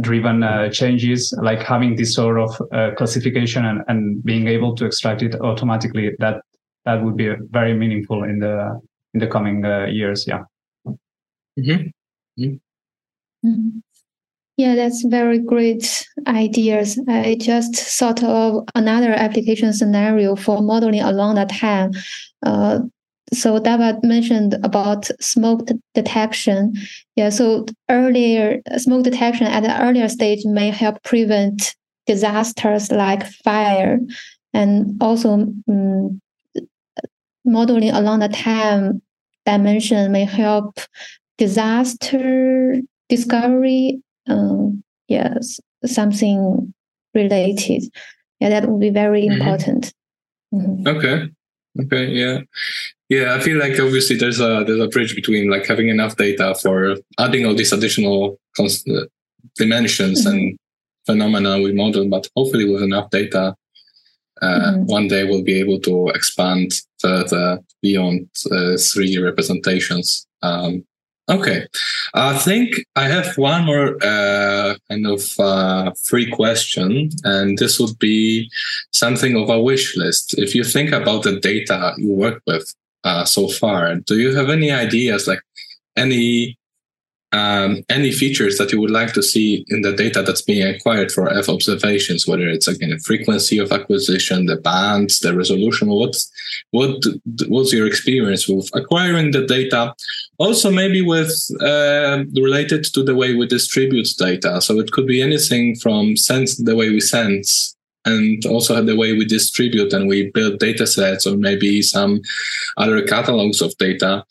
driven 0.00 0.70
changes, 0.72 1.34
like 1.42 1.62
having 1.62 1.96
this 1.96 2.14
sort 2.14 2.38
of 2.38 2.96
classification 2.96 3.64
and, 3.64 3.82
and 3.88 4.22
being 4.24 4.48
able 4.48 4.74
to 4.76 4.84
extract 4.84 5.22
it 5.22 5.34
automatically. 5.40 6.10
That 6.18 6.42
that 6.84 7.02
would 7.02 7.16
be 7.16 7.30
very 7.50 7.74
meaningful 7.74 8.24
in 8.24 8.38
the 8.40 8.80
in 9.14 9.20
the 9.20 9.26
coming 9.26 9.64
years. 9.92 10.26
Yeah. 10.26 10.42
Mm-hmm. 10.86 11.88
Mm-hmm. 12.40 13.48
Mm-hmm. 13.48 13.78
Yeah, 14.56 14.76
that's 14.76 15.04
very 15.04 15.40
great 15.40 16.06
ideas. 16.28 17.00
I 17.08 17.36
just 17.40 17.74
thought 17.74 18.22
of 18.22 18.64
another 18.76 19.10
application 19.10 19.72
scenario 19.72 20.36
for 20.36 20.62
modeling 20.62 21.00
along 21.00 21.34
the 21.34 21.46
time. 21.46 21.90
So 23.32 23.58
Dawa 23.58 24.02
mentioned 24.04 24.54
about 24.62 25.10
smoke 25.20 25.68
detection. 25.94 26.74
Yeah, 27.16 27.30
so 27.30 27.66
earlier 27.88 28.60
smoke 28.76 29.04
detection 29.04 29.46
at 29.46 29.64
an 29.64 29.80
earlier 29.80 30.08
stage 30.08 30.44
may 30.44 30.70
help 30.70 31.02
prevent 31.02 31.74
disasters 32.06 32.92
like 32.92 33.26
fire, 33.26 33.98
and 34.52 34.96
also 35.00 35.46
um, 35.68 36.20
modeling 37.44 37.90
along 37.90 38.20
the 38.20 38.28
time 38.28 39.00
dimension 39.46 40.12
may 40.12 40.24
help 40.24 40.78
disaster 41.38 42.80
discovery 43.08 44.00
um, 44.28 44.82
yes, 45.08 45.60
something 45.84 46.72
related. 47.14 47.84
Yeah, 48.40 48.48
that 48.50 48.68
would 48.68 48.80
be 48.80 48.90
very 48.90 49.22
mm-hmm. 49.22 49.40
important. 49.40 49.92
Mm-hmm. 50.52 50.86
Okay. 50.88 51.30
Okay. 51.82 52.06
Yeah. 52.06 52.40
Yeah. 53.08 53.34
I 53.34 53.40
feel 53.40 53.58
like 53.58 53.78
obviously 53.80 54.16
there's 54.16 54.40
a 54.40 54.64
there's 54.66 54.80
a 54.80 54.88
bridge 54.88 55.14
between 55.14 55.50
like 55.50 55.66
having 55.66 55.88
enough 55.88 56.16
data 56.16 56.54
for 56.54 56.96
adding 57.18 57.46
all 57.46 57.54
these 57.54 57.72
additional 57.72 58.38
cons- 58.56 58.86
uh, 58.88 59.06
dimensions 59.56 60.24
mm-hmm. 60.24 60.36
and 60.36 60.58
phenomena 61.06 61.60
we 61.60 61.72
model, 61.72 62.08
but 62.08 62.28
hopefully 62.36 62.70
with 62.70 62.82
enough 62.82 63.10
data, 63.10 63.54
uh, 64.40 64.46
mm-hmm. 64.46 64.84
one 64.86 65.08
day 65.08 65.24
we'll 65.24 65.42
be 65.42 65.58
able 65.60 65.80
to 65.80 66.08
expand 66.08 66.72
further 66.98 67.58
beyond 67.82 68.28
uh, 68.46 68.76
3D 68.76 69.22
representations. 69.22 70.26
Um, 70.42 70.84
Okay. 71.28 71.66
I 72.12 72.36
think 72.36 72.74
I 72.96 73.08
have 73.08 73.36
one 73.38 73.64
more 73.64 73.96
uh, 74.02 74.74
kind 74.90 75.06
of 75.06 75.22
uh, 75.38 75.92
free 76.04 76.30
question, 76.30 77.08
and 77.24 77.56
this 77.56 77.80
would 77.80 77.98
be 77.98 78.50
something 78.90 79.34
of 79.34 79.48
a 79.48 79.60
wish 79.60 79.96
list. 79.96 80.38
If 80.38 80.54
you 80.54 80.64
think 80.64 80.92
about 80.92 81.22
the 81.22 81.40
data 81.40 81.94
you 81.96 82.10
work 82.10 82.42
with 82.46 82.74
uh, 83.04 83.24
so 83.24 83.48
far, 83.48 83.94
do 83.96 84.18
you 84.18 84.34
have 84.36 84.50
any 84.50 84.70
ideas, 84.70 85.26
like 85.26 85.40
any 85.96 86.58
um, 87.34 87.82
any 87.88 88.12
features 88.12 88.58
that 88.58 88.70
you 88.72 88.80
would 88.80 88.92
like 89.00 89.12
to 89.14 89.22
see 89.22 89.64
in 89.68 89.82
the 89.82 89.92
data 89.92 90.22
that's 90.22 90.42
being 90.42 90.66
acquired 90.66 91.10
for 91.10 91.26
Earth 91.26 91.48
observations, 91.48 92.26
whether 92.28 92.48
it's 92.48 92.68
again 92.68 92.92
a 92.92 92.98
frequency 93.00 93.58
of 93.58 93.72
acquisition, 93.72 94.46
the 94.46 94.56
bands, 94.56 95.18
the 95.18 95.36
resolution, 95.36 95.88
what's 95.88 96.30
what 96.70 96.94
what's 97.48 97.72
your 97.72 97.86
experience 97.86 98.48
with 98.48 98.70
acquiring 98.74 99.32
the 99.32 99.44
data? 99.46 99.94
Also, 100.38 100.70
maybe 100.70 101.02
with 101.02 101.32
uh, 101.60 102.24
related 102.40 102.84
to 102.94 103.02
the 103.02 103.14
way 103.14 103.34
we 103.34 103.46
distribute 103.46 104.08
data. 104.18 104.60
So 104.60 104.78
it 104.78 104.92
could 104.92 105.06
be 105.06 105.22
anything 105.22 105.76
from 105.76 106.16
sense 106.16 106.56
the 106.56 106.76
way 106.76 106.88
we 106.90 107.00
sense 107.00 107.73
and 108.04 108.44
also 108.46 108.82
the 108.82 108.96
way 108.96 109.12
we 109.12 109.24
distribute 109.24 109.92
and 109.92 110.08
we 110.08 110.30
build 110.32 110.58
data 110.58 110.86
sets 110.86 111.26
or 111.26 111.36
maybe 111.36 111.82
some 111.82 112.20
other 112.76 113.02
catalogs 113.02 113.60
of 113.60 113.76
data. 113.78 114.24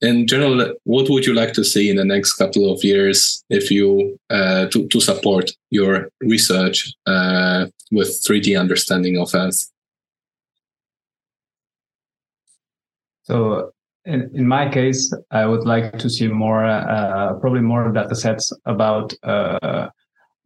In 0.00 0.26
general 0.26 0.74
what 0.84 1.10
would 1.10 1.26
you 1.26 1.34
like 1.34 1.52
to 1.54 1.64
see 1.64 1.90
in 1.90 1.96
the 1.96 2.04
next 2.04 2.34
couple 2.34 2.72
of 2.72 2.82
years 2.82 3.44
if 3.50 3.70
you 3.70 4.18
uh, 4.30 4.66
to, 4.66 4.88
to 4.88 5.00
support 5.00 5.50
your 5.70 6.08
research 6.20 6.92
uh, 7.06 7.66
with 7.92 8.08
3d 8.08 8.58
understanding 8.58 9.18
of 9.18 9.34
earth? 9.34 9.70
So 13.22 13.72
in, 14.06 14.30
in 14.34 14.48
my 14.48 14.66
case 14.66 15.14
i 15.30 15.44
would 15.44 15.66
like 15.66 15.98
to 15.98 16.08
see 16.08 16.26
more 16.26 16.64
uh, 16.64 17.34
probably 17.34 17.60
more 17.60 17.92
data 17.92 18.14
sets 18.14 18.50
about 18.64 19.12
uh, 19.22 19.90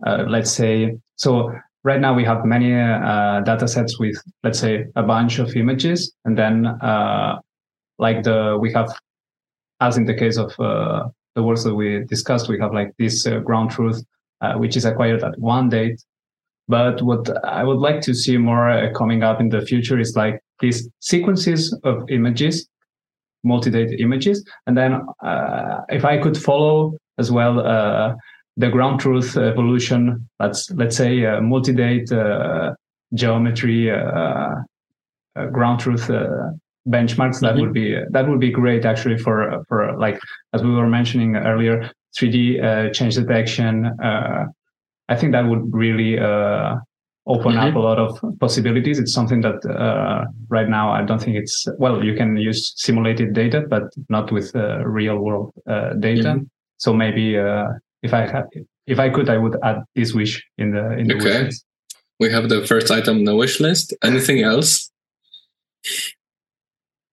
uh, 0.07 0.25
let's 0.29 0.53
say, 0.53 0.97
so 1.17 1.53
right 1.85 2.01
now 2.01 2.15
we 2.15 2.25
have 2.25 2.45
many 2.45 2.75
uh, 2.75 3.41
data 3.41 3.69
sets 3.69 3.99
with, 3.99 4.17
let's 4.43 4.59
say, 4.59 4.87
a 4.97 5.03
bunch 5.03 5.39
of 5.39 5.55
images, 5.57 6.13
and 6.25 6.37
then 6.37 6.67
uh, 6.67 7.39
like 7.99 8.23
the 8.25 8.59
we 8.61 8.73
have, 8.73 8.89
as 9.81 9.97
in 9.97 10.05
the 10.05 10.15
case 10.15 10.37
of 10.37 10.59
uh, 10.59 11.05
the 11.35 11.43
works 11.43 11.65
that 11.65 11.75
we 11.75 12.05
discussed, 12.05 12.49
we 12.49 12.59
have 12.59 12.73
like 12.73 12.91
this 12.99 13.27
uh, 13.27 13.39
ground 13.39 13.71
truth, 13.71 14.03
uh, 14.41 14.55
which 14.55 14.77
is 14.77 14.85
acquired 14.85 15.23
at 15.23 15.39
one 15.39 15.69
date. 15.69 16.03
But 16.67 17.03
what 17.03 17.31
I 17.45 17.63
would 17.63 17.79
like 17.79 18.01
to 18.03 18.15
see 18.15 18.39
more 18.39 18.91
coming 18.97 19.23
up 19.23 19.39
in 19.39 19.51
the 19.51 19.61
future 19.61 20.01
is 20.01 20.17
like 20.17 20.41
these 20.61 20.89
sequences 21.01 21.79
of 21.85 22.09
images 22.09 22.67
multi-date 23.45 24.01
images 24.01 24.45
and 24.67 24.77
then 24.77 25.01
uh, 25.23 25.81
if 25.91 26.05
i 26.05 26.19
could 26.19 26.37
follow 26.37 26.93
as 27.19 27.31
well 27.31 27.61
uh, 27.61 28.15
the 28.57 28.69
ground 28.69 29.01
truth 29.01 29.37
evolution 29.37 30.29
let's 30.41 30.71
let's 30.73 30.97
say 30.97 31.27
uh, 31.27 31.41
multi-date 31.41 32.11
uh, 32.13 32.73
geometry 33.15 33.91
uh, 33.91 34.55
uh, 35.37 35.47
ground 35.53 35.81
truth 35.81 36.09
benchmarks 36.89 37.41
that 37.41 37.55
mm-hmm. 37.55 37.61
would 37.61 37.73
be 37.73 37.97
that 38.11 38.29
would 38.29 38.41
be 38.41 38.51
great 38.51 38.85
actually 38.85 39.19
for 39.19 39.65
for 39.69 39.97
like 39.99 40.19
as 40.53 40.63
we 40.63 40.71
were 40.71 40.89
mentioning 40.89 41.37
earlier 41.37 41.91
3d 42.19 42.93
change 42.95 43.15
detection 43.15 43.91
i 45.09 45.17
think 45.17 45.33
that 45.33 45.47
would 45.47 45.73
really 45.73 46.19
open 47.27 47.53
mm-hmm. 47.53 47.69
up 47.69 47.75
a 47.75 47.79
lot 47.79 47.99
of 47.99 48.21
possibilities. 48.39 48.99
It's 48.99 49.13
something 49.13 49.41
that 49.41 49.65
uh, 49.65 50.25
right 50.49 50.69
now 50.69 50.93
I 50.93 51.03
don't 51.03 51.21
think 51.21 51.37
it's 51.37 51.67
well. 51.79 52.05
You 52.05 52.15
can 52.15 52.37
use 52.37 52.73
simulated 52.77 53.33
data, 53.33 53.63
but 53.69 53.85
not 54.09 54.31
with 54.31 54.55
uh, 54.55 54.85
real 54.85 55.19
world 55.19 55.53
uh, 55.69 55.95
data. 55.95 56.35
Mm-hmm. 56.35 56.45
So 56.77 56.93
maybe 56.93 57.39
uh, 57.39 57.69
if 58.05 58.13
I 58.13 58.23
had, 58.33 58.45
if 58.87 58.99
I 58.99 59.09
could, 59.11 59.29
I 59.29 59.39
would 59.39 59.57
add 59.63 59.79
this 59.97 60.13
wish 60.13 60.45
in 60.59 60.73
the 60.73 60.93
in 60.99 61.09
the 61.09 61.17
okay. 61.17 61.25
wish 61.25 61.45
list. 61.47 61.65
We 62.21 62.31
have 62.31 62.49
the 62.49 62.65
first 62.67 62.91
item 62.91 63.19
on 63.19 63.25
the 63.25 63.35
wish 63.35 63.59
list. 63.59 63.95
Anything 64.03 64.43
else? 64.43 64.91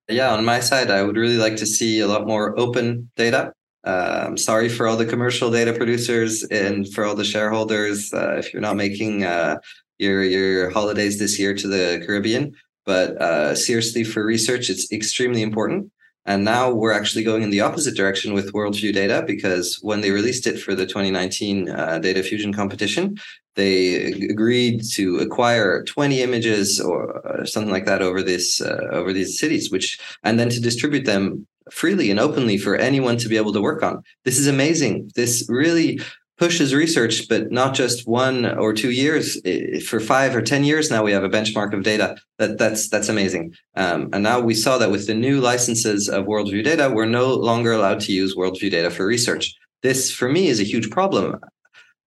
Yeah, 0.07 0.33
on 0.33 0.43
my 0.45 0.59
side, 0.59 0.91
I 0.91 1.01
would 1.03 1.15
really 1.15 1.37
like 1.37 1.55
to 1.57 1.65
see 1.65 2.01
a 2.01 2.07
lot 2.07 2.27
more 2.27 2.59
open 2.59 3.09
data. 3.15 3.53
Uh, 3.83 4.25
I'm 4.27 4.37
sorry 4.37 4.69
for 4.69 4.87
all 4.87 4.97
the 4.97 5.05
commercial 5.05 5.49
data 5.49 5.73
producers 5.73 6.43
and 6.43 6.87
for 6.93 7.05
all 7.05 7.15
the 7.15 7.23
shareholders. 7.23 8.13
Uh, 8.13 8.35
if 8.37 8.53
you're 8.53 8.61
not 8.61 8.75
making 8.75 9.23
uh, 9.23 9.55
your 9.97 10.23
your 10.23 10.69
holidays 10.71 11.17
this 11.17 11.39
year 11.39 11.53
to 11.55 11.67
the 11.67 12.03
Caribbean. 12.05 12.53
But 12.85 13.09
uh, 13.21 13.55
seriously, 13.55 14.03
for 14.03 14.25
research, 14.25 14.69
it's 14.69 14.91
extremely 14.91 15.41
important. 15.41 15.91
And 16.25 16.45
now 16.45 16.71
we're 16.71 16.91
actually 16.93 17.23
going 17.23 17.41
in 17.41 17.49
the 17.49 17.61
opposite 17.61 17.95
direction 17.95 18.33
with 18.33 18.53
WorldView 18.53 18.93
Data 18.93 19.23
because 19.25 19.79
when 19.81 20.01
they 20.01 20.11
released 20.11 20.45
it 20.45 20.59
for 20.59 20.75
the 20.75 20.85
2019 20.85 21.69
uh, 21.69 21.99
Data 21.99 22.21
Fusion 22.21 22.53
competition, 22.53 23.17
they 23.55 23.95
agreed 24.29 24.83
to 24.93 25.17
acquire 25.17 25.83
20 25.83 26.21
images 26.21 26.79
or 26.79 27.25
uh, 27.27 27.45
something 27.45 27.71
like 27.71 27.85
that 27.85 28.01
over 28.01 28.21
this 28.21 28.61
uh, 28.61 28.87
over 28.91 29.11
these 29.11 29.39
cities, 29.39 29.71
which 29.71 29.99
and 30.23 30.39
then 30.39 30.49
to 30.49 30.61
distribute 30.61 31.05
them 31.05 31.47
freely 31.71 32.11
and 32.11 32.19
openly 32.19 32.57
for 32.57 32.75
anyone 32.75 33.17
to 33.17 33.29
be 33.29 33.37
able 33.37 33.53
to 33.53 33.61
work 33.61 33.83
on. 33.83 34.03
This 34.23 34.37
is 34.37 34.47
amazing. 34.47 35.11
This 35.15 35.45
really 35.49 35.99
pushes 36.41 36.73
research, 36.73 37.29
but 37.29 37.51
not 37.51 37.75
just 37.75 38.07
one 38.07 38.57
or 38.57 38.73
two 38.73 38.89
years. 38.89 39.39
For 39.87 39.99
five 39.99 40.35
or 40.35 40.41
ten 40.41 40.63
years 40.63 40.89
now, 40.89 41.03
we 41.03 41.11
have 41.11 41.23
a 41.23 41.29
benchmark 41.29 41.71
of 41.71 41.83
data. 41.83 42.17
That 42.39 42.57
that's 42.57 42.89
that's 42.89 43.09
amazing. 43.09 43.53
Um, 43.75 44.09
and 44.11 44.23
now 44.23 44.39
we 44.39 44.55
saw 44.55 44.79
that 44.79 44.89
with 44.89 45.05
the 45.05 45.13
new 45.13 45.39
licenses 45.39 46.09
of 46.09 46.25
WorldView 46.25 46.63
Data, 46.63 46.89
we're 46.89 47.05
no 47.05 47.27
longer 47.35 47.71
allowed 47.73 47.99
to 48.01 48.11
use 48.11 48.35
WorldView 48.35 48.71
Data 48.71 48.89
for 48.89 49.05
research. 49.05 49.53
This, 49.83 50.11
for 50.11 50.29
me, 50.29 50.47
is 50.47 50.59
a 50.59 50.71
huge 50.73 50.89
problem. 50.89 51.39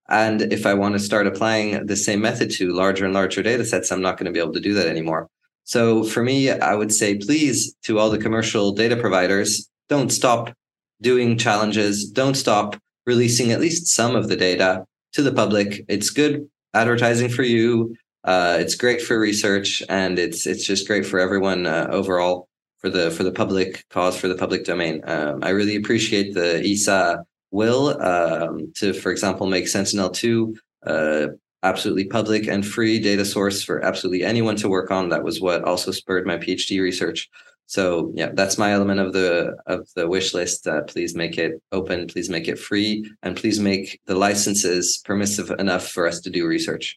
And 0.08 0.52
if 0.52 0.66
I 0.66 0.74
want 0.74 0.94
to 0.94 0.98
start 0.98 1.28
applying 1.28 1.86
the 1.86 1.96
same 1.96 2.20
method 2.20 2.50
to 2.56 2.72
larger 2.72 3.04
and 3.04 3.14
larger 3.14 3.42
data 3.42 3.64
sets, 3.64 3.92
I'm 3.92 4.02
not 4.02 4.16
going 4.16 4.26
to 4.26 4.32
be 4.32 4.40
able 4.40 4.52
to 4.54 4.60
do 4.68 4.74
that 4.74 4.88
anymore. 4.88 5.28
So 5.62 6.02
for 6.02 6.24
me, 6.24 6.50
I 6.50 6.74
would 6.74 6.92
say, 6.92 7.18
please, 7.18 7.74
to 7.84 8.00
all 8.00 8.10
the 8.10 8.18
commercial 8.18 8.72
data 8.72 8.96
providers, 8.96 9.70
don't 9.88 10.10
stop 10.10 10.52
doing 11.00 11.38
challenges. 11.38 12.10
Don't 12.10 12.34
stop 12.34 12.76
releasing 13.06 13.52
at 13.52 13.60
least 13.60 13.86
some 13.88 14.16
of 14.16 14.28
the 14.28 14.36
data 14.36 14.84
to 15.12 15.22
the 15.22 15.32
public. 15.32 15.84
It's 15.88 16.10
good 16.10 16.48
advertising 16.74 17.28
for 17.28 17.42
you. 17.42 17.94
Uh, 18.24 18.56
it's 18.58 18.74
great 18.74 19.02
for 19.02 19.18
research, 19.18 19.82
and 19.88 20.18
it's 20.18 20.46
it's 20.46 20.66
just 20.66 20.86
great 20.86 21.04
for 21.04 21.20
everyone 21.20 21.66
uh, 21.66 21.86
overall 21.90 22.48
for 22.78 22.88
the 22.88 23.10
for 23.10 23.22
the 23.22 23.32
public 23.32 23.84
cause 23.90 24.16
for 24.16 24.28
the 24.28 24.34
public 24.34 24.64
domain. 24.64 25.02
Um, 25.04 25.40
I 25.42 25.50
really 25.50 25.76
appreciate 25.76 26.34
the 26.34 26.62
ESA 26.64 27.24
will 27.50 28.00
um, 28.02 28.72
to, 28.76 28.92
for 28.92 29.12
example, 29.12 29.46
make 29.46 29.68
Sentinel 29.68 30.10
two 30.10 30.56
uh, 30.86 31.28
absolutely 31.62 32.04
public 32.04 32.46
and 32.46 32.66
free 32.66 32.98
data 32.98 33.24
source 33.24 33.62
for 33.62 33.82
absolutely 33.84 34.24
anyone 34.24 34.56
to 34.56 34.68
work 34.68 34.90
on. 34.90 35.08
That 35.08 35.24
was 35.24 35.40
what 35.40 35.64
also 35.64 35.90
spurred 35.90 36.26
my 36.26 36.36
PhD 36.36 36.80
research. 36.80 37.28
So 37.66 38.12
yeah, 38.14 38.30
that's 38.32 38.58
my 38.58 38.72
element 38.72 39.00
of 39.00 39.12
the 39.12 39.56
of 39.66 39.88
the 39.96 40.06
wish 40.06 40.34
list. 40.34 40.66
Uh, 40.66 40.82
please 40.82 41.14
make 41.14 41.38
it 41.38 41.60
open. 41.72 42.06
Please 42.06 42.28
make 42.28 42.48
it 42.48 42.58
free, 42.58 43.10
and 43.22 43.36
please 43.36 43.58
make 43.58 44.00
the 44.06 44.14
licenses 44.14 45.00
permissive 45.04 45.50
enough 45.58 45.88
for 45.88 46.06
us 46.06 46.20
to 46.20 46.30
do 46.30 46.46
research. 46.46 46.96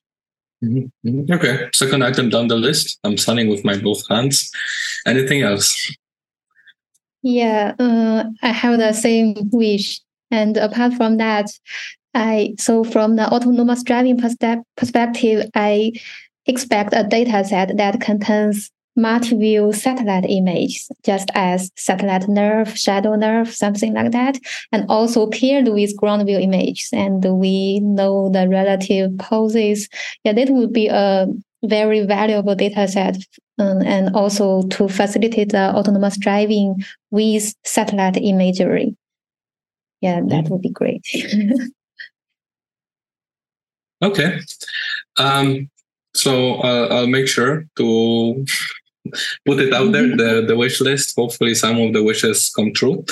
Mm-hmm. 0.63 1.07
mm-hmm. 1.07 1.33
Okay, 1.33 1.69
second 1.73 2.03
item 2.03 2.29
down 2.29 2.47
the 2.47 2.55
list. 2.55 2.99
I'm 3.03 3.17
signing 3.17 3.49
with 3.49 3.63
my 3.63 3.77
both 3.77 4.07
hands. 4.09 4.51
Anything 5.05 5.41
else? 5.41 5.95
Yeah, 7.21 7.73
uh, 7.79 8.25
I 8.41 8.49
have 8.49 8.77
the 8.77 8.93
same 8.93 9.35
wish. 9.51 10.01
And 10.31 10.57
apart 10.57 10.93
from 10.93 11.17
that, 11.17 11.49
I 12.13 12.55
so 12.57 12.83
from 12.83 13.15
the 13.15 13.27
autonomous 13.31 13.83
driving 13.83 14.19
perspective, 14.19 15.49
I 15.55 15.93
expect 16.45 16.93
a 16.93 17.03
data 17.03 17.43
set 17.45 17.77
that 17.77 18.01
contains 18.01 18.71
multi-view 18.97 19.71
satellite 19.71 20.25
images, 20.27 20.91
just 21.05 21.29
as 21.35 21.71
satellite 21.77 22.23
NeRF, 22.23 22.75
shadow 22.75 23.15
nerve, 23.15 23.53
something 23.53 23.93
like 23.93 24.11
that, 24.11 24.37
and 24.71 24.85
also 24.89 25.27
paired 25.27 25.67
with 25.67 25.95
ground 25.95 26.25
view 26.25 26.39
images. 26.39 26.89
And 26.91 27.23
we 27.23 27.79
know 27.79 28.29
the 28.29 28.49
relative 28.49 29.17
poses. 29.19 29.87
Yeah, 30.23 30.33
that 30.33 30.49
would 30.49 30.73
be 30.73 30.87
a 30.87 31.27
very 31.63 32.05
valuable 32.05 32.55
data 32.55 32.87
set 32.87 33.17
um, 33.59 33.81
and 33.81 34.15
also 34.15 34.63
to 34.63 34.87
facilitate 34.87 35.51
the 35.51 35.75
autonomous 35.75 36.17
driving 36.17 36.83
with 37.11 37.53
satellite 37.63 38.17
imagery. 38.17 38.95
Yeah, 40.01 40.21
that 40.27 40.49
would 40.49 40.61
be 40.61 40.69
great. 40.69 41.05
okay. 44.01 44.39
Um, 45.17 45.69
so 46.13 46.55
uh, 46.61 46.87
I'll 46.91 47.07
make 47.07 47.27
sure 47.27 47.65
to 47.77 48.45
put 49.45 49.59
it 49.59 49.73
out 49.73 49.91
there, 49.91 50.03
mm-hmm. 50.03 50.17
the, 50.17 50.45
the 50.47 50.57
wish 50.57 50.81
list. 50.81 51.15
Hopefully, 51.15 51.55
some 51.55 51.79
of 51.79 51.93
the 51.93 52.03
wishes 52.03 52.51
come 52.55 52.73
true. 52.73 53.05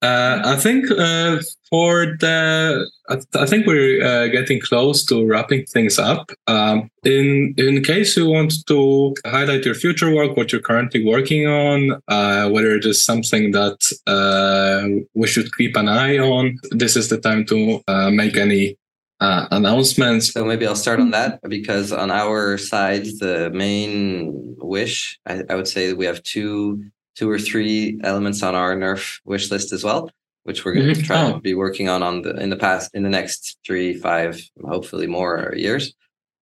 Uh, 0.00 0.40
I 0.44 0.56
think 0.56 0.88
uh, 0.92 1.38
for 1.70 2.16
the, 2.20 2.88
I, 3.08 3.14
th- 3.14 3.26
I 3.34 3.46
think 3.46 3.66
we're 3.66 4.04
uh, 4.04 4.28
getting 4.28 4.60
close 4.60 5.04
to 5.06 5.26
wrapping 5.26 5.64
things 5.66 5.98
up. 5.98 6.30
Um, 6.46 6.88
in 7.04 7.54
in 7.58 7.82
case 7.82 8.16
you 8.16 8.28
want 8.28 8.64
to 8.68 9.14
highlight 9.26 9.64
your 9.64 9.74
future 9.74 10.14
work, 10.14 10.36
what 10.36 10.52
you're 10.52 10.60
currently 10.60 11.04
working 11.04 11.48
on, 11.48 12.00
uh, 12.06 12.48
whether 12.48 12.76
it 12.76 12.84
is 12.84 13.04
something 13.04 13.50
that 13.52 13.78
uh, 14.06 15.02
we 15.14 15.26
should 15.26 15.52
keep 15.56 15.74
an 15.76 15.88
eye 15.88 16.18
on, 16.18 16.58
this 16.70 16.94
is 16.94 17.08
the 17.08 17.18
time 17.18 17.44
to 17.46 17.82
uh, 17.88 18.10
make 18.10 18.36
any 18.36 18.76
uh, 19.20 19.46
announcements. 19.50 20.32
So 20.32 20.44
maybe 20.44 20.66
I'll 20.66 20.76
start 20.76 21.00
on 21.00 21.10
that 21.10 21.40
because 21.48 21.92
on 21.92 22.10
our 22.10 22.58
side, 22.58 23.04
the 23.18 23.50
main 23.52 24.56
wish, 24.58 25.18
I, 25.26 25.42
I, 25.50 25.54
would 25.54 25.68
say 25.68 25.92
we 25.92 26.06
have 26.06 26.22
two, 26.22 26.84
two 27.16 27.28
or 27.28 27.38
three 27.38 28.00
elements 28.04 28.42
on 28.42 28.54
our 28.54 28.76
NeRF 28.76 29.20
wish 29.24 29.50
list 29.50 29.72
as 29.72 29.82
well, 29.82 30.10
which 30.44 30.64
we're 30.64 30.74
going 30.74 30.86
to 30.86 30.92
mm-hmm. 30.92 31.02
try 31.02 31.22
oh. 31.24 31.34
to 31.34 31.40
be 31.40 31.54
working 31.54 31.88
on 31.88 32.02
on 32.02 32.22
the 32.22 32.36
in 32.36 32.50
the 32.50 32.56
past 32.56 32.94
in 32.94 33.02
the 33.02 33.08
next 33.08 33.58
three, 33.66 33.94
five, 33.94 34.40
hopefully 34.64 35.06
more 35.06 35.52
years. 35.56 35.94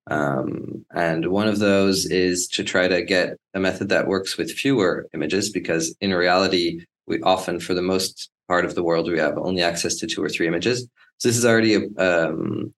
Um, 0.09 0.85
and 0.94 1.27
one 1.27 1.48
of 1.48 1.59
those 1.59 2.07
is 2.07 2.47
to 2.48 2.62
try 2.62 2.86
to 2.86 3.03
get 3.03 3.36
a 3.55 3.61
method 3.61 3.89
that 3.89 4.07
works 4.07 4.36
with 4.36 4.53
fewer 4.53 5.09
images 5.15 5.51
because 5.51 5.97
in 6.01 6.15
reality, 6.15 6.85
we 7.07 7.20
often, 7.23 7.59
for 7.59 7.74
the 7.74 7.82
most 7.82 8.31
part 8.48 8.64
of 8.64 8.74
the 8.74 8.82
world, 8.82 9.10
we 9.10 9.18
have 9.18 9.39
only 9.39 9.62
access 9.62 9.97
to 9.97 10.06
two 10.06 10.23
or 10.23 10.28
three 10.28 10.47
images. 10.47 10.89
So 11.18 11.28
this 11.28 11.36
is 11.36 11.47
already 11.47 11.94
um, 11.97 12.74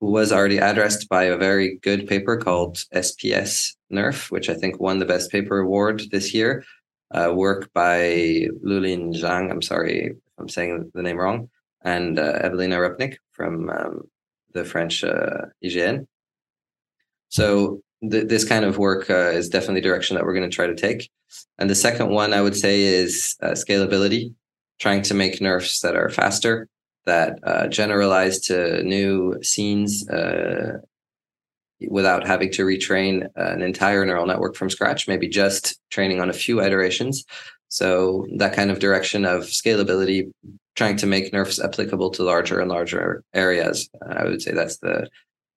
was 0.00 0.32
already 0.32 0.58
addressed 0.58 1.08
by 1.08 1.24
a 1.24 1.36
very 1.36 1.76
good 1.82 2.06
paper 2.06 2.36
called 2.36 2.76
SPS 2.94 3.74
Nerf, 3.92 4.30
which 4.30 4.48
I 4.48 4.54
think 4.54 4.80
won 4.80 4.98
the 4.98 5.06
best 5.06 5.30
paper 5.30 5.58
award 5.58 6.02
this 6.10 6.34
year. 6.34 6.64
Uh, 7.10 7.32
work 7.34 7.72
by 7.72 8.48
Lulin 8.62 9.14
Zhang. 9.14 9.50
I'm 9.50 9.62
sorry 9.62 10.08
if 10.08 10.16
I'm 10.38 10.48
saying 10.48 10.90
the 10.94 11.02
name 11.02 11.16
wrong, 11.16 11.48
and 11.82 12.18
uh, 12.18 12.40
Ewelina 12.44 12.76
Rupnik 12.76 13.16
from 13.32 13.70
um, 13.70 14.02
the 14.52 14.64
French 14.64 15.04
uh, 15.04 15.46
IGN. 15.64 16.06
So 17.30 17.80
th- 18.02 18.28
this 18.28 18.44
kind 18.44 18.64
of 18.64 18.78
work 18.78 19.08
uh, 19.08 19.30
is 19.30 19.48
definitely 19.48 19.80
direction 19.80 20.16
that 20.16 20.24
we're 20.24 20.34
going 20.34 20.48
to 20.48 20.54
try 20.54 20.66
to 20.66 20.74
take. 20.74 21.10
And 21.58 21.70
the 21.70 21.74
second 21.74 22.10
one 22.10 22.32
I 22.32 22.42
would 22.42 22.56
say 22.56 22.82
is 22.82 23.36
uh, 23.42 23.50
scalability, 23.50 24.34
trying 24.78 25.02
to 25.02 25.14
make 25.14 25.40
NeRFs 25.40 25.80
that 25.80 25.96
are 25.96 26.08
faster, 26.08 26.68
that 27.06 27.38
uh, 27.42 27.66
generalize 27.68 28.38
to 28.40 28.82
new 28.82 29.42
scenes 29.42 30.08
uh, 30.08 30.78
without 31.88 32.26
having 32.26 32.50
to 32.52 32.64
retrain 32.64 33.28
an 33.36 33.62
entire 33.62 34.04
neural 34.04 34.26
network 34.26 34.56
from 34.56 34.70
scratch, 34.70 35.08
maybe 35.08 35.28
just 35.28 35.80
training 35.90 36.20
on 36.20 36.28
a 36.28 36.34
few 36.34 36.60
iterations. 36.60 37.24
So 37.68 38.26
that 38.36 38.54
kind 38.54 38.70
of 38.70 38.78
direction 38.78 39.24
of 39.24 39.44
scalability, 39.44 40.30
trying 40.74 40.96
to 40.96 41.06
make 41.06 41.32
NeRFs 41.32 41.62
applicable 41.62 42.10
to 42.10 42.22
larger 42.22 42.60
and 42.60 42.70
larger 42.70 43.22
areas. 43.34 43.88
I 44.08 44.24
would 44.24 44.42
say 44.42 44.52
that's 44.52 44.78
the 44.78 45.08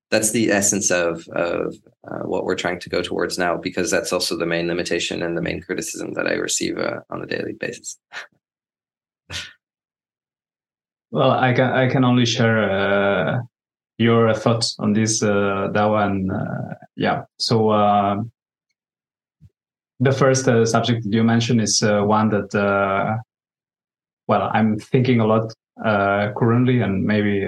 that's 0.10 0.32
the 0.32 0.52
essence 0.52 0.92
of 0.92 1.26
of 1.30 1.76
uh, 2.10 2.24
what 2.24 2.44
we're 2.44 2.56
trying 2.56 2.80
to 2.82 2.90
go 2.90 3.02
towards 3.02 3.38
now, 3.38 3.56
because 3.56 3.90
that's 3.90 4.12
also 4.12 4.38
the 4.38 4.46
main 4.46 4.68
limitation 4.68 5.24
and 5.24 5.38
the 5.38 5.42
main 5.42 5.62
criticism 5.62 6.14
that 6.14 6.28
I 6.28 6.34
receive 6.34 6.78
uh, 6.78 7.00
on 7.10 7.24
a 7.24 7.28
daily 7.28 7.54
basis. 7.54 7.98
well, 11.12 11.32
I 11.32 11.54
can 11.54 11.72
I 11.72 11.88
can 11.90 12.04
only 12.04 12.26
share 12.26 12.64
uh, 12.64 13.42
your 13.98 14.34
thoughts 14.34 14.76
on 14.80 14.94
this, 14.94 15.22
uh, 15.22 15.70
and 15.74 16.32
uh, 16.32 16.76
yeah. 16.96 17.24
So 17.38 17.70
uh, 17.70 18.24
the 20.00 20.12
first 20.12 20.48
uh, 20.48 20.66
subject 20.66 21.06
you 21.06 21.24
mentioned 21.24 21.62
is 21.62 21.84
uh, 21.84 22.02
one 22.02 22.30
that, 22.30 22.56
uh, 22.56 23.18
well, 24.28 24.50
I'm 24.54 24.80
thinking 24.80 25.20
a 25.20 25.28
lot 25.28 25.54
currently, 26.38 26.82
and 26.82 27.04
maybe 27.04 27.46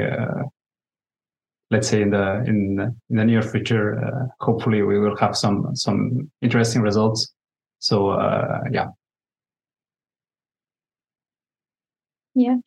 let's 1.72 1.88
say 1.88 2.02
in 2.02 2.10
the 2.10 2.44
in 2.46 2.80
in 3.10 3.16
the 3.18 3.26
near 3.26 3.42
future, 3.42 4.30
hopefully 4.42 4.82
we 4.82 5.00
will 5.00 5.16
have 5.18 5.38
some 5.38 5.74
some 5.76 6.30
interesting 6.42 6.82
results. 6.82 7.34
So 7.80 8.12
yeah. 8.72 8.88
Yeah. 12.36 12.58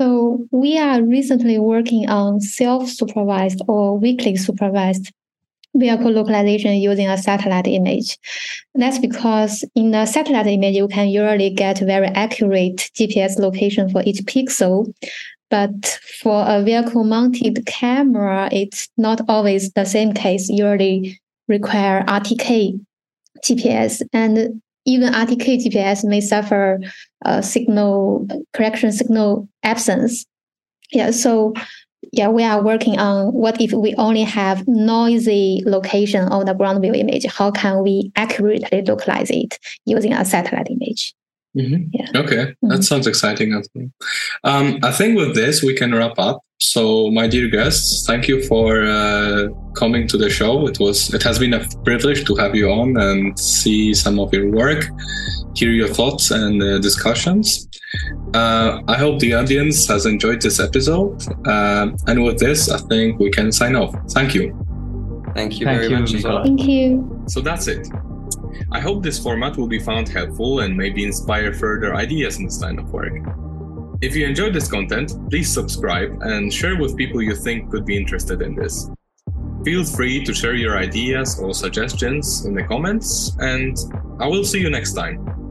So 0.00 0.46
we 0.52 0.78
are 0.78 1.02
recently 1.02 1.58
working 1.58 2.08
on 2.08 2.40
self-supervised 2.40 3.62
or 3.66 3.98
weakly 3.98 4.36
supervised 4.36 5.12
vehicle 5.74 6.10
localization 6.10 6.74
using 6.76 7.08
a 7.08 7.18
satellite 7.18 7.66
image. 7.66 8.16
That's 8.74 8.98
because 8.98 9.64
in 9.74 9.90
the 9.90 10.06
satellite 10.06 10.46
image, 10.46 10.76
you 10.76 10.88
can 10.88 11.08
usually 11.08 11.50
get 11.50 11.80
very 11.80 12.06
accurate 12.08 12.90
GPS 12.94 13.38
location 13.38 13.88
for 13.88 14.02
each 14.04 14.20
pixel. 14.20 14.92
But 15.50 15.98
for 16.20 16.44
a 16.46 16.62
vehicle 16.62 17.04
mounted 17.04 17.64
camera, 17.66 18.48
it's 18.52 18.88
not 18.96 19.22
always 19.28 19.72
the 19.72 19.84
same 19.84 20.12
case. 20.12 20.48
Usually 20.48 21.18
require 21.48 22.04
RTK 22.04 22.78
GPS 23.42 24.02
and 24.12 24.60
even 24.88 25.12
RTK 25.12 25.64
GPS 25.64 26.04
may 26.04 26.20
suffer 26.20 26.80
a 27.24 27.42
signal 27.42 28.26
correction 28.54 28.90
signal 28.90 29.48
absence. 29.62 30.24
Yeah, 30.90 31.10
so 31.10 31.52
yeah, 32.12 32.28
we 32.28 32.42
are 32.42 32.62
working 32.62 32.98
on 32.98 33.32
what 33.34 33.60
if 33.60 33.72
we 33.72 33.94
only 33.96 34.22
have 34.22 34.66
noisy 34.66 35.62
location 35.66 36.24
on 36.28 36.46
the 36.46 36.54
ground 36.54 36.80
view 36.80 36.94
image? 36.94 37.26
How 37.26 37.50
can 37.50 37.82
we 37.82 38.10
accurately 38.16 38.82
localize 38.82 39.30
it 39.30 39.58
using 39.84 40.14
a 40.14 40.24
satellite 40.24 40.68
image? 40.70 41.14
Mm-hmm. 41.56 41.88
Yeah. 41.92 42.20
Okay, 42.20 42.36
mm-hmm. 42.36 42.68
that 42.68 42.84
sounds 42.84 43.06
exciting. 43.06 43.62
Um, 44.44 44.78
I 44.82 44.92
think 44.92 45.18
with 45.18 45.34
this 45.34 45.62
we 45.62 45.74
can 45.74 45.94
wrap 45.94 46.18
up. 46.18 46.40
So, 46.60 47.08
my 47.12 47.28
dear 47.28 47.48
guests, 47.48 48.04
thank 48.04 48.26
you 48.26 48.42
for 48.42 48.82
uh, 48.84 49.46
coming 49.76 50.08
to 50.08 50.16
the 50.18 50.28
show. 50.28 50.66
It 50.66 50.80
was 50.80 51.14
it 51.14 51.22
has 51.22 51.38
been 51.38 51.54
a 51.54 51.64
privilege 51.84 52.24
to 52.26 52.34
have 52.34 52.56
you 52.56 52.68
on 52.68 52.96
and 52.96 53.38
see 53.38 53.94
some 53.94 54.18
of 54.18 54.34
your 54.34 54.50
work, 54.50 54.84
hear 55.54 55.70
your 55.70 55.86
thoughts 55.86 56.32
and 56.32 56.60
uh, 56.60 56.78
discussions. 56.80 57.68
Uh, 58.34 58.82
I 58.88 58.96
hope 58.96 59.20
the 59.20 59.34
audience 59.34 59.86
has 59.86 60.04
enjoyed 60.04 60.42
this 60.42 60.58
episode. 60.58 61.22
Uh, 61.46 61.92
and 62.08 62.24
with 62.24 62.40
this, 62.40 62.68
I 62.68 62.78
think 62.88 63.20
we 63.20 63.30
can 63.30 63.52
sign 63.52 63.76
off. 63.76 63.94
Thank 64.10 64.34
you. 64.34 64.52
Thank 65.36 65.60
you 65.60 65.64
Thank 65.64 65.80
very 65.80 65.92
you, 65.92 65.98
much. 66.00 66.24
Well. 66.24 66.42
Thank 66.42 66.64
you. 66.64 67.24
So 67.28 67.40
that's 67.40 67.68
it. 67.68 67.86
I 68.72 68.80
hope 68.80 69.04
this 69.04 69.22
format 69.22 69.56
will 69.56 69.68
be 69.68 69.78
found 69.78 70.08
helpful 70.08 70.60
and 70.60 70.76
maybe 70.76 71.04
inspire 71.04 71.52
further 71.52 71.94
ideas 71.94 72.38
in 72.38 72.46
this 72.46 72.60
line 72.60 72.80
of 72.80 72.92
work. 72.92 73.14
If 74.00 74.14
you 74.14 74.26
enjoyed 74.26 74.54
this 74.54 74.70
content, 74.70 75.12
please 75.28 75.52
subscribe 75.52 76.22
and 76.22 76.52
share 76.52 76.76
with 76.76 76.96
people 76.96 77.20
you 77.20 77.34
think 77.34 77.68
could 77.68 77.84
be 77.84 77.96
interested 77.96 78.42
in 78.42 78.54
this. 78.54 78.88
Feel 79.64 79.84
free 79.84 80.24
to 80.24 80.32
share 80.32 80.54
your 80.54 80.78
ideas 80.78 81.40
or 81.40 81.52
suggestions 81.52 82.44
in 82.44 82.54
the 82.54 82.62
comments, 82.62 83.36
and 83.40 83.76
I 84.20 84.28
will 84.28 84.44
see 84.44 84.60
you 84.60 84.70
next 84.70 84.92
time. 84.92 85.47